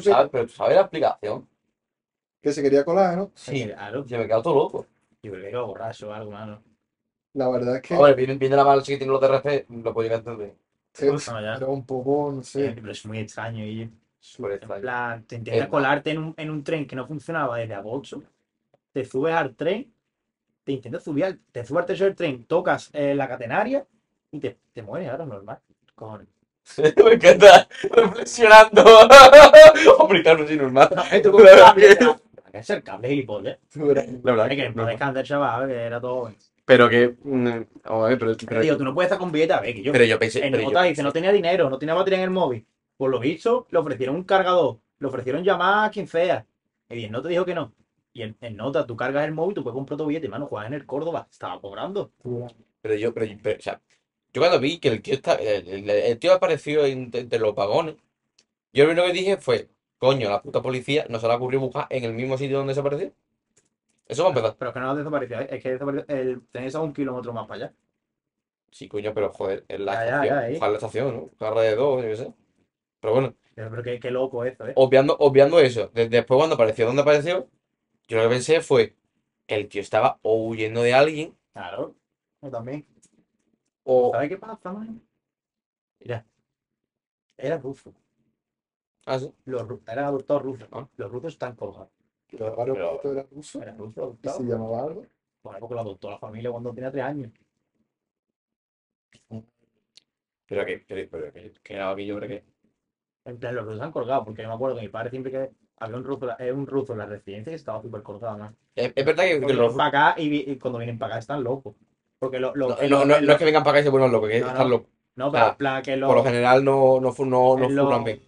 tú 0.46 0.48
sabes, 0.52 0.74
la 0.76 0.80
explicación. 0.82 1.48
que 2.42 2.52
se 2.52 2.62
quería 2.62 2.84
colar, 2.84 3.16
¿no? 3.16 3.30
Sí, 3.34 3.64
Claro. 3.64 4.04
yo 4.04 4.18
me 4.18 4.24
he 4.24 4.26
quedado 4.26 4.42
todo 4.42 4.54
loco. 4.54 4.86
Yo 5.24 5.30
creo 5.32 5.42
que 5.42 5.48
era 5.48 5.60
borracho 5.62 6.08
o 6.08 6.12
algo, 6.12 6.30
mano. 6.30 6.62
La 7.32 7.48
verdad 7.48 7.76
es 7.76 7.82
que 7.82 7.94
Hombre, 7.96 8.14
viene, 8.14 8.34
viene 8.34 8.56
la 8.56 8.64
mala 8.64 8.82
que 8.82 8.96
tiene 8.96 9.12
los 9.12 9.20
DRC, 9.20 9.66
lo 9.68 9.92
puedo 9.92 10.02
llegar 10.08 10.18
a 10.18 10.30
entender. 10.30 10.54
es, 10.98 11.28
No, 11.28 11.40
ya. 11.40 11.54
era 11.54 11.66
un 11.66 11.84
poco, 11.84 12.32
no 12.32 12.42
Eh, 12.60 12.72
pero 12.74 12.92
es 12.92 13.04
muy 13.06 13.18
extraño. 13.18 13.64
Y, 13.64 13.90
Súper 14.20 14.52
en 14.52 14.56
extraño. 14.58 14.82
plan, 14.82 15.24
te 15.24 15.36
intentas 15.36 15.64
Es- 15.64 15.68
colarte 15.70 16.10
en 16.10 16.18
un, 16.18 16.34
en 16.36 16.50
un 16.50 16.62
tren 16.64 16.86
que 16.86 16.94
no 16.96 17.06
funcionaba 17.06 17.58
desde 17.58 17.74
agosto. 17.74 18.22
Te 18.92 19.04
subes 19.04 19.34
al 19.34 19.54
tren, 19.56 19.92
te 20.64 20.72
intentas 20.72 21.02
subir, 21.04 21.24
al- 21.24 21.40
te 21.52 21.64
subes 21.64 21.80
al 21.82 21.86
techo 21.86 22.04
del 22.04 22.14
tren, 22.16 22.44
tocas 22.46 22.90
eh, 22.92 23.14
la 23.14 23.28
catenaria 23.28 23.86
y 24.30 24.40
te, 24.40 24.58
te 24.72 24.82
mueres 24.82 25.10
ahora, 25.10 25.26
normal. 25.26 25.58
Cojones. 25.94 26.28
me 26.78 27.12
encanta 27.14 27.68
reflexionando. 27.90 28.84
Hombre, 29.98 30.22
claro, 30.22 30.46
sí, 30.48 30.56
normal. 30.56 30.88
Esto 31.12 31.32
cable, 31.36 31.50
Hay 31.96 32.14
que 32.60 32.62
ser 32.64 32.82
cable 32.82 33.08
gilipollas. 33.08 33.58
La 33.74 33.84
verdad 33.84 34.52
Es 34.52 34.56
que 34.56 34.70
no 34.70 35.22
chaval, 35.22 35.68
que 35.68 35.74
era 35.74 36.00
todo. 36.00 36.20
joven. 36.20 36.36
Pero 36.64 36.88
que. 36.88 37.14
mm, 37.22 37.48
pero, 37.82 38.36
Pero, 38.46 38.60
tío, 38.62 38.76
tú 38.76 38.84
no 38.84 38.94
puedes 38.94 39.08
estar 39.08 39.18
con 39.18 39.30
billetes 39.30 39.56
a 39.56 39.60
ver, 39.60 39.74
que 39.74 39.82
yo. 39.82 39.92
pero 39.92 40.04
yo 40.04 40.18
pensé. 40.18 40.44
En 40.46 40.52
pero 40.52 40.70
yo 40.70 40.82
dice, 40.82 41.02
no 41.02 41.12
tenía 41.12 41.32
dinero, 41.32 41.68
no 41.68 41.78
tenía 41.78 41.94
batería 41.94 42.18
en 42.18 42.24
el 42.24 42.30
móvil. 42.30 42.66
Por 42.96 43.10
lo 43.10 43.18
visto, 43.20 43.66
le 43.70 43.78
ofrecieron 43.78 44.14
un 44.16 44.24
cargador, 44.24 44.78
le 44.98 45.06
ofrecieron 45.08 45.42
llamar 45.44 45.88
a 45.88 45.90
quien 45.90 46.06
sea. 46.06 46.46
Y 46.88 47.04
el 47.04 47.10
nota 47.12 47.28
dijo 47.28 47.44
que 47.44 47.54
no. 47.54 47.72
Y 48.12 48.22
en, 48.22 48.36
en 48.40 48.56
nota, 48.56 48.86
tú 48.86 48.96
cargas 48.96 49.24
el 49.26 49.32
móvil, 49.32 49.54
tú 49.56 49.62
puedes 49.64 49.74
comprar 49.74 49.98
tu 49.98 50.06
billete, 50.06 50.28
mano, 50.28 50.46
juegas 50.46 50.68
en 50.68 50.74
el 50.74 50.86
Córdoba, 50.86 51.26
estaba 51.30 51.60
cobrando. 51.60 52.12
Pero 52.80 52.94
yo, 52.94 53.12
pero, 53.12 53.26
pero, 53.42 53.58
o 53.58 53.62
sea, 53.62 53.80
yo 54.32 54.40
cuando 54.40 54.60
vi 54.60 54.78
que 54.78 54.88
el 54.88 55.02
tío 55.02 55.14
está, 55.14 55.34
el, 55.34 55.66
el- 55.68 55.90
el 55.90 56.18
tío 56.18 56.32
apareció 56.32 56.86
en- 56.86 57.10
entre 57.12 57.38
los 57.40 57.54
vagones, 57.54 57.96
yo 58.72 58.84
lo 58.84 58.90
primero 58.90 59.06
que 59.08 59.18
dije 59.18 59.36
fue, 59.38 59.68
coño, 60.04 60.30
la 60.30 60.42
puta 60.42 60.62
policía 60.62 61.06
no 61.10 61.18
se 61.18 61.28
le 61.28 61.34
ocurrió 61.34 61.60
buscar 61.60 61.86
en 61.90 62.04
el 62.04 62.14
mismo 62.14 62.38
sitio 62.38 62.58
donde 62.58 62.72
desapareció. 62.72 63.12
Eso 64.08 64.22
va 64.24 64.28
a 64.30 64.32
empezar. 64.32 64.58
Pero 64.58 64.70
es 64.70 64.74
que 64.74 64.80
no 64.80 64.94
desapareció, 64.96 65.40
¿eh? 65.40 65.48
es 65.50 65.62
que 65.62 65.70
desapareció, 65.72 66.06
el 66.16 66.42
está 66.52 66.78
a 66.78 66.82
un 66.82 66.92
kilómetro 66.92 67.32
más 67.32 67.46
para 67.46 67.66
allá. 67.66 67.74
Sí, 68.70 68.88
coño, 68.88 69.14
pero 69.14 69.32
joder, 69.32 69.64
en 69.68 69.84
la 69.84 69.94
ya, 69.94 70.00
estación, 70.20 70.38
ahí. 70.38 70.54
buscar 70.54 70.70
la 70.70 70.76
estación, 70.76 71.30
¿no? 71.38 71.46
Alrededor, 71.46 72.02
yo 72.02 72.08
qué 72.10 72.16
sé. 72.16 72.34
Pero 73.00 73.14
bueno, 73.14 73.36
Pero, 73.54 73.70
pero 73.70 73.82
qué, 73.82 74.00
qué 74.00 74.10
loco 74.10 74.44
eso, 74.44 74.66
¿eh? 74.68 74.74
obviando, 74.74 75.16
obviando 75.18 75.58
eso, 75.60 75.88
de- 75.94 76.08
después 76.08 76.38
cuando 76.38 76.54
apareció 76.54 76.86
donde 76.86 77.02
apareció, 77.02 77.48
yo 78.08 78.18
lo 78.18 78.24
que 78.24 78.30
pensé 78.30 78.60
fue, 78.62 78.96
el 79.48 79.68
tío 79.68 79.82
estaba 79.82 80.18
o 80.22 80.44
huyendo 80.48 80.82
de 80.82 80.94
alguien, 80.94 81.36
Claro, 81.52 81.96
yo 82.42 82.50
también. 82.50 82.86
o... 83.84 84.12
¿Sabes 84.12 84.28
qué 84.30 84.38
pasa, 84.38 84.72
man? 84.72 85.02
Mira, 86.00 86.24
era 87.36 87.58
ruso. 87.58 87.94
Ah, 89.06 89.18
sí. 89.18 89.32
Los, 89.44 89.62
ru- 89.62 89.82
era 89.90 90.06
adoptado 90.08 90.40
ruso. 90.40 90.66
Ah. 90.72 90.88
Los 90.96 91.10
rusos 91.10 91.32
están 91.34 91.54
colgados. 91.56 91.90
el 92.32 92.42
aeropuerto 92.42 93.12
era 93.12 93.22
ruso 93.30 93.62
Era 93.62 93.72
ruso 93.74 94.00
y 94.00 94.02
adoptado. 94.02 94.38
se 94.38 94.44
llamaba 94.44 94.82
algo. 94.82 95.06
Bueno, 95.42 95.58
porque 95.60 95.74
lo 95.74 95.80
adoptó 95.80 96.10
la 96.10 96.18
familia 96.18 96.50
cuando 96.50 96.72
tenía 96.74 96.90
tres 96.90 97.04
años. 97.04 97.32
Pero 100.48 100.64
que, 100.66 100.84
pero, 100.88 101.08
pero 101.10 101.32
que, 101.32 101.52
que 101.62 101.74
era 101.74 101.90
aquello, 101.90 102.14
pero 102.16 102.28
que... 102.28 102.44
En 103.24 103.38
plan, 103.38 103.54
los 103.54 103.64
rusos 103.64 103.80
han 103.80 103.92
colgado, 103.92 104.24
porque 104.24 104.42
yo 104.42 104.48
me 104.48 104.54
acuerdo 104.54 104.76
que 104.76 104.82
mi 104.82 104.88
padre 104.88 105.10
siempre 105.10 105.32
que 105.32 105.50
había 105.78 105.96
un 105.96 106.04
ruso, 106.04 106.28
eh, 106.38 106.52
un 106.52 106.66
ruso 106.66 106.92
en 106.92 106.98
la 106.98 107.06
residencia 107.06 107.50
que 107.50 107.56
estaba 107.56 107.80
súper 107.80 108.02
colgado, 108.02 108.36
man. 108.38 108.56
Es, 108.74 108.92
es 108.94 109.04
verdad 109.04 109.24
que, 109.24 109.40
los... 109.40 109.46
vienen 109.48 109.76
para 109.76 109.88
acá 110.10 110.20
y, 110.20 110.50
y 110.50 110.58
cuando 110.58 110.78
vienen 110.78 110.98
para 110.98 111.14
acá 111.14 111.20
están 111.20 111.42
locos. 111.42 111.74
Porque 112.18 112.38
lo, 112.38 112.54
lo, 112.54 112.68
No, 112.68 112.76
no, 112.88 113.04
no, 113.04 113.20
no 113.20 113.32
es 113.32 113.38
que 113.38 113.44
vengan 113.44 113.62
para 113.62 113.78
acá 113.78 113.80
y 113.80 113.84
se 113.84 113.90
vuelvan 113.90 114.12
locos, 114.12 114.28
que 114.28 114.40
No, 114.40 114.46
están 114.48 114.64
no. 114.64 114.68
locos. 114.76 114.88
no, 115.16 115.32
pero 115.32 115.44
ah, 115.44 115.50
en 115.50 115.56
plan 115.56 115.82
que 115.82 115.96
lo, 115.96 116.06
Por 116.08 116.16
lo 116.16 116.24
general 116.24 116.64
no, 116.64 117.00
no, 117.00 117.14
no, 117.18 117.56
no 117.56 118.04
bien. 118.04 118.22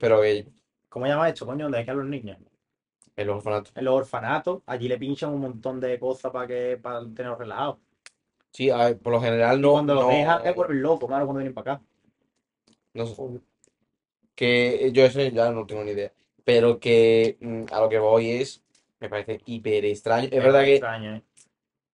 Pero 0.00 0.20
que 0.22 0.46
¿Cómo 0.88 1.06
llama 1.06 1.28
esto, 1.28 1.46
coño? 1.46 1.64
¿Dónde 1.66 1.78
hay 1.78 1.84
que 1.84 1.90
a 1.92 1.94
los 1.94 2.06
niños? 2.06 2.38
en 3.16 3.26
los 3.26 3.36
orfanatos. 3.36 3.72
En 3.76 3.84
los 3.84 3.94
orfanatos, 3.94 4.62
allí 4.66 4.88
le 4.88 4.98
pinchan 4.98 5.30
un 5.34 5.40
montón 5.40 5.78
de 5.78 5.98
cosas 5.98 6.32
para 6.32 6.46
que 6.46 6.78
para 6.82 7.00
tenerlos 7.00 7.38
relajados. 7.38 7.76
Sí, 8.52 8.70
a 8.70 8.78
ver, 8.86 8.98
por 8.98 9.12
lo 9.12 9.20
general 9.20 9.58
Y 9.58 9.60
no. 9.60 9.72
cuando 9.72 9.94
los 9.94 10.04
no, 10.04 10.08
dejan, 10.08 10.42
se 10.42 10.52
vuelven 10.52 10.82
locos, 10.82 11.06
claro, 11.08 11.26
cuando 11.26 11.38
vienen 11.38 11.54
para 11.54 11.74
acá. 11.74 11.82
no 12.94 13.06
sé. 13.06 13.14
Que 14.34 14.90
yo 14.92 15.04
eso 15.04 15.20
ya 15.20 15.50
no 15.52 15.66
tengo 15.66 15.84
ni 15.84 15.92
idea. 15.92 16.12
Pero 16.44 16.80
que 16.80 17.36
mm, 17.40 17.64
a 17.72 17.80
lo 17.80 17.88
que 17.88 17.98
voy 17.98 18.30
es. 18.30 18.62
Me 18.98 19.08
parece 19.08 19.40
hiper 19.46 19.84
extraño. 19.84 20.28
Es 20.30 20.42
verdad 20.42 20.64
que 20.64 20.74
Extraño, 20.74 21.22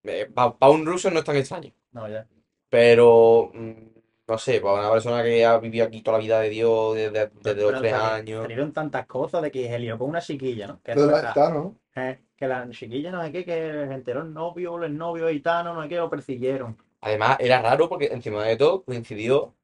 ¿eh? 0.05 0.27
para 0.35 0.73
un 0.73 0.87
ruso 0.87 1.11
no 1.11 1.19
es 1.21 1.25
tan 1.25 1.37
extraño. 1.37 1.73
No, 1.93 2.09
ya. 2.09 2.27
Pero. 2.69 3.51
mm, 3.53 3.96
no 4.29 4.39
sé, 4.39 4.61
para 4.61 4.81
una 4.81 4.91
persona 4.91 5.23
que 5.23 5.45
ha 5.45 5.59
vivido 5.59 5.87
aquí 5.87 6.03
toda 6.03 6.19
la 6.19 6.23
vida 6.23 6.41
de 6.41 6.49
Dios 6.51 6.95
desde, 6.95 7.11
desde 7.11 7.31
Pero 7.43 7.71
los 7.71 7.81
tres 7.81 7.93
años. 7.93 8.43
Salieron 8.43 8.73
tantas 8.73 9.07
cosas 9.07 9.43
de 9.43 9.51
que 9.51 9.69
se 9.69 9.79
lió 9.79 9.99
con 9.99 10.09
una 10.11 10.21
chiquilla, 10.21 10.67
¿no? 10.67 10.83
Que, 10.83 10.95
la 10.95 11.35
¿no? 11.51 11.77
eh, 11.95 12.23
que 12.37 12.47
la 12.49 12.69
chiquilla 12.71 13.11
no 13.11 13.23
sé 13.23 13.33
qué, 13.33 13.45
que 13.45 13.53
se 13.53 13.95
enteró 13.95 14.23
el 14.23 14.33
novio, 14.33 14.83
el 14.83 14.97
novio 14.97 15.29
gitano, 15.29 15.75
no 15.75 15.83
sé 15.83 15.89
qué, 15.89 15.97
lo 15.97 16.11
persiguieron. 16.11 16.77
Además, 17.01 17.37
era 17.41 17.63
raro 17.63 17.89
porque 17.89 18.07
encima 18.07 18.45
de 18.45 18.57
todo 18.57 18.85
coincidió 18.85 19.55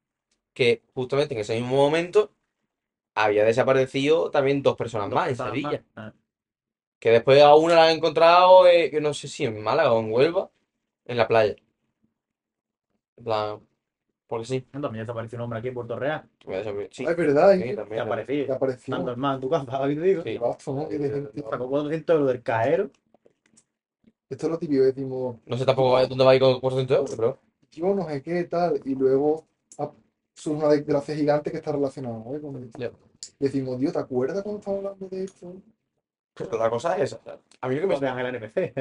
que 0.53 0.83
justamente 0.93 1.33
en 1.35 1.41
ese 1.41 1.55
mismo 1.55 1.75
momento 1.77 2.31
había 3.15 3.43
desaparecido 3.45 4.31
también 4.31 4.63
dos 4.63 4.75
personas 4.77 5.09
Dos 5.09 5.15
más 5.17 5.29
en 5.29 5.35
Sevilla. 5.35 5.83
más. 5.95 6.13
Ah, 6.13 6.13
Que 6.99 7.11
después 7.11 7.41
a 7.41 7.53
una 7.55 7.75
la 7.75 7.85
han 7.85 7.97
encontrado, 7.97 8.65
eh, 8.67 8.89
que 8.89 9.01
no 9.01 9.13
sé 9.13 9.27
si 9.27 9.45
en 9.45 9.61
Málaga 9.61 9.93
o 9.93 9.99
en 9.99 10.11
Huelva, 10.11 10.51
en 11.05 11.17
la 11.17 11.27
playa. 11.27 11.55
En 13.17 13.23
plan, 13.23 13.67
porque 14.33 14.45
sí. 14.47 14.61
También 14.71 15.05
desapareció 15.05 15.37
un 15.37 15.43
hombre 15.43 15.59
aquí 15.59 15.67
en 15.67 15.73
Puerto 15.75 15.97
Real. 15.99 16.23
Sí, 16.41 17.05
Ah, 17.05 17.11
es 17.11 17.17
verdad, 17.17 17.53
sí, 17.55 17.75
también. 17.75 18.01
apareció. 18.01 18.45
que 18.47 18.51
apareció. 18.51 18.93
Estando 18.95 19.11
el 19.11 19.17
man 19.17 19.35
en 19.35 19.41
tu 19.41 19.49
casa, 19.49 19.65
¿sabes 19.69 19.95
qué 19.95 20.01
te 20.01 20.07
digo? 20.07 20.23
Sí. 20.23 20.39
Sacó 21.49 21.69
400 21.69 22.13
euros 22.15 22.27
del 22.29 22.41
cajero. 22.41 22.89
Esto 24.29 24.47
es 24.47 24.51
lo 24.51 24.57
típico 24.57 24.83
decimos, 24.83 25.37
No 25.45 25.57
sé 25.57 25.65
tampoco 25.65 26.07
dónde 26.07 26.23
va 26.25 26.31
a 26.31 26.35
ir 26.35 26.41
con 26.41 26.59
400 26.59 26.97
euros, 26.97 27.15
pero. 27.15 27.37
yo 27.71 27.93
no 27.93 28.07
sé 28.09 28.21
qué 28.23 28.43
tal, 28.45 28.81
y 28.83 28.95
luego 28.95 29.45
surge 30.35 30.57
una 30.65 30.73
desgracia 30.73 31.15
gigante 31.15 31.51
que 31.51 31.57
está 31.57 31.71
relacionada 31.71 32.17
¿no? 32.17 32.41
con 32.41 32.63
esto. 32.63 32.79
Ya. 32.79 32.87
Y 33.39 33.43
decimos, 33.45 33.79
Dios, 33.79 33.93
¿te 33.93 33.99
acuerdas 33.99 34.41
cuando 34.41 34.59
estaba 34.59 34.77
hablando 34.77 35.07
de 35.09 35.23
esto? 35.25 35.53
Pero 36.33 36.57
la 36.57 36.69
cosa 36.71 36.97
es 36.97 37.13
esa. 37.13 37.19
A 37.61 37.67
mí 37.69 37.75
lo 37.75 37.81
que 37.81 37.87
me 37.87 37.99
vean 37.99 38.19
el 38.19 38.35
NPC. 38.35 38.73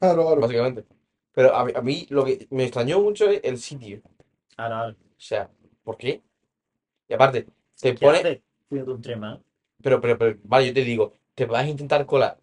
Claro, 0.00 0.22
claro. 0.26 0.40
Básicamente. 0.40 0.84
Pero 1.32 1.54
a 1.54 1.64
mí, 1.64 1.72
a 1.74 1.80
mí 1.80 2.06
lo 2.10 2.24
que 2.24 2.46
me 2.50 2.64
extrañó 2.64 3.00
mucho 3.00 3.30
es 3.30 3.40
el 3.44 3.58
sitio. 3.58 4.00
Ahora, 4.56 4.80
ahora. 4.80 4.96
O 5.18 5.20
sea, 5.20 5.50
¿por 5.82 5.96
qué? 5.96 6.22
Y 7.08 7.14
aparte, 7.14 7.46
te 7.80 7.94
¿Qué 7.94 8.06
pone. 8.06 8.18
haces? 8.18 8.42
Subiendo 8.68 8.94
un 8.94 9.02
tren 9.02 9.20
más. 9.20 9.40
Pero, 9.82 10.00
pero, 10.00 10.18
pero, 10.18 10.38
vale, 10.44 10.66
yo 10.68 10.74
te 10.74 10.84
digo, 10.84 11.12
te 11.34 11.46
vas 11.46 11.64
a 11.64 11.68
intentar 11.68 12.06
colar. 12.06 12.40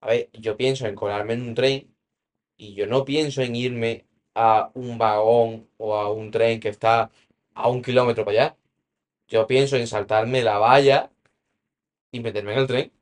A 0.00 0.08
ver, 0.08 0.30
yo 0.34 0.56
pienso 0.56 0.86
en 0.86 0.94
colarme 0.94 1.34
en 1.34 1.42
un 1.42 1.54
tren 1.54 1.94
y 2.56 2.74
yo 2.74 2.86
no 2.86 3.04
pienso 3.04 3.42
en 3.42 3.56
irme 3.56 4.06
a 4.34 4.70
un 4.74 4.98
vagón 4.98 5.68
o 5.78 5.96
a 5.96 6.12
un 6.12 6.30
tren 6.30 6.60
que 6.60 6.70
está 6.70 7.10
a 7.54 7.68
un 7.70 7.82
kilómetro 7.82 8.24
para 8.24 8.38
allá. 8.44 8.56
Yo 9.28 9.46
pienso 9.46 9.76
en 9.76 9.86
saltarme 9.88 10.42
la 10.42 10.58
valla 10.58 11.12
y 12.12 12.20
meterme 12.20 12.52
en 12.52 12.58
el 12.60 12.66
tren. 12.68 12.92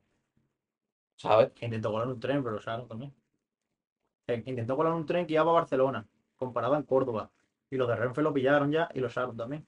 ¿Sabes? 1.15 1.51
Intentó 1.61 1.91
colar 1.93 2.07
un 2.09 2.19
tren, 2.19 2.43
pero 2.43 2.51
lo 2.51 2.57
usaron 2.57 2.87
también. 2.89 3.13
Eh, 4.27 4.41
Intentó 4.47 4.75
colar 4.75 4.93
un 4.93 5.05
tren 5.05 5.27
que 5.27 5.33
iba 5.33 5.41
a 5.43 5.45
Barcelona, 5.59 6.07
comparado 6.35 6.75
en 6.75 6.83
Córdoba. 6.83 7.29
Y 7.71 7.77
los 7.77 7.87
de 7.87 7.95
Renfe 7.95 8.21
lo 8.21 8.33
pillaron 8.33 8.71
ya 8.71 8.87
y 8.93 8.99
lo 8.99 9.07
usaron 9.07 9.35
también. 9.35 9.65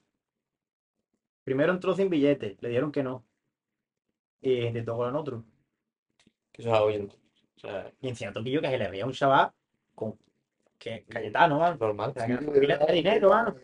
Primero 1.44 1.74
entró 1.74 1.94
sin 1.96 2.10
billete, 2.10 2.58
le 2.62 2.70
dieron 2.70 2.92
que 2.92 3.02
no. 3.04 3.24
Y 4.42 4.66
intentó 4.66 4.96
colar 4.96 5.16
otro. 5.16 5.44
Que 6.52 6.62
es 6.62 6.68
algo 6.68 6.86
oyente. 6.88 7.16
O 7.58 7.60
sea, 7.60 7.92
Y 8.02 8.10
encima 8.10 8.34
Toquillo 8.34 8.62
que 8.62 8.70
se 8.70 8.78
le 8.78 8.90
veía 8.90 9.06
un 9.06 9.14
chaval 9.14 9.52
con 9.96 10.18
que 10.78 11.06
Cayetano, 11.08 11.60
normal. 11.78 12.14
Que 12.14 12.94
dinero, 12.94 13.30
mano, 13.30 13.56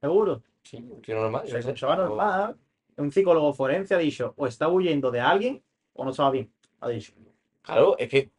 seguro. 0.00 0.42
Sí, 0.62 0.78
tío, 1.02 1.16
normal. 1.16 1.42
O 1.42 1.46
yo 1.46 1.50
sea, 1.52 1.58
qué 1.58 1.64
que 1.64 1.70
un 1.70 1.76
sé. 1.76 1.80
chaval 1.80 1.98
normal. 1.98 2.56
Un 2.96 3.10
psicólogo 3.10 3.52
forense 3.54 3.94
ha 3.94 3.98
dicho, 3.98 4.34
o 4.36 4.46
está 4.46 4.68
huyendo 4.68 5.10
de 5.10 5.20
alguien 5.20 5.62
o 5.94 6.04
no 6.04 6.10
estaba 6.10 6.30
bien. 6.30 6.52
Ha 6.80 6.88
dicho. 6.88 7.12
Claro, 7.62 7.96
es 7.98 8.08
que. 8.08 8.30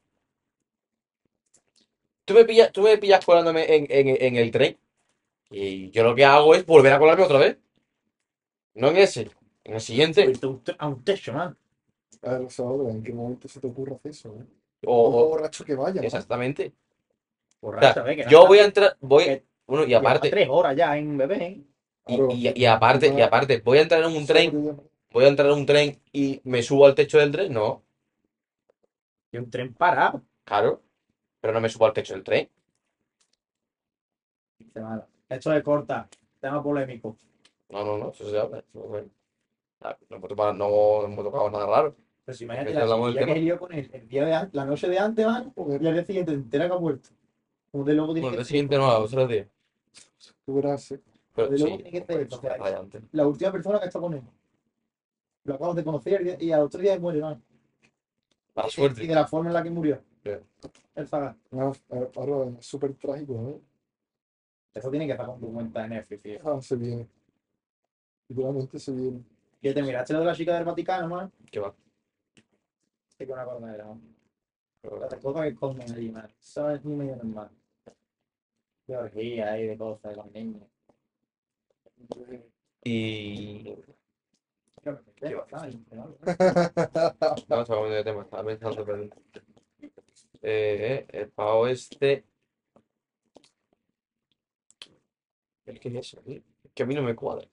Tú 2.26 2.34
me 2.34 2.46
pillas, 2.46 2.72
tú 2.72 2.82
me 2.84 2.98
pillas 2.98 3.26
colándome 3.26 3.76
en, 3.76 3.86
en- 3.90 4.18
en 4.22 4.36
el 4.38 4.52
tren. 4.52 4.78
Y 5.52 5.92
yo 5.92 6.04
lo 6.04 6.16
que 6.16 6.24
hago 6.26 6.56
es 6.56 6.66
volver 6.66 6.94
a 6.94 7.00
colarme 7.00 7.24
otra 7.26 7.38
vez. 7.40 7.58
No 8.74 8.88
en 8.90 8.98
ese, 8.98 9.30
en 9.66 9.74
el 9.76 9.82
siguiente. 9.82 10.32
A 10.78 10.88
un 10.88 11.04
techo, 11.04 11.34
man. 11.34 11.58
A 12.24 12.38
ver, 12.38 12.48
¿en 12.90 13.04
qué 13.04 13.14
momento 13.14 13.48
se 13.48 13.60
te 13.60 13.68
ocurre 13.68 13.96
hacer 13.96 14.12
eso? 14.12 14.30
¿eh? 14.40 14.46
O, 14.86 15.28
borracho 15.28 15.66
que 15.66 15.76
vaya. 15.76 16.02
¿no? 16.02 16.08
exactamente. 16.08 16.72
Borracha, 17.60 17.90
O 17.92 17.94
sea, 17.94 18.04
¿ves? 18.04 18.18
Que 18.26 18.32
yo 18.32 18.48
voy 18.48 18.60
a 18.60 18.66
entrar, 18.66 18.98
voy. 19.02 19.26
que- 19.26 19.46
Bueno, 19.68 19.86
y 19.86 19.94
aparte, 19.94 20.30
tres 20.30 20.48
horas 20.50 20.76
ya 20.76 20.98
en 20.98 21.18
bebé, 21.18 21.46
¿eh? 21.46 21.62
y, 22.08 22.48
y- 22.50 22.54
y 22.62 22.66
aparte, 22.66 23.14
y 23.16 23.22
aparte, 23.22 23.60
voy 23.60 23.78
a 23.78 23.82
entrar 23.82 24.04
en 24.04 24.16
un 24.16 24.26
tren, 24.26 24.80
voy 25.12 25.26
a 25.26 25.28
entrar 25.28 25.48
en 25.50 25.54
un 25.54 25.66
tren 25.66 26.02
y 26.12 26.42
me 26.46 26.64
subo 26.64 26.86
al 26.86 26.96
techo 26.96 27.20
del 27.20 27.32
tren. 27.32 27.54
No, 27.54 27.84
Y 29.32 29.38
un 29.38 29.50
tren 29.50 29.74
parado. 29.74 30.24
claro. 30.44 30.82
Pero 31.40 31.54
no 31.54 31.62
me 31.62 31.70
subo 31.70 31.86
al 31.86 31.94
techo 31.94 32.14
del 32.14 32.24
tren. 32.24 32.50
Semana. 34.74 35.08
Esto 35.32 35.50
de 35.52 35.64
corta, 35.64 36.08
tema 36.40 36.62
polémico. 36.62 37.16
No, 37.70 37.86
no, 37.86 37.98
no, 37.98 38.10
eso 38.12 38.30
se 38.30 38.38
habla. 38.38 38.60
eso, 38.60 38.80
bueno. 38.82 39.08
No, 40.10 40.18
hemos 40.18 40.30
tocado- 40.30 40.54
no, 40.54 40.68
no 40.70 41.06
hemos 41.06 41.24
tocado 41.26 41.50
nada 41.50 41.66
raro. 41.66 41.96
Pero 42.26 42.38
si 42.38 42.44
imagínate 42.44 42.74
la 42.74 42.82
que 43.14 43.34
se 43.34 43.40
lió 43.40 43.58
con 43.58 43.74
él 43.74 43.90
el 43.94 44.08
día 44.08 44.26
de 44.26 44.50
la 44.52 44.66
noche 44.66 44.88
de 44.90 45.00
antes, 45.00 45.26
man, 45.26 45.54
y 45.56 45.88
al 45.88 45.94
día 45.94 46.06
siguiente 46.06 46.34
entera 46.34 46.68
que 46.68 46.74
ha 46.74 46.78
muerto. 46.78 47.10
Como 47.72 47.84
de 47.86 47.94
luego 47.94 48.14
tiene 48.14 48.28
Bueno, 48.28 48.36
que 48.38 48.42
el 48.42 48.46
ser- 48.46 48.50
siguiente 48.50 48.78
no, 48.78 48.88
los 49.00 49.12
otros 49.14 49.30
días. 49.30 49.48
Tú 50.46 50.56
verás, 50.56 50.92
¿eh? 50.92 51.02
Pero 51.34 51.48
De 51.50 51.58
luego 51.60 51.78
sí, 51.78 51.84
tiene 51.84 52.00
que 52.00 52.06
ser, 52.14 52.22
eso 52.28 52.36
o 52.38 52.42
sea, 52.42 52.52
es 52.54 52.60
rayante. 52.60 53.02
la 53.14 53.26
última 53.28 53.52
persona 53.54 53.80
que 53.80 53.86
está 53.86 54.00
con 54.00 54.14
él. 54.14 54.22
Lo 55.46 55.56
acabas 55.56 55.76
de 55.78 55.84
conocer 55.84 56.38
y- 56.42 56.46
y 56.48 56.52
al 56.52 56.62
otro 56.64 56.82
día 56.82 57.00
muere. 57.00 57.22
Mala 57.22 57.40
Y 58.68 58.70
suerte. 58.72 59.08
de 59.08 59.16
la 59.16 59.26
forma 59.26 59.50
en 59.50 59.54
la 59.54 59.64
que 59.64 59.70
murió. 59.70 60.02
El 60.94 61.08
Zaga. 61.08 61.36
Ah, 61.54 61.72
ah, 61.92 62.08
Ahora 62.18 62.52
es 62.60 62.66
súper 62.66 62.94
trágico, 62.96 63.34
¿eh? 63.50 63.60
Eso 64.74 64.90
tiene 64.90 65.06
que 65.06 65.12
estar 65.12 65.28
con 65.28 65.40
tu 65.40 65.52
cuenta 65.54 65.84
de 65.84 65.90
Netflix, 65.90 66.22
tío. 66.24 66.40
Ah, 66.46 66.62
se 66.62 66.76
viene. 66.76 67.08
Literalmente 68.30 68.80
se 68.80 68.92
viene. 68.94 69.24
¿Y 69.62 69.74
te 69.74 69.84
miraste 69.84 70.14
lo 70.14 70.20
de 70.20 70.26
la 70.26 70.34
chica 70.36 70.56
del 70.56 70.64
Vaticano, 70.66 71.08
man? 71.10 71.32
¿Qué 71.52 71.60
va? 71.60 71.74
Sí, 72.36 73.26
que 73.26 73.32
una 73.34 73.46
cornera, 73.46 73.86
man. 73.86 74.02
Pero- 74.82 75.00
Las 75.00 75.14
cosas 75.16 75.42
que 75.44 75.48
esconden 75.50 75.92
allí, 75.92 76.10
man. 76.10 76.28
Eso 76.40 76.70
es 76.72 76.84
ni 76.86 76.96
medio 76.96 77.16
normal. 77.18 77.50
De 78.88 78.98
orgía 78.98 79.60
y 79.60 79.68
de 79.68 79.78
cosas 79.78 80.12
de 80.12 80.16
los 80.16 80.32
niños. 80.32 80.64
Y. 82.84 83.76
Metí, 84.84 85.36
¿sabes? 85.50 85.78
No, 85.92 86.16
estaba 87.36 87.66
cambiando 87.66 87.90
de 87.90 88.04
tema, 88.04 88.24
estaba 88.24 88.44
pensando, 88.44 88.86
pero. 88.86 89.10
Eh, 90.42 91.06
el 91.10 91.30
pavo 91.30 91.68
este. 91.68 92.26
¿El 95.72 95.80
qué 95.80 95.88
es 95.88 95.96
eso, 95.96 96.22
que 96.74 96.84
a 96.84 96.86
mí 96.86 96.94
no 96.96 97.02
me 97.02 97.16
cuadra. 97.16 97.48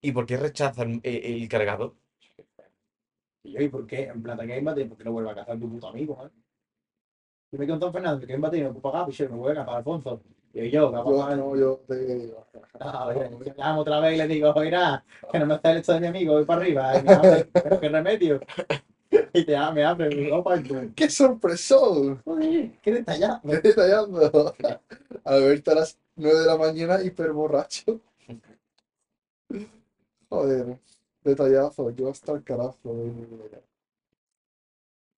¿Y 0.00 0.12
por 0.12 0.26
qué 0.26 0.36
rechazan 0.36 1.00
el, 1.02 1.24
el 1.24 1.48
cargador? 1.48 1.94
Y 3.44 3.52
yo, 3.52 3.60
¿y 3.60 3.68
por 3.68 3.86
qué? 3.86 4.04
En 4.04 4.22
plata 4.22 4.44
que 4.44 4.54
hay 4.54 4.62
bate, 4.62 4.86
¿por 4.86 4.98
qué 4.98 5.04
no 5.04 5.12
vuelve 5.12 5.30
a 5.30 5.34
cazar 5.36 5.58
tu 5.58 5.70
puto 5.70 5.88
amigo, 5.88 6.16
man? 6.16 6.32
Yo 7.52 7.58
me 7.60 7.66
quedo 7.66 7.78
Don 7.78 7.92
Fernando, 7.92 8.26
que 8.26 8.32
y 8.32 8.36
me 8.36 8.50
puedo 8.50 8.80
pagar, 8.80 9.04
pues 9.04 9.16
yo 9.16 9.30
me 9.30 9.36
vuelve 9.36 9.60
a 9.60 9.64
cazar 9.64 9.78
Alfonso. 9.78 10.20
Y 10.52 10.70
yo, 10.70 10.90
capaz, 10.90 11.10
Yo, 11.10 11.18
man, 11.18 11.38
no, 11.38 11.56
yo 11.56 11.80
te. 11.86 12.34
Ah, 12.80 13.06
oye, 13.06 13.30
yo 13.30 13.54
llamo 13.56 13.80
otra 13.82 14.00
vez 14.00 14.14
y 14.14 14.18
le 14.18 14.26
digo, 14.26 14.52
mira, 14.56 15.04
que 15.30 15.38
no 15.38 15.46
me 15.46 15.54
está 15.54 15.70
el 15.70 15.78
hecho 15.78 15.92
de 15.92 16.00
mi 16.00 16.06
amigo, 16.08 16.34
voy 16.34 16.44
para 16.44 16.62
arriba. 16.62 16.92
Pero 17.62 17.80
qué 17.80 17.88
remedio. 17.88 18.40
Y 19.32 19.44
te 19.44 19.52
me 19.72 19.84
abre, 19.84 20.08
me 20.08 20.14
digo, 20.14 20.38
"Opa, 20.38 20.56
y 20.56 20.62
tú, 20.62 20.92
¡Qué 20.94 21.10
sorpresón! 21.10 22.22
Joder, 22.24 22.70
qué 22.82 22.92
detallado. 22.92 23.40
Me 23.44 23.54
estoy 23.54 23.70
detallando. 23.70 24.54
Alberto 25.24 25.70
a 25.72 25.74
las 25.74 25.98
9 26.16 26.40
de 26.40 26.46
la 26.46 26.56
mañana, 26.56 27.02
hiper 27.02 27.32
borracho. 27.32 28.00
Joder, 30.28 30.78
detallazo. 31.22 31.90
Yo 31.90 32.10
hasta 32.10 32.32
el 32.32 32.44
carajo. 32.44 32.78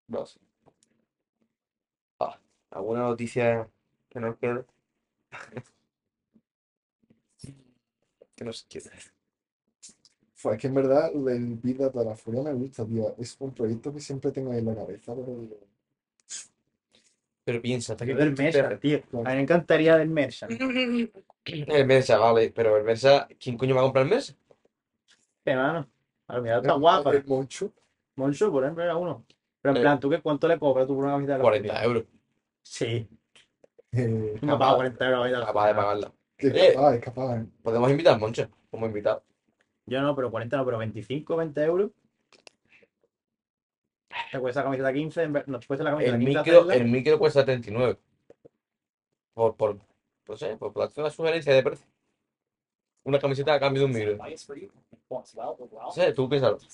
No 0.09 0.27
sé. 0.27 0.41
Ah, 2.21 2.39
¿alguna 2.71 3.01
noticia 3.01 3.69
que 4.09 4.21
nos 4.21 4.37
quede? 4.37 4.65
que 8.37 8.45
nos 8.45 8.65
quede. 8.65 8.91
Fue 10.47 10.55
es 10.55 10.61
que 10.61 10.69
en 10.69 10.75
verdad 10.75 11.11
el 11.13 11.61
Data 11.77 11.99
de 11.99 12.05
la 12.05 12.15
Furia 12.15 12.41
me 12.41 12.53
gusta, 12.53 12.87
tío. 12.87 13.17
Es 13.19 13.37
un 13.41 13.53
proyecto 13.53 13.93
que 13.93 13.99
siempre 13.99 14.31
tengo 14.31 14.53
ahí 14.53 14.59
en 14.59 14.67
la 14.67 14.77
cabeza, 14.77 15.13
pero 15.13 15.41
digo, 15.41 15.57
Pero 17.45 17.61
piensa, 17.61 17.95
hasta 17.95 18.07
que 18.07 18.13
Yo 18.13 18.19
del 18.19 18.37
Mersa, 18.37 18.79
tío. 18.79 18.99
A 19.13 19.17
mí 19.17 19.25
me 19.25 19.41
encantaría 19.41 19.97
del 19.97 20.09
Mersa. 20.09 20.47
El 21.47 21.87
Mersa, 21.87 22.19
vale, 22.19 22.53
pero 22.55 22.77
el 22.77 22.85
Mersa, 22.85 23.27
¿quién 23.41 23.57
coño 23.57 23.75
va 23.75 23.81
a 23.81 23.85
comprar 23.85 24.05
el 24.05 24.11
Mersa? 24.11 24.35
Hermano, 25.45 25.89
a 26.29 26.41
mira, 26.41 26.59
está 26.59 26.73
guapa. 26.75 27.11
El 27.13 27.25
Moncho. 27.25 27.73
Moncho, 28.17 28.51
por 28.53 28.63
ejemplo, 28.65 28.83
era 28.85 28.97
uno. 28.97 29.25
Pero 29.63 29.73
en 29.73 29.77
Eh. 29.79 29.81
plan, 29.81 29.99
¿tú 30.01 30.09
qué 30.11 30.21
cuánto 30.21 30.47
le 30.49 30.59
cobras 30.61 30.87
tú 30.87 30.95
por 30.95 31.05
una 31.05 31.13
camiseta 31.15 31.33
de 31.35 31.39
la 31.39 31.43
40 31.43 31.69
Furia? 31.73 31.85
euros. 31.85 32.05
Sí, 32.63 33.09
eh, 33.93 34.37
tú 34.41 34.47
me 34.47 34.57
pagas 34.59 34.75
40 34.77 35.05
euros. 35.07 35.19
ahorita. 35.21 35.47
Capaz 35.47 35.67
de 35.69 35.75
pagarla. 35.75 36.13
que 36.37 36.47
Eh. 36.49 36.73
capaz, 36.75 36.95
es 36.95 37.01
capaz. 37.01 37.37
eh. 37.37 37.47
Podemos 37.63 37.91
invitar, 37.91 38.19
Moncha, 38.21 38.49
como 38.71 38.87
invitado. 38.87 39.23
Yo 39.87 40.03
no, 40.03 40.15
pero 40.17 40.31
40 40.31 40.57
no, 40.57 40.65
pero 40.65 40.79
25, 40.79 41.37
20 41.37 41.63
euros. 41.63 41.91
Te 44.33 44.41
cuesta 44.41 44.61
la 44.61 44.65
camiseta 44.65 44.93
15, 44.93 45.23
en 45.23 45.33
vez- 45.33 45.47
no 45.47 45.61
te 45.61 45.67
cuesta 45.67 45.85
la 45.85 45.91
camiseta 45.91 46.17
El 46.17 46.21
15 46.25 46.39
micro, 46.41 46.61
hacerla. 46.61 46.75
el 46.75 46.85
micro 46.91 47.19
cuesta 47.19 47.41
79. 47.41 47.99
Por, 49.35 49.55
por, 49.57 49.79
no 50.29 50.37
sé, 50.37 50.57
por, 50.57 50.73
por 50.73 50.85
hacer 50.85 51.05
una 51.05 51.11
sugerencia 51.11 51.55
de 51.55 51.63
precio. 51.63 51.87
Una 53.05 53.19
camiseta 53.21 53.55
a 53.55 53.61
cambio 53.61 53.83
de 53.83 53.87
un 53.87 53.93
micro. 53.93 54.17
No 55.09 55.91
sé, 55.93 56.13
tú 56.13 56.29
piénsalo. 56.29 56.59
Sí, 56.59 56.69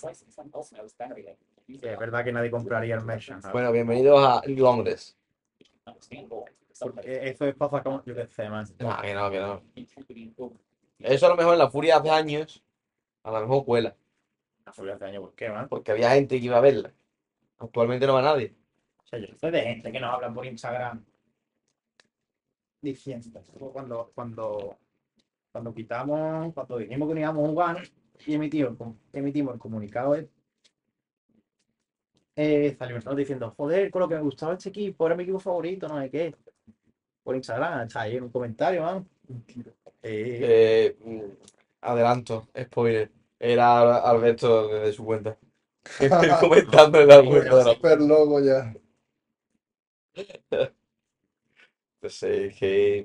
es 1.83 1.99
verdad 1.99 2.25
que 2.25 2.33
nadie 2.33 2.51
compraría 2.51 2.95
el 2.95 3.05
Merchant. 3.05 3.43
¿sabes? 3.43 3.53
Bueno, 3.53 3.71
bienvenidos 3.73 4.25
a 4.25 4.41
Londres. 4.47 5.17
Porque 6.81 7.29
eso 7.29 7.45
es 7.47 7.55
para 7.55 7.71
sacar, 7.71 8.03
yo 8.05 8.15
qué 8.15 8.27
sé, 8.29 8.49
man. 8.49 8.67
No, 8.79 9.01
que 9.03 9.15
no, 9.15 9.31
que 9.31 9.39
no. 9.41 9.63
Eso 11.01 11.27
a 11.27 11.29
lo 11.29 11.37
mejor 11.37 11.53
en 11.53 11.59
la 11.59 11.71
Furia 11.71 11.97
hace 11.99 12.11
años, 12.11 12.63
a 13.23 13.31
lo 13.31 13.41
mejor 13.41 13.65
cuela. 13.65 13.97
La 14.65 14.73
furia 14.73 14.95
hace 14.95 15.05
años, 15.05 15.23
¿por 15.23 15.35
qué, 15.35 15.49
man? 15.49 15.69
Porque 15.69 15.93
había 15.93 16.11
gente 16.11 16.39
que 16.39 16.47
iba 16.47 16.59
a 16.59 16.61
verla. 16.61 16.93
Actualmente 17.59 18.07
no 18.07 18.15
va 18.15 18.23
nadie. 18.23 18.55
O 19.03 19.07
sea, 19.07 19.19
yo 19.19 19.27
soy 19.39 19.51
de 19.51 19.63
gente 19.63 19.93
que 19.93 20.01
nos 20.01 20.15
hablan 20.15 20.35
por 20.35 20.47
Instagram 20.47 21.05
diciendo 22.81 23.41
cuando, 23.73 24.11
cuando, 24.15 24.79
cuando 25.53 25.75
quitamos, 25.75 26.53
cuando 26.53 26.79
dijimos 26.79 27.09
que 27.09 27.15
no 27.15 27.21
íbamos 27.21 27.45
a 27.45 27.49
jugar 27.49 27.83
y 28.27 28.35
emitimos, 28.35 28.97
emitimos 29.13 29.55
el 29.55 29.61
comunicado, 29.61 30.17
eh, 30.17 30.29
eh, 32.35 32.77
salió 32.79 32.99
diciendo, 33.15 33.53
joder, 33.57 33.91
con 33.91 34.01
lo 34.01 34.09
que 34.09 34.17
me 34.17 34.23
gustaba 34.23 34.55
este 34.55 34.71
equipo, 34.71 35.07
era 35.07 35.15
mi 35.15 35.23
equipo 35.23 35.39
favorito, 35.39 35.87
no 35.89 36.01
sé 36.01 36.11
qué. 36.11 36.35
Por 37.23 37.37
Instagram, 37.37 37.87
está 37.87 38.01
ahí 38.01 38.17
en 38.17 38.25
un 38.25 38.31
comentario, 38.31 38.83
man. 38.83 39.09
Eh, 40.03 40.97
adelanto, 41.83 42.49
spoiler. 42.59 43.11
Era 43.39 43.99
Alberto 43.99 44.69
desde 44.69 44.93
su 44.93 45.05
cuenta. 45.05 45.37
Comentando 46.41 47.01
en 47.01 47.09
la 47.09 47.23
cuenta 47.25 47.57
de 47.57 47.65
la 47.65 47.75
Super 47.75 48.01
logo 48.01 48.41
ya. 48.41 48.73
Entonces, 52.01 52.23
es 52.53 52.57
que 52.59 52.99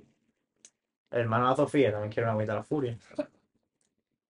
El 1.12 1.20
hermano 1.22 1.46
de 1.46 1.50
la 1.52 1.56
Sofía 1.56 1.92
también 1.92 2.12
quiere 2.12 2.26
una 2.26 2.34
agüita 2.34 2.54
de 2.54 2.58
la 2.60 2.64
furia. 2.64 2.98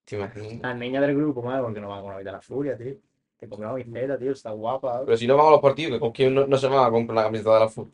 ¿Te 0.05 0.15
imaginas? 0.15 0.61
Las 0.61 0.77
niñas 0.77 1.01
del 1.05 1.15
grupo, 1.17 1.41
madre, 1.41 1.63
porque 1.63 1.81
no 1.81 1.89
van 1.89 1.97
con 1.99 2.05
una 2.07 2.13
agüita 2.15 2.31
de 2.31 2.37
la 2.37 2.41
furia, 2.41 2.77
tío. 2.77 2.95
Te 3.37 3.47
comió 3.49 3.67
una 3.71 3.83
camiseta, 3.83 4.17
tío, 4.17 4.31
está 4.31 4.51
guapa. 4.51 5.03
Pero 5.05 5.17
si 5.17 5.27
no 5.27 5.35
van 5.37 5.47
a 5.47 5.51
los 5.51 5.61
partidos, 5.61 5.93
que 5.93 5.99
con 5.99 6.11
quién 6.11 6.33
no, 6.33 6.47
no 6.47 6.57
se 6.57 6.67
van 6.67 6.85
a 6.85 6.89
comprar 6.89 7.15
la 7.17 7.23
camiseta 7.23 7.53
de 7.53 7.59
la 7.59 7.69
FUT. 7.69 7.89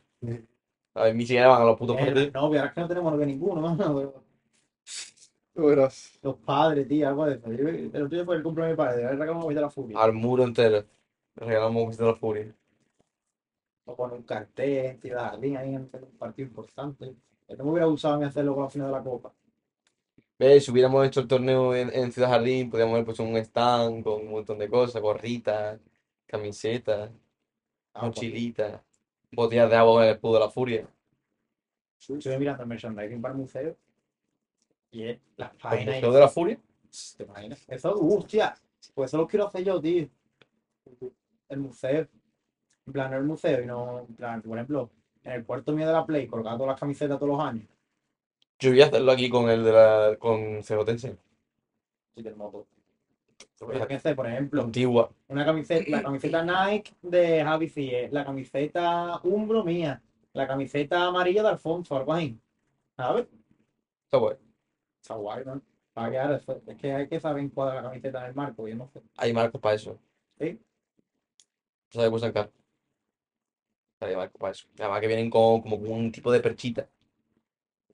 A 0.96 1.04
ver, 1.06 1.16
ni 1.16 1.26
siquiera 1.26 1.48
van 1.50 1.64
a 1.64 1.66
los 1.66 1.78
putos 1.78 1.98
Eh, 1.98 2.00
partidos. 2.06 2.34
no, 2.34 2.50
pero 2.50 2.60
ahora 2.62 2.66
es 2.68 2.74
que 2.74 2.82
no 2.82 2.88
tenemos 2.88 3.12
novia 3.12 3.26
ninguno, 3.26 3.62
mano. 3.62 3.96
pero 3.96 4.24
Tú 5.54 5.66
verás. 5.68 6.18
Los 6.24 6.38
padres, 6.38 6.88
tío, 6.88 7.08
algo 7.08 7.26
de 7.26 7.36
eso. 7.36 7.52
Yo- 7.52 7.68
El 7.68 8.10
día 8.10 8.26
fue 8.26 8.36
el 8.38 8.44
cumpleaños 8.44 8.76
de 8.78 8.84
mi 8.84 8.88
padre, 8.88 8.98
de 9.02 9.06
haber 9.06 9.20
regalado 9.20 9.34
una 9.38 9.42
agüita 9.44 9.60
de 9.60 9.66
la 9.66 9.70
furia. 9.70 10.00
Al 10.00 10.14
muro 10.14 10.44
entero. 10.44 10.86
Le 11.36 11.46
regalamos 11.46 11.76
un 11.78 11.84
camiseta 11.86 12.06
de 12.06 12.12
la 12.12 12.18
Furia. 12.18 12.56
O 13.86 13.96
con 13.96 14.12
un 14.14 14.24
cartel, 14.24 15.00
tío, 15.00 15.16
de 15.16 15.20
jardín 15.20 15.58
ahí 15.58 15.76
en 15.76 15.82
un 15.82 16.18
partido 16.18 16.48
importante. 16.48 17.16
Esto 17.48 17.64
me 17.64 17.72
hubiera 17.72 17.86
gustado 17.88 18.16
a 18.16 18.18
mí 18.20 18.26
hacerlo 18.26 18.54
con 18.56 18.64
la 18.64 18.70
final 18.70 18.88
de 18.88 18.94
la 18.94 19.04
copa. 19.04 19.34
¿Ves? 20.40 20.66
Si 20.66 20.72
hubiéramos 20.72 21.06
hecho 21.06 21.20
el 21.22 21.28
torneo 21.28 21.76
en, 21.76 21.94
en 21.94 22.12
Ciudad 22.12 22.30
Jardín, 22.30 22.70
podríamos 22.70 22.94
haber 22.94 23.06
puesto 23.06 23.24
un 23.24 23.36
stand 23.38 24.04
con 24.04 24.22
un 24.22 24.32
montón 24.32 24.58
de 24.60 24.70
cosas, 24.70 25.02
gorritas, 25.02 25.80
camisetas, 26.26 27.12
Ah, 27.96 28.06
mochilitas, 28.06 28.82
botellas 29.32 29.70
de 29.70 29.76
agua 29.76 29.94
con 29.96 30.04
el 30.04 30.10
escudo 30.12 30.34
de 30.36 30.40
la 30.40 30.50
Furia. 30.50 30.88
Estuve 32.00 32.40
mirando 32.40 32.64
el 32.64 32.70
merchandising 32.70 33.22
para 33.22 33.34
el 33.34 33.40
museo 33.40 33.78
y 34.94 35.10
es 35.10 35.20
las 35.36 35.52
¿El 35.52 35.58
páginas. 35.58 36.02
de 36.02 36.20
la 36.20 36.28
Furia? 36.30 36.60
¿Te 37.18 37.24
imaginas? 37.24 37.66
Eso, 37.68 37.98
uh, 37.98 38.18
hostia. 38.20 38.56
Pues 38.94 39.10
eso 39.10 39.18
lo 39.18 39.28
quiero 39.28 39.48
hacer 39.48 39.64
yo, 39.64 39.82
tío. 39.82 40.08
El 41.50 41.60
museo. 41.60 42.08
En 42.86 42.94
plan, 42.94 43.12
no 43.12 43.18
el 43.18 43.24
museo, 43.24 43.62
y 43.62 43.66
no, 43.66 44.00
en 44.00 44.16
plan, 44.16 44.42
por 44.42 44.58
ejemplo, 44.58 44.90
en 45.24 45.32
el 45.32 45.44
puerto 45.44 45.72
mío 45.72 45.88
de 45.88 45.94
la 45.94 46.06
Play, 46.06 46.28
colgar 46.28 46.56
todas 46.56 46.72
las 46.72 46.80
camisetas 46.80 47.18
todos 47.18 47.32
los 47.32 47.42
años. 47.42 47.66
Yo 48.60 48.70
voy 48.70 48.82
a 48.82 48.86
hacerlo 48.86 49.12
aquí 49.12 49.30
con 49.30 49.50
el 49.50 49.64
de 49.64 49.72
la. 49.72 50.16
con 50.20 50.62
Cejotense. 50.64 51.18
Sí, 52.16 52.22
del 52.22 52.36
moto. 52.36 52.68
Sé, 54.02 54.16
por 54.16 54.28
ejemplo, 54.28 54.62
Antigua. 54.64 55.10
una 55.30 55.46
camiseta, 55.46 55.90
la 55.90 56.04
camiseta 56.04 56.44
Nike 56.44 56.94
de 57.02 57.44
Javi 57.44 57.70
Cie, 57.70 58.10
la 58.12 58.26
camiseta 58.26 59.22
Umbro 59.24 59.64
mía, 59.64 60.02
la 60.34 60.48
camiseta 60.48 61.06
amarilla 61.06 61.44
de 61.44 61.50
Alfonso, 61.50 61.96
algo 61.96 62.14
así. 62.14 62.38
¿Sabes? 62.98 63.28
Está 64.06 64.18
guay. 64.18 64.36
Está 65.04 65.16
guay, 65.16 65.44
¿no? 65.46 65.62
Para 65.94 66.10
quedar 66.12 66.32
eso. 66.34 66.62
Es 66.66 66.78
que 66.78 66.94
hay 66.94 67.08
que 67.10 67.20
saber 67.20 67.44
encuadrar 67.44 67.84
la 67.84 67.90
camiseta 67.90 68.22
en 68.22 68.26
el 68.28 68.36
marco, 68.36 68.68
yo 68.68 68.76
no 68.76 68.88
sé. 68.88 69.02
Hay 69.18 69.34
marcos 69.34 69.62
para 69.62 69.76
eso. 69.76 70.00
Sí. 70.40 70.60
¿Sabes 71.92 72.08
cómo 72.08 72.20
sacar? 72.20 72.50
Hay 74.00 74.16
marcos 74.16 74.40
para 74.40 74.52
eso. 74.52 74.68
Además 74.80 75.02
que 75.02 75.08
vienen 75.08 75.30
con, 75.30 75.62
como 75.62 75.78
con 75.80 75.92
un 75.92 76.12
tipo 76.12 76.32
de 76.32 76.40
perchita. 76.40 76.90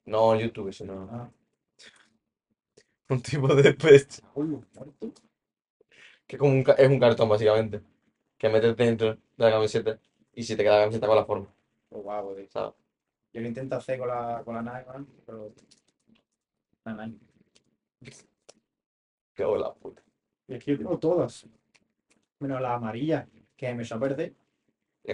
No 0.06 0.34
YouTube, 0.38 0.72
sino. 0.72 1.08
Ah. 1.10 1.30
Un 3.10 3.20
tipo 3.20 3.52
de 3.56 3.74
percha. 3.74 4.22
Uy, 4.36 4.46
muerto. 4.46 4.94
Que 6.28 6.36
es 6.36 6.38
como 6.38 6.52
un, 6.52 6.62
ca- 6.62 6.74
es 6.74 6.88
un 6.88 7.00
cartón, 7.00 7.28
básicamente. 7.28 7.82
Que 8.38 8.48
metes 8.48 8.76
dentro 8.76 9.14
de 9.14 9.18
la 9.36 9.50
camiseta 9.50 9.98
y 10.32 10.44
si 10.44 10.54
te 10.56 10.62
queda 10.62 10.76
la 10.76 10.82
camiseta 10.84 11.08
con 11.08 11.16
la 11.16 11.24
forma. 11.24 11.52
Pues 11.88 12.02
guapo, 12.04 12.34
tío. 12.36 12.46
¿sabes? 12.50 12.74
Yo 13.32 13.40
lo 13.40 13.48
intento 13.48 13.74
hacer 13.76 13.98
con 13.98 14.08
la, 14.08 14.42
con 14.44 14.54
la 14.54 14.62
Nike, 14.62 14.86
man, 14.88 15.08
pero. 15.26 15.52
Qué 19.34 19.44
hola, 19.44 19.72
puta. 19.74 20.02
Y 20.48 20.54
es 20.54 20.64
que 20.64 20.72
yo 20.72 20.78
tengo 20.78 20.98
todas. 20.98 21.46
Menos 22.40 22.60
la 22.60 22.74
amarilla, 22.74 23.28
que 23.56 23.74
me 23.74 23.82
echó 23.82 23.96
a 23.96 24.00
perder. 24.00 24.34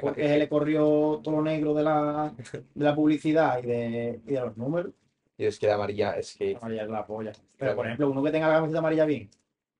Porque 0.00 0.22
que- 0.22 0.28
se 0.28 0.38
le 0.38 0.48
corrió 0.48 1.20
todo 1.22 1.36
lo 1.36 1.42
negro 1.42 1.74
de 1.74 1.82
la, 1.82 2.34
de 2.74 2.84
la 2.84 2.94
publicidad 2.94 3.62
y 3.62 3.66
de, 3.66 4.20
y 4.26 4.32
de 4.32 4.40
los 4.40 4.56
números. 4.56 4.92
Y 5.38 5.44
es 5.44 5.58
que 5.58 5.66
la 5.66 5.74
amarilla 5.74 6.16
es 6.16 6.34
que. 6.34 6.52
La 6.52 6.58
amarilla 6.58 6.82
es 6.84 6.88
la 6.90 7.06
polla. 7.06 7.32
Pero 7.58 7.76
por 7.76 7.86
ejemplo, 7.86 8.10
uno 8.10 8.22
que 8.22 8.30
tenga 8.30 8.48
la 8.48 8.54
camiseta 8.54 8.78
amarilla 8.78 9.04
bien. 9.04 9.30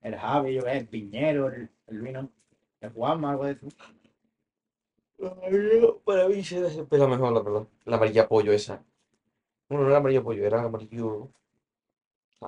El 0.03 0.17
Javi, 0.17 0.55
yo 0.55 0.67
el 0.67 0.87
Piñero, 0.87 1.49
el, 1.49 1.69
el 1.89 2.29
el 2.81 2.91
Juanma, 2.93 3.31
algo 3.31 3.45
de 3.47 3.53
eso. 3.53 3.67
Para 6.05 6.29
mí 6.29 6.45
se 6.45 6.61
desespera 6.61 7.07
mejor, 7.07 7.33
la 7.33 7.41
verdad. 7.43 7.67
La 7.85 7.97
amarilla 7.97 8.29
pollo 8.29 8.53
esa. 8.53 8.85
Bueno, 9.69 9.85
no 9.85 9.91
era 9.91 9.99
amarillo 9.99 10.23
pollo, 10.23 10.47
era 10.47 10.63
amarillo. 10.63 11.31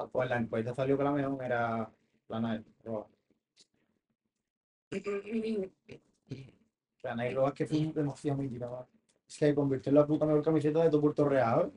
Pues 0.07 0.29
la 0.29 0.39
encuesta 0.39 0.75
salió 0.75 0.97
que 0.97 1.05
la 1.05 1.13
mejor 1.13 1.45
era. 1.45 1.91
La 2.29 2.41
Nike 7.15 7.35
roja 7.35 7.49
es 7.49 7.55
que 7.55 7.67
fue 7.67 7.93
demasiado 7.95 8.39
mítica. 8.39 8.87
Es 9.27 9.39
que 9.39 9.55
convirtió 9.55 9.91
en 9.91 9.97
la 9.97 10.07
puta 10.07 10.27
mejor 10.27 10.43
camiseta 10.43 10.83
de 10.83 10.91
todo 10.91 11.01
Puerto 11.01 11.29
Real. 11.29 11.73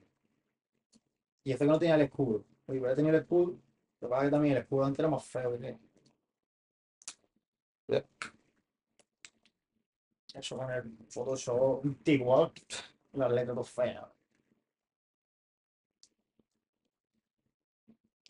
Y 1.44 1.52
eso 1.52 1.66
que 1.66 1.72
no 1.72 1.80
tenía 1.80 1.96
el 1.96 2.02
escudo. 2.02 2.46
Oye, 2.68 2.80
hubiera 2.80 2.96
tenido 2.96 3.16
el 3.16 3.22
escudo. 3.22 3.58
Lo 4.00 4.08
que 4.08 4.12
pasa 4.12 4.26
que 4.26 4.32
también 4.32 4.56
el 4.56 4.62
escudo 4.62 4.86
antes 4.86 5.00
era 5.00 5.10
más 5.10 5.26
feo. 5.26 5.58
Ya. 5.58 5.80
Eso 10.34 10.58
con 10.58 10.72
el 10.72 10.98
Photoshop 11.10 11.86
antiguo. 11.86 12.52
Las 13.14 13.32
letras 13.32 13.56
dos 13.56 13.70
feas. 13.70 14.21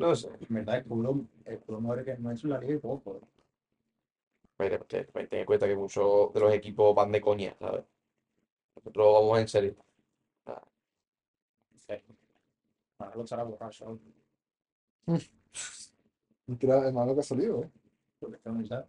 No 0.01 0.15
sé. 0.15 0.27
En 0.27 0.55
verdad, 0.55 0.75
el 0.75 0.81
escudo, 0.81 1.93
el 1.95 2.05
que 2.05 2.17
no 2.17 2.31
es 2.31 2.43
la 2.43 2.59
liga 2.59 2.73
y 2.73 2.77
poco. 2.79 3.17
¿eh? 3.17 3.21
Pero 4.57 4.83
te- 4.85 5.05
te- 5.05 5.27
ten 5.27 5.39
en 5.39 5.45
cuenta 5.45 5.67
que 5.67 5.75
muchos 5.75 6.33
de 6.33 6.39
los 6.39 6.53
equipos 6.53 6.93
van 6.95 7.11
de 7.11 7.21
coña, 7.21 7.55
¿sabes? 7.59 7.83
Nosotros 8.75 9.13
vamos 9.13 9.39
en 9.39 9.47
serio. 9.47 9.75
En 11.73 11.79
serio. 11.79 12.15
Ahora 12.99 13.15
lo 13.15 13.23
estará 13.23 13.43
borracho. 13.43 13.99
Mentira, 16.47 16.87
hermano 16.87 17.13
que 17.13 17.19
ha 17.21 17.23
salido, 17.23 17.61
¿eh? 17.63 17.69
Porque 18.19 18.35
está 18.35 18.51
muy 18.51 18.67
sad. 18.67 18.85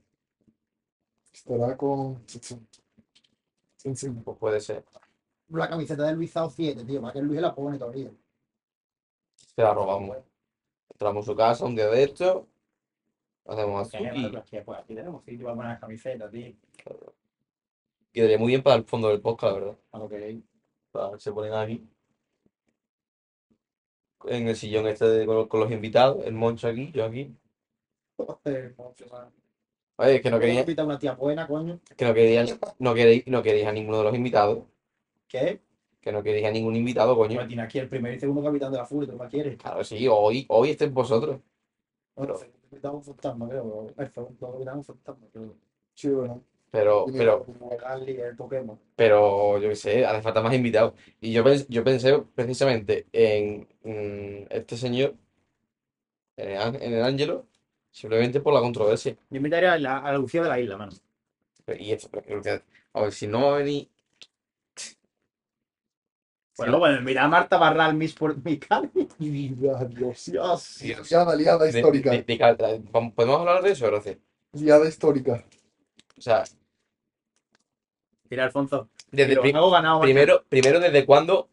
Estará 1.33 1.77
con. 1.77 2.23
Sí, 2.27 3.97
sí. 3.97 4.11
Pues 4.11 4.39
puede 4.39 4.61
ser. 4.61 4.85
La 5.49 5.69
camiseta 5.69 6.05
del 6.05 6.17
Luis 6.17 6.33
Zao 6.33 6.49
7, 6.51 6.85
tío, 6.85 7.01
para 7.01 7.13
que 7.15 7.21
Luis 7.23 7.41
la 7.41 7.55
pone 7.55 7.79
todavía. 7.79 8.11
Se 9.55 9.63
la 9.63 9.75
robamos. 9.75 10.19
Entramos 10.93 11.27
a 11.27 11.31
su 11.33 11.37
casa 11.37 11.65
un 11.65 11.75
día 11.75 11.89
de 11.89 12.05
estos. 12.05 12.45
Hacemos 13.47 13.89
azul 13.89 14.07
y 14.17 14.31
pues 14.65 14.79
aquí 14.79 14.95
tenemos 14.95 15.25
sitio 15.25 15.45
para 15.47 15.57
poner 15.57 15.81
camisetas, 15.81 16.31
tío. 16.31 16.53
quedaría 18.13 18.39
muy 18.39 18.49
bien 18.49 18.63
para 18.63 18.77
el 18.77 18.85
fondo 18.85 19.09
del 19.09 19.21
podcast, 19.21 19.53
la 19.55 19.59
verdad. 19.59 19.77
Hay. 20.13 20.45
Para- 20.93 21.19
Se 21.19 21.33
ponen 21.33 21.55
aquí. 21.55 21.89
En 24.27 24.47
el 24.47 24.55
sillón 24.55 24.87
este 24.87 25.07
de- 25.07 25.27
con, 25.27 25.35
los- 25.37 25.49
con 25.49 25.61
los 25.61 25.71
invitados. 25.73 26.25
El 26.25 26.35
Moncho 26.35 26.69
aquí, 26.69 26.93
yo 26.93 27.05
aquí. 27.05 27.35
Joder. 28.17 28.75
Oye, 29.97 30.17
es 30.17 30.23
que 30.23 30.31
no 30.31 30.39
quería, 30.39 30.65
una 30.85 30.99
tía 30.99 31.13
buena, 31.15 31.47
coño. 31.49 31.81
que 31.97 32.05
no 32.05 32.15
quería, 32.15 32.45
no 32.79 32.95
queréis, 32.95 33.27
no 33.27 33.43
queréis 33.43 33.67
a 33.67 33.73
ninguno 33.73 33.99
de 33.99 34.05
los 34.05 34.15
invitados. 34.15 34.65
¿Qué? 35.27 35.61
Que 36.03 36.11
no 36.11 36.23
queréis 36.23 36.47
a 36.47 36.51
ningún 36.51 36.75
invitado, 36.75 37.17
coño. 37.17 37.37
Pues 37.37 37.47
tiene 37.47 37.63
aquí 37.63 37.79
el 37.79 37.89
primer 37.89 38.15
y 38.15 38.19
segundo 38.21 38.43
capitán 38.43 38.73
de 38.73 38.79
la 38.79 38.85
Furia, 38.85 39.11
¿tú 39.11 39.17
más 39.17 39.31
quieres? 39.31 39.57
Claro, 39.57 39.85
sí, 39.85 40.09
hoy, 40.09 40.45
hoy 40.49 40.71
estéis 40.71 40.93
vosotros. 40.93 41.39
Bueno, 42.17 42.35
el 42.35 42.39
segundo 42.41 42.59
capitán 42.71 42.91
es 42.93 42.97
un 42.97 43.05
fantasma, 43.05 43.49
creo. 43.49 43.87
El 43.97 44.13
segundo 44.13 44.53
capitán 44.53 44.79
un 44.79 44.85
fantasma, 44.85 45.27
creo. 45.33 45.55
Sí, 45.95 46.09
bueno. 46.11 46.43
Pero, 46.73 47.05
pero, 47.17 47.45
el 47.95 48.09
el 48.09 48.37
pero, 48.97 49.59
yo 49.59 49.69
qué 49.69 49.77
sé, 49.77 50.07
hace 50.07 50.23
falta 50.23 50.41
más 50.41 50.55
invitados. 50.55 50.95
Y 51.21 51.33
yo, 51.33 51.45
pens- 51.45 51.67
yo 51.69 51.85
pensé 51.85 52.19
precisamente 52.35 53.07
en 53.13 53.69
mm, 53.85 54.47
este 54.51 54.77
señor, 54.77 55.15
en 56.37 56.49
el, 56.51 56.83
en 56.83 56.95
el 56.95 57.03
Ángelo, 57.03 57.47
simplemente 57.91 58.41
por 58.41 58.55
la 58.55 58.61
controversia. 58.61 59.17
Yo 59.31 59.37
invitaría 59.37 59.73
a 59.75 59.79
la, 59.79 59.99
a 59.99 60.13
la 60.13 60.19
Lucía 60.19 60.43
de 60.43 60.49
la 60.49 60.61
isla, 60.61 60.77
mano. 60.77 60.93
Y 61.79 61.93
esto, 61.93 62.09
pero 62.11 62.25
creo 62.25 62.43
que, 62.43 62.63
a 62.95 63.03
ver, 63.03 63.13
si 63.13 63.27
no 63.27 63.43
va 63.43 63.55
a 63.55 63.59
venir, 63.59 63.89
Bueno, 66.59 66.79
bueno, 66.79 67.01
mira 67.01 67.25
a 67.25 67.29
Marta 67.29 67.57
Barral, 67.57 67.95
Miss 67.95 68.15
por 68.15 68.37
mi 68.45 68.59
Dios. 69.49 69.89
Dios. 69.95 70.25
Dios. 70.81 71.11
Liada, 71.11 71.35
liada 71.35 71.65
de- 71.65 71.71
histórica. 71.79 72.11
de- 72.11 72.23
de 72.23 72.39
ca- 72.39 72.57
¿podemos 73.15 73.41
hablar 73.41 73.63
de 73.63 73.71
eso, 73.73 73.87
Gracias? 73.87 74.19
Liada 74.53 74.87
histórica. 74.87 75.45
O 76.19 76.21
sea, 76.21 76.45
Mira, 78.29 78.45
Alfonso. 78.45 78.89
desde 79.11 79.35
Lo 79.35 79.43
pri- 79.43 79.53
hago 79.53 79.71
ganado. 79.71 80.01
primero, 80.01 80.45
primero, 80.49 80.79
¿desde 80.81 81.05
cuándo? 81.05 81.49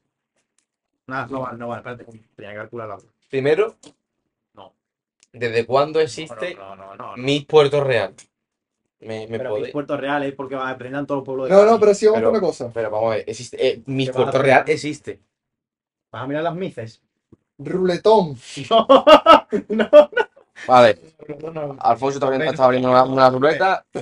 Nada, 1.08 1.28
no 1.28 1.42
vale, 1.42 1.58
no 1.58 1.68
vale, 1.70 1.80
espérate. 1.80 2.06
Tenía 2.36 2.52
que 2.52 2.58
calcularlo. 2.58 2.98
Primero, 3.30 3.76
No. 4.54 4.74
¿desde 5.34 5.66
cuándo 5.66 6.00
existe 6.00 6.56
No, 6.56 6.76
no, 6.76 6.86
no, 6.88 6.96
no. 6.96 7.16
no. 7.16 7.24
Miss 7.24 7.46
Puerto 7.46 7.84
Real? 7.84 8.14
Me, 9.02 9.28
me 9.28 9.38
Pero 9.38 9.56
Miss 9.56 9.70
Puerto 9.72 9.96
Real 9.98 10.24
es 10.24 10.34
porque 10.34 10.56
aprendan 10.56 11.08
todos 11.08 11.20
los 11.20 11.26
pueblos 11.26 11.48
de 11.48 11.54
No, 11.56 11.60
Cali. 11.62 11.72
no, 11.72 11.80
pero 11.80 11.94
sí 11.94 12.06
vamos 12.06 12.18
Pero- 12.20 12.30
con 12.32 12.38
una 12.40 12.48
cosa. 12.48 12.72
Pero 12.74 12.92
vamos 12.92 13.12
a 13.14 13.16
ver, 13.16 13.24
existe, 13.28 13.68
eh, 13.68 13.82
Miss 13.86 14.10
¿Qué 14.10 14.18
vas 14.18 14.22
a 14.28 14.32
Puerto? 14.32 14.42
Real 14.46 14.64
existe. 14.68 15.22
¿Vas 16.12 16.24
a 16.24 16.28
mirar 16.28 16.44
las 16.44 16.56
mices? 16.56 17.02
Ruletón. 17.58 18.36
No, 18.70 18.86
no, 19.70 19.90
Vale, 20.68 21.00
no, 21.42 21.52
no. 21.52 21.78
Alfonso 21.80 22.18
está 22.18 22.26
abriendo, 22.28 22.52
está 22.52 22.66
abriendo 22.66 22.90
una, 22.92 23.04
una 23.04 23.30
ruleta. 23.30 23.86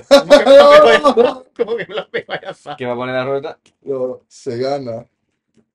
¿Cómo 1.56 1.76
que 1.76 1.86
me 1.86 1.94
lo 1.94 2.08
pego. 2.10 2.32
¿Qué 2.76 2.84
va 2.86 2.92
a 2.92 2.96
poner 2.96 3.14
la 3.14 3.24
ruleta? 3.24 3.58
No, 3.82 4.20
se 4.26 4.58
gana. 4.58 5.06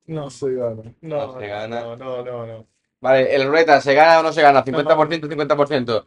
No, 0.06 0.28
Se 0.30 0.52
gana. 0.54 0.82
no, 1.00 1.40
Se 1.40 1.46
gana. 1.46 1.80
no, 1.80 1.96
no, 1.96 2.22
no, 2.22 2.46
no. 2.46 2.66
Vale, 3.00 3.34
el 3.34 3.46
ruleta, 3.46 3.80
¿se 3.80 3.94
gana 3.94 4.20
o 4.20 4.22
no 4.22 4.32
se 4.32 4.42
gana? 4.42 4.62
50%, 4.64 5.26
50%. 5.28 6.04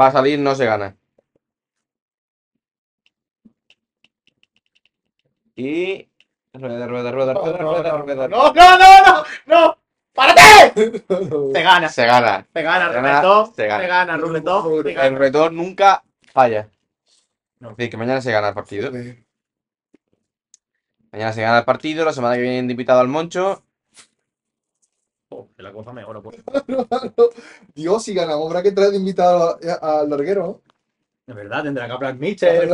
Va 0.00 0.06
a 0.06 0.12
salir, 0.12 0.38
no 0.38 0.54
se 0.54 0.64
gana. 0.64 0.96
Y. 5.56 6.08
Rueda, 6.52 6.86
rueda, 6.86 7.10
rueda, 7.12 7.32
rueda, 7.34 7.58
rueda, 7.58 7.96
rueda. 7.98 8.28
¡No, 8.28 8.52
no, 8.52 8.78
no, 8.78 9.02
no! 9.06 9.24
¡No! 9.46 9.78
¡Párate! 10.12 10.72
Se 11.52 11.62
gana, 11.62 11.88
Se 11.88 12.06
gana. 12.06 12.46
se 12.52 12.62
gana, 12.62 12.92
Se 12.92 12.96
gana, 12.98 13.16
ruletón, 13.20 13.54
se 13.54 13.66
gana. 13.66 14.16
ruletón, 14.16 14.86
El 14.86 15.16
retorno 15.16 15.62
nunca 15.62 16.04
falla. 16.32 16.68
No. 17.58 17.70
Es 17.70 17.76
decir, 17.76 17.90
que 17.90 17.96
mañana 17.96 18.20
se 18.20 18.30
gana 18.30 18.48
el 18.48 18.54
partido. 18.54 18.92
Mañana 21.10 21.32
se 21.32 21.42
gana 21.42 21.58
el 21.58 21.64
partido, 21.64 22.04
la 22.04 22.12
semana 22.12 22.36
que 22.36 22.42
viene 22.42 22.58
invitado 22.58 23.00
al 23.00 23.08
Moncho. 23.08 23.62
Oh, 25.30 25.48
que 25.56 25.62
la 25.62 25.72
cosa 25.72 25.92
mejora, 25.92 26.20
pues. 26.20 26.36
Dios, 27.74 28.02
si 28.04 28.14
ganamos, 28.14 28.46
habrá 28.46 28.62
que 28.62 28.70
traer 28.72 28.90
de 28.90 28.98
invitado 28.98 29.58
al 29.80 30.08
larguero, 30.10 30.42
¿no? 30.46 30.60
De 31.26 31.32
verdad, 31.34 31.62
tendrá 31.64 31.86
que 31.86 31.92
hablar 31.92 32.14
Mitchell. 32.16 32.70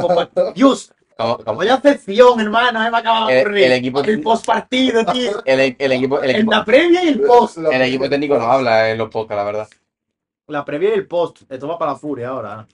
Dios, 0.55 0.93
Como- 1.20 1.38
como- 1.38 1.59
vaya 1.59 1.80
sección, 1.80 2.40
hermano, 2.40 2.82
eh, 2.84 2.90
me 2.90 2.98
acaba 2.98 3.26
de 3.26 3.40
El- 3.40 3.47
ocurrir. 3.47 3.64
el 3.64 3.72
equipo- 3.72 4.02
El 4.05 4.20
postpartido, 4.22 5.05
tío. 5.12 5.42
el, 5.44 5.76
el 5.78 5.92
equipo, 5.92 6.20
el 6.20 6.30
En 6.30 6.36
equipo, 6.36 6.51
la 6.52 6.64
previa 6.64 7.05
y 7.05 7.09
el 7.09 7.20
post. 7.20 7.59
El 7.59 7.82
equipo 7.82 8.09
técnico 8.09 8.38
no 8.38 8.44
habla 8.51 8.90
en 8.90 8.98
los 8.98 9.10
podcasts, 9.10 9.36
la 9.36 9.44
verdad. 9.44 9.68
La 10.47 10.64
previa 10.64 10.90
y 10.90 10.94
el 10.94 11.06
post. 11.06 11.42
Esto 11.51 11.68
va 11.68 11.78
para 11.78 11.92
la 11.92 11.98
furia 11.98 12.28
ahora. 12.28 12.66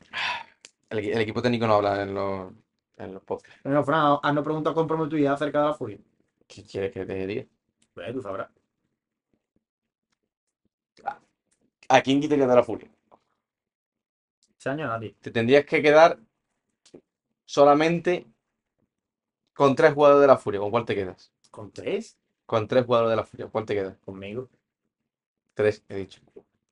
El, 0.88 0.98
equi- 0.98 1.12
el 1.14 1.20
equipo 1.20 1.42
técnico 1.42 1.66
no 1.66 1.74
habla 1.74 2.02
en 2.02 2.14
los, 2.14 2.52
en 2.98 3.14
los 3.14 3.22
podcasts. 3.22 3.60
Bueno, 3.64 3.84
Fran, 3.84 4.18
haznos 4.22 4.44
preguntas 4.44 4.72
comprometidas 4.74 5.34
acerca 5.34 5.60
de 5.62 5.66
la 5.66 5.74
furia. 5.74 5.98
¿Qué 6.46 6.62
quieres 6.62 6.92
que 6.92 7.04
te 7.04 7.26
diga? 7.26 7.44
Pues 7.92 8.12
tú 8.12 8.22
sabrás. 8.22 8.48
¿A 11.88 12.00
quién 12.00 12.20
quitarías 12.20 12.48
de 12.48 12.54
la 12.54 12.62
furia? 12.64 12.88
Ese 14.58 14.70
año 14.70 14.86
nadie. 14.86 15.14
Te 15.20 15.30
tendrías 15.30 15.64
que 15.64 15.82
quedar 15.82 16.18
solamente 17.44 18.26
con 19.56 19.74
tres 19.74 19.94
jugadores 19.94 20.20
de 20.20 20.26
la 20.26 20.36
furia. 20.36 20.60
¿Con 20.60 20.70
cuál 20.70 20.84
te 20.84 20.94
quedas? 20.94 21.32
¿Con 21.50 21.72
tres? 21.72 22.18
Con 22.44 22.68
tres 22.68 22.84
jugadores 22.84 23.10
de 23.10 23.16
la 23.16 23.24
furia. 23.24 23.48
¿Cuál 23.48 23.64
te 23.64 23.74
quedas? 23.74 23.96
Conmigo. 24.04 24.50
Tres, 25.54 25.82
he 25.88 25.96
dicho. 25.96 26.20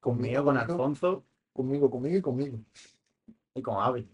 Conmigo, 0.01 0.44
con 0.44 0.59
Alfonso 0.59 1.24
Conmigo, 1.55 1.90
conmigo 1.90 2.19
y 2.19 2.20
conmigo. 2.20 2.59
y 3.55 3.62
con 3.62 3.77
Javi. 3.77 4.06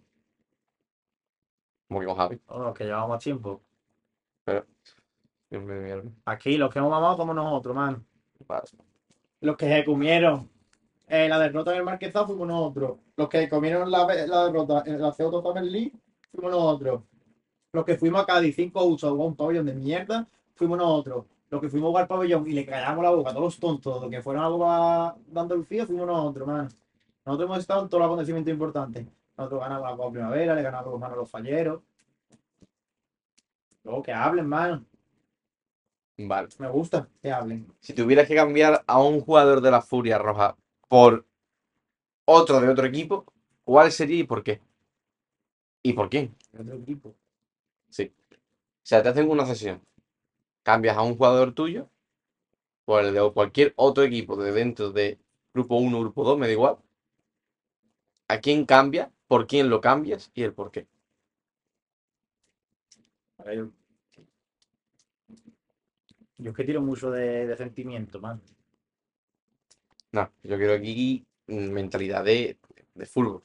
Muy 1.88 2.06
con 2.06 2.14
Javi. 2.14 2.40
Los 2.48 2.74
que 2.74 2.84
llevamos 2.84 3.08
más 3.08 3.24
tiempo. 3.24 3.60
Dios 4.46 5.62
mío, 5.64 5.80
mi 5.80 5.90
alma. 5.90 6.10
Aquí 6.26 6.56
los 6.56 6.72
que 6.72 6.78
hemos 6.78 6.92
mamado 6.92 7.16
somos 7.16 7.34
nosotros, 7.34 7.74
man. 7.74 8.06
Vale. 8.46 8.68
Los 9.40 9.56
que 9.56 9.66
se 9.66 9.84
comieron 9.84 10.48
eh, 11.08 11.28
la 11.28 11.40
derrota 11.40 11.72
en 11.72 11.78
el 11.78 11.84
Marquesado 11.84 12.26
fuimos 12.28 12.46
nosotros. 12.46 12.98
Los 13.16 13.28
que 13.28 13.48
comieron 13.48 13.90
la, 13.90 14.06
la 14.06 14.44
derrota 14.46 14.84
en 14.86 15.00
la 15.00 15.10
CO 15.12 15.42
Family 15.42 15.70
League 15.70 15.92
fuimos 16.30 16.52
nosotros. 16.52 17.02
Los 17.72 17.84
que 17.84 17.96
fuimos 17.96 18.22
a 18.22 18.26
Cádiz 18.26 18.56
5 18.56 18.84
usos 18.84 19.12
un 19.12 19.36
pabellón 19.36 19.66
de 19.66 19.74
mierda 19.74 20.26
fuimos 20.54 20.78
nosotros. 20.78 21.26
Los 21.50 21.60
que 21.60 21.68
fuimos 21.68 21.88
a 21.88 21.90
jugar 21.90 22.02
al 22.02 22.08
pabellón 22.08 22.46
y 22.46 22.52
le 22.52 22.66
callamos 22.66 23.02
la 23.02 23.10
boca 23.10 23.30
a 23.30 23.32
todos 23.32 23.44
los 23.44 23.58
tontos, 23.58 24.00
los 24.00 24.10
que 24.10 24.22
fueron 24.22 24.44
a 24.62 25.14
dando 25.26 25.54
el 25.54 25.64
fío, 25.64 25.86
fuimos 25.86 26.06
nosotros, 26.06 26.46
man. 26.46 26.68
Nosotros 27.24 27.46
hemos 27.46 27.58
estado 27.58 27.82
en 27.82 27.88
todos 27.88 28.00
los 28.00 28.06
acontecimientos 28.06 28.52
importantes. 28.52 29.06
Nosotros 29.36 29.60
ganamos 29.60 29.90
la 29.90 29.96
Copa 29.96 30.12
Primavera, 30.12 30.54
le 30.54 30.62
ganamos 30.62 30.92
los 30.92 31.00
manos 31.00 31.16
a 31.16 31.20
los 31.20 31.30
falleros. 31.30 31.80
Luego 33.84 34.02
que 34.02 34.12
hablen, 34.12 34.46
mano. 34.46 34.84
Vale. 36.18 36.48
Me 36.58 36.68
gusta 36.68 37.08
que 37.22 37.32
hablen. 37.32 37.66
Si 37.80 37.94
tuvieras 37.94 38.28
que 38.28 38.34
cambiar 38.34 38.84
a 38.86 39.02
un 39.02 39.20
jugador 39.20 39.60
de 39.60 39.70
la 39.70 39.80
Furia 39.80 40.18
Roja 40.18 40.56
por 40.88 41.24
otro 42.26 42.60
de 42.60 42.68
otro 42.68 42.86
equipo, 42.86 43.24
¿cuál 43.64 43.90
sería 43.90 44.18
y 44.18 44.24
por 44.24 44.42
qué? 44.42 44.60
¿Y 45.82 45.94
por 45.94 46.10
quién? 46.10 46.34
Otro 46.58 46.74
equipo. 46.74 47.14
Sí. 47.90 48.12
O 48.30 48.36
sea, 48.86 49.02
te 49.02 49.08
hacen 49.10 49.30
una 49.30 49.46
sesión. 49.46 49.82
Cambias 50.64 50.96
a 50.96 51.02
un 51.02 51.16
jugador 51.16 51.54
tuyo 51.54 51.88
por 52.84 53.04
el 53.04 53.14
de 53.14 53.32
cualquier 53.32 53.72
otro 53.76 54.04
equipo 54.04 54.36
de 54.36 54.52
dentro 54.52 54.90
de 54.92 55.18
grupo 55.54 55.76
1, 55.76 56.00
grupo 56.00 56.24
2, 56.24 56.38
me 56.38 56.46
da 56.46 56.52
igual. 56.52 56.78
¿A 58.28 58.40
quién 58.40 58.64
cambia? 58.64 59.12
¿Por 59.28 59.46
quién 59.46 59.68
lo 59.68 59.82
cambias? 59.82 60.30
Y 60.32 60.42
el 60.42 60.54
por 60.54 60.70
qué. 60.70 60.86
Yo, 63.44 63.70
es 66.50 66.56
que 66.56 66.64
tiro 66.64 66.80
mucho 66.82 67.08
de, 67.12 67.46
de 67.46 67.56
sentimiento, 67.56 68.18
man. 68.20 68.40
No, 70.12 70.30
yo 70.42 70.56
quiero 70.56 70.74
aquí 70.74 71.24
mm, 71.46 71.70
mentalidad 71.70 72.24
de, 72.24 72.58
de 72.94 73.06
fútbol. 73.06 73.42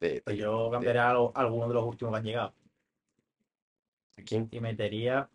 De, 0.00 0.22
Pues 0.24 0.36
de- 0.36 0.42
yo 0.42 0.70
lo- 0.70 1.32
a 1.34 1.40
alguno 1.40 1.68
de 1.68 1.74
los 1.74 1.84
últimos 1.84 2.12
que 2.12 2.18
han 2.18 2.24
llegado. 2.24 2.54
¿A 4.18 4.22
quién 4.22 4.48
Y 4.50 4.60
metería 4.60 5.28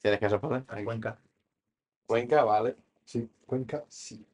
tienes 0.00 0.20
que 0.20 0.28
responder? 0.28 0.64
a 0.68 0.84
Cuenca. 0.84 1.18
Cuenca, 2.06 2.44
vale. 2.44 2.76
Sí, 3.04 3.28
Cuenca, 3.46 3.84
sí. 3.88 4.26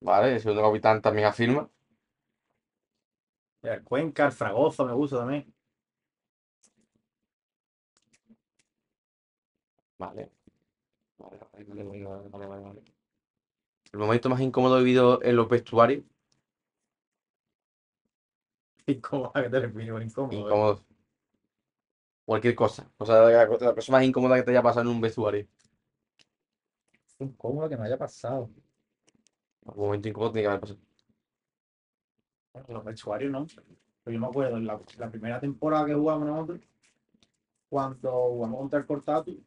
Vale, 0.00 0.34
el 0.34 0.40
segundo 0.40 0.62
capitán 0.62 1.02
también 1.02 1.26
afirma. 1.26 1.68
El 3.62 3.82
Cuenca, 3.84 4.26
el 4.26 4.32
Fragoso 4.32 4.86
me 4.86 4.92
gusta 4.92 5.18
también. 5.18 5.52
Vale. 9.98 10.30
Vale, 11.18 11.38
vale, 12.30 12.46
vale. 12.46 12.82
El 13.92 13.98
momento 13.98 14.28
más 14.28 14.40
incómodo 14.40 14.78
vivido 14.78 15.22
en 15.22 15.36
los 15.36 15.48
vestuarios. 15.48 16.04
¿Cómo 19.02 19.30
a 19.34 19.42
qué 19.42 19.48
te 19.50 19.60
refieres 19.60 19.90
con 19.90 20.02
incómodo? 20.32 20.84
Cualquier 22.30 22.54
cosa. 22.54 22.88
O 22.96 23.04
sea, 23.04 23.22
la, 23.22 23.44
la 23.44 23.74
cosa 23.74 23.90
más 23.90 24.04
incómoda 24.04 24.36
que 24.36 24.44
te 24.44 24.52
haya 24.52 24.62
pasado 24.62 24.82
en 24.82 24.94
un 24.94 25.00
vestuario. 25.00 25.48
Incómodo 27.18 27.68
que 27.68 27.76
me 27.76 27.86
haya 27.86 27.98
pasado. 27.98 28.48
Algún 29.66 29.86
momento 29.86 30.08
incómodo 30.08 30.30
tiene 30.30 30.44
que 30.44 30.48
haber 30.48 30.60
pasado. 30.60 30.78
Bueno, 32.52 32.68
Los 32.68 32.84
vestuarios 32.84 33.32
no. 33.32 33.48
Pero 34.04 34.14
yo 34.14 34.20
me 34.20 34.28
acuerdo, 34.28 34.58
en 34.58 34.64
la, 34.64 34.80
la 34.96 35.10
primera 35.10 35.40
temporada 35.40 35.86
que 35.86 35.94
jugamos 35.94 36.28
nosotros, 36.28 36.60
cuando 37.68 38.12
jugamos 38.12 38.60
contra 38.60 38.78
el 38.78 38.86
Cortatu 38.86 39.44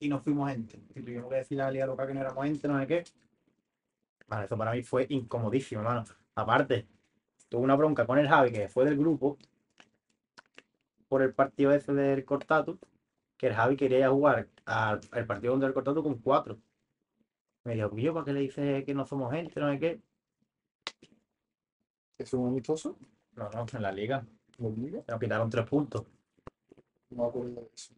y 0.00 0.08
nos 0.08 0.24
fuimos 0.24 0.50
gente. 0.50 0.82
Y 0.96 1.02
tuvimos 1.02 1.30
que 1.30 1.36
decirle 1.36 1.62
a 1.62 1.66
la 1.66 1.70
Liga 1.70 1.86
Local 1.86 2.08
que 2.08 2.14
no 2.14 2.20
éramos 2.20 2.44
gente, 2.44 2.66
no 2.66 2.80
sé 2.80 2.86
qué. 2.88 3.04
Vale, 4.26 4.46
eso 4.46 4.58
para 4.58 4.72
mí 4.72 4.82
fue 4.82 5.06
incomodísimo, 5.08 5.82
hermano. 5.82 6.02
Aparte, 6.34 6.84
tuve 7.48 7.62
una 7.62 7.76
bronca 7.76 8.04
con 8.04 8.18
el 8.18 8.26
Javi, 8.26 8.50
que 8.50 8.68
fue 8.68 8.86
del 8.86 8.98
grupo, 8.98 9.38
por 11.12 11.20
el 11.20 11.34
partido 11.34 11.72
ese 11.74 11.92
del 11.92 12.24
Cortatu, 12.24 12.78
que 13.36 13.48
el 13.48 13.52
Javi 13.54 13.76
quería 13.76 14.08
jugar 14.08 14.48
al, 14.64 14.98
al 15.10 15.26
partido 15.26 15.52
contra 15.52 15.68
el 15.68 15.74
Cortatu 15.74 16.02
con 16.02 16.14
cuatro. 16.22 16.58
Me 17.64 17.74
dijo, 17.74 17.94
yo, 17.98 18.14
¿para 18.14 18.24
qué 18.24 18.32
le 18.32 18.40
dices 18.40 18.82
que 18.86 18.94
no 18.94 19.04
somos 19.04 19.30
gente, 19.30 19.60
no 19.60 19.70
sé 19.70 19.78
qué? 19.78 20.00
¿Es 22.16 22.32
un 22.32 22.48
amistoso? 22.48 22.96
No, 23.36 23.50
no, 23.50 23.66
en 23.70 23.82
la 23.82 23.92
liga. 23.92 24.24
Nos 24.58 25.20
quitaron 25.20 25.50
tres 25.50 25.66
puntos. 25.66 26.06
No 27.10 27.24
me 27.24 27.28
acuerdo 27.28 27.60
de 27.60 27.70
eso. 27.74 27.94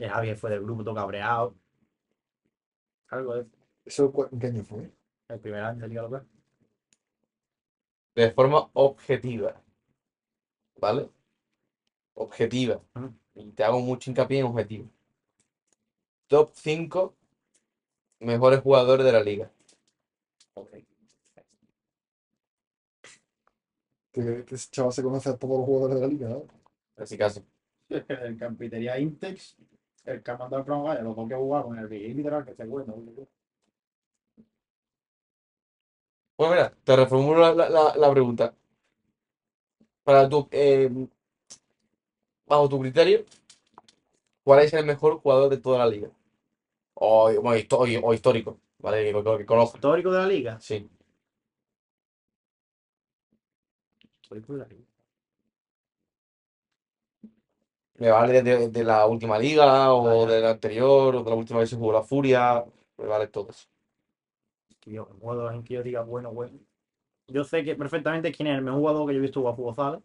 Y 0.00 0.02
el 0.02 0.10
Javier 0.10 0.36
fue 0.36 0.50
del 0.50 0.64
grupo 0.64 0.82
todo 0.82 0.96
cabreado. 0.96 1.54
Algo 3.10 3.36
de 3.36 3.46
¿Eso 3.84 4.10
cu- 4.10 4.26
en 4.32 4.38
qué 4.40 4.48
año 4.48 4.64
fue? 4.64 4.90
el 5.28 5.38
primer 5.38 5.62
año 5.62 5.82
de 5.82 5.88
Liga 5.88 6.02
Local. 6.02 6.26
De 8.16 8.32
forma 8.32 8.68
objetiva. 8.72 9.62
¿Vale? 10.76 11.08
Objetiva. 12.14 12.80
Y 13.34 13.50
te 13.52 13.64
hago 13.64 13.80
mucho 13.80 14.10
hincapié 14.10 14.38
en 14.40 14.46
objetivo. 14.46 14.88
Top 16.26 16.50
5 16.54 17.14
mejores 18.20 18.60
jugadores 18.62 19.04
de 19.04 19.12
la 19.12 19.22
liga. 19.22 19.50
Que, 24.12 24.44
que 24.46 24.54
ese 24.54 24.70
chaval 24.70 24.92
se 24.92 25.02
conoce 25.02 25.28
a 25.30 25.36
todos 25.36 25.58
los 25.58 25.66
jugadores 25.66 25.96
de 25.96 26.00
la 26.02 26.06
liga, 26.12 26.28
¿no? 26.28 26.44
Así 26.96 27.16
caso. 27.16 27.42
El 27.88 28.36
Campitería 28.38 28.98
Intex, 28.98 29.56
el 30.04 30.22
que 30.22 30.30
ha 30.30 30.36
mandado 30.36 30.62
el 30.62 30.82
Gaya, 30.82 31.02
los 31.02 31.14
dos 31.16 31.28
que 31.28 31.34
jugaron 31.34 31.74
en 31.76 31.82
el 31.84 31.88
Vigil 31.88 32.16
literal, 32.16 32.44
que 32.44 32.54
se 32.54 32.64
bueno. 32.66 32.94
Pues 36.36 36.50
mira, 36.50 36.74
te 36.84 36.94
reformulo 36.96 37.54
la- 37.54 37.94
la 37.96 38.10
pregunta. 38.10 38.54
Para 40.04 40.28
tu, 40.28 40.48
eh, 40.50 40.90
bajo 42.46 42.68
tu 42.68 42.78
criterio, 42.80 43.24
¿cuál 44.44 44.60
es 44.60 44.72
el 44.72 44.84
mejor 44.86 45.20
jugador 45.20 45.50
de 45.50 45.56
toda 45.58 45.78
la 45.78 45.86
liga? 45.86 46.08
O, 46.94 47.32
bueno, 47.42 47.56
histo- 47.56 47.78
o- 47.78 48.06
o 48.08 48.14
histórico, 48.14 48.58
¿vale? 48.78 49.04
Que, 49.04 49.12
que, 49.22 49.38
que 49.38 49.46
conozco. 49.46 49.76
Histórico 49.78 50.12
de 50.12 50.18
la 50.18 50.26
liga. 50.26 50.60
Sí. 50.60 50.88
Histórico 54.22 54.52
de 54.54 54.58
la 54.60 54.66
liga. 54.66 54.84
Me 57.98 58.10
vale 58.10 58.42
de, 58.42 58.68
de 58.68 58.84
la 58.84 59.06
última 59.06 59.38
liga, 59.38 59.92
o 59.94 60.02
Vaya. 60.04 60.32
de 60.34 60.40
la 60.40 60.50
anterior, 60.50 61.16
o 61.16 61.22
de 61.24 61.30
la 61.30 61.36
última 61.36 61.60
vez 61.60 61.70
que 61.70 61.76
se 61.76 61.80
jugó 61.80 61.92
la 61.92 62.02
Furia. 62.02 62.64
Me 62.98 63.06
vale 63.06 63.28
todo 63.28 63.50
eso. 63.50 63.66
Que 64.80 64.92
yo, 64.92 65.06
jugador 65.20 65.54
en 65.54 65.62
que 65.64 65.74
yo 65.74 65.82
diga 65.82 66.02
bueno, 66.02 66.30
bueno. 66.32 66.58
Yo 67.32 67.44
sé 67.44 67.64
que 67.64 67.74
perfectamente 67.74 68.30
quién 68.30 68.48
es 68.48 68.58
el 68.58 68.62
mejor 68.62 68.80
jugador 68.80 69.06
que 69.06 69.14
yo 69.14 69.18
he 69.18 69.22
visto 69.22 69.40
jugar 69.40 69.54
a 69.54 69.56
fútbol 69.56 69.74
sala. 69.74 70.02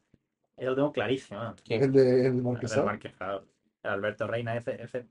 Yo 0.58 0.70
lo 0.70 0.76
tengo 0.76 0.92
clarísimo. 0.92 1.44
¿no? 1.44 1.56
¿Quién? 1.64 1.84
El 1.84 1.92
de 1.92 2.20
el 2.22 2.26
El 2.28 2.42
Marquesado. 2.42 2.86
Marquesado. 2.86 3.46
El 3.84 3.92
Alberto 3.92 4.28
Reina, 4.28 4.56
ese, 4.56 4.82
ese. 4.82 5.06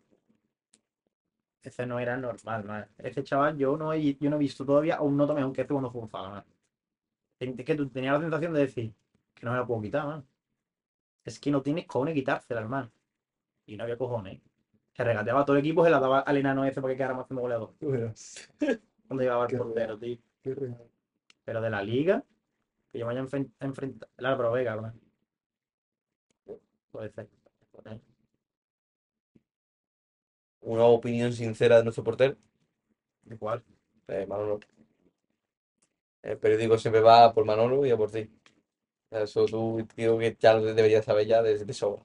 Ese 1.62 1.86
no 1.86 1.98
era 1.98 2.16
normal, 2.16 2.64
man. 2.64 2.86
Ese 2.98 3.22
chaval, 3.22 3.58
yo 3.58 3.76
no 3.76 3.92
he, 3.92 4.14
yo 4.14 4.30
no 4.30 4.36
he 4.36 4.38
visto 4.38 4.64
todavía 4.64 4.96
a 4.96 5.02
un 5.02 5.16
nota 5.16 5.34
mejor 5.34 5.52
que 5.52 5.62
ese 5.62 5.72
cuando 5.72 5.90
fútbol 5.90 6.08
sala, 6.08 6.28
man. 6.30 6.44
Es 7.38 7.64
que 7.64 7.74
tú 7.74 7.88
tenías 7.88 8.14
la 8.14 8.20
sensación 8.20 8.54
de 8.54 8.60
decir 8.60 8.94
que 9.34 9.44
no 9.44 9.52
me 9.52 9.58
la 9.58 9.66
puedo 9.66 9.82
quitar, 9.82 10.06
man. 10.06 10.24
Es 11.24 11.38
que 11.38 11.50
no 11.50 11.60
tienes 11.60 11.86
cojones 11.86 12.14
quitársela, 12.14 12.60
hermano. 12.60 12.90
Y 13.66 13.76
no 13.76 13.82
había 13.82 13.98
cojones. 13.98 14.40
Se 14.92 15.04
regateaba 15.04 15.40
a 15.40 15.44
todo 15.44 15.56
el 15.56 15.60
equipo, 15.60 15.84
se 15.84 15.90
la 15.90 16.00
daba 16.00 16.20
al 16.20 16.36
enano 16.36 16.64
ese 16.64 16.80
porque 16.80 16.96
quedara 16.96 17.14
más 17.14 17.24
haciendo 17.24 17.42
goleador. 17.42 17.74
Cuando 19.08 19.22
llevaba 19.22 19.46
el 19.46 19.58
portero, 19.58 19.98
tío. 19.98 20.18
Qué 20.42 20.54
real. 20.54 20.95
Pero 21.46 21.62
de 21.62 21.70
la 21.70 21.82
liga, 21.82 22.22
que 22.92 22.98
yo 22.98 23.06
me 23.06 23.12
haya 23.12 23.22
enfren- 23.22 23.52
enfrentado. 23.60 24.12
El 24.18 24.26
Álvaro 24.26 24.52
Vega, 24.52 24.76
¿no? 24.76 24.92
Puede 26.90 27.10
ser. 27.10 27.28
Una 30.60 30.84
opinión 30.84 31.32
sincera 31.32 31.78
de 31.78 31.84
nuestro 31.84 32.04
portero. 32.04 32.36
Igual. 33.30 33.62
Eh, 34.08 34.26
Manolo. 34.26 34.60
El 36.22 36.36
periódico 36.36 36.76
siempre 36.76 37.00
va 37.00 37.32
por 37.32 37.46
Manolo 37.46 37.86
y 37.86 37.90
a 37.90 37.96
por 37.96 38.10
ti. 38.10 38.30
Eso 39.10 39.46
tú 39.46 39.86
digo 39.96 40.18
que 40.18 40.36
ya 40.38 40.54
lo 40.54 40.62
deberías 40.62 41.04
saber 41.06 41.26
ya 41.26 41.42
de, 41.42 41.64
de 41.64 41.72
sobra. 41.74 42.04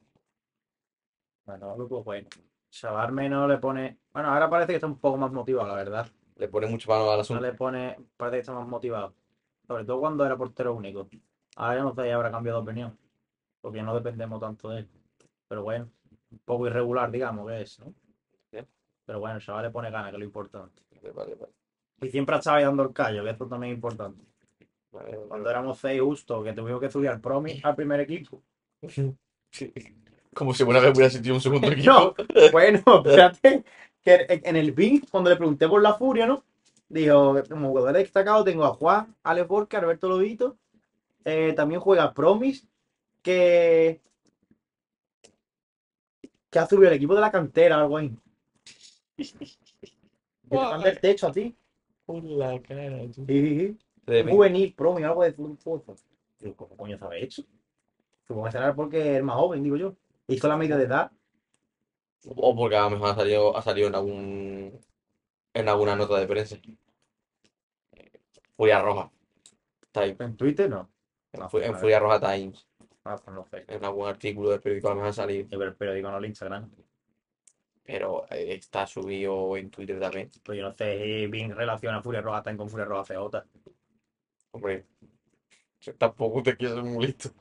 Bueno, 1.45 1.75
pues 1.89 2.03
bueno. 2.03 2.29
Chaval 2.71 3.11
menos 3.11 3.49
le 3.49 3.57
pone. 3.57 3.99
Bueno, 4.13 4.29
ahora 4.29 4.49
parece 4.49 4.69
que 4.69 4.75
está 4.75 4.87
un 4.87 4.99
poco 4.99 5.17
más 5.17 5.31
motivado, 5.31 5.67
la 5.67 5.75
verdad. 5.75 6.07
Le 6.37 6.47
pone 6.47 6.67
mucho 6.67 6.89
mano 6.89 7.09
al 7.11 7.17
No 7.17 7.21
asunto. 7.21 7.41
le 7.41 7.53
pone. 7.53 7.97
Parece 8.17 8.37
que 8.37 8.39
está 8.41 8.53
más 8.53 8.67
motivado. 8.67 9.13
Sobre 9.71 9.85
todo 9.85 10.01
cuando 10.01 10.25
era 10.25 10.35
portero 10.35 10.73
único. 10.73 11.07
Ahora 11.55 11.77
ya 11.77 11.83
no 11.83 11.95
sé, 11.95 12.05
ya 12.05 12.15
habrá 12.15 12.29
cambiado 12.29 12.59
de 12.59 12.63
opinión. 12.63 12.97
Porque 13.61 13.81
no 13.81 13.95
dependemos 13.95 14.41
tanto 14.41 14.67
de 14.67 14.79
él. 14.79 14.89
Pero 15.47 15.63
bueno, 15.63 15.89
un 16.29 16.39
poco 16.39 16.67
irregular, 16.67 17.09
digamos 17.09 17.47
que 17.47 17.61
es, 17.61 17.79
¿no? 17.79 17.93
Pero 19.05 19.19
bueno, 19.21 19.37
el 19.37 19.41
chaval 19.41 19.63
le 19.63 19.71
pone 19.71 19.89
ganas, 19.89 20.09
que 20.09 20.17
es 20.17 20.19
lo 20.19 20.25
importante. 20.25 20.81
Vale, 21.15 21.35
vale. 21.35 21.53
Y 22.01 22.09
siempre 22.09 22.35
estaba 22.35 22.57
ahí 22.57 22.65
dando 22.65 22.83
el 22.83 22.91
callo, 22.91 23.23
que 23.23 23.29
esto 23.29 23.47
también 23.47 23.71
es 23.71 23.77
importante. 23.77 24.21
Vale, 24.91 25.17
Cuando 25.29 25.49
éramos 25.49 25.79
seis 25.79 26.01
justo, 26.01 26.43
que 26.43 26.51
tuvimos 26.51 26.81
que 26.81 26.89
subir 26.89 27.07
al 27.07 27.21
promi 27.21 27.61
al 27.63 27.75
primer 27.75 28.01
equipo. 28.01 28.43
Sí. 28.89 29.73
Como 30.33 30.53
si 30.53 30.63
alguna 30.63 30.81
vez 30.81 30.91
hubiera 30.93 31.09
sentido 31.09 31.35
un 31.35 31.41
segundo 31.41 31.67
equipo. 31.71 31.91
No, 31.91 32.13
bueno, 32.51 32.83
espérate, 33.05 33.63
que 34.01 34.25
en 34.27 34.55
el 34.57 34.73
BIN, 34.73 35.05
cuando 35.09 35.29
le 35.29 35.37
pregunté 35.37 35.69
por 35.69 35.81
la 35.81 35.93
furia, 35.93 36.27
¿no? 36.27 36.43
Dijo, 36.91 37.41
como 37.47 37.69
jugador 37.69 37.93
destacado 37.93 38.43
tengo 38.43 38.65
a 38.65 38.73
Juan, 38.73 39.15
Alex 39.23 39.47
Borca, 39.47 39.77
Alberto 39.77 40.09
Lobito, 40.09 40.57
eh, 41.23 41.53
también 41.55 41.79
juega 41.79 42.13
Promis, 42.13 42.67
que, 43.21 44.01
que 46.49 46.59
ha 46.59 46.67
subido 46.67 46.89
el 46.89 46.97
equipo 46.97 47.15
de 47.15 47.21
la 47.21 47.31
cantera, 47.31 47.79
algo 47.79 47.95
ahí. 47.95 48.13
Te 49.17 50.57
dan 50.57 50.81
del 50.81 50.99
techo 50.99 51.27
a 51.27 51.31
ti. 51.31 51.55
Por 52.05 52.21
la 52.25 52.61
cara, 52.61 53.03
tú. 53.15 53.25
Sí, 53.25 53.77
sí. 54.05 54.23
Juvenil, 54.29 54.73
Promis, 54.73 55.05
algo 55.05 55.23
de 55.23 55.31
fútbol. 55.31 55.95
Digo, 56.39 56.55
¿cómo 56.57 56.75
coño 56.75 56.97
sabe 56.97 57.23
eso? 57.23 57.41
Supongo 58.27 58.47
que 58.47 58.51
será 58.51 58.75
porque 58.75 59.15
es 59.15 59.23
más 59.23 59.37
joven, 59.37 59.63
digo 59.63 59.77
yo. 59.77 59.95
Hizo 60.27 60.49
la 60.49 60.57
media 60.57 60.75
de 60.75 60.83
edad. 60.83 61.09
O 62.25 62.53
porque 62.53 62.75
a 62.75 62.83
lo 62.83 62.89
mejor 62.89 63.11
ha 63.11 63.15
salido, 63.15 63.55
ha 63.55 63.61
salido 63.61 63.87
en 63.87 63.95
algún 63.95 64.81
en 65.53 65.69
alguna 65.69 65.95
nota 65.95 66.19
de 66.19 66.27
prensa. 66.27 66.57
Furia 68.55 68.81
Roja. 68.81 69.11
Está 69.81 70.01
ahí. 70.01 70.15
En 70.19 70.37
Twitter 70.37 70.69
no. 70.69 70.89
En, 71.33 71.49
Fu- 71.49 71.59
en 71.59 71.75
Furia 71.75 71.99
Roja 71.99 72.19
Times. 72.19 72.67
Ah, 73.03 73.15
pues 73.23 73.35
no 73.35 73.45
sé. 73.47 73.65
En 73.67 73.83
algún 73.83 74.07
artículo 74.07 74.49
del 74.51 74.61
periódico 74.61 74.87
a 74.87 74.91
lo 74.91 74.95
mejor 74.97 75.09
ha 75.09 75.13
salido. 75.13 75.47
Veo 75.57 75.63
el 75.67 75.75
periódico, 75.75 76.11
no 76.11 76.17
el 76.17 76.25
Instagram. 76.25 76.69
Pero 77.83 78.25
eh, 78.29 78.53
está 78.55 78.85
subido 78.85 79.57
en 79.57 79.69
Twitter 79.71 79.99
también. 79.99 80.29
Pues 80.43 80.57
yo 80.57 80.63
no 80.69 80.73
sé 80.75 80.97
si 81.03 81.27
bien 81.27 81.55
relaciona 81.55 82.01
Furia 82.01 82.21
Roja 82.21 82.43
también 82.43 82.57
con 82.57 82.69
Furia 82.69 82.85
Roja 82.85 83.03
CJ. 83.03 83.43
Hombre, 84.51 84.85
yo 85.81 85.95
tampoco 85.95 86.43
te 86.43 86.55
quiero 86.55 86.75
ser 86.75 86.83
muy 86.83 87.07
listo. 87.07 87.31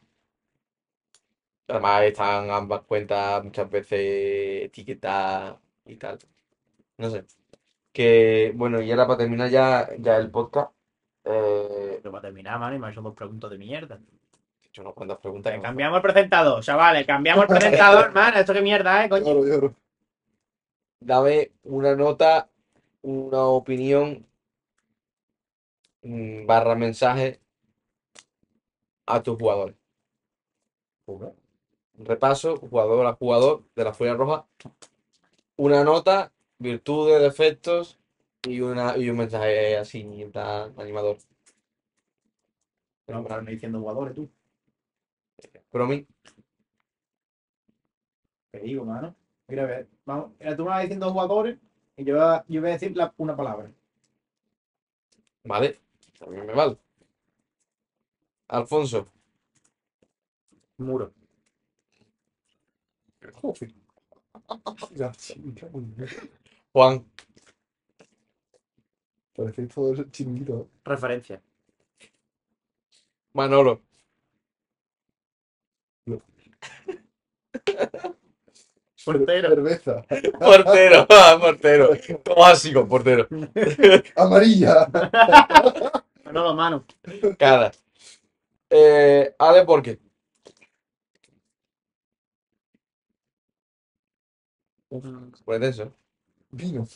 Además 1.69 2.03
están 2.05 2.51
ambas 2.51 2.83
cuentas 2.83 3.45
muchas 3.45 3.71
veces 3.71 4.65
etiquetadas 4.65 5.57
y 5.87 5.97
tal. 5.97 6.19
No 6.99 7.11
sé. 7.11 7.25
Que, 7.93 8.53
bueno, 8.55 8.81
y 8.81 8.91
ahora 8.91 9.07
para 9.07 9.19
terminar 9.19 9.51
ya, 9.51 9.89
ya 9.99 10.17
el 10.17 10.31
podcast, 10.31 10.73
eh, 11.25 11.99
Pero 12.03 12.13
para 12.13 12.23
terminar, 12.23 12.59
mano, 12.59 12.75
y 12.75 12.79
me 12.79 12.87
han 12.87 12.93
hecho 12.93 13.03
dos 13.03 13.15
preguntas 13.15 13.51
de 13.51 13.59
mierda. 13.59 14.01
he 14.63 14.67
hecho 14.69 14.83
unas 14.83 14.95
cuantas 14.95 15.19
preguntas. 15.19 15.53
Que 15.53 15.61
cambiamos 15.61 15.97
el 15.97 16.03
presentador, 16.03 16.63
chavales. 16.63 17.07
Cambiamos 17.07 17.45
el 17.45 17.49
presentador, 17.57 18.13
man. 18.13 18.37
Esto 18.37 18.53
qué 18.53 18.63
mierda, 18.63 19.05
eh, 19.05 19.09
coño. 19.09 19.25
Lloro, 19.25 19.47
lloro. 19.47 19.75
Dame 21.01 21.53
una 21.65 21.95
nota, 21.95 22.49
una 23.03 23.45
opinión, 23.45 24.27
mm, 26.03 26.47
barra 26.47 26.75
mensaje 26.75 27.41
a 29.07 29.23
tus 29.23 29.39
jugadores. 29.39 29.77
Un 31.07 31.35
repaso, 32.07 32.57
jugador 32.57 33.07
a 33.07 33.15
jugador 33.15 33.65
de 33.75 33.85
la 33.85 33.93
Furia 33.93 34.15
Roja. 34.15 34.47
Una 35.57 35.85
nota, 35.85 36.33
virtudes, 36.61 37.21
defectos 37.21 37.99
y, 38.45 38.61
una, 38.61 38.97
y 38.97 39.11
un 39.11 39.17
mensaje 39.19 39.77
así, 39.77 40.05
plan 40.33 40.73
animador. 40.79 41.19
Pero 43.05 43.19
no 43.21 43.25
diciendo 43.51 43.79
jugadores, 43.81 44.15
tú. 44.15 44.31
Promi, 45.71 46.07
Te 48.53 48.61
digo, 48.61 48.85
mano. 48.85 49.15
Mira, 49.49 49.65
a 49.65 49.67
ver. 49.67 49.89
Vamos. 50.05 50.33
Mira, 50.39 50.57
tú 50.57 50.63
me 50.65 50.71
vas 50.71 50.83
diciendo 50.83 51.11
jugadores 51.13 51.59
y 51.97 52.05
yo, 52.05 52.15
voy 52.15 52.25
a- 52.25 52.45
yo 52.49 52.61
voy 52.61 52.71
a 52.71 52.73
decir 52.75 52.97
la- 52.97 53.13
una 53.19 53.37
palabra. 53.37 53.71
vale, 55.45 55.79
también 56.19 56.47
me 56.47 56.55
vale. 56.55 56.79
Alfonso, 58.49 59.07
Muro. 60.79 61.13
Joder. 63.43 63.73
Juan, 66.73 67.05
Parecéis 69.35 69.75
todos 69.75 70.11
chiringuitos. 70.13 70.67
Referencia. 70.85 71.43
Manolo, 73.33 73.83
Portero. 79.05 79.49
Cerveza. 79.49 80.05
portero, 80.39 81.07
ah, 81.11 81.39
portero. 81.41 81.91
¿Cómo 82.25 82.45
así 82.45 82.73
con 82.73 82.87
portero? 82.87 83.27
Amarilla. 84.17 84.87
Manolo, 86.25 86.55
mano. 86.55 86.85
Cara. 87.39 87.73
Eh, 88.69 89.35
Ale, 89.39 89.65
¿por 89.65 89.83
qué? 89.83 89.99
Por 95.45 95.59
tenso. 95.61 95.93
Vino. 96.53 96.87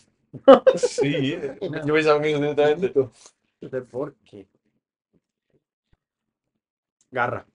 Sí, 0.77 1.33
eh. 1.35 1.59
yo 1.87 1.95
pensaba 1.95 2.21
que 2.21 2.29
directamente. 2.29 2.75
Vinito. 2.89 3.13
¿De 3.61 3.83
por 3.83 4.15
qué? 4.25 4.47
Garra. 7.11 7.47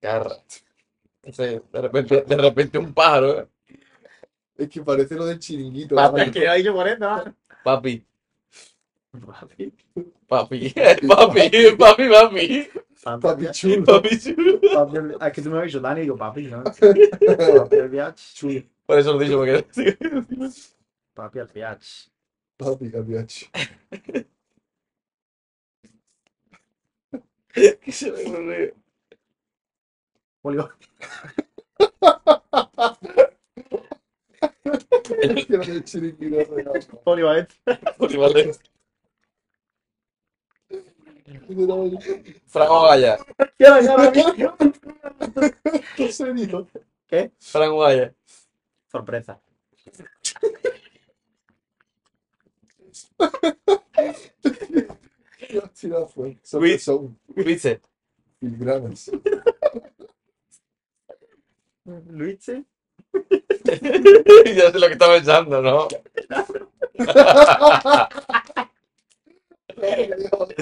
Garra. 0.00 0.36
No 1.24 1.32
sé, 1.32 1.62
de 1.72 1.80
repente, 1.80 2.22
de 2.22 2.36
repente 2.36 2.78
un 2.78 2.92
pájaro. 2.92 3.40
eh. 3.40 3.48
Es 4.58 4.68
que 4.68 4.82
parece 4.82 5.14
lo 5.14 5.24
del 5.24 5.38
chiringuito. 5.38 5.94
Papi. 5.96 6.30
que 6.30 6.46
ha 6.48 6.54
dicho 6.54 6.74
por 6.74 6.86
esto, 6.86 7.08
mano. 7.08 7.34
Papi, 7.64 8.04
Papi. 9.26 9.72
papi, 10.28 10.74
papi, 11.08 11.76
papi, 11.78 12.08
papi. 12.08 12.68
Papi 13.20 13.50
chulo. 13.52 13.84
Papi 13.84 14.18
chulo. 14.20 14.60
Papi, 14.74 14.96
el- 14.96 15.16
es 15.20 15.32
que 15.32 15.42
tú 15.42 15.50
me 15.50 15.58
has 15.58 15.64
dicho 15.64 15.80
Dani 15.80 16.00
y 16.00 16.02
digo 16.04 16.16
papi, 16.16 16.42
¿no? 16.48 16.62
Papi 17.56 17.76
al 17.76 17.88
viaje. 17.88 18.14
Chulo. 18.34 18.62
Por 18.86 18.98
eso 18.98 19.12
lo 19.14 19.20
he 19.22 19.24
dicho, 19.24 19.38
porque 19.38 19.64
Papi 21.14 21.38
al 21.38 21.48
viaje. 21.48 22.10
Papi, 22.56 22.90
capiachi. 22.90 23.50
que 27.52 27.92
se 27.92 28.10
me. 28.10 28.72
Olivo, 37.04 37.34
eh. 37.34 37.46
Vale. 38.18 38.52
Literal, 41.48 41.98
Franco 42.46 42.82
Gaya. 42.82 43.18
¿Qué. 47.06 47.32
Franco 47.38 47.78
Gaya. 47.80 48.14
Sorpresa. 48.86 49.40
Mira, 55.82 56.06
fue. 56.06 56.38
Son, 56.42 56.60
Luis. 56.60 56.88
Luis. 57.34 57.68
filigranas. 58.38 59.10
Luigi. 61.84 62.64
ya 64.54 64.70
sé 64.70 64.78
lo 64.78 64.86
que 64.86 64.92
estaba 64.92 65.14
pensando, 65.14 65.60
¿no? 65.60 65.88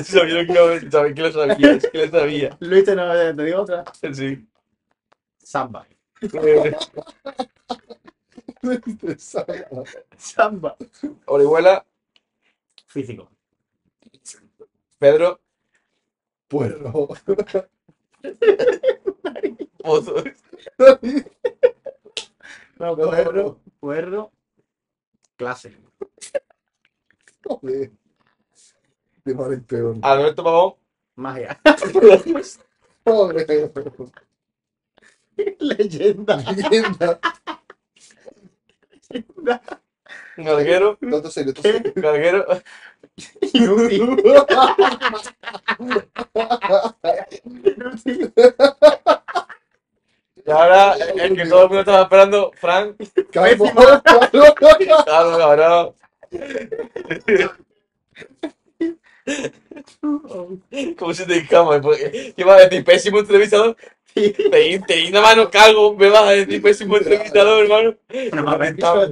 Sabía 0.02 0.46
que 0.46 0.52
lo, 0.52 0.90
sabía 0.90 1.14
que 1.14 1.22
lo 1.22 1.32
sabía, 1.32 1.72
es 1.72 1.90
que 1.90 2.06
lo 2.06 2.10
sabía. 2.10 2.56
Luigi, 2.60 2.94
no, 2.94 3.14
eh, 3.14 3.34
te 3.34 3.44
digo 3.44 3.60
otra. 3.60 3.84
Sí. 4.12 4.46
Samba. 5.38 5.86
Eh, 8.62 9.16
Samba. 10.18 10.76
Orihuela, 11.24 11.82
Físico. 12.90 13.30
Pedro, 14.98 15.40
Puerro. 16.48 17.08
Pozo. 19.78 20.14
No, 22.80 22.96
puerro. 22.96 23.60
Puerro. 23.78 24.32
Clase. 25.36 25.76
Joder. 27.44 27.92
De 29.24 29.34
mal 29.34 29.52
en 29.52 29.64
peor. 29.64 29.96
Alberto 30.02 30.42
Pavón, 30.42 30.74
Magia. 31.14 31.60
Joder. 33.04 33.72
Leyenda. 35.60 36.36
Leyenda. 36.38 37.20
Galguero, 40.44 40.96
Tanto 40.98 41.30
serio, 41.30 41.54
tanto 41.54 41.68
serio. 41.70 41.92
Galguero, 41.96 42.46
Inútil. 43.52 44.16
y 50.46 50.50
ahora 50.50 50.94
el 51.16 51.36
que 51.36 51.46
todo 51.46 51.62
el 51.62 51.68
mundo 51.68 51.80
estaba 51.80 52.02
esperando, 52.02 52.50
Frank. 52.56 52.96
Calvo. 53.30 53.70
Claro, 55.04 55.38
cabrón. 55.38 55.94
¿Cómo 60.98 61.14
se 61.14 61.26
te? 61.26 61.46
Porque- 61.82 62.32
¿Qué 62.36 62.44
vas 62.44 62.60
a 62.60 62.64
decir? 62.64 62.84
Pésimo 62.84 63.18
entrevistador. 63.18 63.76
Te, 64.14 64.80
te 64.86 64.94
di 64.96 65.08
una 65.08 65.20
mano 65.20 65.50
cago, 65.50 65.94
me 65.94 66.08
vas 66.08 66.22
a 66.22 66.30
decir 66.30 66.62
pésimo 66.62 66.96
entrevistador, 66.96 67.62
hermano. 67.62 67.94
No 68.34 68.42
me 68.42 68.50
habéis 68.50 68.76
dicho, 68.76 69.10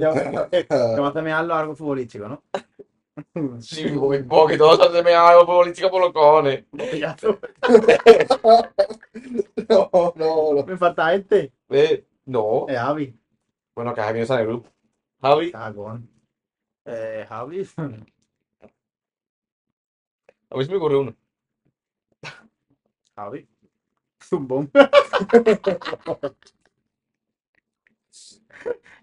te 0.49 0.65
vas 0.67 1.15
a 1.15 1.21
mearlo 1.21 1.55
algo 1.55 1.75
futbolístico, 1.75 2.27
¿no? 2.27 2.43
Sí, 3.61 3.85
porque, 3.97 4.19
porque 4.19 4.57
todos 4.57 4.79
hacen 4.79 5.07
algo 5.07 5.45
futbolístico 5.45 5.89
por 5.89 6.01
los 6.01 6.13
cojones. 6.13 6.65
No, 9.69 9.89
no, 10.15 10.53
no. 10.55 10.63
Me 10.65 10.77
falta 10.77 11.13
este. 11.13 11.51
Eh, 11.69 12.05
no. 12.25 12.65
Es 12.67 12.77
Javi. 12.77 13.15
Bueno, 13.75 13.93
que 13.93 14.01
Javi 14.01 14.19
no 14.19 14.23
está 14.23 14.35
en 14.35 14.41
el 14.41 14.47
grupo. 14.47 14.69
Javi, 15.21 15.51
Cagón. 15.51 16.09
Eh, 16.85 17.25
Javi. 17.27 17.67
a 17.77 17.87
mí 20.57 20.65
se 20.65 20.71
me 20.71 20.77
ocurre 20.77 20.97
uno. 20.97 21.15
Javi. 23.15 23.48
Zumbón. 24.29 24.71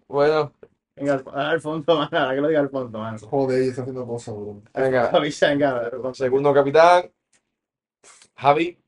Bueno, 0.09 0.53
Venga, 0.95 1.15
Alf- 1.15 1.29
Alfonso, 1.35 1.95
man, 1.99 2.09
ahora 2.13 2.35
que 2.35 2.41
lo 2.41 2.49
diga 2.49 2.61
Alfonso, 2.61 2.99
man. 2.99 3.19
Joder, 3.19 3.63
y 3.65 3.69
está 3.69 3.83
haciendo 3.83 4.07
cosas, 4.07 4.35
bro. 4.35 4.63
venga. 4.73 5.09
Javi, 5.11 5.35
venga, 5.41 5.79
Alfonso. 5.79 6.25
Segundo 6.25 6.55
capitán. 6.55 7.11
Javi. 8.37 8.79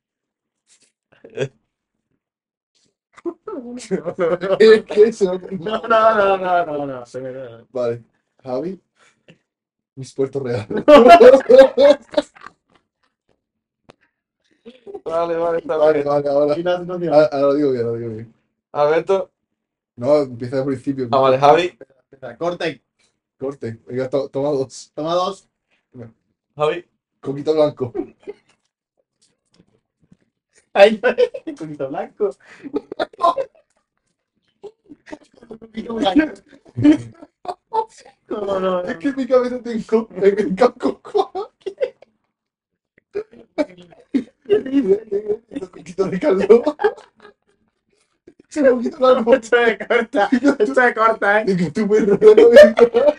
¿Qué 4.59 4.85
qué? 4.85 5.13
No, 5.59 5.79
no, 5.83 6.15
no, 6.15 6.37
no, 6.39 6.67
no, 6.67 6.87
no. 6.87 7.07
se 7.07 7.21
me- 7.21 7.65
Vale. 7.71 8.05
Javi. 8.43 8.81
Mis 9.97 10.15
puertos 10.15 10.43
reales. 10.43 10.85
Vale, 15.09 15.37
vale, 15.37 15.59
está 15.59 15.77
Vale, 15.77 15.93
bien. 15.95 16.07
vale, 16.07 16.29
ahora. 16.29 16.55
Situación. 16.55 16.91
Ahora 17.13 17.27
ahora 17.27 17.41
lo 17.49 17.55
digo 17.55 17.71
bien, 17.73 17.83
ahora 17.87 17.93
lo 17.93 17.99
digo 17.99 18.15
bien. 18.15 18.35
Alberto. 18.73 19.31
No, 19.97 20.17
empieza 20.19 20.59
al 20.59 20.65
principio. 20.67 21.09
Ah, 21.11 21.19
vale, 21.19 21.39
Javi. 21.39 21.79
Corte. 23.39 23.79
Venga, 23.87 24.09
to- 24.11 24.29
toma 24.29 24.49
dos. 24.51 24.93
toma 24.95 25.15
dos. 25.15 25.49
Javi. 26.57 26.85
Coquito 27.21 27.55
blanco. 27.55 27.93
Ay, 30.73 31.01
poquito 31.59 31.89
blanco. 31.89 32.31
Poquito 35.59 35.95
blanco. 35.95 36.43
No, 38.29 38.61
no, 38.61 38.81
Es 38.83 38.97
que 38.99 39.09
en 39.09 39.17
mi 39.17 39.27
cabeza 39.27 39.61
tengo 39.63 40.09
en 40.17 40.39
el 40.39 40.55
campo 40.55 41.01
Los 44.49 45.69
coquitos 45.71 46.11
de 46.11 46.21
caldo. 46.21 46.77
Ese 48.49 48.71
coquito 48.71 48.99
blanco. 48.99 49.35
Esto 49.35 49.57
es 49.57 49.79
corta, 49.87 50.29
esto 50.33 50.83
es 50.83 50.95
corta, 50.95 51.41
eh. 51.41 51.45
De 51.45 51.57
que 51.57 51.71
tu 51.71 51.89
perro 51.89 52.19
no 52.19 53.19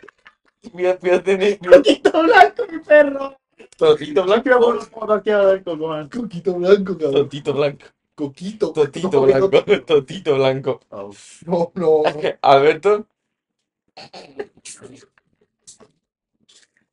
Mira, 0.73 0.97
Poquito 0.97 2.23
blanco, 2.23 2.63
mi 2.69 2.79
perro. 2.79 3.39
Totito 3.77 4.23
blanco. 4.23 4.43
Ver 4.43 5.63
coco, 5.63 5.87
man. 5.87 6.09
Coquito 6.09 6.53
blanco, 6.55 6.97
cabrón. 6.97 7.13
Totito 7.13 7.53
blanco. 7.53 7.85
Coquito. 8.15 8.73
Totito 8.73 9.21
blanco. 9.21 9.49
Totito 9.85 10.35
blanco. 10.35 10.81
No, 11.45 11.71
no. 11.75 12.03
Alberto. 12.41 13.07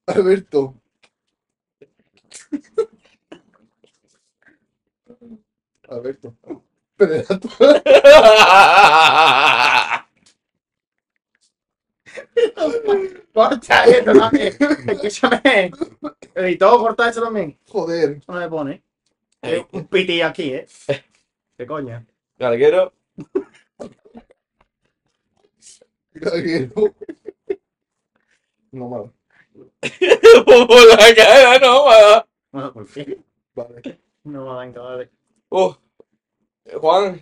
Alberto. 0.07 0.75
Alberto. 5.89 6.35
Predator. 6.97 7.83
Corta 13.33 13.85
esto 13.85 14.13
también. 14.15 14.55
Escúchame. 14.87 15.71
Y 16.49 16.57
todo 16.57 16.79
corta 16.79 17.11
eso 17.11 17.23
también. 17.23 17.59
Joder. 17.69 18.13
Eso 18.13 18.33
no 18.33 18.41
me 18.41 18.49
pone. 18.49 18.83
Eh, 19.43 19.65
un 19.73 19.87
piti 19.87 20.23
aquí, 20.23 20.55
eh. 20.55 20.67
¿Qué 21.57 21.67
coño? 21.67 22.05
Galguero. 22.39 22.93
Gaguero. 26.15 26.95
No 28.73 28.89
malo. 28.89 29.13
Por 30.47 30.87
la 30.89 31.15
cara, 31.15 31.59
no, 31.59 31.85
va. 31.85 32.27
Bueno, 32.51 32.73
por 32.73 32.87
fin. 32.87 33.25
Vale. 33.55 34.01
Dan 34.25 34.73
vale. 34.75 35.11
Uh, 35.57 35.73
Juan. 36.81 37.19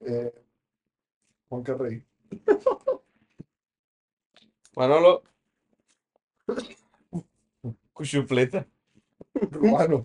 Eh, 0.00 0.32
Juan 1.48 1.62
Carrey. 1.62 2.02
Manolo. 4.76 5.22
Cuchupleta. 7.92 8.66
Rumano. 9.52 10.02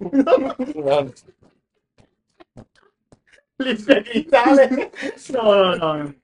Limpia 3.57 4.03
cristales. 4.03 4.69
No, 5.34 5.43
no, 5.55 5.76
no. 5.76 6.03
no. 6.03 6.15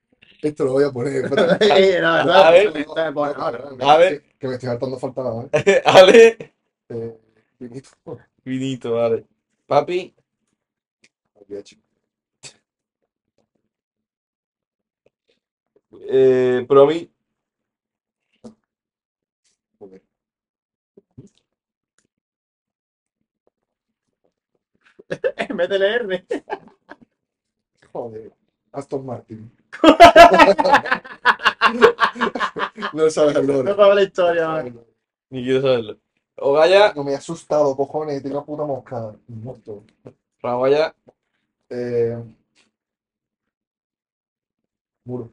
Esto 0.42 0.64
lo 0.66 0.74
voy 0.74 0.84
a 0.84 0.92
poner. 0.92 1.26
Eh, 1.62 2.00
la 2.00 2.22
A 2.22 2.26
verdad. 2.26 2.52
ver. 2.52 2.78
está 2.78 3.10
bueno, 3.12 3.34
ahora. 3.42 3.70
A 3.80 3.98
ver. 3.98 4.24
Que 4.38 4.48
me 4.48 4.54
estoy 4.54 4.70
hartando 4.70 5.00
falta 5.00 5.24
nada, 5.24 5.50
¿eh? 5.54 5.82
Ale. 5.86 6.54
eh 6.90 7.18
Vinito. 7.60 7.90
Vinito, 8.46 8.94
vale. 8.94 9.26
Papi. 9.68 10.16
Eh. 11.52 11.64
Joder. 19.80 20.02
Métele 25.56 25.88
R. 25.96 26.26
Joder. 27.94 28.32
Aston 28.72 29.06
Martin. 29.06 29.52
no 32.94 33.10
sabes 33.10 33.36
el 33.36 33.48
No 33.48 33.54
lore. 33.54 33.74
para 33.74 33.96
la 33.96 34.04
historia, 34.04 34.48
man. 34.48 34.80
Ni 35.32 35.44
quiero 35.44 35.62
saberlo. 35.62 35.98
Ogaya. 36.38 36.94
No 36.96 37.04
me 37.04 37.12
he 37.12 37.16
asustado, 37.16 37.76
cojones. 37.76 38.22
Tengo 38.22 38.38
una 38.38 38.46
puta 38.46 38.64
mosca. 38.66 39.16
Muerto. 39.28 39.84
Eh, 41.70 42.16
muro. 45.06 45.32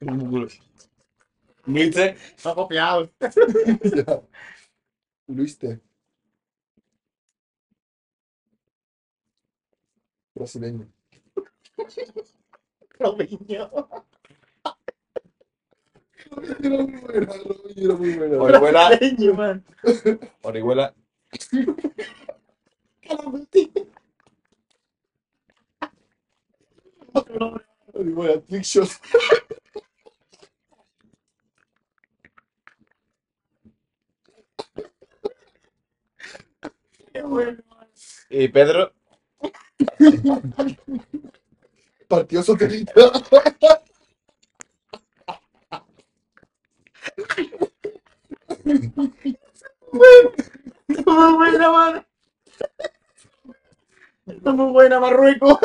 Muro. 0.00 0.48
Está 1.66 2.54
copiado. 2.54 3.10
Luiste. 5.26 5.80
Brasileño. 10.34 10.88
Robinho. 12.98 13.88
Muy. 16.30 17.28
Orihuela. 18.38 18.90
Orihuela. 20.42 20.94
Muy 27.94 28.12
buena, 28.12 28.40
trickshot. 28.42 28.88
Qué 37.12 37.22
bueno. 37.22 37.62
Y 38.30 38.48
Pedro. 38.48 38.92
Socialista. 42.42 42.92
Está 50.88 51.02
muy 51.04 51.36
buena. 51.36 52.06
Está 54.28 54.52
muy 54.52 54.72
buena, 54.72 55.00
Marruecos. 55.00 55.58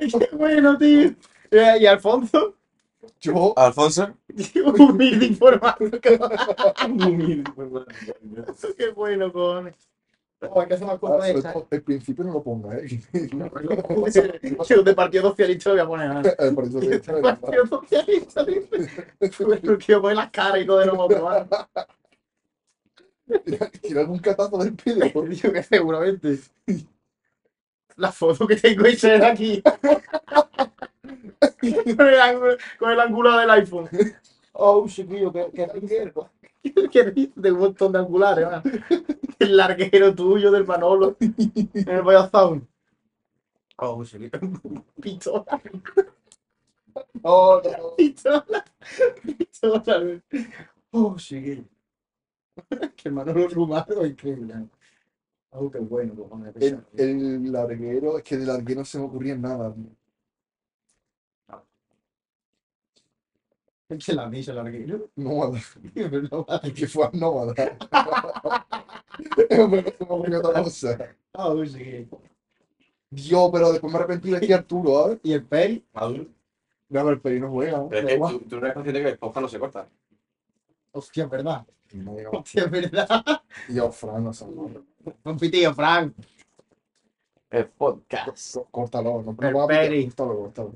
Qué 0.00 0.28
bueno, 0.32 0.76
tío. 0.78 1.14
Eh, 1.50 1.78
Y 1.80 1.86
Alfonso, 1.86 2.54
Yo, 3.20 3.54
Alfonso. 3.56 4.14
humilde 4.78 5.26
informático. 5.26 5.98
Qué 8.76 8.90
bueno, 8.94 9.32
cojones. 9.32 9.74
Oh, 10.40 10.60
hay 10.60 10.68
que 10.68 10.74
hacer 10.74 10.86
una 10.86 10.98
culpa 10.98 11.24
de 11.24 11.32
esta. 11.32 11.52
el 11.70 11.82
principio 11.82 12.22
no 12.24 12.34
lo 12.34 12.42
ponga, 12.44 12.76
¿eh? 12.76 13.00
Yo 14.68 14.82
de 14.84 14.94
Partido 14.94 15.30
Socialista 15.30 15.70
lo 15.70 15.74
voy 15.74 15.82
a 15.82 15.86
poner. 15.88 16.14
¿no? 16.14 16.20
El 16.20 16.54
Partido 16.54 16.80
Socialista, 16.80 17.12
de 17.12 17.22
verdad. 17.22 17.40
Partido 17.40 17.66
Socialista, 17.66 18.44
dice. 18.44 19.06
Quiero 19.84 20.00
poner 20.02 20.16
las 20.16 20.30
caras 20.30 20.62
y 20.62 20.66
todo 20.66 20.78
de 20.78 20.86
nuevo. 20.86 21.08
Tirar 23.82 24.08
un 24.08 24.18
catazo 24.18 24.58
del 24.58 24.74
pedo. 24.74 25.22
Digo 25.22 25.52
que 25.52 25.62
seguramente. 25.62 26.38
La 27.96 28.12
foto 28.12 28.46
que 28.46 28.56
tengo 28.56 28.86
hecha 28.86 29.14
es 29.16 29.22
aquí. 29.22 29.62
con, 31.96 32.06
el 32.06 32.20
ángulo, 32.20 32.56
con 32.78 32.90
el 32.92 33.00
angular 33.00 33.40
del 33.40 33.50
iPhone. 33.50 33.88
Oh, 34.52 34.86
chiquillo, 34.86 35.32
que, 35.32 35.50
que 35.52 35.66
riquero. 35.66 36.30
que 36.92 37.10
dice 37.10 37.32
de 37.34 37.50
un 37.52 37.58
montón 37.58 37.90
de 37.92 37.98
angulares, 37.98 38.46
man. 38.46 38.62
El 39.38 39.56
larguero 39.56 40.14
tuyo 40.14 40.50
del 40.52 40.64
Manolo. 40.64 41.16
En 41.20 41.88
el 41.88 42.30
Sound. 42.30 42.66
Oh, 43.78 44.04
sí. 44.04 44.30
Pistola, 45.00 45.60
Oh, 47.22 47.60
no. 47.64 47.94
pistola. 47.96 48.64
Pistola. 49.22 50.20
Oh, 50.90 51.18
sí. 51.18 51.64
Que 52.96 53.08
el 53.08 53.14
Manolo 53.14 53.48
rumano 53.48 54.02
es 54.02 54.10
increíble. 54.10 54.54
Oh, 55.50 55.70
qué 55.70 55.78
bueno, 55.78 56.14
cojones. 56.14 56.54
El, 56.56 56.84
el 56.96 57.52
larguero, 57.52 58.18
es 58.18 58.24
que 58.24 58.36
de 58.36 58.46
larguero 58.46 58.80
no 58.80 58.84
se 58.84 58.98
me 58.98 59.04
ocurría 59.04 59.36
nada. 59.36 59.72
tío. 59.74 59.98
Se 63.98 64.14
la 64.14 64.24
han 64.24 64.30
dicho 64.30 64.50
el 64.50 64.56
larguero. 64.58 65.10
Nómada. 65.16 65.58
El 66.62 66.74
que 66.74 66.86
fue 66.86 67.06
a 67.06 67.10
nómada. 67.14 67.54
Es 69.48 69.70
verdad, 69.70 69.94
se 69.96 70.04
me 70.04 70.10
ocurrió 70.10 70.38
otra 70.40 70.62
cosa. 70.62 71.16
Oh, 71.32 71.64
sí. 71.64 72.06
Dios, 73.10 73.50
pero 73.50 73.72
después 73.72 73.90
me 73.90 73.98
arrepentí 73.98 74.30
de 74.30 74.40
decir 74.40 74.54
Arturo, 74.54 75.02
¿sabes? 75.04 75.20
¿Y 75.24 75.32
el 75.32 75.44
Peri? 75.44 75.84
Maduro. 75.94 76.24
No, 76.24 77.00
pero 77.00 77.10
el 77.10 77.20
Peri 77.20 77.40
no 77.40 77.50
juega. 77.50 77.78
¿no? 77.78 77.88
Pero 77.88 78.08
es 78.08 78.14
que 78.14 78.20
tú, 78.20 78.40
tú 78.40 78.56
no 78.56 78.62
eres 78.62 78.74
consciente 78.74 79.02
que 79.02 79.08
el 79.08 79.18
podcast 79.18 79.42
no 79.42 79.48
se 79.48 79.58
corta. 79.58 79.88
Hostia, 80.92 81.24
es 81.24 81.30
verdad. 81.30 81.66
No, 81.92 82.16
Hostia, 82.32 82.64
es 82.64 82.70
verdad. 82.70 83.42
Yo, 83.68 83.90
Fran, 83.90 84.24
no 84.24 84.32
sé. 84.32 84.46
no. 84.46 84.70
Un 85.24 85.38
pitillo, 85.38 85.72
Frank. 85.74 86.14
El 87.50 87.66
podcast. 87.68 88.54
Có- 88.56 88.66
Córtalo, 88.70 89.22
no, 89.22 89.36
El 89.40 89.52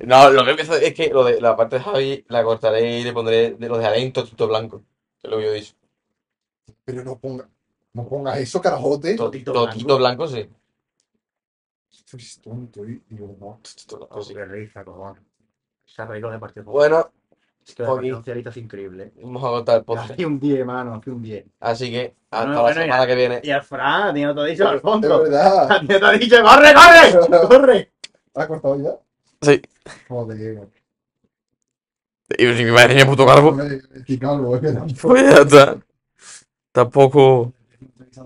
no 0.09 0.31
lo 0.31 0.45
que 0.45 0.51
empiezo 0.51 0.75
es 0.77 0.95
que 0.95 1.09
lo 1.09 1.23
de 1.25 1.39
la 1.41 1.55
parte 1.55 1.77
de 1.77 1.83
Javi 1.83 2.25
la 2.29 2.43
cortaré 2.43 3.01
y 3.01 3.05
le 3.05 3.13
pondré 3.13 3.53
de 3.53 3.69
lo 3.69 3.77
dejaré 3.77 4.01
en 4.03 4.13
totito 4.13 4.49
blanco. 4.49 4.83
Que 5.21 5.29
es 5.29 5.31
lo 5.31 5.37
que 5.37 5.45
yo 5.45 5.51
he 5.51 5.55
dicho. 5.57 5.75
Pero 6.85 7.05
no 7.05 7.19
ponga, 7.19 7.47
no 7.93 8.09
pongas 8.09 8.39
eso, 8.39 8.61
carajote. 8.63 9.17
Totito 9.17 9.53
Totito 9.53 9.99
blanco, 9.99 10.27
sí. 10.27 10.49
Eres 12.15 12.41
tonto, 12.41 12.85
y 12.87 13.03
digo, 13.09 13.37
no. 13.39 13.61
Totito 13.63 13.99
blanco, 13.99 14.23
sí. 14.23 14.35
qué 14.35 14.45
risa, 14.47 14.85
cojones. 14.85 15.23
Se 15.85 16.01
arregló 16.01 16.31
de 16.31 16.39
partido. 16.39 16.65
Bueno, 16.65 17.11
Es 17.67 17.75
que. 17.75 17.85
Partido 17.85 18.17
Socialista 18.19 18.51
es 18.51 18.57
increíble. 18.57 19.13
vamos 19.23 19.43
a 19.45 19.47
cortar 19.49 19.79
el 19.79 19.85
podcast. 19.85 20.11
Hace 20.11 20.27
un 20.27 20.41
10, 20.41 20.67
mano, 20.67 20.95
hace 20.95 21.11
un 21.11 21.23
10. 21.23 21.45
Así 21.61 21.91
que 21.91 22.15
hasta 22.31 22.39
Bueno, 22.47 22.55
la 22.55 22.61
bueno, 22.63 22.81
semana 22.83 23.07
que 23.07 23.15
viene. 23.15 23.41
Y 23.43 23.51
al 23.51 23.63
Fran, 23.63 24.03
a 24.09 24.15
ti 24.15 24.23
no 24.23 24.35
te 24.35 24.41
ha 24.41 24.45
dicho 24.45 24.65
Es 24.65 24.69
Alfonso. 24.71 25.23
verdad. 25.23 25.71
A 25.73 25.81
ti 25.81 25.87
no 25.87 25.99
te 26.01 26.05
ha 26.07 26.11
dicho, 26.13 26.37
¡corre, 26.43 26.75
corre! 26.75 27.47
¡Corre! 27.49 27.93
¿Has 28.35 28.47
cortado 28.47 28.77
ya? 28.83 28.91
Sí. 29.43 29.63
Joder. 30.09 30.69
Y 32.39 32.55
si 32.55 32.65
mi 32.65 32.71
madre 32.71 32.97
es 32.99 33.05
puto 33.05 33.27
calvo. 33.27 33.53
Me- 33.53 34.19
calvo, 34.19 34.57
es 34.57 34.63
que 34.63 34.95
Pues 35.03 35.23
ya 35.23 35.43
está. 35.43 35.77
Tampoco. 36.73 37.53